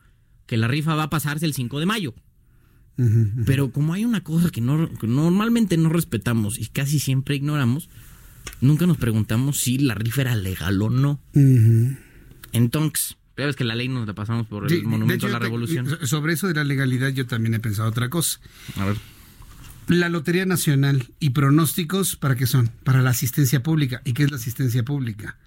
que 0.51 0.57
la 0.57 0.67
rifa 0.67 0.95
va 0.95 1.03
a 1.03 1.09
pasarse 1.09 1.45
el 1.45 1.53
5 1.53 1.79
de 1.79 1.85
mayo. 1.85 2.13
Pero 3.45 3.71
como 3.71 3.93
hay 3.93 4.03
una 4.03 4.21
cosa 4.21 4.49
que, 4.49 4.59
no, 4.59 4.89
normalmente 5.01 5.77
no 5.77 5.87
respetamos 5.87 6.59
y 6.59 6.67
casi 6.67 6.99
siempre 6.99 7.37
ignoramos, 7.37 7.89
nunca 8.59 8.85
nos 8.85 8.97
preguntamos 8.97 9.61
si 9.61 9.77
la 9.77 9.95
rifa 9.95 10.23
era 10.23 10.35
legal 10.35 10.81
o 10.81 10.89
no. 10.89 11.21
Entonces, 12.51 13.15
sabes 13.37 13.55
que 13.55 13.63
la 13.63 13.75
ley 13.75 13.87
nos 13.87 14.05
la 14.05 14.13
pasamos 14.13 14.45
por 14.45 14.69
el 14.69 14.83
monumento 14.83 15.27
a 15.27 15.29
la 15.29 15.39
revolución. 15.39 15.87
Sobre 16.03 16.33
eso 16.33 16.49
de 16.49 16.53
la 16.53 16.65
legalidad 16.65 17.07
yo 17.11 17.25
también 17.25 17.53
he 17.53 17.61
pensado 17.61 17.87
otra 17.87 18.09
cosa. 18.09 18.41
A 18.75 18.83
ver. 18.87 18.97
La 19.87 20.09
Lotería 20.09 20.45
Nacional 20.45 21.07
y 21.21 21.29
pronósticos, 21.29 22.17
¿para 22.17 22.35
qué 22.35 22.45
son? 22.45 22.71
Para 22.83 23.01
la 23.01 23.11
asistencia 23.11 23.63
pública. 23.63 24.01
¿Y 24.03 24.11
qué 24.11 24.23
es 24.23 24.31
la 24.31 24.37
asistencia 24.37 24.83
pública? 24.83 25.37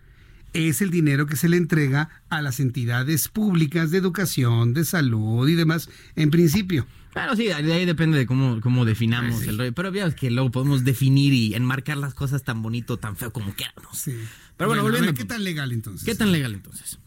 Es 0.54 0.80
el 0.80 0.90
dinero 0.90 1.26
que 1.26 1.36
se 1.36 1.48
le 1.48 1.56
entrega 1.56 2.08
a 2.30 2.40
las 2.40 2.60
entidades 2.60 3.28
públicas 3.28 3.90
de 3.90 3.98
educación, 3.98 4.72
de 4.72 4.84
salud 4.84 5.46
y 5.48 5.54
demás, 5.54 5.90
en 6.16 6.30
principio. 6.30 6.86
Claro, 7.12 7.36
sí, 7.36 7.44
de 7.44 7.72
ahí 7.72 7.84
depende 7.84 8.18
de 8.18 8.26
cómo, 8.26 8.60
cómo 8.60 8.84
definamos 8.84 9.36
pues 9.36 9.48
el 9.48 9.58
rollo. 9.58 9.72
Pero 9.72 9.92
veas 9.92 10.14
que 10.14 10.30
luego 10.30 10.50
podemos 10.50 10.84
definir 10.84 11.32
y 11.32 11.54
enmarcar 11.54 11.96
las 11.96 12.14
cosas 12.14 12.42
tan 12.42 12.62
bonito, 12.62 12.96
tan 12.96 13.16
feo 13.16 13.32
como 13.32 13.54
queramos. 13.54 13.98
Sí. 13.98 14.16
Pero 14.56 14.68
bueno, 14.68 14.82
volviendo. 14.82 15.12
¿Qué 15.12 15.24
tan 15.24 15.44
legal 15.44 15.72
entonces? 15.72 16.04
¿Qué 16.04 16.14
tan 16.14 16.32
legal 16.32 16.54
entonces? 16.54 16.98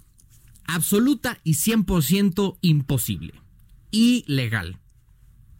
Absoluta 0.65 1.39
y 1.43 1.53
100% 1.53 2.57
imposible. 2.61 3.33
Ilegal 3.91 4.79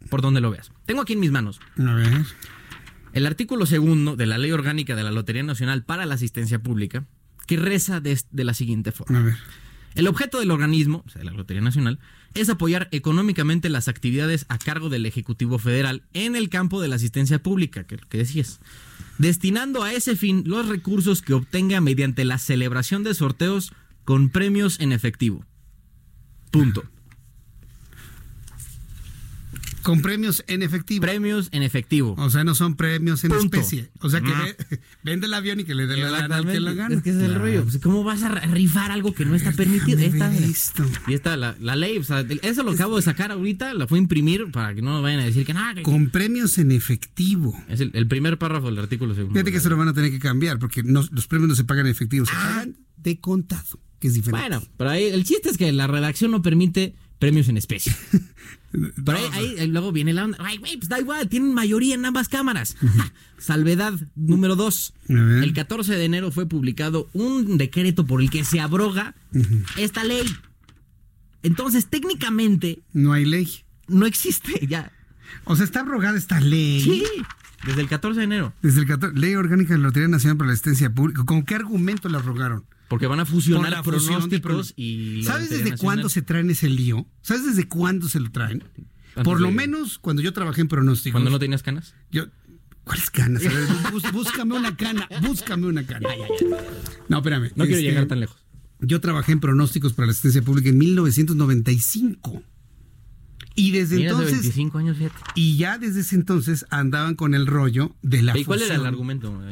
por 0.08 0.22
donde 0.22 0.40
lo 0.40 0.50
veas. 0.50 0.70
Tengo 0.86 1.02
aquí 1.02 1.12
en 1.14 1.20
mis 1.20 1.30
manos. 1.30 1.60
A 1.78 1.94
ver. 1.94 2.24
El 3.12 3.26
artículo 3.26 3.66
segundo 3.66 4.16
de 4.16 4.26
la 4.26 4.38
Ley 4.38 4.52
Orgánica 4.52 4.96
de 4.96 5.02
la 5.02 5.10
Lotería 5.10 5.42
Nacional 5.42 5.84
para 5.84 6.06
la 6.06 6.14
Asistencia 6.14 6.62
Pública, 6.62 7.06
que 7.48 7.56
reza 7.56 8.00
de, 8.00 8.20
la 8.32 8.54
siguiente 8.54 8.92
forma. 8.92 9.18
A 9.18 9.22
ver. 9.22 9.36
El 9.94 10.06
objeto 10.06 10.38
del 10.38 10.50
organismo, 10.52 11.02
o 11.06 11.10
sea, 11.10 11.20
de 11.20 11.24
la 11.24 11.32
Lotería 11.32 11.62
Nacional, 11.62 11.98
es 12.34 12.50
apoyar 12.50 12.88
económicamente 12.92 13.70
las 13.70 13.88
actividades 13.88 14.44
a 14.48 14.58
cargo 14.58 14.90
del 14.90 15.06
Ejecutivo 15.06 15.58
Federal 15.58 16.04
en 16.12 16.36
el 16.36 16.50
campo 16.50 16.80
de 16.80 16.88
la 16.88 16.96
asistencia 16.96 17.42
pública, 17.42 17.84
que, 17.84 17.96
que 17.96 18.18
decías, 18.18 18.60
destinando 19.16 19.82
a 19.82 19.92
ese 19.92 20.14
fin 20.14 20.44
los 20.46 20.68
recursos 20.68 21.22
que 21.22 21.32
obtenga 21.32 21.80
mediante 21.80 22.24
la 22.26 22.38
celebración 22.38 23.02
de 23.02 23.14
sorteos 23.14 23.72
con 24.04 24.28
premios 24.28 24.78
en 24.78 24.92
efectivo. 24.92 25.44
Punto. 26.50 26.84
Con 29.88 30.02
premios 30.02 30.44
en 30.48 30.62
efectivo. 30.62 31.00
Premios 31.00 31.48
en 31.50 31.62
efectivo. 31.62 32.14
O 32.18 32.28
sea, 32.28 32.44
no 32.44 32.54
son 32.54 32.76
premios 32.76 33.24
en 33.24 33.32
especie. 33.32 33.88
O 34.00 34.10
sea, 34.10 34.20
que 34.20 34.30
vende 35.02 35.26
el 35.26 35.32
avión 35.32 35.60
y 35.60 35.64
que 35.64 35.74
le 35.74 35.86
dé 35.86 35.96
la 35.96 36.10
gana 36.10 36.42
que 36.44 36.60
la 36.60 36.74
gana. 36.74 36.94
Es 36.96 37.02
que 37.02 37.08
es 37.08 37.16
el 37.16 37.34
rollo. 37.34 37.62
Pues, 37.62 37.78
¿Cómo 37.78 38.04
vas 38.04 38.22
a 38.22 38.28
rifar 38.28 38.90
algo 38.90 39.14
que 39.14 39.24
no 39.24 39.34
está 39.34 39.50
permitido? 39.52 39.98
Está, 39.98 40.30
y 41.06 41.14
está 41.14 41.38
la, 41.38 41.56
la, 41.58 41.74
ley. 41.74 41.96
O 41.96 42.04
sea, 42.04 42.20
eso 42.42 42.64
lo 42.64 42.72
acabo 42.72 42.96
de 42.96 43.02
sacar 43.02 43.32
ahorita. 43.32 43.72
La 43.72 43.86
fue 43.86 43.96
a 43.96 44.02
imprimir 44.02 44.50
para 44.52 44.74
que 44.74 44.82
no 44.82 45.00
vayan 45.00 45.20
a 45.20 45.24
decir 45.24 45.46
que 45.46 45.54
nada. 45.54 45.82
Con 45.82 46.10
premios 46.10 46.58
en 46.58 46.70
efectivo. 46.70 47.58
Es 47.70 47.80
el, 47.80 48.06
primer 48.08 48.36
párrafo 48.36 48.66
del 48.66 48.80
artículo 48.80 49.14
segundo. 49.14 49.32
Fíjate 49.32 49.52
que 49.52 49.60
se 49.60 49.70
lo 49.70 49.78
van 49.78 49.88
a 49.88 49.94
tener 49.94 50.10
que 50.10 50.18
cambiar 50.18 50.58
porque 50.58 50.82
los 50.82 51.26
premios 51.28 51.48
no 51.48 51.54
se 51.54 51.64
pagan 51.64 51.86
en 51.86 51.92
efectivo. 51.92 52.26
Se 52.26 52.32
ah. 52.34 52.50
pagan 52.50 52.76
de 52.98 53.20
contado, 53.20 53.80
que 54.00 54.08
es 54.08 54.12
diferente. 54.12 54.48
Bueno, 54.48 54.62
pero 54.76 54.90
ahí 54.90 55.04
el 55.04 55.24
chiste 55.24 55.48
es 55.48 55.56
que 55.56 55.72
la 55.72 55.86
redacción 55.86 56.30
no 56.30 56.42
permite 56.42 56.94
premios 57.18 57.48
en 57.48 57.56
especie. 57.56 57.94
Pero 58.72 59.18
ahí, 59.32 59.66
luego 59.66 59.92
viene 59.92 60.12
la 60.12 60.24
onda. 60.24 60.38
Ay, 60.40 60.58
güey, 60.58 60.76
pues 60.76 60.88
da 60.88 61.00
igual, 61.00 61.28
tienen 61.28 61.54
mayoría 61.54 61.94
en 61.94 62.04
ambas 62.04 62.28
cámaras. 62.28 62.76
Salvedad 63.38 63.94
número 64.14 64.56
dos. 64.56 64.92
El 65.08 65.52
14 65.54 65.94
de 65.94 66.04
enero 66.04 66.30
fue 66.30 66.46
publicado 66.46 67.08
un 67.14 67.56
decreto 67.56 68.06
por 68.06 68.20
el 68.20 68.30
que 68.30 68.44
se 68.44 68.60
abroga 68.60 69.14
esta 69.76 70.04
ley. 70.04 70.24
Entonces, 71.42 71.86
técnicamente. 71.86 72.80
No 72.92 73.12
hay 73.12 73.24
ley. 73.24 73.48
No 73.86 74.06
existe 74.06 74.66
ya. 74.68 74.92
O 75.44 75.56
sea, 75.56 75.64
está 75.64 75.80
abrogada 75.80 76.18
esta 76.18 76.40
ley. 76.40 76.82
Sí. 76.82 77.04
Desde 77.66 77.80
el 77.80 77.88
14 77.88 78.18
de 78.18 78.24
enero. 78.24 78.52
Desde 78.62 78.80
el 78.80 78.86
14. 78.86 79.18
Ley 79.18 79.34
Orgánica 79.34 79.72
de 79.72 79.78
la 79.78 79.86
Lotería 79.86 80.08
Nacional 80.08 80.36
para 80.36 80.48
la 80.48 80.54
Asistencia 80.54 80.90
Pública. 80.90 81.24
¿Con 81.24 81.42
qué 81.42 81.54
argumento 81.54 82.08
la 82.08 82.18
abrogaron? 82.18 82.64
Porque 82.88 83.06
van 83.06 83.20
a 83.20 83.26
fusionar 83.26 83.82
pronósticos 83.82 84.72
y... 84.76 85.22
¿Sabes 85.22 85.50
desde 85.50 85.76
cuándo 85.76 86.08
se 86.08 86.22
traen 86.22 86.50
ese 86.50 86.68
lío? 86.68 87.06
¿Sabes 87.20 87.44
desde 87.44 87.68
cuándo 87.68 88.08
se 88.08 88.18
lo 88.18 88.30
traen? 88.30 88.64
Por 89.24 89.40
lo 89.40 89.50
menos 89.50 89.98
cuando 89.98 90.22
yo 90.22 90.32
trabajé 90.32 90.62
en 90.62 90.68
pronósticos. 90.68 91.12
¿Cuándo 91.12 91.30
no 91.30 91.38
tenías 91.38 91.62
canas? 91.62 91.94
Yo... 92.10 92.26
¿Cuáles 92.84 93.10
canas? 93.10 93.44
A 93.44 93.50
ver, 93.50 93.66
búscame 94.12 94.56
una 94.56 94.74
cana, 94.74 95.06
búscame 95.20 95.66
una 95.66 95.84
cana. 95.84 96.08
No, 97.08 97.18
espérame. 97.18 97.50
No 97.54 97.64
quiero 97.66 97.76
este, 97.76 97.82
llegar 97.82 98.06
tan 98.06 98.20
lejos. 98.20 98.38
Yo 98.80 99.00
trabajé 99.00 99.32
en 99.32 99.40
pronósticos 99.40 99.92
para 99.92 100.06
la 100.06 100.12
asistencia 100.12 100.40
pública 100.40 100.70
en 100.70 100.78
1995. 100.78 102.42
Y 103.58 103.72
desde 103.72 104.06
entonces. 104.06 104.56
años, 104.74 104.96
Y 105.34 105.56
ya 105.56 105.78
desde 105.78 106.02
ese 106.02 106.14
entonces 106.14 106.64
andaban 106.70 107.16
con 107.16 107.34
el 107.34 107.48
rollo 107.48 107.96
de 108.02 108.22
la 108.22 108.38
¿Y 108.38 108.44
cuál 108.44 108.62
era 108.62 108.76
el 108.76 108.86
argumento? 108.86 109.42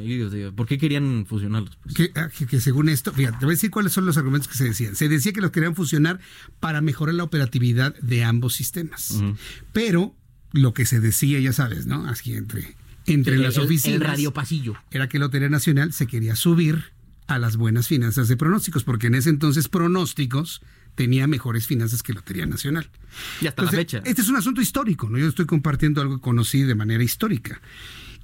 ¿Por 0.54 0.68
qué 0.68 0.78
querían 0.78 1.26
fusionarlos? 1.26 1.76
Pues? 1.82 2.12
Ah, 2.14 2.28
que, 2.28 2.60
según 2.60 2.88
esto, 2.88 3.12
fíjate, 3.12 3.38
te 3.38 3.44
voy 3.44 3.54
a 3.54 3.56
decir 3.56 3.72
cuáles 3.72 3.92
son 3.92 4.06
los 4.06 4.16
argumentos 4.16 4.46
que 4.46 4.56
se 4.56 4.62
decían. 4.62 4.94
Se 4.94 5.08
decía 5.08 5.32
que 5.32 5.40
los 5.40 5.50
querían 5.50 5.74
fusionar 5.74 6.20
para 6.60 6.80
mejorar 6.80 7.16
la 7.16 7.24
operatividad 7.24 7.96
de 7.96 8.22
ambos 8.22 8.54
sistemas. 8.54 9.20
Pero 9.72 10.14
lo 10.52 10.72
que 10.72 10.86
se 10.86 11.00
decía, 11.00 11.40
ya 11.40 11.52
sabes, 11.52 11.86
¿no? 11.86 12.06
Así 12.06 12.34
entre, 12.34 12.76
entre 13.06 13.38
las 13.38 13.58
oficinas. 13.58 13.96
El 13.96 14.06
radio 14.06 14.32
pasillo. 14.32 14.74
Era 14.92 15.08
que 15.08 15.18
la 15.18 15.24
Lotería 15.24 15.48
Nacional 15.48 15.92
se 15.92 16.06
quería 16.06 16.36
subir 16.36 16.92
a 17.26 17.40
las 17.40 17.56
buenas 17.56 17.88
finanzas 17.88 18.28
de 18.28 18.36
pronósticos, 18.36 18.84
porque 18.84 19.08
en 19.08 19.16
ese 19.16 19.30
entonces 19.30 19.66
pronósticos 19.68 20.62
tenía 20.96 21.28
mejores 21.28 21.66
finanzas 21.66 22.02
que 22.02 22.12
Lotería 22.12 22.46
Nacional. 22.46 22.90
Y 23.40 23.46
hasta 23.46 23.62
la 23.62 23.70
fecha. 23.70 24.02
Este 24.04 24.22
es 24.22 24.28
un 24.28 24.36
asunto 24.36 24.60
histórico, 24.60 25.08
¿no? 25.08 25.18
Yo 25.18 25.28
estoy 25.28 25.46
compartiendo 25.46 26.00
algo 26.00 26.16
que 26.16 26.22
conocí 26.22 26.62
de 26.62 26.74
manera 26.74 27.04
histórica. 27.04 27.60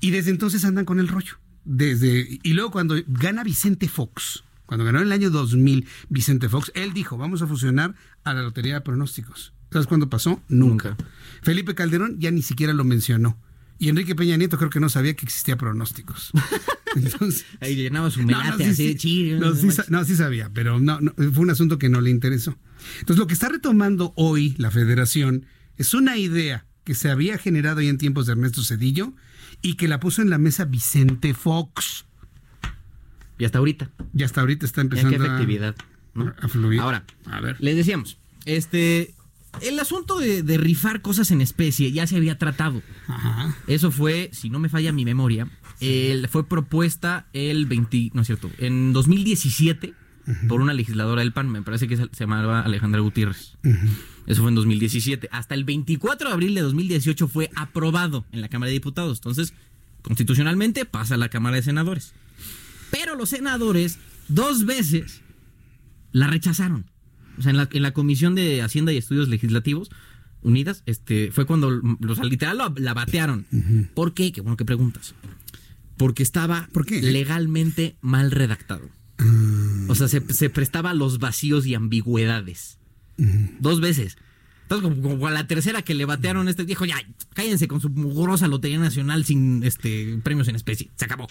Y 0.01 0.11
desde 0.11 0.31
entonces 0.31 0.65
andan 0.65 0.85
con 0.85 0.99
el 0.99 1.07
rollo. 1.07 1.39
Desde, 1.65 2.41
y 2.43 2.53
luego 2.55 2.73
cuando 2.73 2.97
gana 3.07 3.45
Vicente 3.45 3.89
Fox, 3.89 4.43
cuando 4.67 4.85
ganó 4.85 4.99
en 4.99 5.07
el 5.07 5.13
año 5.13 5.31
2000 5.31 5.87
Vicente 6.09 6.49
Fox, 6.49 6.73
él 6.75 6.93
dijo, 6.93 7.17
vamos 7.17 7.43
a 7.43 7.47
fusionar 7.47 7.95
a 8.25 8.35
la 8.35 8.43
Lotería 8.43 8.75
de 8.75 8.81
Pronósticos. 8.81 9.53
¿Sabes 9.71 9.87
cuándo 9.87 10.11
pasó? 10.11 10.43
Nunca. 10.49 10.97
Felipe 11.43 11.75
Calderón 11.75 12.19
ya 12.19 12.31
ni 12.31 12.43
siquiera 12.43 12.73
lo 12.73 12.85
mencionó. 12.85 13.39
Y 13.79 13.89
Enrique 13.89 14.15
Peña 14.15 14.37
Nieto 14.37 14.59
creo 14.59 14.71
que 14.71 14.81
no 14.81 14.89
sabía 14.89 15.15
que 15.15 15.25
existía 15.25 15.57
pronósticos. 15.57 16.31
Entonces, 16.97 17.47
Ahí 17.61 17.75
llenaba 17.75 18.11
su 18.11 18.23
melate 18.23 18.67
no, 18.67 18.75
sí, 18.75 18.95
así 18.97 19.33
no, 19.33 19.53
no, 19.89 20.05
sí, 20.05 20.15
sabía, 20.15 20.51
pero 20.53 20.79
no, 20.79 21.01
fue 21.17 21.43
un 21.43 21.51
asunto 21.51 21.79
que 21.79 21.89
no 21.89 22.01
le 22.01 22.11
interesó. 22.11 22.57
Entonces, 23.01 23.19
lo 23.19 23.27
que 23.27 23.35
está 23.35 23.49
retomando 23.49 24.13
hoy 24.17 24.55
la 24.59 24.71
federación 24.71 25.47
es 25.77 25.95
una 25.95 26.17
idea 26.19 26.67
que 26.85 26.95
se 26.95 27.11
había 27.11 27.39
generado 27.39 27.81
ya 27.81 27.91
en 27.91 27.99
tiempos 27.99 28.27
de 28.27 28.33
Ernesto 28.33 28.63
Cedillo 28.63 29.15
y 29.63 29.75
que 29.75 29.89
la 29.89 30.01
puso 30.01 30.23
en 30.23 30.31
la 30.31 30.39
mesa 30.39 30.65
Vicente 30.65 31.35
Fox. 31.35 32.05
Y 33.39 33.45
hasta 33.45 33.59
ahorita. 33.59 33.91
Y 34.15 34.23
hasta 34.23 34.41
ahorita 34.41 34.67
está 34.67 34.81
empezando 34.83 35.17
qué 35.17 35.25
efectividad, 35.25 35.75
a, 36.41 36.49
fluir. 36.49 36.81
Ahora, 36.81 37.05
a 37.27 37.41
ver. 37.41 37.57
Les 37.61 37.77
decíamos, 37.77 38.19
este, 38.45 39.15
el 39.61 39.79
asunto 39.79 40.19
de, 40.19 40.43
rifar 40.57 41.03
cosas 41.03 41.31
en 41.31 41.41
especie 41.41 41.93
ya 41.93 42.07
se 42.07 42.17
había 42.17 42.39
tratado. 42.39 42.83
Ajá. 43.07 43.57
Eso 43.67 43.91
fue, 43.91 44.31
si 44.33 44.51
no 44.51 44.59
me 44.59 44.69
falla 44.69 44.93
mi 44.93 45.05
memoria, 45.05 45.49
fue 46.31 46.49
propuesta 46.49 47.27
el 47.33 47.67
20, 47.67 48.11
no 48.15 48.23
es 48.23 48.27
cierto, 48.27 48.51
en 48.59 48.93
2017 48.93 49.95
por 50.49 50.61
una 50.61 50.73
legisladora 50.73 51.21
del 51.23 51.33
PAN, 51.33 51.51
me 51.51 51.63
parece 51.63 51.89
que 51.89 51.97
se, 51.97 52.09
llamaba 52.13 52.61
Alejandra 52.61 53.01
Gutiérrez. 53.01 53.57
Eso 54.27 54.43
fue 54.43 54.51
en 54.51 54.55
2017. 54.55 55.29
Hasta 55.33 55.55
el 55.55 55.65
24 55.65 56.29
de 56.29 56.35
abril 56.35 56.55
de 56.55 56.61
2018 56.61 57.27
fue 57.29 57.51
aprobado 57.57 58.25
en 58.31 58.41
la 58.41 58.49
Cámara 58.49 58.69
de 58.69 58.75
Diputados. 58.75 59.19
Entonces, 59.19 59.53
constitucionalmente 60.03 60.85
pasa 60.85 61.15
a 61.17 61.19
la 61.19 61.29
Cámara 61.29 61.57
de 61.57 61.63
Senadores. 61.63 62.15
Pero 62.91 63.17
los 63.17 63.31
senadores 63.31 63.99
dos 64.29 64.65
veces 64.65 65.23
la 66.13 66.29
rechazaron. 66.29 66.87
O 67.43 67.45
sea, 67.45 67.51
en 67.51 67.57
la, 67.57 67.69
en 67.73 67.83
la 67.83 67.93
Comisión 67.93 68.37
de 68.37 68.63
Hacienda 68.63 68.93
y 68.93 68.97
Estudios 68.97 69.29
Legislativos 69.29 69.91
Unidas, 70.43 70.85
este, 70.87 71.33
fue 71.33 71.45
cuando 71.45 71.71
los 71.71 72.19
literal 72.21 72.59
la 72.77 72.95
batearon. 72.95 73.47
¿Por 73.95 74.15
qué? 74.15 74.31
Qué 74.31 74.41
bueno 74.41 74.57
que 74.57 74.65
preguntas. 74.65 75.17
Porque 75.97 76.23
estaba 76.23 76.69
legalmente 76.89 77.97
mal 78.01 78.31
redactado. 78.31 78.89
Ah. 79.19 79.87
O 79.89 79.97
sea, 79.97 80.07
se, 80.07 80.51
prestaba 80.51 80.91
a 80.91 80.95
los 80.95 81.19
vacíos 81.19 81.67
y 81.67 81.75
ambigüedades. 81.75 82.79
Dos 83.59 83.81
veces. 83.81 84.19
Entonces, 84.63 85.03
como, 85.03 85.27
a 85.27 85.33
la 85.33 85.49
tercera 85.49 85.83
que 85.83 85.95
le 85.95 86.05
batearon 86.05 86.49
este, 86.49 86.65
dijo, 86.65 86.85
ya, 86.85 86.97
cállense 87.35 87.67
con 87.67 87.81
su 87.81 87.91
mugrosa 87.91 88.47
Lotería 88.47 88.79
Nacional 88.79 89.25
sin 89.25 89.65
este 89.65 90.21
premios 90.23 90.47
en 90.47 90.55
especie. 90.55 90.91
Se 90.95 91.05
acabó. 91.07 91.27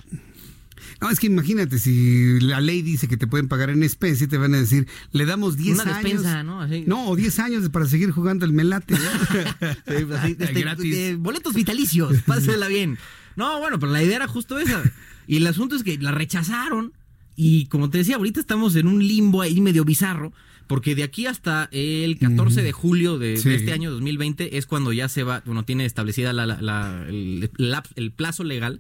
No, 1.02 1.10
es 1.10 1.20
que 1.20 1.26
imagínate, 1.26 1.80
si 1.80 2.40
la 2.42 2.62
ley 2.62 2.84
dice 2.84 3.08
que 3.08 3.18
te 3.18 3.26
pueden 3.26 3.48
pagar 3.48 3.72
en 3.72 3.82
especie, 3.82 4.28
te 4.28 4.38
van 4.38 4.54
a 4.54 4.60
decir, 4.60 4.88
le 5.12 5.26
damos 5.26 5.58
10 5.58 5.80
años. 5.80 6.24
¿no? 6.46 6.68
No, 6.86 7.08
o 7.08 7.16
10 7.16 7.40
años 7.40 7.70
para 7.70 7.88
seguir 7.88 8.12
jugando 8.12 8.46
el 8.46 8.54
melate. 8.54 8.96
sí, 9.88 10.06
pues 10.08 10.24
este, 10.40 11.16
boletos 11.16 11.56
vitalicios, 11.56 12.22
pásela 12.28 12.68
bien. 12.68 13.00
No, 13.36 13.60
bueno, 13.60 13.80
pero 13.80 13.92
la 13.92 14.04
idea 14.04 14.18
era 14.18 14.28
justo 14.28 14.60
esa. 14.60 14.84
Y 15.26 15.38
el 15.38 15.48
asunto 15.48 15.76
es 15.76 15.82
que 15.82 15.98
la 15.98 16.12
rechazaron. 16.12 16.94
Y 17.36 17.66
como 17.66 17.90
te 17.90 17.98
decía, 17.98 18.18
ahorita 18.18 18.40
estamos 18.40 18.76
en 18.76 18.86
un 18.86 19.06
limbo 19.08 19.42
ahí 19.42 19.60
medio 19.60 19.84
bizarro. 19.84 20.34
Porque 20.68 20.94
de 20.94 21.02
aquí 21.02 21.26
hasta 21.26 21.68
el 21.72 22.20
14 22.20 22.62
de 22.62 22.72
julio 22.72 23.18
de, 23.18 23.34
este 23.34 23.74
año 23.74 23.90
2020 23.92 24.58
es 24.58 24.68
cuando 24.68 24.94
ya 24.94 25.10
se 25.10 25.24
va, 25.24 25.42
bueno, 25.46 25.66
tiene 25.66 25.86
establecida 25.86 26.30
el, 26.30 28.14
plazo 28.16 28.44
legal 28.44 28.80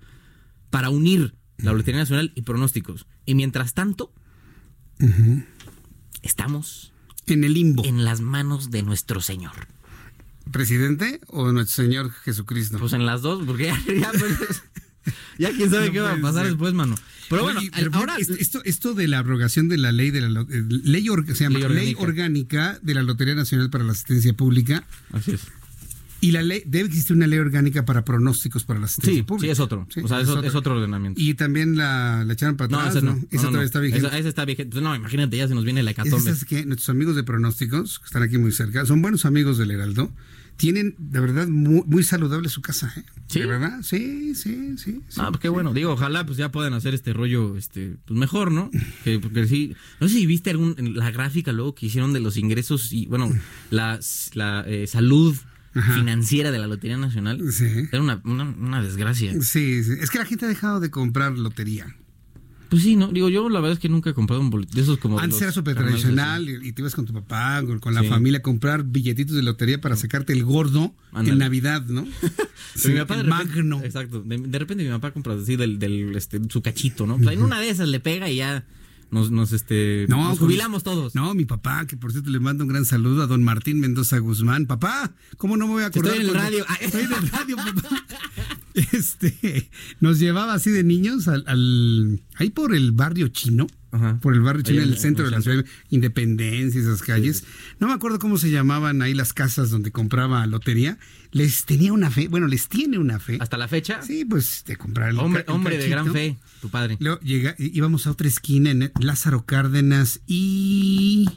para 0.69 0.89
unir 0.89 1.33
la 1.61 1.73
Lotería 1.73 2.01
Nacional 2.01 2.31
y 2.35 2.41
pronósticos. 2.41 3.07
Y 3.25 3.35
mientras 3.35 3.73
tanto, 3.73 4.13
estamos 6.21 6.93
en 7.27 7.43
el 7.43 7.53
limbo. 7.53 7.85
En 7.85 8.03
las 8.03 8.21
manos 8.21 8.71
de 8.71 8.83
nuestro 8.83 9.21
Señor 9.21 9.53
presidente 10.51 11.21
o 11.27 11.51
nuestro 11.51 11.83
Señor 11.83 12.11
Jesucristo? 12.11 12.77
Pues 12.79 12.93
en 12.93 13.05
las 13.05 13.21
dos, 13.21 13.43
porque 13.45 13.65
ya, 13.65 14.11
pues, 14.11 15.53
quién 15.55 15.69
sabe 15.69 15.91
qué 15.91 15.99
va 15.99 16.13
a 16.13 16.21
pasar 16.21 16.45
después, 16.45 16.73
mano. 16.73 16.95
Pero 17.29 17.43
bueno, 17.43 17.61
ahora 17.93 18.17
esto, 18.17 18.61
esto 18.65 18.93
de 18.93 19.07
la 19.07 19.19
abrogación 19.19 19.69
de 19.69 19.77
la 19.77 19.91
ley 19.91 20.11
de 20.11 20.21
la 20.21 20.41
eh, 20.41 21.33
se 21.33 21.43
llama 21.45 21.59
ley 21.59 21.95
orgánica. 21.97 22.77
de 22.81 22.93
la 22.93 23.03
Lotería 23.03 23.35
Nacional 23.35 23.69
para 23.69 23.85
la 23.85 23.93
Asistencia 23.93 24.33
Pública. 24.33 24.85
Así 25.11 25.31
es. 25.31 25.41
Y 26.21 26.31
la 26.31 26.43
ley, 26.43 26.63
debe 26.65 26.87
existir 26.87 27.15
una 27.15 27.25
ley 27.27 27.39
orgánica 27.39 27.83
para 27.83 28.05
pronósticos 28.05 28.63
para 28.63 28.79
la 28.79 28.85
asistencia 28.85 29.25
pública. 29.25 29.47
Sí, 29.47 29.51
es 29.51 29.59
otro. 29.59 29.87
o 30.03 30.07
sea, 30.07 30.21
es, 30.21 30.55
otro. 30.55 30.75
ordenamiento. 30.75 31.19
Y 31.19 31.33
también 31.33 31.75
la, 31.75 32.23
la 32.23 32.33
echaron 32.33 32.57
para 32.57 32.67
atrás. 32.67 33.03
No, 33.03 33.19
esa 33.31 33.49
no. 33.49 33.61
está 33.61 33.79
vigente. 33.79 34.07
Esa, 34.07 34.29
está 34.29 34.45
vigente. 34.45 34.79
No, 34.81 34.95
imagínate, 34.95 35.35
ya 35.35 35.47
se 35.47 35.55
nos 35.55 35.65
viene 35.65 35.81
la 35.81 35.91
hecatombe. 35.91 36.29
Es 36.29 36.45
que 36.45 36.65
nuestros 36.65 36.89
amigos 36.89 37.15
de 37.15 37.23
pronósticos, 37.23 37.99
que 37.99 38.05
están 38.05 38.21
aquí 38.21 38.37
muy 38.37 38.51
cerca, 38.51 38.85
son 38.85 39.01
buenos 39.01 39.25
amigos 39.25 39.57
del 39.57 39.71
Heraldo 39.71 40.11
tienen 40.61 40.95
de 40.99 41.19
verdad 41.19 41.47
muy, 41.47 41.81
muy 41.87 42.03
saludable 42.03 42.47
su 42.47 42.61
casa, 42.61 42.93
¿eh? 42.95 43.03
¿Sí? 43.25 43.39
¿De 43.39 43.47
verdad? 43.47 43.79
Sí, 43.81 44.35
sí, 44.35 44.77
sí. 44.77 45.01
ah, 45.17 45.29
pues 45.29 45.41
qué 45.41 45.49
bueno. 45.49 45.73
Digo, 45.73 45.93
ojalá 45.93 46.23
pues 46.23 46.37
ya 46.37 46.51
puedan 46.51 46.73
hacer 46.73 46.93
este 46.93 47.13
rollo 47.13 47.57
este 47.57 47.95
pues 48.05 48.19
mejor, 48.19 48.51
¿no? 48.51 48.69
porque 49.23 49.47
sí, 49.47 49.75
no 49.99 50.07
sé 50.07 50.15
si 50.15 50.25
viste 50.27 50.51
algún 50.51 50.75
la 50.95 51.09
gráfica 51.09 51.51
luego 51.51 51.73
que 51.73 51.87
hicieron 51.87 52.13
de 52.13 52.19
los 52.19 52.37
ingresos 52.37 52.93
y 52.93 53.07
bueno, 53.07 53.31
la, 53.71 53.99
la 54.33 54.63
eh, 54.67 54.85
salud 54.85 55.35
financiera 55.73 56.51
de 56.51 56.59
la 56.59 56.67
Lotería 56.67 56.97
Nacional. 56.97 57.41
Sí. 57.51 57.87
Era 57.91 58.01
una, 58.01 58.21
una, 58.25 58.43
una 58.43 58.81
desgracia. 58.81 59.33
Sí, 59.41 59.83
sí, 59.83 59.93
es 59.99 60.09
que 60.09 60.17
la 60.17 60.25
gente 60.25 60.45
ha 60.45 60.49
dejado 60.49 60.79
de 60.79 60.91
comprar 60.91 61.37
lotería. 61.37 61.95
Pues 62.71 62.83
sí, 62.83 62.95
¿no? 62.95 63.09
Digo, 63.09 63.27
yo 63.27 63.49
la 63.49 63.59
verdad 63.59 63.73
es 63.73 63.79
que 63.79 63.89
nunca 63.89 64.11
he 64.11 64.13
comprado 64.13 64.41
un 64.41 64.49
boleto 64.49 64.73
de 64.73 64.81
esos 64.81 64.97
como. 64.97 65.19
Antes 65.19 65.41
era 65.41 65.51
súper 65.51 65.75
tradicional 65.75 66.47
y, 66.47 66.71
te 66.71 66.81
ibas 66.81 66.95
con 66.95 67.05
tu 67.05 67.11
papá, 67.11 67.61
con, 67.81 67.93
la 67.93 68.01
familia 68.01 68.39
a 68.39 68.41
comprar 68.41 68.85
billetitos 68.85 69.35
de 69.35 69.43
lotería 69.43 69.81
para 69.81 69.97
sacarte 69.97 70.31
el 70.31 70.45
gordo 70.45 70.95
en 71.13 71.37
Navidad, 71.37 71.85
¿no? 71.87 72.03
mi 72.85 72.95
papá 72.95 73.19
el 73.19 73.27
magno. 73.27 73.81
Exacto. 73.83 74.23
De, 74.25 74.57
repente 74.57 74.85
mi 74.85 74.89
papá 74.89 75.11
compra 75.11 75.33
así 75.33 75.57
del, 75.57 75.79
del 75.79 76.15
este, 76.15 76.39
su 76.47 76.61
cachito, 76.61 77.05
¿no? 77.05 77.17
en 77.29 77.41
una 77.41 77.59
de 77.59 77.69
esas 77.69 77.89
le 77.89 77.99
pega 77.99 78.29
y 78.29 78.37
ya 78.37 78.63
nos, 79.11 79.29
nos, 79.29 79.51
este, 79.51 80.05
nos 80.07 80.39
jubilamos 80.39 80.83
todos. 80.83 81.15
No, 81.15 81.33
mi 81.33 81.45
papá, 81.45 81.85
que 81.85 81.97
por 81.97 82.11
cierto 82.11 82.29
le 82.29 82.39
mando 82.39 82.63
un 82.63 82.69
gran 82.69 82.85
saludo 82.85 83.23
a 83.23 83.27
don 83.27 83.43
Martín 83.43 83.79
Mendoza 83.79 84.17
Guzmán. 84.19 84.65
Papá, 84.65 85.11
¿cómo 85.37 85.57
no 85.57 85.67
me 85.67 85.73
voy 85.73 85.83
a 85.83 85.87
acordar? 85.87 86.13
Estoy 86.13 86.29
en 86.29 86.35
el 86.35 86.41
radio. 86.41 86.65
Estoy 86.79 87.01
en 87.03 87.13
el 87.13 87.29
radio, 87.29 87.55
papá. 87.57 88.05
Este, 88.93 89.69
nos 89.99 90.17
llevaba 90.17 90.53
así 90.53 90.71
de 90.71 90.85
niños 90.85 91.27
al, 91.27 91.43
al 91.45 92.21
ahí 92.35 92.51
por 92.51 92.73
el 92.73 92.93
barrio 92.93 93.27
chino. 93.27 93.67
Por 94.21 94.33
el 94.33 94.41
barrio 94.41 94.63
chino, 94.63 94.81
en 94.81 94.89
el 94.89 94.97
centro 94.97 95.25
de 95.25 95.31
la 95.31 95.41
ciudad, 95.41 95.65
Independencia, 95.89 96.79
esas 96.79 97.01
calles. 97.01 97.43
No 97.79 97.87
me 97.87 97.93
acuerdo 97.93 98.19
cómo 98.19 98.37
se 98.37 98.49
llamaban 98.49 99.01
ahí 99.01 99.13
las 99.13 99.33
casas 99.33 99.69
donde 99.69 99.91
compraba 99.91 100.45
lotería. 100.47 100.97
Les 101.31 101.65
tenía 101.65 101.93
una 101.93 102.09
fe, 102.11 102.27
bueno, 102.27 102.47
les 102.47 102.67
tiene 102.67 102.97
una 102.97 103.19
fe. 103.19 103.37
¿Hasta 103.39 103.57
la 103.57 103.67
fecha? 103.67 104.01
Sí, 104.01 104.25
pues 104.25 104.63
de 104.65 104.75
comprar 104.75 105.09
el 105.09 105.19
Hombre, 105.19 105.45
hombre 105.47 105.77
de 105.77 105.89
gran 105.89 106.11
fe, 106.11 106.37
tu 106.61 106.69
padre. 106.69 106.97
Luego 106.99 107.19
llega, 107.21 107.55
íbamos 107.57 108.07
a 108.07 108.11
otra 108.11 108.27
esquina 108.27 108.71
en 108.71 108.91
Lázaro 108.99 109.45
Cárdenas 109.45 110.21
y 110.27 111.29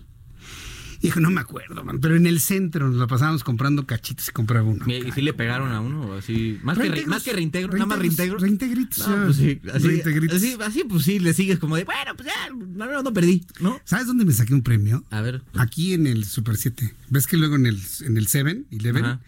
Dijo, 1.05 1.21
no 1.21 1.31
me 1.31 1.43
acuerdo, 1.43 1.85
man, 1.85 1.99
pero 2.01 2.17
en 2.17 2.27
el 2.27 2.41
centro 2.41 2.89
nos 2.89 2.97
lo 2.97 3.07
pasábamos 3.07 3.45
comprando 3.45 3.87
cachitos 3.87 4.27
y 4.31 4.33
compraba 4.33 4.67
uno. 4.67 4.87
¿Y, 4.91 5.13
si 5.13 5.21
le 5.21 5.35
pegaron 5.35 5.71
a 5.71 5.83
uno? 5.83 6.15
Así, 6.15 6.59
más, 6.63 6.79
que, 6.79 7.05
más 7.05 7.23
que 7.23 7.35
reintegro, 7.35 7.75
nada 7.75 7.85
más 7.85 7.99
reintegro. 7.99 8.39
Reintegritos. 8.39 9.07
No, 9.07 9.27
pues 9.27 9.37
sí, 9.37 9.61
así, 9.71 10.01
así, 10.33 10.57
así, 10.59 10.85
pues 10.89 11.05
sí, 11.05 11.19
le 11.19 11.35
sigues 11.35 11.59
como 11.59 11.77
de, 11.77 11.85
bueno, 11.85 12.17
pues 12.17 12.27
ya, 12.27 12.49
no, 12.49 13.03
no, 13.03 13.13
perdí, 13.13 13.45
¿no? 13.61 13.79
¿Sabes 13.85 14.07
dónde 14.07 14.25
me 14.25 14.33
saqué 14.33 14.55
un 14.55 14.63
premio? 14.63 15.05
A 15.11 15.21
ver. 15.21 15.43
Aquí 15.59 15.93
en 15.93 16.07
el 16.07 16.25
Super 16.25 16.57
7. 16.57 16.95
¿Ves 17.11 17.27
que 17.27 17.37
luego 17.37 17.57
en 17.57 17.67
el, 17.67 17.79
en 18.01 18.17
el 18.17 18.27
7, 18.27 18.65
11, 18.73 19.19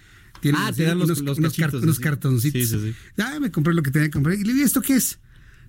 tienen 0.40 0.61
ah, 0.62 0.73
te 0.73 0.82
dan 0.85 0.98
los, 0.98 1.11
unos, 1.20 1.36
unos, 1.36 2.01
cartoncitos? 2.01 2.40
Sí, 2.43 2.66
sí, 2.66 2.78
sí. 2.78 2.94
Ya 3.19 3.39
me 3.39 3.51
compré 3.51 3.74
lo 3.74 3.82
que 3.82 3.90
tenía 3.90 4.09
que 4.09 4.12
comprar. 4.12 4.35
Y 4.39 4.44
le 4.44 4.55
dije, 4.55 4.65
¿esto 4.65 4.81
qué 4.81 4.94
es? 4.94 5.19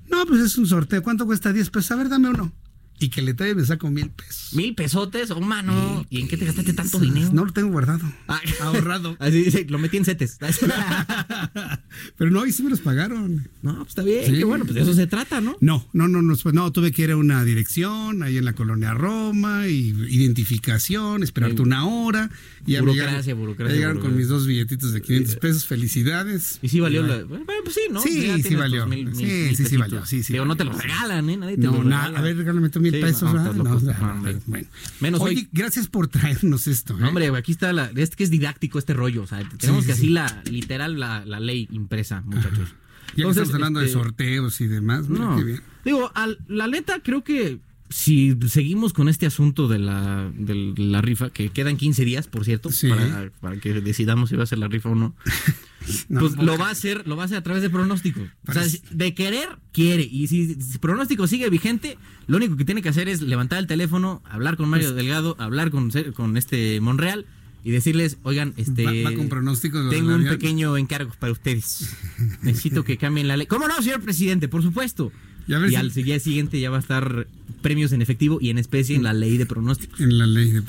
No, 0.10 0.26
pues 0.26 0.40
es 0.40 0.58
un 0.58 0.68
sorteo. 0.68 1.04
¿Cuánto 1.04 1.26
cuesta 1.26 1.52
10 1.52 1.70
pesos? 1.70 1.92
A 1.92 1.98
ver, 1.98 2.08
dame 2.08 2.30
uno 2.30 2.54
y 3.00 3.10
que 3.10 3.22
le 3.22 3.34
trae 3.34 3.54
me 3.56 3.64
saco 3.66 3.90
mil 3.90 4.10
pesos. 4.10 4.54
¿Mil 4.54 4.74
pesotes? 4.76 5.32
Oh, 5.32 5.42
mano. 5.42 6.06
¿Y 6.10 6.22
en 6.22 6.28
qué 6.28 6.38
te 6.38 6.46
gastaste 6.46 6.74
tanto 6.74 7.00
dinero? 7.00 7.30
No 7.32 7.46
lo 7.46 7.54
tengo 7.54 7.70
guardado. 7.70 8.06
Ah. 8.28 8.42
Ahorrado. 8.62 9.16
Así 9.20 9.44
dice, 9.44 9.66
lo 9.70 9.78
metí 9.80 9.98
en 9.98 10.06
setes. 10.06 10.38
Pero 12.18 12.32
no, 12.32 12.46
y 12.46 12.52
sí 12.52 12.64
me 12.64 12.70
los 12.70 12.80
pagaron. 12.82 13.48
No, 13.62 13.76
pues 13.78 13.90
está 13.90 14.04
bien, 14.04 14.34
qué 14.34 14.44
bueno, 14.44 14.66
pues 14.66 14.76
de 14.76 14.82
eso 14.82 14.94
se 14.94 15.08
trata, 15.08 15.42
¿no? 15.42 15.56
No, 15.62 15.88
no, 15.94 16.08
no, 16.08 16.22
no, 16.22 16.36
no, 16.54 16.72
tuve 16.72 16.92
que 16.92 17.04
ir 17.04 17.12
a 17.12 17.18
una 17.18 17.44
dirección 17.44 18.24
ahí 18.24 18.38
en 18.38 18.46
la 18.46 18.54
colonia 18.54 18.94
Roma, 18.94 19.68
y 19.68 19.90
identificación, 20.10 21.24
esperarte 21.24 21.62
una 21.62 21.86
hora. 21.86 22.30
Y 22.66 22.78
Burocracia, 22.78 23.22
llegaron, 23.22 23.40
burocracia, 23.40 23.76
llegaron 23.76 24.00
con 24.00 24.16
mis 24.16 24.28
dos 24.28 24.46
billetitos 24.46 24.92
de 24.92 25.02
500 25.02 25.36
pesos, 25.38 25.66
felicidades. 25.66 26.60
Y 26.62 26.70
sí 26.70 26.80
valió 26.80 27.02
la. 27.04 27.24
Bueno, 27.24 27.46
pues 27.64 27.76
sí, 27.76 27.82
¿no? 27.92 28.02
Sí, 28.02 28.44
sí 28.44 28.56
valió. 28.56 28.82
tus 28.84 28.90
mil- 28.90 29.06
mil- 29.06 29.16
Sí, 29.16 29.24
mil 29.26 29.56
sí, 29.56 29.66
sí 29.66 29.78
valió, 29.78 30.06
sí, 30.06 30.24
sí 30.24 30.34
Pero 30.34 30.46
no 30.46 30.56
te 30.58 30.64
los 30.64 30.82
regalan, 30.82 31.30
¿eh? 31.30 31.38
Nadie 31.38 31.56
te 31.58 31.64
No, 31.64 31.74
los 31.78 31.86
nada, 31.86 32.08
regala. 32.08 32.20
a 32.20 32.22
ver, 32.24 32.38
regálame 32.38 32.70
tú 32.70 32.80
mil 32.92 32.96
Sí, 32.96 33.02
pesos. 33.02 33.24
no, 33.24 33.34
¿verdad? 33.34 33.52
estás 33.52 33.58
No, 33.58 33.74
loco. 33.74 33.86
no, 33.86 34.08
No, 34.08 34.14
hombre. 34.14 34.38
bueno. 34.46 34.68
Menos 35.00 35.22
Oye, 35.22 35.36
hoy. 35.36 35.50
gracias 35.52 35.88
por 35.88 36.08
traernos 36.08 36.68
esto. 36.68 36.98
¿eh? 37.00 37.04
Hombre, 37.04 37.28
aquí 37.36 37.52
está 37.52 37.74
la. 37.74 37.92
Es 37.96 38.16
que 38.16 38.24
es 38.24 38.30
didáctico 38.30 38.80
este 38.80 38.94
rollo. 38.94 39.24
O 39.24 39.28
sea, 39.28 39.40
tenemos 39.58 39.84
sí, 39.84 39.88
que 39.90 39.96
sí. 39.96 40.02
así 40.04 40.10
la 40.10 40.42
literal 40.50 41.00
la, 41.00 41.26
la 41.26 41.40
ley 41.40 41.68
impresa, 41.72 42.22
muchachos. 42.26 42.70
Ya 43.10 43.16
que 43.16 43.22
Entonces, 43.22 43.44
estamos 43.44 43.54
hablando 43.56 43.80
de 43.80 43.86
este, 43.88 43.98
sorteos 44.00 44.62
y 44.62 44.68
demás. 44.68 45.08
mira 45.10 45.26
No. 45.26 45.38
qué 45.38 45.44
bien. 45.44 45.62
Digo, 45.86 46.12
al- 46.16 46.40
la 46.48 46.68
neta, 46.68 47.00
creo 47.02 47.24
que 47.24 47.60
si 47.90 48.38
seguimos 48.50 48.92
con 48.92 49.08
este 49.08 49.26
asunto 49.26 49.68
de 49.70 49.80
la, 49.80 50.30
de 50.38 50.74
la 50.78 51.02
rifa, 51.02 51.30
que 51.30 51.50
quedan 51.50 51.78
15 51.78 52.04
días, 52.04 52.28
por 52.28 52.44
cierto, 52.44 52.70
Sí. 52.72 52.90
para, 52.90 53.32
para 53.40 53.58
que 53.62 53.80
decidamos 53.82 54.30
si 54.30 54.36
va 54.36 54.44
a 54.44 54.48
ser 54.48 54.58
la 54.58 54.68
rifa 54.68 54.90
o 54.90 54.96
no. 54.96 55.16
No, 56.10 56.20
pues 56.22 56.36
lo 56.38 56.58
va 56.58 56.68
a 56.68 56.72
hacer, 56.72 57.08
lo 57.08 57.16
va 57.16 57.24
a 57.24 57.26
hacer 57.26 57.38
a 57.38 57.44
través 57.44 57.62
de 57.64 57.70
pronóstico. 57.70 58.22
O 58.48 58.54
sea, 58.54 58.64
de 58.92 59.14
querer, 59.14 59.48
quiere. 59.72 60.04
Y 60.04 60.28
si, 60.28 60.56
si 60.56 60.78
pronóstico 60.80 61.28
sigue 61.28 61.50
vigente, 61.50 61.98
lo 62.28 62.38
único 62.38 62.56
que 62.58 62.66
tiene 62.66 62.82
que 62.82 62.90
hacer 62.90 63.08
es 63.10 63.22
levantar 63.22 63.60
el 63.60 63.68
teléfono, 63.68 64.22
hablar 64.26 64.58
con 64.58 64.70
Pues 64.70 64.82
Mario 64.84 64.94
Delgado, 64.94 65.36
hablar 65.40 65.72
con, 65.72 65.92
con 66.14 66.38
este 66.38 66.80
Monreal 66.82 67.26
y 67.64 67.72
decirles, 67.72 68.18
oigan, 68.24 68.54
este 68.58 68.84
Va- 68.86 69.10
va 69.12 69.14
con 69.16 69.28
pronósticos 69.30 69.90
tengo 69.90 70.16
un 70.16 70.26
pequeño 70.28 70.78
encargo 70.78 71.12
para 71.20 71.32
ustedes. 71.34 71.96
Necesito 72.42 72.84
que 72.84 72.98
cambien 72.98 73.28
la 73.28 73.36
ley. 73.38 73.48
¿Cómo 73.48 73.68
no, 73.68 73.82
señor 73.82 74.02
presidente? 74.02 74.48
Por 74.48 74.62
supuesto. 74.64 75.12
Y 75.48 75.54
a 75.54 75.60
ver 75.60 75.68
Y 75.70 75.72
si- 75.72 75.76
al 75.78 75.92
día 75.94 76.20
siguiente 76.20 76.60
ya 76.60 76.70
va 76.70 76.78
a 76.78 76.82
estar 76.82 77.28
premios 77.62 77.92
en 77.94 78.02
efectivo 78.02 78.38
y 78.42 78.50
en 78.50 78.58
especie 78.58 78.96
en 78.96 79.04
la 79.04 79.14
ley 79.14 79.38
de 79.38 79.46
pronósticos. 79.46 80.00
En 80.00 80.18
la 80.18 80.28
ley 80.28 80.52
de. 80.52 80.62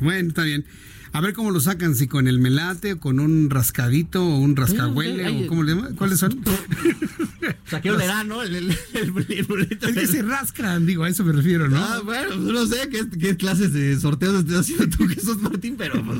Bueno, 0.00 0.28
está 0.28 0.42
bien. 0.44 0.64
A 1.12 1.20
ver 1.20 1.34
cómo 1.34 1.50
lo 1.50 1.60
sacan, 1.60 1.94
si 1.94 2.08
con 2.08 2.26
el 2.26 2.38
melate 2.38 2.94
o 2.94 2.98
con 3.00 3.20
un 3.20 3.50
rascadito 3.50 4.24
o 4.24 4.38
un 4.38 4.56
rascahuele 4.56 5.44
o 5.44 5.46
cómo 5.46 5.62
le 5.62 5.74
llaman. 5.74 5.94
¿Cuáles 5.94 6.20
son? 6.20 6.40
O 7.72 7.74
sea, 7.76 7.80
¿qué 7.80 7.90
olerá, 7.90 8.22
no? 8.24 8.42
El, 8.42 8.54
el, 8.56 8.76
el- 8.94 9.10
boleto 9.44 9.86
es 9.86 9.94
que 9.94 10.00
del- 10.00 10.08
se 10.08 10.22
rascan, 10.22 10.84
digo, 10.86 11.04
a 11.04 11.08
eso 11.08 11.24
me 11.24 11.32
refiero, 11.32 11.68
¿no? 11.68 11.78
Ah, 11.78 12.00
bueno, 12.04 12.28
pues 12.28 12.38
no 12.40 12.66
sé 12.66 12.88
qué, 12.90 13.06
qué 13.18 13.36
clases 13.36 13.72
de 13.72 13.98
sorteos 13.98 14.40
estás 14.44 14.60
haciendo 14.60 14.88
tú, 14.94 15.06
Jesús 15.08 15.38
Martín, 15.40 15.76
pero 15.78 16.02
pues, 16.04 16.18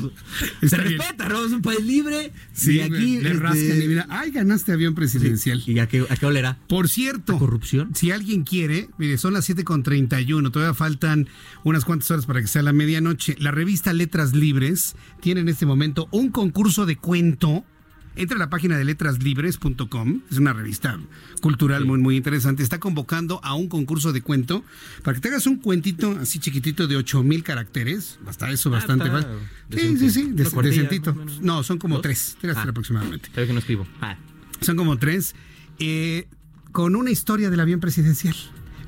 se 0.71 0.77
bien. 0.77 0.97
respeta, 0.97 1.29
¿no? 1.29 1.45
Es 1.45 1.51
un 1.51 1.61
país 1.61 1.81
libre. 1.85 2.31
sí, 2.53 2.77
y 2.77 2.79
aquí. 2.81 3.19
le 3.21 3.29
este, 3.29 3.39
rascan 3.39 3.81
y 3.83 3.87
mira, 3.87 4.07
ay, 4.09 4.31
ganaste 4.31 4.71
avión 4.71 4.95
presidencial. 4.95 5.61
¿Y 5.65 5.77
a 5.79 5.87
qué, 5.87 6.05
a 6.09 6.15
qué 6.15 6.25
olerá? 6.25 6.57
Por 6.67 6.89
cierto, 6.89 7.35
¿A 7.35 7.39
corrupción? 7.39 7.91
si 7.95 8.11
alguien 8.11 8.43
quiere, 8.43 8.89
mire, 8.97 9.17
son 9.17 9.33
las 9.33 9.47
7.31, 9.49 10.51
todavía 10.51 10.73
faltan 10.73 11.27
unas 11.63 11.85
cuantas 11.85 12.09
horas 12.11 12.25
para 12.25 12.41
que 12.41 12.47
sea 12.47 12.63
la 12.63 12.73
medianoche. 12.73 13.35
La 13.39 13.51
revista 13.51 13.93
Letras 13.93 14.33
Libres 14.33 14.95
tiene 15.21 15.41
en 15.41 15.49
este 15.49 15.65
momento 15.65 16.07
un 16.11 16.29
concurso 16.29 16.85
de 16.85 16.95
cuento. 16.97 17.63
Entra 18.15 18.35
a 18.35 18.39
la 18.39 18.49
página 18.49 18.77
de 18.77 18.85
letraslibres.com, 18.85 20.21
es 20.29 20.37
una 20.37 20.53
revista 20.53 20.99
cultural 21.41 21.85
muy, 21.85 21.97
muy 21.99 22.15
interesante. 22.15 22.61
Está 22.63 22.79
convocando 22.79 23.39
a 23.43 23.55
un 23.55 23.67
concurso 23.67 24.13
de 24.13 24.21
cuento 24.21 24.63
para 25.03 25.15
que 25.15 25.21
te 25.21 25.27
hagas 25.29 25.47
un 25.47 25.57
cuentito 25.57 26.17
así 26.21 26.39
chiquitito 26.39 26.87
de 26.87 26.95
8 26.95 27.23
mil 27.23 27.43
caracteres. 27.43 28.19
Hasta 28.27 28.51
eso, 28.51 28.69
bastante 28.69 29.05
está 29.05 29.21
fácil. 29.23 29.39
Sí, 29.71 29.97
sí, 29.97 30.09
sí, 30.11 30.31
cuartilla, 30.51 30.75
decentito. 30.83 31.15
más. 31.15 31.41
No, 31.41 31.63
son 31.63 31.77
como 31.79 31.95
¿Dos? 31.95 32.03
tres, 32.03 32.37
tres 32.39 32.55
Ah. 32.57 32.65
aproximadamente. 32.69 33.29
Sabes 33.33 33.47
que 33.47 33.53
no 33.53 33.59
escribo. 33.59 33.87
Ah. 34.01 34.17
Son 34.61 34.75
como 34.77 34.97
tres. 34.97 35.35
eh, 35.79 36.27
con 36.71 36.95
una 36.95 37.09
historia 37.11 37.49
del 37.49 37.59
avión 37.59 37.79
presidencial. 37.79 38.35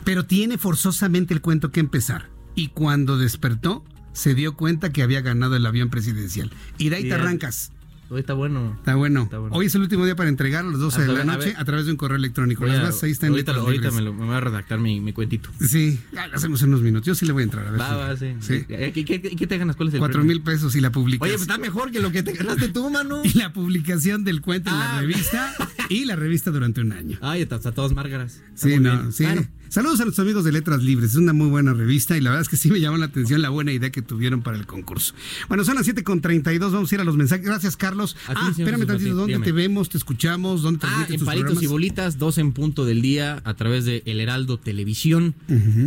Pero 0.04 0.26
tiene 0.26 0.58
forzosamente 0.60 1.34
el 1.34 1.42
cuento 1.42 1.72
que 1.72 1.80
empezar. 1.80 2.30
Y 2.56 2.68
cuando 2.70 3.18
despertó, 3.18 3.84
se 4.14 4.34
dio 4.36 4.56
cuenta 4.56 4.92
que 4.94 5.02
había 5.04 5.22
ganado 5.22 5.56
el 5.56 5.66
avión 5.66 5.90
presidencial. 5.90 6.52
Y 6.78 6.90
de 6.90 6.96
ahí 6.98 7.04
te 7.04 7.14
arrancas. 7.16 7.72
Hoy 8.08 8.20
está 8.20 8.34
bueno. 8.34 8.76
Está 8.78 8.94
bueno. 8.96 9.24
Está 9.24 9.40
bueno. 9.40 9.56
Hoy 9.56 9.66
es 9.66 9.74
el 9.74 9.82
último 9.82 10.06
día 10.06 10.16
para 10.16 10.30
entregar 10.30 10.64
a 10.64 10.70
las 10.70 10.80
12 10.80 11.02
de 11.06 11.10
A 11.12 11.14
la 11.14 11.22
a 11.22 11.24
noche 11.26 11.48
ver. 11.48 11.58
a, 11.58 11.66
través 11.66 11.86
de 11.88 11.92
un 11.92 11.98
correo 11.98 12.18
electrónico. 12.18 12.64
Las 12.66 12.82
bases 12.84 13.04
ahí 13.04 13.12
están 13.12 13.28
en 13.30 13.34
ahorita, 13.34 13.54
ahorita 13.56 13.92
me, 13.92 14.02
lo- 14.02 14.14
me 14.14 14.26
voy 14.26 14.36
a 14.36 14.40
redactar 14.42 14.80
mi, 14.80 15.00
mi 15.00 15.12
cuentito. 15.12 15.50
Sí, 15.60 16.00
ya 16.14 16.28
lo 16.28 16.36
hacemos 16.36 16.62
en 16.62 16.70
unos 16.70 16.82
minutos. 16.82 17.08
Yo 17.08 17.16
sí 17.16 17.26
le 17.26 17.32
voy 17.34 17.42
a 17.42 17.46
entrar. 17.46 17.66
A 17.68 17.72
ver 17.72 17.82
Va, 17.82 17.90
si- 17.90 17.96
va, 17.96 18.18
sí. 18.18 18.36
sí. 18.42 18.66
¿Qué, 18.66 18.92
qué- 18.94 19.22
qué- 19.22 19.36
qué 19.36 19.48
te 19.48 19.58
ganas? 19.58 19.76
¿Cuál 19.76 19.88
es 19.90 19.96
el 19.96 20.00
Cuatro 20.00 20.24
mil 20.24 20.42
pesos 20.44 20.76
y 20.76 20.82
la 20.82 20.92
publicación. 20.92 21.24
Oye, 21.30 21.34
pues 21.38 21.42
está 21.50 21.58
mejor 21.58 21.92
que 21.92 22.00
lo 22.00 22.12
que 22.12 22.22
te 22.22 22.34
ganaste 22.34 22.70
tú, 22.70 22.90
mano. 22.92 23.22
Y 23.26 23.34
la 23.40 23.52
publicación 23.52 24.24
del 24.24 24.42
cuento 24.42 24.70
en 24.70 24.78
la 24.80 24.98
Ah. 24.98 25.02
revista 25.02 25.54
y 25.90 26.06
la 26.06 26.16
revista 26.16 26.52
durante 26.52 26.82
un 26.82 26.92
año. 26.92 27.18
Ay, 27.22 27.42
hasta, 27.42 27.56
hasta 27.56 27.72
todas 27.72 27.94
márgaras. 27.94 28.40
Está 28.54 28.68
Sí, 28.68 28.80
no, 28.80 28.92
bien. 29.00 29.14
sí. 29.14 29.26
Saludos 29.76 30.00
a 30.00 30.06
nuestros 30.06 30.24
amigos 30.24 30.46
de 30.46 30.54
Letras 30.54 30.82
Libres. 30.84 31.10
Es 31.12 31.16
una 31.18 31.34
muy 31.34 31.50
buena 31.50 31.74
revista 31.74 32.16
y 32.18 32.22
la 32.22 32.30
verdad 32.30 32.44
es 32.44 32.48
que 32.48 32.56
sí 32.56 32.72
me 32.72 32.80
llamó 32.80 32.96
la 32.96 33.08
atención 33.08 33.42
la 33.42 33.50
buena 33.50 33.74
idea 33.74 33.90
que 33.90 34.02
tuvieron 34.02 34.42
para 34.42 34.56
el 34.56 34.66
concurso. 34.66 35.14
Bueno, 35.50 35.66
son 35.66 35.76
las 35.76 35.86
7.32. 35.86 36.72
Vamos 36.72 36.90
a 36.90 36.96
ir 36.96 37.02
a 37.02 37.04
los 37.04 37.18
mensajes. 37.18 37.46
Gracias, 37.46 37.76
Carlos. 37.76 38.14
Ti, 38.14 38.20
ah, 38.38 38.54
espérame 38.58 38.86
tantito. 38.86 39.14
¿Dónde 39.16 39.34
dígame. 39.34 39.44
te 39.46 39.52
vemos? 39.52 39.90
¿Te 39.90 39.98
escuchamos? 39.98 40.62
¿Dónde 40.62 40.78
Ah, 40.84 40.88
transmites 40.88 41.14
en 41.16 41.20
tus 41.20 41.26
Palitos 41.26 41.62
y? 41.62 41.68
Bolitas, 41.68 42.18
dos 42.18 42.38
en 42.38 42.54
punto 42.54 42.86
del 42.86 43.02
día 43.02 43.42
a 43.44 43.54
través 43.56 43.84
de 43.84 44.02
El 44.06 44.22
Heraldo 44.22 44.58
Televisión, 44.58 45.36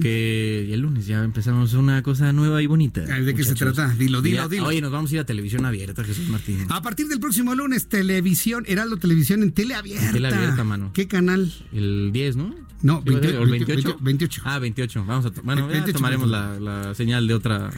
que 0.02 0.68
el 0.70 0.80
lunes 0.80 1.06
ya 1.06 1.24
empezamos 1.24 1.72
una 1.72 2.02
cosa 2.02 2.30
nueva 2.34 2.62
y 2.62 2.66
bonita. 2.66 3.00
¿de 3.06 3.34
qué 3.34 3.42
se 3.42 3.54
trata? 3.54 3.88
Dilo, 3.94 4.20
dilo, 4.20 4.36
Ya- 4.42 4.48
dilo. 4.48 4.66
Oye, 4.66 4.82
nos 4.82 4.92
vamos 4.92 5.10
a 5.12 5.14
ir 5.14 5.20
a 5.20 5.24
televisión 5.24 5.64
abierta, 5.64 6.04
Jesús 6.04 6.28
Martín. 6.28 6.66
A 6.68 6.82
partir 6.82 7.08
del 7.08 7.20
próximo 7.20 7.54
lunes, 7.54 7.88
televisión, 7.88 8.64
Heraldo 8.66 8.98
Televisión 8.98 9.42
en 9.42 9.52
teleabierta. 9.52 10.12
Tele 10.12 10.28
abierta, 10.28 10.62
mano. 10.62 10.90
¿Qué 10.92 11.08
canal? 11.08 11.50
El 11.72 12.10
10, 12.12 12.36
¿no? 12.36 12.67
No, 12.82 13.02
¿Qué 13.02 13.10
va 13.12 13.18
a 13.18 13.22
ser? 13.22 13.32
28, 13.32 13.40
¿O 13.40 13.44
el 13.44 13.50
28? 13.50 13.98
28. 14.00 14.42
Ah, 14.44 14.58
28. 14.58 15.04
Vamos 15.04 15.26
a 15.26 15.30
bueno, 15.42 15.62
ya 15.62 15.72
28, 15.72 15.96
tomaremos 15.96 16.28
la, 16.28 16.58
la 16.60 16.94
señal 16.94 17.26
de 17.26 17.34
otra 17.34 17.70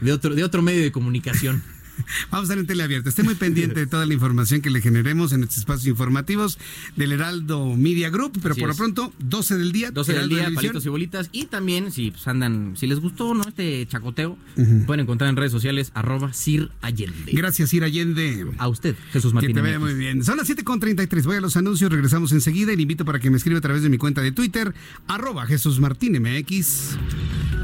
de 0.00 0.12
otro 0.12 0.34
de 0.34 0.44
otro 0.44 0.62
medio 0.62 0.82
de 0.82 0.92
comunicación. 0.92 1.62
Vamos 2.30 2.42
a 2.48 2.52
estar 2.52 2.58
en 2.58 2.66
teleabierta. 2.66 3.08
Esté 3.08 3.22
muy 3.22 3.34
pendiente 3.34 3.80
de 3.80 3.86
toda 3.86 4.06
la 4.06 4.14
información 4.14 4.60
que 4.60 4.70
le 4.70 4.80
generemos 4.80 5.32
en 5.32 5.42
estos 5.42 5.58
espacios 5.58 5.86
informativos 5.86 6.58
del 6.96 7.12
Heraldo 7.12 7.74
Media 7.76 8.10
Group. 8.10 8.38
Pero 8.42 8.52
Así 8.52 8.60
por 8.60 8.70
lo 8.70 8.76
pronto, 8.76 9.12
12 9.18 9.56
del 9.56 9.72
día. 9.72 9.90
12 9.90 10.12
del 10.12 10.28
día, 10.28 10.50
palitos 10.54 10.84
y 10.86 10.88
bolitas. 10.88 11.28
Y 11.32 11.46
también, 11.46 11.92
si 11.92 12.10
pues, 12.10 12.26
andan, 12.28 12.74
si 12.76 12.86
les 12.86 13.00
gustó, 13.00 13.34
¿no? 13.34 13.42
Este 13.46 13.86
chacoteo, 13.86 14.36
pueden 14.86 15.00
encontrar 15.00 15.30
en 15.30 15.36
redes 15.36 15.52
sociales, 15.52 15.90
arroba 15.94 16.32
Sir 16.32 16.70
Allende. 16.80 17.32
Gracias, 17.32 17.72
Ir 17.74 17.84
Allende. 17.84 18.46
A 18.58 18.68
usted, 18.68 18.96
Jesús 19.12 19.32
Que 19.32 19.34
Martín. 19.34 19.54
te 19.54 19.62
MX. 19.62 19.80
muy 19.80 19.94
bien. 19.94 20.24
Son 20.24 20.36
las 20.36 20.48
7.33. 20.48 21.24
Voy 21.24 21.36
a 21.36 21.40
los 21.40 21.56
anuncios. 21.56 21.90
Regresamos 21.90 22.32
enseguida. 22.32 22.72
Y 22.72 22.76
le 22.76 22.82
invito 22.82 23.04
para 23.04 23.18
que 23.18 23.30
me 23.30 23.36
escriba 23.36 23.58
a 23.58 23.62
través 23.62 23.82
de 23.82 23.88
mi 23.88 23.98
cuenta 23.98 24.20
de 24.20 24.32
Twitter, 24.32 24.74
arroba 25.06 25.46
Jesús 25.46 25.80
Martín 25.80 26.20
MX. 26.20 27.63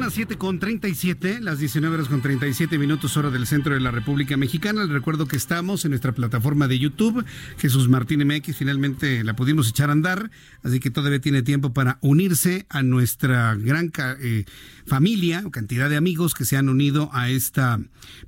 Las 0.00 0.14
7 0.14 0.38
con 0.38 0.58
37, 0.58 1.42
las 1.42 1.58
19 1.58 1.94
horas 1.94 2.08
con 2.08 2.22
37 2.22 2.78
minutos 2.78 3.18
hora 3.18 3.28
del 3.28 3.46
centro 3.46 3.74
de 3.74 3.80
la 3.80 3.90
República 3.90 4.38
Mexicana. 4.38 4.84
Les 4.84 4.92
recuerdo 4.92 5.26
que 5.26 5.36
estamos 5.36 5.84
en 5.84 5.90
nuestra 5.90 6.12
plataforma 6.12 6.68
de 6.68 6.78
YouTube. 6.78 7.22
Jesús 7.58 7.90
Martín 7.90 8.26
MX 8.26 8.56
finalmente 8.56 9.22
la 9.24 9.36
pudimos 9.36 9.68
echar 9.68 9.90
a 9.90 9.92
andar, 9.92 10.30
así 10.62 10.80
que 10.80 10.90
todavía 10.90 11.20
tiene 11.20 11.42
tiempo 11.42 11.74
para 11.74 11.98
unirse 12.00 12.64
a 12.70 12.82
nuestra 12.82 13.54
gran 13.56 13.92
eh, 14.20 14.46
familia 14.86 15.42
o 15.44 15.50
cantidad 15.50 15.90
de 15.90 15.98
amigos 15.98 16.32
que 16.32 16.46
se 16.46 16.56
han 16.56 16.70
unido 16.70 17.10
a 17.12 17.28
esta 17.28 17.78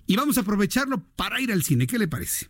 y 0.07 0.15
vamos 0.15 0.37
a 0.37 0.41
aprovecharlo 0.41 1.03
para 1.15 1.39
ir 1.41 1.51
al 1.51 1.63
cine. 1.63 1.87
¿Qué 1.87 1.97
le 1.97 2.07
parece? 2.07 2.47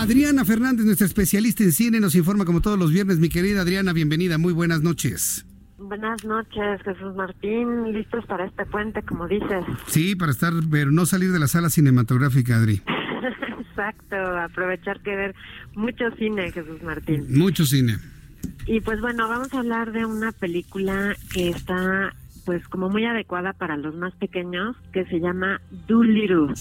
Adriana 0.00 0.46
Fernández, 0.46 0.86
nuestra 0.86 1.06
especialista 1.06 1.62
en 1.62 1.72
cine, 1.72 2.00
nos 2.00 2.14
informa 2.14 2.46
como 2.46 2.62
todos 2.62 2.78
los 2.78 2.90
viernes. 2.90 3.18
Mi 3.18 3.28
querida 3.28 3.60
Adriana, 3.60 3.92
bienvenida, 3.92 4.38
muy 4.38 4.54
buenas 4.54 4.80
noches. 4.80 5.44
Buenas 5.76 6.24
noches, 6.24 6.80
Jesús 6.84 7.14
Martín. 7.14 7.92
¿Listos 7.92 8.24
para 8.24 8.46
este 8.46 8.64
puente, 8.64 9.02
como 9.02 9.28
dices? 9.28 9.62
Sí, 9.86 10.16
para 10.16 10.32
estar, 10.32 10.52
pero 10.70 10.90
no 10.90 11.04
salir 11.04 11.32
de 11.32 11.38
la 11.38 11.48
sala 11.48 11.68
cinematográfica, 11.68 12.56
Adri. 12.56 12.80
Exacto, 13.70 14.16
aprovechar 14.16 15.00
que 15.00 15.14
ver 15.14 15.34
mucho 15.74 16.04
cine, 16.18 16.50
Jesús 16.50 16.82
Martín. 16.82 17.26
Mucho 17.36 17.66
cine. 17.66 17.98
Y 18.66 18.80
pues 18.80 19.00
bueno, 19.00 19.28
vamos 19.28 19.52
a 19.52 19.58
hablar 19.58 19.92
de 19.92 20.06
una 20.06 20.32
película 20.32 21.14
que 21.32 21.50
está 21.50 22.14
pues 22.50 22.66
como 22.66 22.88
muy 22.88 23.04
adecuada 23.04 23.52
para 23.52 23.76
los 23.76 23.94
más 23.94 24.12
pequeños, 24.16 24.76
que 24.92 25.04
se 25.04 25.20
llama 25.20 25.60
Doolittle. 25.86 26.52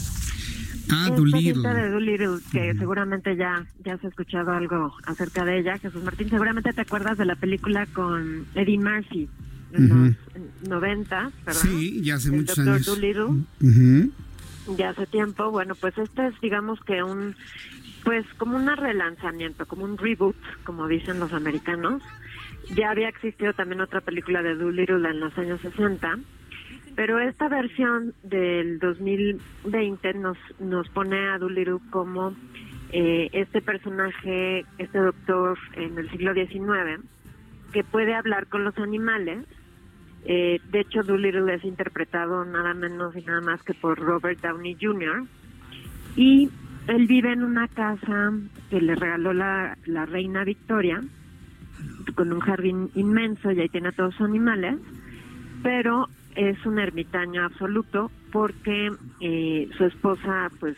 Ah, 0.91 1.10
Doolittle. 1.16 1.68
de 1.68 1.90
Doolittle, 1.90 2.38
que 2.52 2.76
seguramente 2.76 3.36
ya, 3.36 3.66
ya 3.84 3.95
has 3.95 4.03
escuchado 4.03 4.52
algo 4.52 4.94
acerca 5.07 5.44
de 5.45 5.57
ella. 5.57 5.80
Jesús 5.80 6.03
Martín, 6.03 6.30
seguramente 6.30 6.74
te 6.74 6.82
acuerdas 6.82 7.18
de 7.18 7.26
la 7.26 7.36
película 7.36 7.88
con 7.88 8.45
Eddie 8.53 8.78
Murphy 8.78 9.28
en 9.74 9.90
los 9.90 10.70
90, 10.70 11.32
¿verdad? 11.44 11.60
Sí, 11.60 12.03
ya 12.03 12.18
hace 12.18 12.30
muchos 12.30 12.60
años. 12.60 12.86
Doolittle. 12.86 14.11
Ya 14.78 14.90
hace 14.90 15.07
tiempo. 15.07 15.49
Bueno, 15.49 15.74
pues 15.74 15.98
este 15.98 16.28
es, 16.28 16.40
digamos 16.40 16.80
que 16.82 17.02
un, 17.02 17.36
pues 18.03 18.28
como 18.38 18.57
un 18.57 18.68
relanzamiento, 18.68 19.66
como 19.66 19.86
un 19.86 19.98
reboot, 19.98 20.38
como 20.66 20.88
dicen 20.88 21.20
los 21.20 21.34
americanos. 21.34 22.03
Ya 22.76 22.91
había 22.91 23.10
existido 23.10 23.54
también 23.54 23.82
otra 23.82 24.02
película 24.02 24.41
de 24.44 24.56
Doolittle 24.56 25.10
en 25.10 25.20
los 25.20 25.38
años 25.38 25.60
60 25.62 26.20
pero 27.00 27.18
esta 27.18 27.48
versión 27.48 28.14
del 28.24 28.78
2020 28.80 30.16
nos, 30.16 30.38
nos 30.60 30.90
pone 30.90 31.30
a 31.30 31.38
Doolittle 31.38 31.78
como 31.91 32.36
eh, 32.91 33.30
este 33.32 33.62
personaje, 33.62 34.66
este 34.78 35.00
doctor 35.00 35.58
en 35.76 35.98
el 35.98 36.12
siglo 36.12 36.34
XIX, 36.34 37.02
que 37.72 37.86
puede 37.86 38.14
hablar 38.16 38.48
con 38.48 38.66
los 38.66 38.78
animales. 38.78 39.46
Eh, 40.26 40.60
de 40.72 40.80
hecho, 40.82 41.04
Doolittle 41.04 41.54
es 41.54 41.64
interpretado 41.64 42.44
nada 42.44 42.74
menos 42.74 43.16
y 43.16 43.22
nada 43.22 43.40
más 43.40 43.64
que 43.64 43.74
por 43.74 43.98
Robert 43.98 44.41
Downey 44.41 44.76
Jr. 44.78 45.24
Y 46.18 46.50
él 46.88 47.08
vive 47.08 47.32
en 47.32 47.44
una 47.44 47.70
casa 47.70 48.34
que 48.70 48.82
le 48.82 48.96
regaló 48.96 49.32
la, 49.32 49.78
la 49.86 50.06
reina 50.06 50.44
Victoria, 50.44 51.02
con 52.15 52.34
un 52.34 52.39
jardín 52.39 52.89
inmenso 52.95 53.51
y 53.51 53.61
ahí 53.61 53.69
tiene 53.69 53.89
a 53.89 53.91
todos 53.91 54.15
sus 54.15 54.26
animales, 54.26 54.77
pero 55.64 56.07
es 56.35 56.64
un 56.65 56.80
ermitaño 56.80 57.43
absoluto 57.43 58.11
porque 58.31 58.91
eh, 59.19 59.69
su 59.77 59.85
esposa 59.85 60.51
pues 60.60 60.77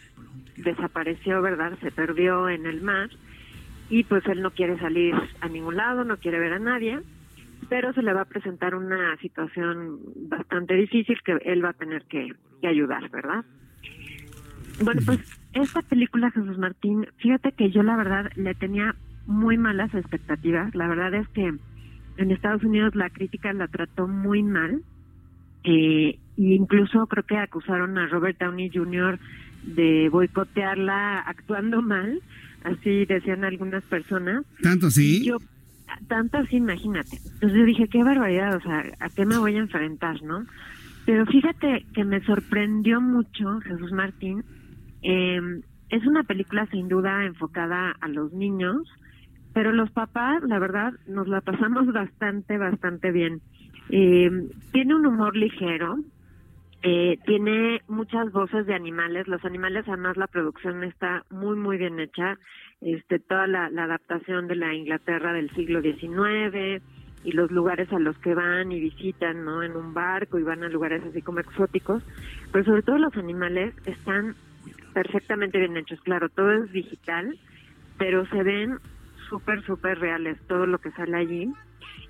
desapareció, 0.57 1.41
¿verdad? 1.41 1.77
Se 1.81 1.91
perdió 1.91 2.49
en 2.49 2.65
el 2.65 2.81
mar 2.81 3.09
y 3.89 4.03
pues 4.03 4.25
él 4.27 4.41
no 4.41 4.51
quiere 4.51 4.79
salir 4.79 5.15
a 5.41 5.47
ningún 5.49 5.75
lado, 5.75 6.03
no 6.03 6.17
quiere 6.17 6.39
ver 6.39 6.53
a 6.53 6.59
nadie, 6.59 6.99
pero 7.69 7.93
se 7.93 8.01
le 8.01 8.13
va 8.13 8.21
a 8.21 8.25
presentar 8.25 8.75
una 8.75 9.17
situación 9.17 9.99
bastante 10.29 10.75
difícil 10.75 11.17
que 11.23 11.37
él 11.43 11.63
va 11.63 11.69
a 11.69 11.73
tener 11.73 12.03
que, 12.05 12.33
que 12.61 12.67
ayudar, 12.67 13.09
¿verdad? 13.09 13.43
Bueno, 14.83 15.01
pues 15.05 15.19
esta 15.53 15.81
película, 15.81 16.31
Jesús 16.31 16.57
Martín, 16.57 17.05
fíjate 17.17 17.51
que 17.51 17.69
yo 17.69 17.83
la 17.83 17.97
verdad 17.97 18.31
le 18.35 18.55
tenía 18.55 18.95
muy 19.25 19.57
malas 19.57 19.93
expectativas. 19.93 20.73
La 20.75 20.87
verdad 20.87 21.13
es 21.13 21.27
que 21.29 21.53
en 22.17 22.31
Estados 22.31 22.63
Unidos 22.63 22.95
la 22.95 23.09
crítica 23.09 23.53
la 23.53 23.67
trató 23.67 24.07
muy 24.07 24.43
mal 24.43 24.83
eh, 25.63 26.17
incluso 26.37 27.05
creo 27.07 27.23
que 27.23 27.37
acusaron 27.37 27.97
a 27.97 28.07
Robert 28.07 28.39
Downey 28.39 28.71
Jr. 28.73 29.19
de 29.63 30.09
boicotearla 30.09 31.19
actuando 31.19 31.81
mal, 31.81 32.19
así 32.63 33.05
decían 33.05 33.43
algunas 33.43 33.83
personas. 33.83 34.43
¿Tanto 34.61 34.87
así? 34.87 35.23
Yo, 35.23 35.37
tanto 36.07 36.37
así, 36.37 36.57
imagínate. 36.57 37.17
Entonces 37.17 37.59
yo 37.59 37.65
dije, 37.65 37.87
qué 37.87 38.03
barbaridad, 38.03 38.55
o 38.55 38.61
sea, 38.61 38.83
¿a 38.99 39.09
qué 39.09 39.25
me 39.25 39.37
voy 39.37 39.55
a 39.55 39.59
enfrentar, 39.59 40.21
no? 40.23 40.45
Pero 41.05 41.25
fíjate 41.25 41.85
que 41.93 42.05
me 42.05 42.21
sorprendió 42.21 43.01
mucho, 43.01 43.59
Jesús 43.61 43.91
Martín. 43.91 44.43
Eh, 45.03 45.61
es 45.89 46.05
una 46.05 46.23
película 46.23 46.65
sin 46.67 46.87
duda 46.87 47.25
enfocada 47.25 47.95
a 47.99 48.07
los 48.07 48.31
niños, 48.33 48.87
pero 49.53 49.71
los 49.71 49.91
papás, 49.91 50.41
la 50.43 50.59
verdad, 50.59 50.93
nos 51.07 51.27
la 51.27 51.41
pasamos 51.41 51.85
bastante, 51.93 52.57
bastante 52.57 53.11
bien. 53.11 53.41
Eh, 53.89 54.29
tiene 54.71 54.95
un 54.95 55.05
humor 55.05 55.35
ligero, 55.35 55.97
eh, 56.83 57.19
tiene 57.25 57.81
muchas 57.87 58.31
voces 58.31 58.65
de 58.65 58.73
animales. 58.73 59.27
Los 59.27 59.43
animales, 59.45 59.85
además, 59.87 60.17
la 60.17 60.27
producción 60.27 60.83
está 60.83 61.25
muy, 61.29 61.55
muy 61.55 61.77
bien 61.77 61.99
hecha. 61.99 62.37
Este, 62.81 63.19
toda 63.19 63.45
la, 63.45 63.65
adaptación 63.65 64.47
de 64.47 64.55
la 64.55 64.73
Inglaterra 64.73 65.33
del 65.33 65.51
siglo 65.51 65.81
XIX 65.81 66.81
y 67.23 67.33
los 67.33 67.51
lugares 67.51 67.91
a 67.93 67.99
los 67.99 68.17
que 68.17 68.33
van 68.33 68.71
y 68.71 68.79
visitan, 68.79 69.45
¿no? 69.45 69.61
En 69.61 69.75
un 69.75 69.93
barco 69.93 70.39
y 70.39 70.43
van 70.43 70.63
a 70.63 70.69
lugares 70.69 71.03
así 71.03 71.21
como 71.21 71.39
exóticos. 71.39 72.01
Pero 72.51 72.65
sobre 72.65 72.81
todo 72.81 72.97
los 72.97 73.15
animales 73.15 73.75
están 73.85 74.35
perfectamente 74.93 75.59
bien 75.59 75.77
hechos. 75.77 76.01
Claro, 76.01 76.29
todo 76.29 76.51
es 76.51 76.71
digital, 76.71 77.37
pero 77.99 78.25
se 78.25 78.41
ven 78.41 78.79
súper, 79.31 79.63
súper 79.63 79.97
reales 79.97 80.37
todo 80.47 80.67
lo 80.67 80.77
que 80.77 80.91
sale 80.91 81.15
allí 81.17 81.53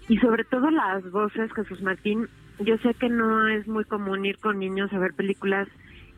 y 0.10 0.18
sobre 0.18 0.44
todo 0.44 0.72
las 0.72 1.10
voces, 1.12 1.54
Jesús 1.54 1.82
Martín. 1.82 2.28
Yo 2.60 2.78
sé 2.80 2.94
que 2.96 3.10
no 3.10 3.48
es 3.48 3.68
muy 3.68 3.86
común 3.86 4.26
ir 4.26 4.38
con 4.40 4.60
niños 4.60 4.92
a 4.92 5.00
ver 5.00 5.14
películas 5.14 5.68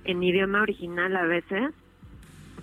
en 0.05 0.23
idioma 0.23 0.61
original 0.61 1.15
a 1.15 1.25
veces, 1.25 1.73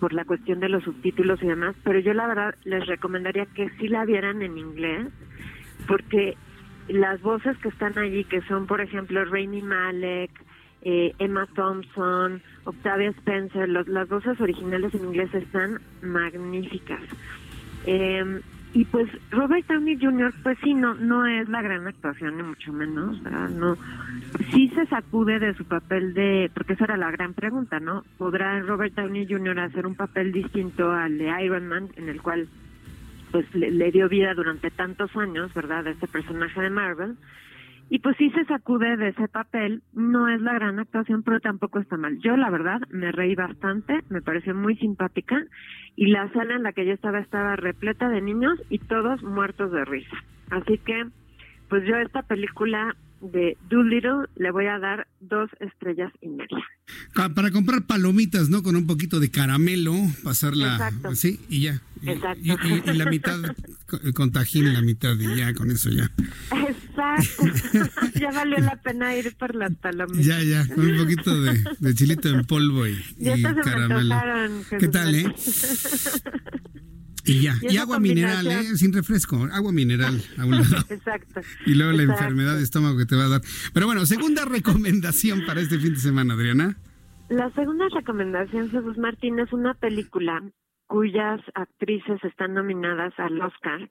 por 0.00 0.12
la 0.12 0.24
cuestión 0.24 0.58
de 0.60 0.70
los 0.70 0.82
subtítulos 0.84 1.42
y 1.42 1.46
demás, 1.46 1.76
pero 1.84 1.98
yo 1.98 2.14
la 2.14 2.26
verdad 2.26 2.54
les 2.64 2.86
recomendaría 2.86 3.46
que 3.46 3.68
sí 3.78 3.88
la 3.88 4.04
vieran 4.04 4.42
en 4.42 4.56
inglés, 4.56 5.08
porque 5.86 6.36
las 6.88 7.20
voces 7.20 7.56
que 7.58 7.68
están 7.68 7.98
allí, 7.98 8.24
que 8.24 8.40
son 8.42 8.66
por 8.66 8.80
ejemplo 8.80 9.24
Rainy 9.24 9.62
Malek, 9.62 10.30
eh, 10.82 11.14
Emma 11.18 11.46
Thompson, 11.54 12.42
Octavia 12.64 13.10
Spencer, 13.10 13.68
las 13.68 14.08
voces 14.08 14.40
originales 14.40 14.94
en 14.94 15.04
inglés 15.04 15.32
están 15.34 15.80
magníficas. 16.02 17.02
Eh, 17.86 18.40
y 18.72 18.84
pues 18.84 19.08
Robert 19.30 19.66
Downey 19.66 19.98
Jr. 20.00 20.32
pues 20.42 20.56
sí 20.62 20.74
no 20.74 20.94
no 20.94 21.26
es 21.26 21.48
la 21.48 21.60
gran 21.60 21.86
actuación 21.88 22.36
ni 22.36 22.42
mucho 22.44 22.72
menos 22.72 23.20
¿verdad? 23.22 23.48
no 23.48 23.76
sí 24.52 24.68
se 24.68 24.86
sacude 24.86 25.40
de 25.40 25.54
su 25.54 25.64
papel 25.64 26.14
de 26.14 26.50
porque 26.54 26.74
esa 26.74 26.84
era 26.84 26.96
la 26.96 27.10
gran 27.10 27.34
pregunta 27.34 27.80
no 27.80 28.04
podrá 28.16 28.60
Robert 28.60 28.94
Downey 28.94 29.26
Jr. 29.28 29.58
hacer 29.58 29.86
un 29.86 29.96
papel 29.96 30.30
distinto 30.32 30.92
al 30.92 31.18
de 31.18 31.44
Iron 31.44 31.66
Man 31.66 31.88
en 31.96 32.08
el 32.08 32.22
cual 32.22 32.48
pues 33.32 33.52
le, 33.54 33.90
dio 33.90 34.08
vida 34.08 34.34
durante 34.34 34.70
tantos 34.70 35.16
años 35.16 35.52
verdad 35.52 35.86
a 35.86 35.90
este 35.90 36.06
personaje 36.06 36.60
de 36.60 36.70
Marvel 36.70 37.16
y 37.90 37.98
pues 37.98 38.16
sí 38.16 38.30
se 38.30 38.44
sacude 38.44 38.96
de 38.96 39.08
ese 39.08 39.26
papel, 39.26 39.82
no 39.92 40.28
es 40.28 40.40
la 40.40 40.54
gran 40.54 40.78
actuación, 40.78 41.24
pero 41.24 41.40
tampoco 41.40 41.80
está 41.80 41.96
mal. 41.96 42.18
Yo 42.20 42.36
la 42.36 42.48
verdad 42.48 42.80
me 42.88 43.10
reí 43.10 43.34
bastante, 43.34 44.00
me 44.08 44.22
pareció 44.22 44.54
muy 44.54 44.76
simpática 44.76 45.44
y 45.96 46.06
la 46.06 46.32
sala 46.32 46.54
en 46.54 46.62
la 46.62 46.72
que 46.72 46.86
yo 46.86 46.92
estaba 46.92 47.18
estaba 47.18 47.56
repleta 47.56 48.08
de 48.08 48.22
niños 48.22 48.62
y 48.70 48.78
todos 48.78 49.24
muertos 49.24 49.72
de 49.72 49.84
risa. 49.84 50.16
Así 50.50 50.78
que 50.78 51.04
pues 51.68 51.84
yo 51.84 51.96
esta 51.96 52.22
película 52.22 52.94
de 53.20 53.56
Doolittle 53.68 54.26
le 54.36 54.50
voy 54.50 54.66
a 54.66 54.78
dar 54.78 55.06
dos 55.20 55.50
estrellas 55.60 56.12
y 56.20 56.28
media. 56.28 56.64
Para 57.14 57.50
comprar 57.50 57.86
palomitas, 57.86 58.48
¿no? 58.48 58.62
Con 58.62 58.76
un 58.76 58.86
poquito 58.86 59.20
de 59.20 59.30
caramelo, 59.30 59.94
pasarla 60.24 60.72
Exacto. 60.72 61.08
así 61.08 61.40
y 61.48 61.62
ya. 61.62 61.82
Exacto. 62.02 62.40
Y, 62.42 62.96
la 62.96 63.04
mitad 63.06 63.38
con 64.14 64.32
tajín, 64.32 64.72
la 64.72 64.80
mitad 64.80 65.14
y 65.18 65.36
ya, 65.36 65.52
con 65.52 65.70
eso 65.70 65.90
ya. 65.90 66.10
Exacto. 66.68 67.44
ya 68.18 68.30
valió 68.32 68.58
la 68.58 68.76
pena 68.76 69.14
ir 69.16 69.34
por 69.36 69.54
las 69.54 69.74
palomitas. 69.76 70.24
Ya, 70.24 70.42
ya, 70.42 70.66
con 70.74 70.90
un 70.90 70.96
poquito 70.96 71.42
de, 71.42 71.94
chilito 71.94 72.28
en 72.28 72.44
polvo 72.44 72.86
y, 72.86 72.98
y 73.18 73.42
caramelo. 73.42 74.14
¿Qué 74.78 74.88
tal, 74.88 75.14
eh? 75.14 75.24
Y 77.24 77.42
ya, 77.42 77.54
y, 77.62 77.76
agua 77.76 77.98
mineral, 77.98 78.46
¿eh? 78.46 78.76
sin 78.76 78.92
refresco, 78.92 79.48
agua 79.52 79.72
mineral 79.72 80.22
a 80.38 80.44
un 80.44 80.52
lado. 80.52 80.84
Exacto. 80.88 81.40
Y 81.66 81.74
luego 81.74 81.92
la 81.92 82.02
enfermedad 82.02 82.56
de 82.56 82.62
estómago 82.62 82.96
que 82.96 83.06
te 83.06 83.16
va 83.16 83.24
a 83.24 83.28
dar. 83.28 83.40
Pero 83.72 83.86
bueno, 83.86 84.06
segunda 84.06 84.44
recomendación 84.46 85.44
para 85.46 85.60
este 85.60 85.78
fin 85.78 85.94
de 85.94 86.00
semana, 86.00 86.34
Adriana. 86.34 86.76
La 87.28 87.50
segunda 87.52 87.88
recomendación, 87.88 88.70
Jesús 88.70 88.98
Martín, 88.98 89.38
es 89.38 89.52
una 89.52 89.74
película 89.74 90.42
cuyas 90.86 91.40
actrices 91.54 92.24
están 92.24 92.54
nominadas 92.54 93.12
al 93.18 93.40
Oscar, 93.40 93.88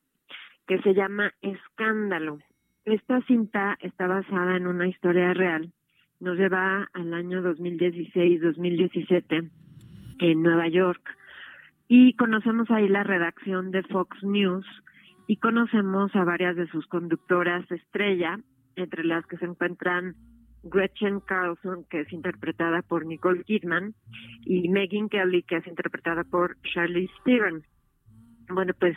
que 0.68 0.82
se 0.82 0.94
llama 0.94 1.34
Escándalo. 1.42 2.40
Esta 2.84 3.22
cinta 3.22 3.78
está 3.80 4.08
basada 4.08 4.58
en 4.58 4.68
una 4.68 4.88
historia 4.88 5.34
real. 5.34 5.72
Nos 6.20 6.38
lleva 6.38 6.90
al 6.92 7.14
año 7.14 7.42
2016-2017 7.42 9.50
en 10.20 10.44
Nueva 10.44 10.68
York 10.68 11.02
y 11.92 12.14
conocemos 12.14 12.70
ahí 12.70 12.88
la 12.88 13.04
redacción 13.04 13.72
de 13.72 13.82
Fox 13.82 14.24
News 14.24 14.66
y 15.28 15.38
conocemos 15.38 16.16
a 16.16 16.24
varias 16.24 16.56
de 16.56 16.68
sus 16.68 16.86
conductoras 16.86 17.70
estrella, 17.72 18.40
entre 18.76 19.04
las 19.04 19.26
que 19.26 19.38
se 19.38 19.46
encuentran 19.46 20.16
Gretchen 20.64 21.20
Carlson, 21.20 21.86
que 21.90 22.02
es 22.02 22.14
interpretada 22.14 22.84
por 22.84 23.08
Nicole 23.08 23.44
Kidman, 23.44 23.96
y 24.46 24.70
Megan 24.70 25.10
Kelly, 25.10 25.42
que 25.42 25.58
es 25.58 25.68
interpretada 25.68 26.24
por 26.24 26.58
Charlie 26.62 27.10
Steven. 27.22 27.64
Bueno, 28.50 28.74
pues 28.80 28.96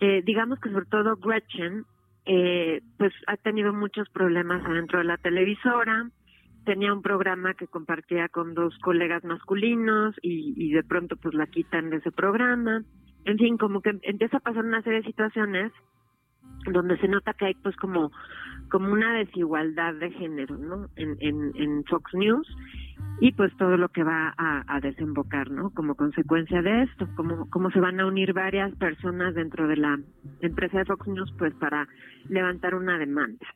eh, 0.00 0.22
digamos 0.24 0.58
que 0.58 0.70
sobre 0.70 0.86
todo 0.86 1.16
Gretchen, 1.16 1.84
eh, 2.24 2.80
pues 2.96 3.12
ha 3.26 3.36
tenido 3.36 3.74
muchos 3.74 4.08
problemas 4.08 4.64
adentro 4.64 5.00
de 5.00 5.04
la 5.04 5.18
televisora, 5.18 6.08
tenía 6.64 6.92
un 6.92 7.02
programa 7.02 7.54
que 7.54 7.66
compartía 7.66 8.28
con 8.28 8.54
dos 8.54 8.76
colegas 8.78 9.24
masculinos 9.24 10.14
y, 10.22 10.72
de 10.72 10.82
pronto 10.82 11.16
pues 11.16 11.34
la 11.34 11.46
quitan 11.46 11.90
de 11.90 11.96
ese 11.96 12.10
programa. 12.10 12.82
En 13.24 13.38
fin, 13.38 13.56
como 13.56 13.80
que 13.80 13.98
empieza 14.02 14.38
a 14.38 14.40
pasar 14.40 14.64
una 14.64 14.82
serie 14.82 15.00
de 15.00 15.06
situaciones 15.06 15.72
donde 16.72 16.98
se 16.98 17.08
nota 17.08 17.34
que 17.34 17.46
hay 17.46 17.54
pues 17.54 17.76
como 17.76 18.10
como 18.70 18.90
una 18.90 19.12
desigualdad 19.12 19.94
de 19.94 20.10
género, 20.12 20.56
¿no? 20.56 20.88
En, 20.96 21.16
en, 21.20 21.84
Fox 21.84 22.14
News 22.14 22.48
y 23.20 23.32
pues 23.32 23.54
todo 23.58 23.76
lo 23.76 23.90
que 23.90 24.02
va 24.02 24.32
a, 24.38 24.64
a, 24.66 24.80
desembocar, 24.80 25.50
¿no? 25.50 25.70
Como 25.70 25.94
consecuencia 25.94 26.62
de 26.62 26.84
esto, 26.84 27.06
como, 27.14 27.50
como 27.50 27.70
se 27.70 27.80
van 27.80 28.00
a 28.00 28.06
unir 28.06 28.32
varias 28.32 28.74
personas 28.76 29.34
dentro 29.34 29.68
de 29.68 29.76
la 29.76 29.98
empresa 30.40 30.78
de 30.78 30.84
Fox 30.86 31.06
News 31.06 31.34
pues 31.38 31.52
para 31.56 31.86
levantar 32.30 32.74
una 32.74 32.96
demanda. 32.96 33.46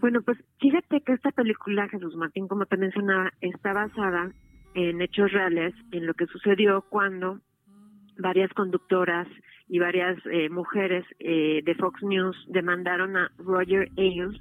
Bueno, 0.00 0.22
pues 0.22 0.38
fíjate 0.60 1.00
que 1.00 1.12
esta 1.12 1.32
película, 1.32 1.88
Jesús 1.88 2.14
Martín, 2.14 2.46
como 2.46 2.66
te 2.66 2.76
mencionaba, 2.76 3.32
está 3.40 3.72
basada 3.72 4.30
en 4.74 5.02
hechos 5.02 5.32
reales, 5.32 5.74
en 5.90 6.06
lo 6.06 6.14
que 6.14 6.26
sucedió 6.26 6.82
cuando 6.88 7.40
varias 8.16 8.52
conductoras 8.52 9.26
y 9.68 9.80
varias 9.80 10.16
eh, 10.26 10.50
mujeres 10.50 11.04
eh, 11.18 11.62
de 11.64 11.74
Fox 11.74 12.00
News 12.02 12.36
demandaron 12.48 13.16
a 13.16 13.30
Roger 13.38 13.88
Ailes, 13.96 14.38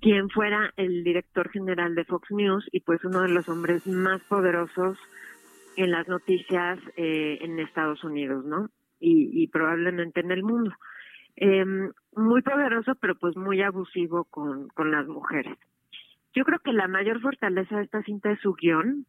quien 0.00 0.30
fuera 0.30 0.72
el 0.76 1.04
director 1.04 1.50
general 1.50 1.94
de 1.94 2.04
Fox 2.04 2.30
News 2.30 2.66
y 2.72 2.80
pues 2.80 3.04
uno 3.04 3.20
de 3.22 3.28
los 3.28 3.48
hombres 3.50 3.86
más 3.86 4.22
poderosos 4.22 4.98
en 5.76 5.90
las 5.90 6.08
noticias 6.08 6.78
eh, 6.96 7.38
en 7.42 7.60
Estados 7.60 8.02
Unidos, 8.04 8.44
¿no? 8.44 8.68
y 9.04 9.48
probablemente 9.48 10.20
en 10.20 10.30
el 10.30 10.44
mundo 10.44 10.70
eh, 11.36 11.64
muy 12.14 12.42
poderoso, 12.42 12.94
pero 12.96 13.14
pues 13.16 13.36
muy 13.36 13.62
abusivo 13.62 14.24
con, 14.24 14.68
con 14.68 14.90
las 14.90 15.06
mujeres. 15.06 15.56
Yo 16.34 16.44
creo 16.44 16.58
que 16.60 16.72
la 16.72 16.88
mayor 16.88 17.20
fortaleza 17.20 17.76
de 17.76 17.84
esta 17.84 18.02
cinta 18.02 18.30
es 18.30 18.40
su 18.40 18.54
guion. 18.54 19.06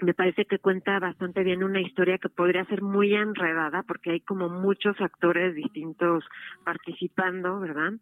Me 0.00 0.14
parece 0.14 0.46
que 0.46 0.58
cuenta 0.58 0.98
bastante 0.98 1.42
bien 1.42 1.62
una 1.62 1.80
historia 1.80 2.18
que 2.18 2.28
podría 2.28 2.64
ser 2.66 2.82
muy 2.82 3.14
enredada 3.14 3.82
porque 3.82 4.12
hay 4.12 4.20
como 4.20 4.48
muchos 4.48 4.98
actores 5.00 5.54
distintos 5.54 6.24
participando, 6.64 7.60
¿verdad? 7.60 7.92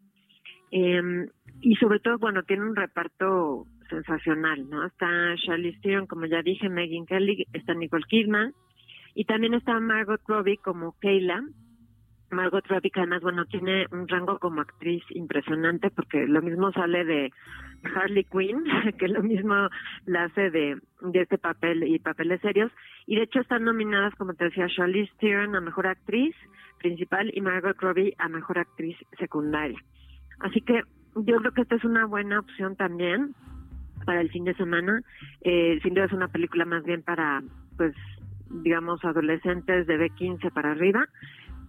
Eh, 0.70 1.26
y 1.60 1.74
sobre 1.76 1.98
todo, 2.00 2.18
bueno, 2.18 2.42
tiene 2.42 2.64
un 2.64 2.76
reparto 2.76 3.66
sensacional, 3.88 4.68
¿no? 4.68 4.84
Está 4.86 5.08
Charlie 5.44 5.78
Theron, 5.80 6.06
como 6.06 6.26
ya 6.26 6.42
dije, 6.42 6.68
Megan 6.68 7.06
Kelly, 7.06 7.46
está 7.52 7.74
Nicole 7.74 8.04
Kidman, 8.08 8.52
y 9.14 9.24
también 9.24 9.54
está 9.54 9.80
Margot 9.80 10.20
Robbie 10.26 10.58
como 10.58 10.94
Kayla, 11.00 11.42
Margot 12.30 12.66
Robbie, 12.66 12.92
además, 12.94 13.22
bueno, 13.22 13.44
tiene 13.46 13.86
un 13.90 14.06
rango 14.06 14.38
como 14.38 14.60
actriz 14.60 15.02
impresionante 15.10 15.90
porque 15.90 16.26
lo 16.26 16.42
mismo 16.42 16.72
sale 16.72 17.04
de 17.04 17.32
Harley 17.94 18.24
Quinn, 18.24 18.64
que 18.98 19.08
lo 19.08 19.22
mismo 19.22 19.54
la 20.06 20.24
hace 20.24 20.50
de, 20.50 20.78
de 21.00 21.20
este 21.20 21.38
papel 21.38 21.84
y 21.84 21.98
papeles 21.98 22.40
serios. 22.40 22.70
Y 23.06 23.16
de 23.16 23.22
hecho 23.22 23.40
están 23.40 23.64
nominadas, 23.64 24.14
como 24.16 24.34
te 24.34 24.44
decía, 24.44 24.68
Charlize 24.68 25.12
Theron 25.18 25.56
a 25.56 25.60
Mejor 25.60 25.86
Actriz 25.86 26.34
Principal 26.78 27.30
y 27.34 27.40
Margot 27.40 27.80
Robbie 27.80 28.14
a 28.18 28.28
Mejor 28.28 28.58
Actriz 28.58 28.96
Secundaria. 29.18 29.78
Así 30.40 30.60
que 30.60 30.82
yo 31.16 31.36
creo 31.36 31.52
que 31.52 31.62
esta 31.62 31.76
es 31.76 31.84
una 31.84 32.04
buena 32.06 32.40
opción 32.40 32.76
también 32.76 33.34
para 34.04 34.20
el 34.20 34.30
fin 34.30 34.44
de 34.44 34.54
semana. 34.54 35.02
Eh, 35.40 35.80
sin 35.82 35.94
duda 35.94 36.04
es 36.04 36.12
una 36.12 36.28
película 36.28 36.64
más 36.64 36.84
bien 36.84 37.02
para, 37.02 37.42
pues, 37.76 37.94
digamos, 38.50 39.04
adolescentes 39.04 39.86
de 39.86 39.98
B15 39.98 40.52
para 40.52 40.72
arriba 40.72 41.08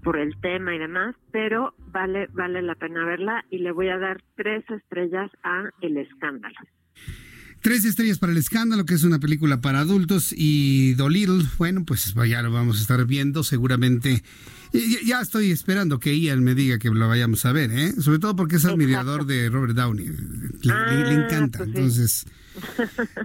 por 0.03 0.17
el 0.17 0.35
tema 0.41 0.75
y 0.75 0.79
demás, 0.79 1.15
pero 1.31 1.73
vale, 1.91 2.27
vale 2.33 2.61
la 2.61 2.75
pena 2.75 3.05
verla 3.05 3.45
y 3.49 3.59
le 3.59 3.71
voy 3.71 3.89
a 3.89 3.97
dar 3.97 4.21
tres 4.35 4.63
estrellas 4.69 5.29
a 5.43 5.69
El 5.81 5.97
Escándalo. 5.97 6.55
Tres 7.61 7.83
estrellas 7.83 8.19
para 8.19 8.31
El 8.31 8.37
Escándalo, 8.37 8.85
que 8.85 8.93
es 8.93 9.03
una 9.03 9.19
película 9.19 9.59
para 9.59 9.79
adultos, 9.79 10.33
y 10.35 10.93
Dolittle, 10.93 11.43
bueno, 11.57 11.83
pues 11.83 12.13
ya 12.27 12.41
lo 12.41 12.51
vamos 12.51 12.77
a 12.77 12.81
estar 12.81 13.05
viendo 13.05 13.43
seguramente. 13.43 14.23
Ya 15.03 15.19
estoy 15.19 15.51
esperando 15.51 15.99
que 15.99 16.17
Ian 16.17 16.43
me 16.43 16.55
diga 16.55 16.77
que 16.77 16.89
lo 16.89 17.07
vayamos 17.07 17.45
a 17.45 17.51
ver, 17.51 17.71
¿eh? 17.71 17.91
Sobre 17.99 18.19
todo 18.19 18.35
porque 18.35 18.57
es 18.57 18.65
admirador 18.65 19.25
de 19.25 19.49
Robert 19.49 19.73
Downey. 19.73 20.05
Le, 20.61 20.73
ah, 20.73 21.11
encanta, 21.11 21.57
pues 21.57 21.69
entonces 21.69 22.25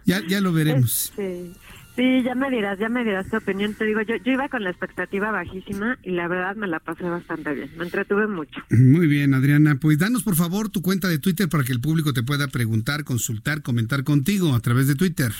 ya, 0.04 0.20
ya 0.26 0.40
lo 0.40 0.52
veremos. 0.54 1.12
Sí, 1.96 2.22
ya 2.24 2.34
me 2.34 2.50
dirás, 2.50 2.78
ya 2.78 2.88
me 2.88 3.04
dirás 3.04 3.28
tu 3.28 3.36
opinión. 3.36 3.74
Te 3.74 3.84
digo, 3.84 4.00
yo, 4.02 4.16
yo 4.16 4.32
iba 4.32 4.48
con 4.48 4.64
la 4.64 4.70
expectativa 4.70 5.30
bajísima 5.30 5.96
y 6.02 6.10
la 6.10 6.26
verdad 6.26 6.56
me 6.56 6.66
la 6.66 6.80
pasé 6.80 7.04
bastante 7.04 7.54
bien. 7.54 7.70
Me 7.76 7.84
entretuve 7.84 8.26
mucho. 8.26 8.60
Muy 8.70 9.06
bien, 9.06 9.32
Adriana. 9.32 9.78
Pues 9.80 9.98
danos 9.98 10.24
por 10.24 10.34
favor 10.34 10.68
tu 10.68 10.82
cuenta 10.82 11.08
de 11.08 11.18
Twitter 11.18 11.48
para 11.48 11.62
que 11.62 11.72
el 11.72 11.80
público 11.80 12.12
te 12.12 12.24
pueda 12.24 12.48
preguntar, 12.48 13.04
consultar, 13.04 13.62
comentar 13.62 14.02
contigo 14.02 14.54
a 14.54 14.60
través 14.60 14.88
de 14.88 14.96
Twitter. 14.96 15.30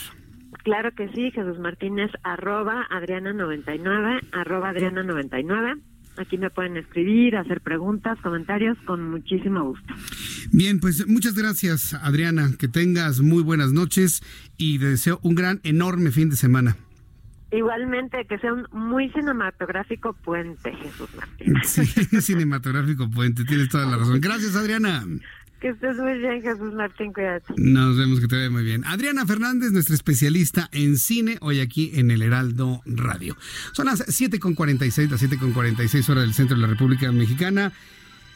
Claro 0.63 0.91
que 0.95 1.09
sí, 1.09 1.29
Jesús 1.31 1.59
Martínez, 1.59 2.09
arroba 2.23 2.87
Adriana99, 2.89 4.21
arroba 4.31 4.71
Adriana99. 4.71 5.79
Aquí 6.17 6.37
me 6.37 6.49
pueden 6.49 6.77
escribir, 6.77 7.35
hacer 7.35 7.61
preguntas, 7.61 8.17
comentarios, 8.21 8.77
con 8.85 9.09
muchísimo 9.09 9.63
gusto. 9.63 9.93
Bien, 10.51 10.79
pues 10.79 11.07
muchas 11.07 11.35
gracias, 11.35 11.93
Adriana. 11.93 12.51
Que 12.57 12.67
tengas 12.67 13.19
muy 13.19 13.43
buenas 13.43 13.73
noches 13.73 14.21
y 14.57 14.79
te 14.79 14.85
deseo 14.85 15.19
un 15.23 15.35
gran, 15.35 15.59
enorme 15.63 16.11
fin 16.11 16.29
de 16.29 16.35
semana. 16.35 16.77
Igualmente, 17.51 18.25
que 18.27 18.37
sea 18.39 18.53
un 18.53 18.67
muy 18.71 19.09
cinematográfico 19.11 20.13
puente, 20.13 20.73
Jesús 20.75 21.09
Martín. 21.15 21.55
Sí, 21.63 21.85
cinematográfico 22.21 23.09
puente, 23.09 23.45
tienes 23.45 23.69
toda 23.69 23.85
la 23.85 23.97
razón. 23.97 24.19
Gracias, 24.21 24.55
Adriana. 24.55 25.03
Que 25.59 25.69
estés 25.69 25.97
muy 25.97 26.17
bien, 26.19 26.41
Jesús 26.41 26.73
Martín, 26.73 27.13
cuídate. 27.13 27.53
Nos 27.57 27.97
vemos, 27.97 28.19
que 28.19 28.27
te 28.27 28.35
vea 28.35 28.49
muy 28.49 28.63
bien. 28.63 28.83
Adriana 28.85 29.25
Fernández, 29.25 29.71
nuestra 29.71 29.95
especialista 29.95 30.69
en 30.71 30.97
cine, 30.97 31.37
hoy 31.41 31.59
aquí 31.59 31.91
en 31.95 32.11
el 32.11 32.21
Heraldo 32.21 32.81
Radio. 32.85 33.37
Son 33.71 33.85
las 33.85 34.05
7.46, 34.05 35.09
las 35.09 35.23
7.46 35.23 36.09
horas 36.09 36.23
del 36.23 36.33
centro 36.33 36.55
de 36.55 36.61
la 36.61 36.67
República 36.67 37.11
Mexicana. 37.11 37.71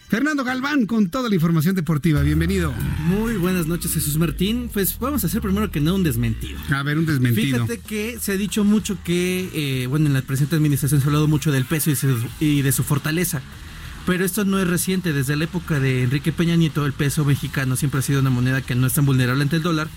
Fernando 0.09 0.43
Galván 0.43 0.87
con 0.87 1.09
toda 1.09 1.29
la 1.29 1.35
información 1.35 1.75
deportiva. 1.75 2.21
Bienvenido. 2.23 2.73
Muy 3.05 3.37
buenas 3.37 3.67
noches, 3.67 3.93
Jesús 3.93 4.17
Martín. 4.17 4.67
Pues 4.73 4.97
vamos 4.97 5.23
a 5.23 5.27
hacer 5.27 5.39
primero 5.39 5.69
que 5.69 5.81
no 5.81 5.93
un 5.93 6.03
desmentido. 6.03 6.57
A 6.71 6.81
ver, 6.81 6.97
un 6.97 7.05
desmentido. 7.05 7.67
Fíjate 7.67 7.79
que 7.87 8.17
se 8.19 8.31
ha 8.31 8.35
dicho 8.35 8.63
mucho 8.63 8.97
que, 9.03 9.49
eh, 9.53 9.85
bueno, 9.85 10.07
en 10.07 10.13
la 10.13 10.23
presente 10.23 10.55
administración 10.55 10.99
se 10.99 11.05
ha 11.05 11.09
hablado 11.09 11.27
mucho 11.27 11.51
del 11.51 11.65
peso 11.65 11.91
y 12.39 12.61
de 12.63 12.71
su 12.71 12.83
fortaleza. 12.83 13.43
Pero 14.09 14.25
esto 14.25 14.43
no 14.43 14.57
es 14.57 14.67
reciente, 14.67 15.13
desde 15.13 15.35
la 15.35 15.43
época 15.43 15.79
de 15.79 16.01
Enrique 16.01 16.31
Peña 16.31 16.55
Nieto 16.55 16.83
el 16.87 16.93
peso 16.93 17.25
mexicano 17.25 17.75
siempre 17.75 17.99
ha 17.99 18.01
sido 18.01 18.21
una 18.21 18.31
moneda 18.31 18.63
que 18.63 18.73
no 18.73 18.87
es 18.87 18.93
tan 18.93 19.05
vulnerable 19.05 19.43
ante 19.43 19.57
el 19.57 19.61
dólar. 19.61 19.87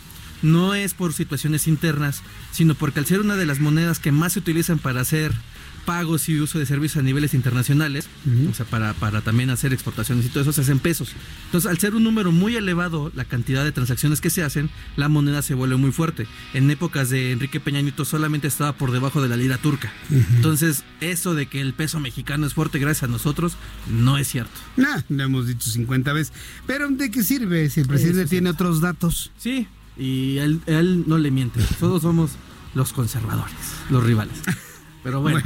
No 0.42 0.74
es 0.74 0.92
por 0.92 1.14
situaciones 1.14 1.66
internas, 1.66 2.20
sino 2.50 2.74
porque 2.74 2.98
al 2.98 3.06
ser 3.06 3.20
una 3.20 3.36
de 3.36 3.46
las 3.46 3.58
monedas 3.58 4.00
que 4.00 4.12
más 4.12 4.34
se 4.34 4.40
utilizan 4.40 4.78
para 4.78 5.00
hacer 5.00 5.32
pagos 5.84 6.28
y 6.28 6.40
uso 6.40 6.58
de 6.58 6.66
servicios 6.66 7.00
a 7.00 7.02
niveles 7.02 7.34
internacionales, 7.34 8.08
o 8.50 8.54
sea, 8.54 8.66
para, 8.66 8.94
para 8.94 9.20
también 9.20 9.50
hacer 9.50 9.72
exportaciones 9.72 10.26
y 10.26 10.28
todo 10.28 10.42
eso 10.42 10.52
se 10.52 10.62
hace 10.62 10.72
en 10.72 10.78
pesos. 10.78 11.12
Entonces, 11.46 11.70
al 11.70 11.78
ser 11.78 11.94
un 11.94 12.04
número 12.04 12.32
muy 12.32 12.56
elevado, 12.56 13.12
la 13.14 13.24
cantidad 13.24 13.64
de 13.64 13.72
transacciones 13.72 14.20
que 14.20 14.30
se 14.30 14.42
hacen, 14.42 14.70
la 14.96 15.08
moneda 15.08 15.42
se 15.42 15.54
vuelve 15.54 15.76
muy 15.76 15.92
fuerte. 15.92 16.26
En 16.54 16.70
épocas 16.70 17.10
de 17.10 17.32
Enrique 17.32 17.60
Peña 17.60 17.80
Nieto 17.80 18.04
solamente 18.04 18.48
estaba 18.48 18.72
por 18.74 18.92
debajo 18.92 19.22
de 19.22 19.28
la 19.28 19.36
lira 19.36 19.58
turca. 19.58 19.92
Entonces, 20.10 20.84
eso 21.00 21.34
de 21.34 21.46
que 21.46 21.60
el 21.60 21.74
peso 21.74 22.00
mexicano 22.00 22.46
es 22.46 22.54
fuerte 22.54 22.78
gracias 22.78 23.04
a 23.04 23.12
nosotros, 23.12 23.56
no 23.88 24.18
es 24.18 24.28
cierto. 24.28 24.52
Nah, 24.76 25.02
lo 25.08 25.24
hemos 25.24 25.46
dicho 25.46 25.70
50 25.70 26.12
veces. 26.12 26.32
Pero 26.66 26.88
¿de 26.88 27.10
qué 27.10 27.22
sirve 27.22 27.68
si 27.70 27.80
el 27.80 27.88
presidente 27.88 28.26
tiene 28.26 28.50
otros 28.50 28.80
datos? 28.80 29.32
Sí, 29.36 29.66
y 29.96 30.38
él, 30.38 30.60
él 30.66 31.04
no 31.06 31.18
le 31.18 31.30
miente. 31.30 31.60
Todos 31.78 32.02
somos 32.02 32.32
los 32.74 32.92
conservadores, 32.92 33.54
los 33.90 34.02
rivales. 34.02 34.40
Pero 35.02 35.20
bueno. 35.20 35.40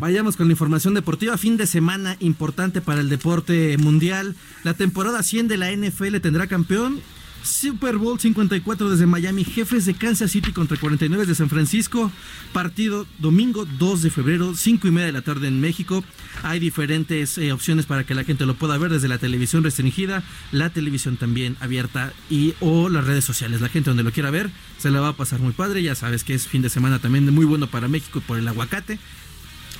Vayamos 0.00 0.36
con 0.36 0.46
la 0.48 0.52
información 0.52 0.94
deportiva. 0.94 1.36
Fin 1.36 1.56
de 1.56 1.66
semana 1.66 2.16
importante 2.20 2.80
para 2.80 3.00
el 3.00 3.08
deporte 3.08 3.76
mundial. 3.78 4.34
La 4.64 4.74
temporada 4.74 5.22
100 5.22 5.48
de 5.48 5.56
la 5.56 5.70
NFL 5.70 6.16
tendrá 6.18 6.46
campeón 6.46 7.00
Super 7.46 7.96
Bowl 7.96 8.18
54 8.18 8.90
desde 8.90 9.06
Miami, 9.06 9.44
jefes 9.44 9.86
de 9.86 9.94
Kansas 9.94 10.32
City 10.32 10.52
contra 10.52 10.76
49 10.76 11.26
de 11.26 11.34
San 11.34 11.48
Francisco. 11.48 12.10
Partido 12.52 13.06
domingo 13.18 13.64
2 13.64 14.02
de 14.02 14.10
febrero, 14.10 14.54
5 14.54 14.88
y 14.88 14.90
media 14.90 15.06
de 15.06 15.12
la 15.12 15.22
tarde 15.22 15.48
en 15.48 15.60
México. 15.60 16.04
Hay 16.42 16.58
diferentes 16.58 17.38
eh, 17.38 17.52
opciones 17.52 17.86
para 17.86 18.04
que 18.04 18.14
la 18.14 18.24
gente 18.24 18.46
lo 18.46 18.56
pueda 18.56 18.76
ver 18.78 18.90
desde 18.90 19.08
la 19.08 19.18
televisión 19.18 19.62
restringida, 19.62 20.24
la 20.50 20.70
televisión 20.70 21.16
también 21.16 21.56
abierta 21.60 22.12
y 22.28 22.54
o 22.60 22.88
las 22.88 23.06
redes 23.06 23.24
sociales. 23.24 23.60
La 23.60 23.68
gente 23.68 23.90
donde 23.90 24.02
lo 24.02 24.12
quiera 24.12 24.30
ver 24.30 24.50
se 24.78 24.90
la 24.90 25.00
va 25.00 25.08
a 25.08 25.16
pasar 25.16 25.38
muy 25.38 25.52
padre. 25.52 25.82
Ya 25.82 25.94
sabes 25.94 26.24
que 26.24 26.34
es 26.34 26.48
fin 26.48 26.62
de 26.62 26.68
semana 26.68 26.98
también 26.98 27.32
muy 27.32 27.44
bueno 27.44 27.68
para 27.68 27.88
México 27.88 28.20
por 28.26 28.38
el 28.38 28.48
aguacate. 28.48 28.98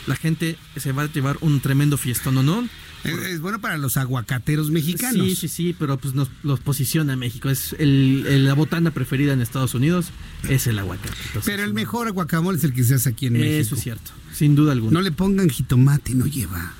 La 0.06 0.16
gente 0.16 0.56
se 0.76 0.92
va 0.92 1.02
a 1.02 1.12
llevar 1.12 1.38
un 1.40 1.60
tremendo 1.60 1.96
fiestón, 1.96 2.38
¿o 2.38 2.42
no? 2.42 2.68
Es, 3.04 3.40
bueno 3.40 3.60
para 3.60 3.78
los 3.78 3.96
aguacateros 3.96 4.70
mexicanos. 4.70 5.26
Sí, 5.26 5.36
sí, 5.36 5.48
sí, 5.48 5.76
pero 5.78 5.96
pues 5.98 6.14
nos 6.14 6.28
los 6.42 6.60
posiciona 6.60 7.16
México. 7.16 7.50
Es 7.50 7.74
el, 7.78 8.44
la 8.44 8.54
botana 8.54 8.90
preferida 8.90 9.32
en 9.32 9.40
Estados 9.40 9.74
Unidos, 9.74 10.08
es 10.48 10.66
el 10.66 10.78
aguacate. 10.78 11.14
pero 11.44 11.62
el 11.62 11.74
mejor 11.74 12.08
aguacamole 12.08 12.58
es 12.58 12.64
el 12.64 12.72
que 12.72 12.84
se 12.84 12.94
hace 12.94 13.10
aquí 13.10 13.26
en 13.26 13.34
México. 13.34 13.52
Eso 13.52 13.74
es 13.76 13.82
cierto, 13.82 14.10
sin 14.32 14.56
duda 14.56 14.72
alguna. 14.72 14.92
No 14.92 15.00
le 15.02 15.12
pongan 15.12 15.48
jitomate, 15.48 16.14
no 16.14 16.26
lleva. 16.26 16.72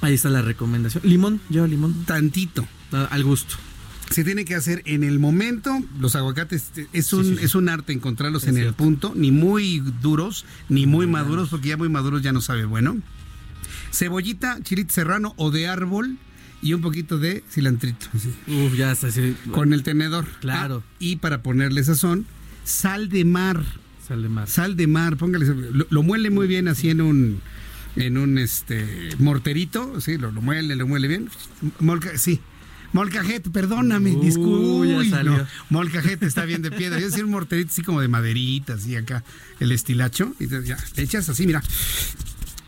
Ahí 0.00 0.14
está 0.14 0.30
la 0.30 0.42
recomendación. 0.42 1.02
¿Limón? 1.06 1.40
¿Lleva 1.48 1.66
limón? 1.66 2.04
Tantito. 2.04 2.66
Ah, 2.92 3.08
al 3.10 3.24
gusto. 3.24 3.56
Se 4.10 4.22
tiene 4.24 4.44
que 4.44 4.54
hacer 4.54 4.82
en 4.84 5.02
el 5.02 5.18
momento. 5.18 5.82
Los 5.98 6.14
aguacates 6.14 6.70
es 6.92 7.12
un, 7.12 7.38
es 7.38 7.54
un 7.54 7.68
arte 7.68 7.92
encontrarlos 7.92 8.46
en 8.46 8.58
el 8.58 8.74
punto, 8.74 9.12
ni 9.16 9.30
muy 9.30 9.80
duros, 10.02 10.44
ni 10.68 10.86
muy 10.86 11.06
maduros, 11.06 11.48
porque 11.48 11.68
ya 11.70 11.76
muy 11.76 11.88
maduros 11.88 12.22
ya 12.22 12.32
no 12.32 12.40
sabe 12.40 12.64
bueno 12.64 13.00
cebollita, 13.94 14.58
chilito 14.62 14.92
serrano 14.92 15.34
o 15.36 15.50
de 15.50 15.68
árbol 15.68 16.18
y 16.60 16.72
un 16.74 16.80
poquito 16.80 17.18
de 17.18 17.44
cilantrito. 17.50 18.06
Uf, 18.46 18.74
ya 18.76 18.92
está. 18.92 19.08
Con 19.52 19.72
el 19.72 19.82
tenedor. 19.82 20.26
Claro. 20.40 20.82
Ah, 20.84 20.94
y 20.98 21.16
para 21.16 21.42
ponerle 21.42 21.84
sazón, 21.84 22.26
sal 22.64 23.08
de 23.08 23.24
mar. 23.24 23.64
Sal 24.06 24.22
de 24.22 24.28
mar. 24.28 24.48
Sal 24.48 24.76
de 24.76 24.86
mar, 24.86 25.16
póngale. 25.16 25.46
Lo, 25.88 26.02
muele 26.02 26.30
muy 26.30 26.46
bien 26.46 26.68
así 26.68 26.90
en 26.90 27.00
un 27.00 27.40
en 27.96 28.18
un 28.18 28.38
este 28.38 29.10
morterito, 29.18 30.00
sí, 30.00 30.18
lo, 30.18 30.32
muele, 30.32 30.74
lo 30.74 30.86
muele 30.86 31.06
bien. 31.06 31.30
sí. 32.16 32.40
Molcajete, 32.94 33.50
perdóname, 33.50 34.10
disculpe. 34.10 35.10
molcajete 35.68 36.26
está 36.26 36.44
bien 36.44 36.62
de 36.62 36.70
piedra. 36.70 37.00
Yo 37.00 37.06
decir 37.06 37.24
un 37.24 37.32
morterito 37.32 37.70
así 37.72 37.82
como 37.82 38.00
de 38.00 38.06
maderita, 38.06 38.74
así 38.74 38.94
acá, 38.94 39.24
el 39.58 39.72
estilacho. 39.72 40.32
Y 40.38 40.46
ya, 40.46 40.78
le 40.94 41.02
echas 41.02 41.28
así, 41.28 41.44
mira. 41.44 41.60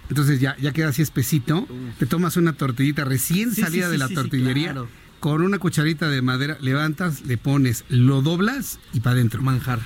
Entonces 0.09 0.41
ya, 0.41 0.57
ya 0.59 0.73
queda 0.73 0.89
así 0.89 1.01
espesito. 1.01 1.69
Te 2.01 2.07
tomas 2.07 2.37
una 2.37 2.55
tortillita 2.55 3.05
recién 3.05 3.55
salida 3.55 3.89
de 3.89 3.99
la 3.99 4.09
tortillería. 4.09 4.75
Con 5.21 5.43
una 5.43 5.61
cucharita 5.61 6.09
de 6.09 6.21
madera, 6.23 6.59
levantas, 6.61 7.25
le 7.25 7.39
pones, 7.39 7.85
lo 7.89 8.21
doblas 8.21 8.81
y 8.93 9.01
para 9.01 9.15
adentro. 9.15 9.43
Manjar. 9.43 9.79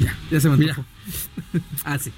Ya. 0.00 0.18
Ya 0.32 0.40
se 0.40 0.50
me 0.50 0.74
ah, 1.84 1.98
sí 2.00 2.12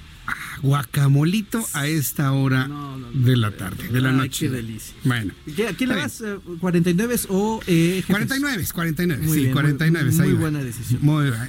guacamolito 0.64 1.62
a 1.74 1.86
esta 1.86 2.32
hora 2.32 2.68
de 3.12 3.36
la 3.36 3.50
tarde, 3.50 3.88
de 3.88 4.00
la 4.00 4.12
noche. 4.12 4.46
Qué 4.46 4.52
delicia. 4.52 4.94
Bueno. 5.04 5.32
¿Quién 5.76 5.90
le 5.90 5.96
vas? 5.96 6.22
¿49 6.22 7.26
o 7.28 7.60
eh, 7.66 8.02
49, 8.06 8.64
49, 8.72 9.22
sí, 9.22 9.50
49. 9.52 10.12
Muy, 10.12 10.32
buena 10.32 10.62
decisión. 10.62 11.00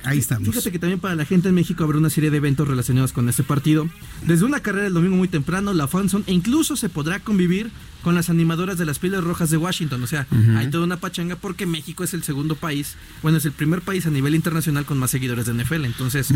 ahí 0.04 0.20
estamos. 0.20 0.50
Fíjate 0.50 0.72
que 0.72 0.80
también 0.80 1.00
para 1.00 1.16
la 1.16 1.26
gente 1.26 1.48
en 1.50 1.56
México 1.56 1.84
habrá 1.86 1.98
una 1.98 2.10
serie 2.10 2.30
de 2.30 2.38
eventos 2.38 2.68
relacionados 2.68 3.14
con 3.14 3.30
este 3.30 3.44
partido. 3.44 3.90
Desde 4.28 4.44
una 4.44 4.60
carrera 4.60 4.88
el 4.88 4.94
domingo 4.94 5.16
muy 5.16 5.30
temprano, 5.30 5.74
la 5.74 5.88
Fanson, 5.88 6.24
e 6.28 6.34
incluso 6.34 6.76
se 6.76 6.90
podrá 6.90 7.20
convivir 7.22 7.72
con 8.06 8.14
las 8.14 8.30
animadoras 8.30 8.78
de 8.78 8.86
las 8.86 9.00
Pieles 9.00 9.24
Rojas 9.24 9.50
de 9.50 9.58
Washington. 9.58 10.04
O 10.04 10.08
sea, 10.08 10.28
hay 10.58 10.70
toda 10.70 10.84
una 10.84 10.98
pachanga 10.98 11.38
porque 11.38 11.66
México 11.66 12.04
es 12.04 12.14
el 12.14 12.22
segundo 12.22 12.56
país, 12.56 12.98
bueno, 13.24 13.40
es 13.40 13.46
el 13.46 13.52
primer 13.52 13.82
país 13.82 14.06
a 14.06 14.12
nivel 14.12 14.36
internacional 14.36 14.86
con 14.86 15.00
más 15.00 15.10
seguidores 15.10 15.48
de 15.48 15.56
NFL. 15.56 15.86
Entonces, 15.86 16.30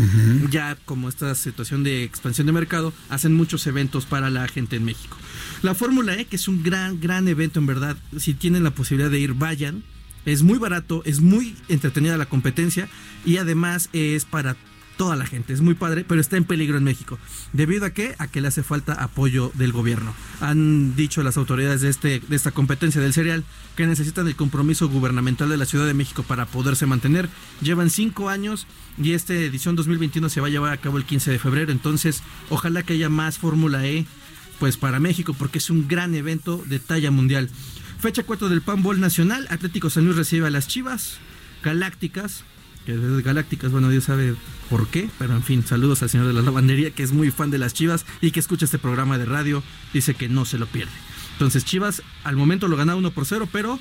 ya 0.50 0.76
como 0.84 1.08
esta 1.08 1.32
situación 1.36 1.84
de 1.84 2.02
expansión 2.02 2.48
de 2.48 2.52
mercado, 2.52 2.69
hacen 3.08 3.34
muchos 3.34 3.66
eventos 3.66 4.06
para 4.06 4.30
la 4.30 4.46
gente 4.48 4.76
en 4.76 4.84
México. 4.84 5.16
La 5.62 5.74
Fórmula 5.74 6.14
E, 6.14 6.24
que 6.24 6.36
es 6.36 6.48
un 6.48 6.62
gran, 6.62 7.00
gran 7.00 7.28
evento 7.28 7.58
en 7.58 7.66
verdad, 7.66 7.96
si 8.18 8.34
tienen 8.34 8.64
la 8.64 8.70
posibilidad 8.70 9.10
de 9.10 9.20
ir, 9.20 9.34
vayan. 9.34 9.82
Es 10.26 10.42
muy 10.42 10.58
barato, 10.58 11.02
es 11.06 11.20
muy 11.20 11.56
entretenida 11.68 12.18
la 12.18 12.26
competencia 12.26 12.88
y 13.24 13.38
además 13.38 13.88
es 13.92 14.26
para 14.26 14.56
toda 15.00 15.16
la 15.16 15.24
gente. 15.24 15.54
Es 15.54 15.62
muy 15.62 15.72
padre, 15.72 16.04
pero 16.06 16.20
está 16.20 16.36
en 16.36 16.44
peligro 16.44 16.76
en 16.76 16.84
México. 16.84 17.18
¿Debido 17.54 17.86
a 17.86 17.90
qué? 17.90 18.14
A 18.18 18.26
que 18.26 18.42
le 18.42 18.48
hace 18.48 18.62
falta 18.62 18.92
apoyo 18.92 19.50
del 19.54 19.72
gobierno. 19.72 20.12
Han 20.42 20.94
dicho 20.94 21.22
las 21.22 21.38
autoridades 21.38 21.80
de, 21.80 21.88
este, 21.88 22.20
de 22.20 22.36
esta 22.36 22.50
competencia 22.50 23.00
del 23.00 23.14
cereal 23.14 23.42
que 23.76 23.86
necesitan 23.86 24.26
el 24.26 24.36
compromiso 24.36 24.90
gubernamental 24.90 25.48
de 25.48 25.56
la 25.56 25.64
Ciudad 25.64 25.86
de 25.86 25.94
México 25.94 26.22
para 26.22 26.44
poderse 26.44 26.84
mantener. 26.84 27.30
Llevan 27.62 27.88
cinco 27.88 28.28
años 28.28 28.66
y 29.02 29.12
esta 29.12 29.34
edición 29.34 29.76
2021 29.76 30.28
se 30.28 30.40
va 30.40 30.48
a 30.48 30.50
llevar 30.50 30.72
a 30.72 30.76
cabo 30.76 30.98
el 30.98 31.04
15 31.04 31.30
de 31.30 31.38
febrero. 31.38 31.72
Entonces, 31.72 32.22
ojalá 32.50 32.82
que 32.82 32.94
haya 32.94 33.08
más 33.08 33.38
Fórmula 33.38 33.86
E 33.86 34.06
pues 34.58 34.76
para 34.76 35.00
México 35.00 35.34
porque 35.34 35.58
es 35.58 35.70
un 35.70 35.88
gran 35.88 36.14
evento 36.14 36.62
de 36.66 36.78
talla 36.78 37.10
mundial. 37.10 37.48
Fecha 37.98 38.22
4 38.22 38.48
del 38.48 38.60
Pan 38.60 38.82
Bowl 38.82 39.00
Nacional, 39.00 39.46
Atlético 39.50 39.90
San 39.90 40.04
Luis 40.04 40.16
recibe 40.16 40.46
a 40.46 40.50
las 40.50 40.68
Chivas 40.68 41.18
Galácticas, 41.62 42.44
que 42.86 42.92
es 42.92 43.24
Galácticas, 43.24 43.72
bueno, 43.72 43.88
Dios 43.90 44.04
sabe 44.04 44.34
por 44.68 44.88
qué, 44.88 45.08
pero 45.18 45.34
en 45.34 45.42
fin, 45.42 45.66
saludos 45.66 46.02
al 46.02 46.10
señor 46.10 46.26
de 46.26 46.32
la 46.32 46.42
lavandería 46.42 46.90
que 46.90 47.02
es 47.02 47.12
muy 47.12 47.30
fan 47.30 47.50
de 47.50 47.58
las 47.58 47.74
Chivas 47.74 48.06
y 48.20 48.30
que 48.30 48.40
escucha 48.40 48.66
este 48.66 48.78
programa 48.78 49.18
de 49.18 49.24
radio, 49.24 49.62
dice 49.92 50.14
que 50.14 50.28
no 50.28 50.44
se 50.44 50.58
lo 50.58 50.66
pierde. 50.66 50.92
Entonces 51.32 51.64
Chivas 51.64 52.02
al 52.24 52.36
momento 52.36 52.68
lo 52.68 52.76
gana 52.76 52.96
1 52.96 53.10
por 53.12 53.24
0, 53.24 53.48
pero 53.50 53.78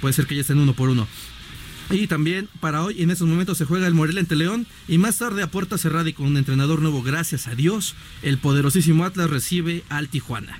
puede 0.00 0.14
ser 0.14 0.26
que 0.26 0.34
ya 0.34 0.40
estén 0.40 0.58
1 0.58 0.72
por 0.72 0.88
1. 0.88 1.06
Y 1.92 2.06
también 2.06 2.48
para 2.60 2.82
hoy, 2.82 3.02
en 3.02 3.10
estos 3.10 3.28
momentos, 3.28 3.58
se 3.58 3.66
juega 3.66 3.86
el 3.86 3.94
Morelia 3.94 4.20
ante 4.20 4.34
León. 4.34 4.66
Y 4.88 4.98
más 4.98 5.18
tarde, 5.18 5.42
a 5.42 5.50
puerta 5.50 5.76
cerrada 5.76 6.08
y 6.08 6.14
con 6.14 6.26
un 6.26 6.36
entrenador 6.38 6.80
nuevo, 6.80 7.02
gracias 7.02 7.46
a 7.48 7.54
Dios, 7.54 7.94
el 8.22 8.38
poderosísimo 8.38 9.04
Atlas 9.04 9.28
recibe 9.28 9.84
al 9.90 10.08
Tijuana. 10.08 10.58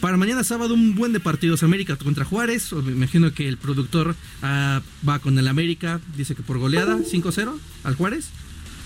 Para 0.00 0.16
mañana 0.16 0.42
sábado, 0.42 0.74
un 0.74 0.96
buen 0.96 1.12
de 1.12 1.20
partidos. 1.20 1.62
América 1.62 1.94
contra 1.94 2.24
Juárez. 2.24 2.72
Me 2.72 2.90
imagino 2.90 3.32
que 3.32 3.48
el 3.48 3.56
productor 3.56 4.16
ah, 4.42 4.82
va 5.08 5.20
con 5.20 5.38
el 5.38 5.46
América. 5.46 6.00
Dice 6.16 6.34
que 6.34 6.42
por 6.42 6.58
goleada, 6.58 6.98
5-0 6.98 7.54
al 7.84 7.94
Juárez. 7.94 8.30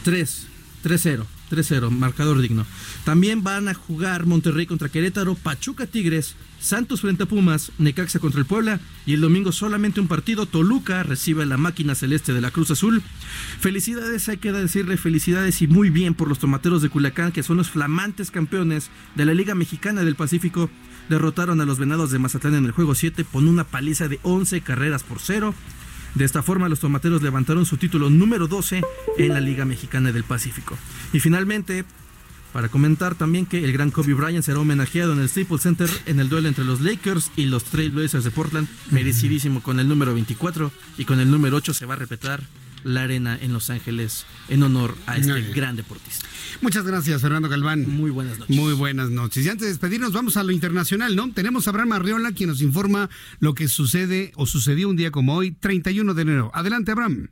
3, 0.05 0.47
3-0. 0.87 1.25
3-0, 1.51 1.91
marcador 1.91 2.41
digno. 2.41 2.65
También 3.05 3.43
van 3.43 3.69
a 3.69 3.75
jugar 3.75 4.27
Monterrey 4.27 4.67
contra 4.67 4.89
Querétaro, 4.89 5.35
Pachuca 5.35 5.87
Tigres, 5.87 6.37
Santos 6.61 7.01
frente 7.01 7.25
a 7.25 7.27
Pumas, 7.27 7.73
Necaxa 7.79 8.19
contra 8.19 8.41
el 8.41 8.47
Puebla 8.47 8.81
y 9.05 9.15
el 9.15 9.21
domingo 9.21 9.53
solamente 9.53 10.01
un 10.01 10.09
partido, 10.09 10.47
Toluca 10.47 11.03
recibe 11.03 11.45
la 11.47 11.57
máquina 11.57 11.95
celeste 11.95 12.33
de 12.33 12.41
la 12.41 12.51
Cruz 12.51 12.71
Azul. 12.71 13.03
Felicidades, 13.61 14.29
hay 14.29 14.39
que 14.39 14.53
decirle 14.53 14.97
felicidades 14.97 15.61
y 15.63 15.67
muy 15.67 15.91
bien 15.91 16.15
por 16.15 16.29
los 16.29 16.39
tomateros 16.39 16.83
de 16.83 16.89
Culiacán 16.89 17.33
que 17.33 17.43
son 17.43 17.57
los 17.57 17.71
flamantes 17.71 18.31
campeones 18.31 18.91
de 19.15 19.25
la 19.25 19.35
Liga 19.35 19.55
Mexicana 19.55 20.03
del 20.03 20.17
Pacífico. 20.17 20.71
Derrotaron 21.09 21.61
a 21.61 21.65
los 21.65 21.79
Venados 21.79 22.11
de 22.11 22.19
Mazatlán 22.19 22.55
en 22.55 22.65
el 22.65 22.73
juego 22.73 22.95
7 22.95 23.25
con 23.25 23.47
una 23.47 23.65
paliza 23.65 24.09
de 24.09 24.19
11 24.23 24.61
carreras 24.63 25.03
por 25.05 25.19
cero. 25.21 25.55
De 26.17 26.25
esta 26.25 26.43
forma, 26.43 26.71
los 26.71 26.81
tomateros 26.81 27.21
levantaron 27.21 27.67
su 27.67 27.77
título 27.77 28.09
número 28.09 28.49
12 28.49 28.83
en 29.19 29.29
la 29.29 29.39
Liga 29.39 29.67
Mexicana 29.67 30.13
del 30.13 30.25
Pacífico. 30.25 30.75
Y 31.13 31.21
finalmente, 31.21 31.85
para 32.55 32.71
comentar 32.71 33.17
también 33.17 33.45
que 33.45 33.63
el 33.63 33.71
gran 33.75 33.91
Kobe 33.91 34.15
Bryant 34.15 34.43
será 34.43 34.61
homenajeado 34.61 35.13
en 35.13 35.21
el 35.21 35.29
Staples 35.29 35.61
Center 35.61 35.91
en 36.07 36.19
el 36.19 36.31
duelo 36.31 36.49
entre 36.49 36.65
los 36.65 36.81
Lakers 36.81 37.31
y 37.37 37.45
los 37.45 37.65
Trailblazers 37.65 38.25
de 38.25 38.31
Portland, 38.31 38.67
merecidísimo 38.91 39.63
con 39.63 39.79
el 39.79 39.89
número 39.89 40.15
24 40.15 40.73
y 40.97 41.05
con 41.05 41.21
el 41.21 41.31
número 41.31 41.59
8 41.59 41.75
se 41.75 41.85
va 41.85 41.93
a 41.93 41.99
repetir 41.99 42.41
la 42.87 43.03
arena 43.03 43.39
en 43.41 43.53
Los 43.53 43.71
Ángeles 43.71 44.27
en 44.49 44.63
honor 44.63 44.97
a 45.07 45.17
este 45.17 45.41
gran 45.53 45.77
deportista. 45.77 46.27
Muchas 46.61 46.85
gracias, 46.85 47.21
Fernando 47.21 47.49
Galván. 47.49 47.89
Muy 47.89 48.11
buenas 48.11 48.39
noches. 48.39 48.57
Muy 48.57 48.73
buenas 48.73 49.11
noches. 49.11 49.45
Y 49.45 49.49
antes 49.49 49.63
de 49.67 49.69
despedirnos, 49.69 50.13
vamos 50.13 50.37
a 50.37 50.45
lo 50.45 50.53
internacional, 50.53 51.17
¿no? 51.17 51.31
Tenemos 51.33 51.67
a 51.67 51.71
Abraham 51.71 51.93
Arriola, 51.93 52.33
quien 52.33 52.49
nos 52.49 52.63
informa 52.63 53.11
lo 53.41 53.55
que 53.55 53.69
sucede 53.69 54.33
o 54.37 54.47
sucedió 54.47 54.89
un 54.89 54.97
día 54.97 55.11
como 55.11 55.35
hoy, 55.35 55.53
31 55.53 56.15
de 56.15 56.23
enero. 56.23 56.51
Adelante, 56.55 56.93
Abraham. 56.93 57.29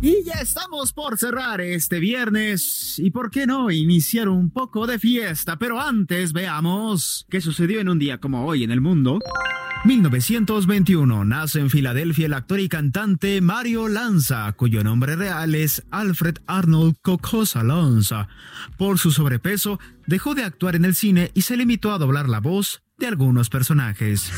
Ya 0.00 0.40
estamos 0.40 0.92
por 0.92 1.18
cerrar 1.18 1.60
este 1.60 1.98
viernes 1.98 2.98
y 2.98 3.10
por 3.10 3.30
qué 3.30 3.46
no 3.46 3.70
iniciar 3.70 4.28
un 4.28 4.50
poco 4.50 4.86
de 4.86 4.98
fiesta, 4.98 5.58
pero 5.58 5.80
antes 5.80 6.32
veamos 6.32 7.26
qué 7.28 7.40
sucedió 7.40 7.80
en 7.80 7.88
un 7.88 7.98
día 7.98 8.18
como 8.18 8.46
hoy 8.46 8.62
en 8.62 8.70
el 8.70 8.80
mundo. 8.80 9.18
1921 9.84 11.24
nace 11.24 11.60
en 11.60 11.70
Filadelfia 11.70 12.26
el 12.26 12.34
actor 12.34 12.60
y 12.60 12.68
cantante 12.68 13.40
Mario 13.40 13.88
Lanza, 13.88 14.52
cuyo 14.52 14.84
nombre 14.84 15.16
real 15.16 15.54
es 15.54 15.84
Alfred 15.90 16.38
Arnold 16.46 16.96
Cocosa 17.02 17.62
Lanza. 17.62 18.28
Por 18.76 18.98
su 18.98 19.10
sobrepeso, 19.10 19.80
dejó 20.06 20.34
de 20.34 20.44
actuar 20.44 20.76
en 20.76 20.84
el 20.84 20.94
cine 20.94 21.30
y 21.34 21.42
se 21.42 21.56
limitó 21.56 21.92
a 21.92 21.98
doblar 21.98 22.28
la 22.28 22.40
voz 22.40 22.82
de 22.98 23.06
algunos 23.06 23.48
personajes. 23.48 24.30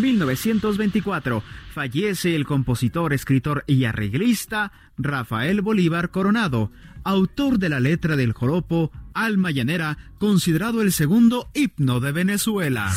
1924 0.00 1.42
fallece 1.72 2.34
el 2.36 2.44
compositor, 2.44 3.12
escritor 3.12 3.64
y 3.66 3.84
arreglista 3.84 4.72
Rafael 4.96 5.60
Bolívar 5.60 6.10
Coronado, 6.10 6.70
autor 7.04 7.58
de 7.58 7.68
la 7.68 7.80
letra 7.80 8.16
del 8.16 8.32
joropo 8.32 8.90
Alma 9.14 9.50
Llanera, 9.50 9.98
considerado 10.18 10.82
el 10.82 10.92
segundo 10.92 11.48
himno 11.54 12.00
de 12.00 12.12
Venezuela. 12.12 12.92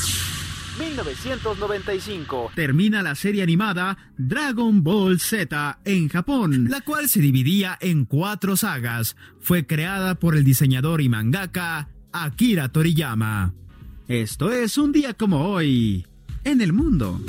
1995 0.79 2.51
termina 2.55 3.03
la 3.03 3.15
serie 3.15 3.43
animada 3.43 3.97
Dragon 4.17 4.83
Ball 4.83 5.19
Z 5.19 5.79
en 5.85 6.09
Japón, 6.09 6.69
la 6.69 6.81
cual 6.81 7.09
se 7.09 7.19
dividía 7.19 7.77
en 7.81 8.05
cuatro 8.05 8.55
sagas. 8.55 9.15
Fue 9.39 9.65
creada 9.65 10.15
por 10.15 10.35
el 10.35 10.43
diseñador 10.43 11.01
y 11.01 11.09
mangaka 11.09 11.89
Akira 12.11 12.69
Toriyama. 12.69 13.53
Esto 14.07 14.51
es 14.51 14.77
un 14.77 14.91
día 14.91 15.13
como 15.13 15.49
hoy 15.49 16.05
en 16.43 16.61
el 16.61 16.73
mundo. 16.73 17.21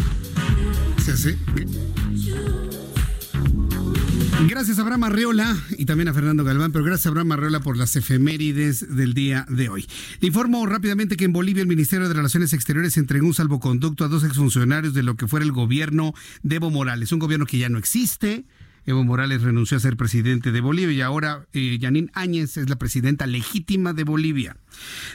Gracias 4.49 4.79
a 4.79 4.83
Abraham 4.83 5.05
Arreola 5.05 5.57
y 5.79 5.87
también 5.87 6.09
a 6.09 6.15
Fernando 6.15 6.45
Galván, 6.45 6.73
pero 6.73 6.85
gracias 6.85 7.07
a 7.07 7.09
Abraham 7.11 7.33
Arreola 7.33 7.61
por 7.61 7.77
las 7.77 7.95
efemérides 7.97 8.97
del 8.97 9.15
día 9.15 9.47
de 9.49 9.69
hoy. 9.69 9.87
Le 10.21 10.29
informo 10.29 10.67
rápidamente 10.67 11.17
que 11.17 11.25
en 11.25 11.33
Bolivia 11.33 11.61
el 11.61 11.69
Ministerio 11.69 12.09
de 12.09 12.15
Relaciones 12.15 12.53
Exteriores 12.53 12.97
entregó 12.97 13.27
un 13.27 13.35
salvoconducto 13.35 14.05
a 14.05 14.09
dos 14.09 14.25
exfuncionarios 14.25 14.95
de 14.95 15.03
lo 15.03 15.17
que 15.17 15.29
fuera 15.29 15.45
el 15.45 15.53
gobierno 15.53 16.13
de 16.43 16.57
Evo 16.57 16.71
Morales, 16.71 17.13
un 17.13 17.19
gobierno 17.21 17.47
que 17.47 17.59
ya 17.59 17.69
no 17.69 17.79
existe. 17.79 18.45
Evo 18.85 19.05
Morales 19.05 19.43
renunció 19.43 19.77
a 19.77 19.81
ser 19.81 19.97
presidente 19.97 20.51
de 20.51 20.61
Bolivia 20.61 20.93
y 20.93 21.01
ahora 21.01 21.47
eh, 21.53 21.79
Janine 21.81 22.11
Áñez 22.15 22.57
es 22.57 22.69
la 22.69 22.77
presidenta 22.77 23.27
legítima 23.27 23.93
de 23.93 24.05
Bolivia. 24.05 24.57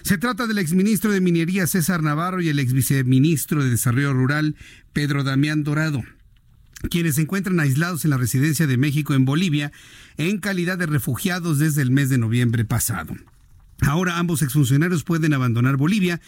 Se 0.03 0.17
trata 0.17 0.47
del 0.47 0.57
exministro 0.57 1.11
de 1.11 1.21
Minería 1.21 1.67
César 1.67 2.01
Navarro 2.01 2.41
y 2.41 2.49
el 2.49 2.59
exviceministro 2.59 3.63
de 3.63 3.71
Desarrollo 3.71 4.13
Rural 4.13 4.55
Pedro 4.93 5.23
Damián 5.23 5.63
Dorado 5.63 6.03
quienes 6.89 7.15
se 7.15 7.21
encuentran 7.21 7.59
aislados 7.59 8.05
en 8.05 8.11
la 8.11 8.17
residencia 8.17 8.67
de 8.67 8.77
México 8.77 9.13
en 9.13 9.25
Bolivia 9.25 9.71
en 10.17 10.37
calidad 10.37 10.77
de 10.77 10.85
refugiados 10.85 11.59
desde 11.59 11.81
el 11.81 11.91
mes 11.91 12.09
de 12.09 12.17
noviembre 12.17 12.65
pasado. 12.65 13.15
Ahora 13.81 14.17
ambos 14.17 14.41
exfuncionarios 14.41 15.03
pueden 15.03 15.33
abandonar 15.33 15.77
Bolivia 15.77 16.21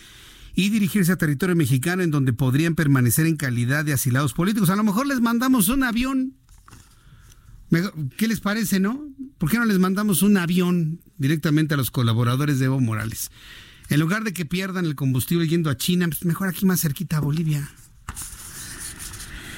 y 0.56 0.70
dirigirse 0.70 1.11
a 1.11 1.18
territorio 1.18 1.56
mexicano 1.56 2.03
en 2.03 2.11
donde 2.11 2.34
podrían 2.34 2.76
permanecer 2.76 3.26
en 3.26 3.36
calidad 3.36 3.86
de 3.86 3.94
asilados 3.94 4.34
políticos. 4.34 4.70
A 4.70 4.76
lo 4.76 4.84
mejor 4.84 5.07
les 5.07 5.22
mandamos 5.22 5.70
un 5.70 5.84
avión. 5.84 6.34
¿Qué 8.18 8.28
les 8.28 8.40
parece, 8.40 8.80
no? 8.80 9.08
¿Por 9.38 9.50
qué 9.50 9.58
no 9.58 9.66
les 9.66 9.80
mandamos 9.80 10.22
un 10.22 10.38
avión 10.38 11.00
directamente 11.18 11.76
a 11.76 11.78
los 11.78 11.91
colaboradores 11.91 12.60
de 12.60 12.66
Evo 12.66 12.80
Morales? 12.80 13.32
En 13.90 14.00
lugar 14.00 14.24
de 14.24 14.34
que 14.34 14.46
pierdan 14.46 14.86
el 14.86 14.96
combustible 14.96 15.48
yendo 15.48 15.70
a 15.70 15.78
China, 15.78 16.08
pues 16.08 16.26
mejor 16.26 16.48
aquí 16.48 16.66
más 16.66 16.82
cerquita 16.82 17.18
a 17.18 17.22
Bolivia. 17.22 17.70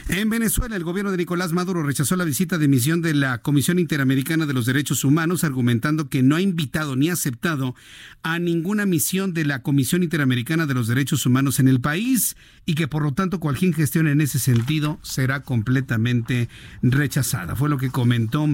En 0.10 0.30
Venezuela, 0.30 0.76
el 0.76 0.84
gobierno 0.84 1.12
de 1.12 1.18
Nicolás 1.18 1.54
Maduro 1.54 1.84
rechazó 1.84 2.16
la 2.16 2.26
visita 2.26 2.58
de 2.58 2.68
misión 2.68 3.02
de 3.02 3.14
la 3.14 3.38
Comisión 3.38 3.80
Interamericana 3.80 4.46
de 4.46 4.54
los 4.54 4.66
Derechos 4.66 5.04
Humanos, 5.04 5.44
argumentando 5.44 6.10
que 6.10 6.24
no 6.24 6.36
ha 6.36 6.42
invitado 6.42 6.96
ni 6.96 7.10
aceptado 7.10 7.76
a 8.24 8.40
ninguna 8.40 8.86
misión 8.86 9.34
de 9.34 9.46
la 9.46 9.62
Comisión 9.62 10.04
Interamericana 10.04 10.66
de 10.66 10.74
los 10.74 10.88
Derechos 10.88 11.26
Humanos 11.26 11.60
en 11.60 11.68
el 11.68 11.80
país 11.80 12.36
y 12.66 12.76
que 12.76 12.88
por 12.88 13.04
lo 13.04 13.14
tanto 13.14 13.40
cualquier 13.40 13.74
gestión 13.74 14.08
en 14.08 14.22
ese 14.22 14.40
sentido 14.40 15.00
será 15.02 15.42
completamente 15.42 16.50
rechazada. 16.82 17.56
Fue 17.56 17.70
lo 17.70 17.78
que 17.78 17.90
comentó 17.90 18.48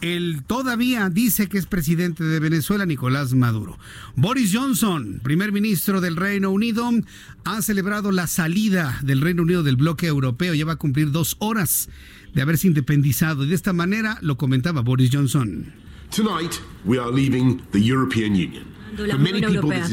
el 0.00 0.42
todavía 0.46 1.08
dice 1.10 1.48
que 1.48 1.58
es 1.58 1.66
presidente 1.66 2.24
de 2.24 2.40
Venezuela, 2.40 2.86
Nicolás 2.86 3.34
Maduro. 3.34 3.78
Boris 4.16 4.52
Johnson, 4.54 5.20
primer 5.22 5.52
ministro 5.52 6.00
del 6.00 6.16
Reino 6.16 6.50
Unido, 6.50 6.90
ha 7.44 7.62
celebrado 7.62 8.12
la 8.12 8.26
salida 8.26 8.98
del 9.02 9.20
Reino 9.20 9.42
Unido 9.42 9.62
del 9.62 9.76
bloque 9.76 10.06
europeo. 10.06 10.54
Ya 10.54 10.64
va 10.64 10.72
a 10.72 10.76
cumplir 10.76 11.10
dos 11.10 11.36
horas 11.38 11.88
de 12.34 12.42
haberse 12.42 12.66
independizado. 12.66 13.44
Y 13.44 13.48
de 13.48 13.54
esta 13.54 13.72
manera 13.72 14.18
lo 14.20 14.36
comentaba 14.36 14.82
Boris 14.82 15.10
Johnson. 15.12 15.72
Tonight 16.14 16.54
we 16.84 16.98
are 16.98 17.10
leaving 17.12 17.60
the 17.72 17.80
European 17.80 18.32
Union. 18.32 18.77
La 18.96 19.16
Unión 19.16 19.44
Europea. 19.44 19.86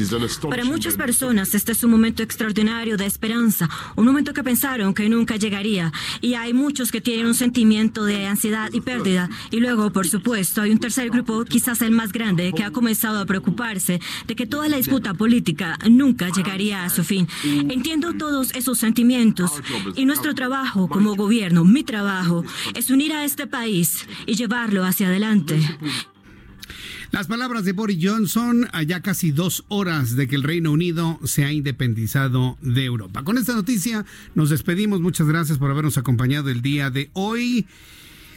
Para 0.48 0.64
muchas 0.64 0.96
personas 0.96 1.54
este 1.54 1.72
es 1.72 1.84
un 1.84 1.90
momento 1.90 2.22
extraordinario 2.22 2.96
de 2.96 3.06
esperanza, 3.06 3.68
un 3.96 4.04
momento 4.04 4.32
que 4.32 4.42
pensaron 4.42 4.94
que 4.94 5.08
nunca 5.08 5.36
llegaría. 5.36 5.92
Y 6.20 6.34
hay 6.34 6.52
muchos 6.52 6.90
que 6.92 7.00
tienen 7.00 7.26
un 7.26 7.34
sentimiento 7.34 8.04
de 8.04 8.26
ansiedad 8.26 8.70
y 8.72 8.80
pérdida. 8.80 9.28
Y 9.50 9.60
luego, 9.60 9.90
por 9.90 10.06
supuesto, 10.06 10.62
hay 10.62 10.70
un 10.70 10.78
tercer 10.78 11.10
grupo, 11.10 11.44
quizás 11.44 11.82
el 11.82 11.92
más 11.92 12.12
grande, 12.12 12.52
que 12.54 12.64
ha 12.64 12.70
comenzado 12.70 13.20
a 13.20 13.26
preocuparse 13.26 14.00
de 14.26 14.36
que 14.36 14.46
toda 14.46 14.68
la 14.68 14.76
disputa 14.76 15.14
política 15.14 15.78
nunca 15.88 16.30
llegaría 16.30 16.84
a 16.84 16.90
su 16.90 17.04
fin. 17.04 17.28
Entiendo 17.44 18.14
todos 18.14 18.54
esos 18.54 18.78
sentimientos 18.78 19.52
y 19.94 20.04
nuestro 20.04 20.34
trabajo 20.34 20.88
como 20.88 21.14
gobierno, 21.14 21.64
mi 21.64 21.82
trabajo, 21.84 22.44
es 22.74 22.90
unir 22.90 23.12
a 23.12 23.24
este 23.24 23.46
país 23.46 24.06
y 24.26 24.34
llevarlo 24.34 24.84
hacia 24.84 25.08
adelante. 25.08 25.60
Las 27.12 27.28
palabras 27.28 27.64
de 27.64 27.72
Boris 27.72 27.98
Johnson 28.02 28.68
a 28.72 28.82
ya 28.82 29.00
casi 29.00 29.30
dos 29.30 29.64
horas 29.68 30.16
de 30.16 30.26
que 30.26 30.34
el 30.34 30.42
Reino 30.42 30.72
Unido 30.72 31.20
se 31.24 31.44
ha 31.44 31.52
independizado 31.52 32.58
de 32.62 32.84
Europa. 32.84 33.22
Con 33.22 33.38
esta 33.38 33.54
noticia 33.54 34.04
nos 34.34 34.50
despedimos. 34.50 35.00
Muchas 35.00 35.26
gracias 35.26 35.58
por 35.58 35.70
habernos 35.70 35.98
acompañado 35.98 36.50
el 36.50 36.62
día 36.62 36.90
de 36.90 37.10
hoy. 37.12 37.66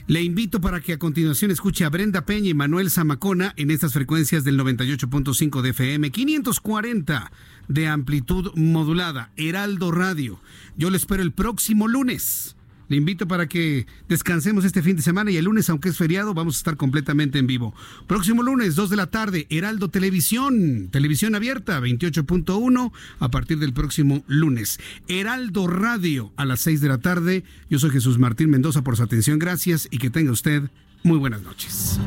Le 0.05 0.23
invito 0.23 0.61
para 0.61 0.81
que 0.81 0.93
a 0.93 0.99
continuación 0.99 1.51
escuche 1.51 1.83
a 1.83 1.89
Brenda 1.89 2.25
Peña 2.25 2.49
y 2.49 2.53
Manuel 2.53 2.89
Zamacona 2.89 3.53
en 3.57 3.71
estas 3.71 3.93
frecuencias 3.93 4.43
del 4.43 4.59
98.5 4.59 5.61
de 5.61 5.69
FM, 5.69 6.11
540 6.11 7.31
de 7.67 7.87
amplitud 7.87 8.51
modulada, 8.55 9.31
Heraldo 9.35 9.91
Radio. 9.91 10.39
Yo 10.77 10.89
le 10.89 10.97
espero 10.97 11.21
el 11.21 11.31
próximo 11.31 11.87
lunes 11.87 12.55
le 12.89 12.97
invito 12.97 13.27
para 13.27 13.47
que 13.47 13.87
descansemos 14.07 14.65
este 14.65 14.81
fin 14.81 14.95
de 14.97 15.01
semana 15.01 15.31
y 15.31 15.37
el 15.37 15.45
lunes, 15.45 15.69
aunque 15.69 15.89
es 15.89 15.97
feriado, 15.97 16.33
vamos 16.33 16.55
a 16.55 16.57
estar 16.57 16.75
completamente 16.75 17.39
en 17.39 17.47
vivo. 17.47 17.73
Próximo 18.07 18.43
lunes, 18.43 18.75
2 18.75 18.89
de 18.89 18.95
la 18.95 19.07
tarde, 19.07 19.47
Heraldo 19.49 19.89
Televisión, 19.89 20.89
televisión 20.91 21.35
abierta, 21.35 21.79
28.1 21.79 22.91
a 23.19 23.31
partir 23.31 23.59
del 23.59 23.73
próximo 23.73 24.23
lunes. 24.27 24.79
Heraldo 25.07 25.67
Radio 25.67 26.33
a 26.35 26.45
las 26.45 26.61
6 26.61 26.81
de 26.81 26.87
la 26.89 26.97
tarde. 26.97 27.43
Yo 27.69 27.79
soy 27.79 27.91
Jesús 27.91 28.17
Martín 28.17 28.49
Mendoza 28.49 28.83
por 28.83 28.97
su 28.97 29.03
atención. 29.03 29.39
Gracias 29.39 29.87
y 29.91 29.99
que 29.99 30.09
tenga 30.09 30.31
usted 30.31 30.63
muy 31.03 31.17
buenas 31.17 31.41
noches. 31.43 31.99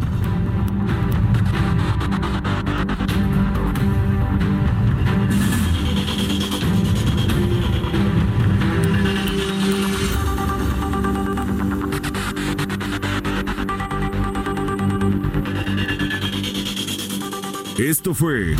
Esto 17.78 18.12
fue 18.12 18.54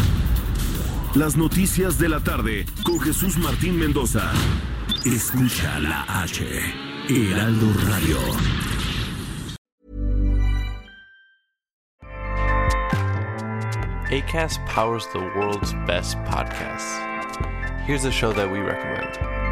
Las 1.15 1.37
Noticias 1.37 1.99
de 1.99 2.09
la 2.09 2.21
Tarde 2.21 2.65
con 2.83 2.99
Jesús 2.99 3.37
Martín 3.37 3.79
Mendoza. 3.79 4.33
Escucha 5.05 5.79
la 5.81 6.05
H, 6.23 6.43
Heraldo 7.11 7.67
Radio. 7.91 8.17
ACAST 14.11 14.65
powers 14.67 15.07
the 15.13 15.19
world's 15.37 15.75
best 15.87 16.17
podcasts. 16.25 16.99
Here's 17.85 18.07
a 18.07 18.11
show 18.11 18.33
that 18.33 18.51
we 18.51 18.61
recommend. 18.61 19.52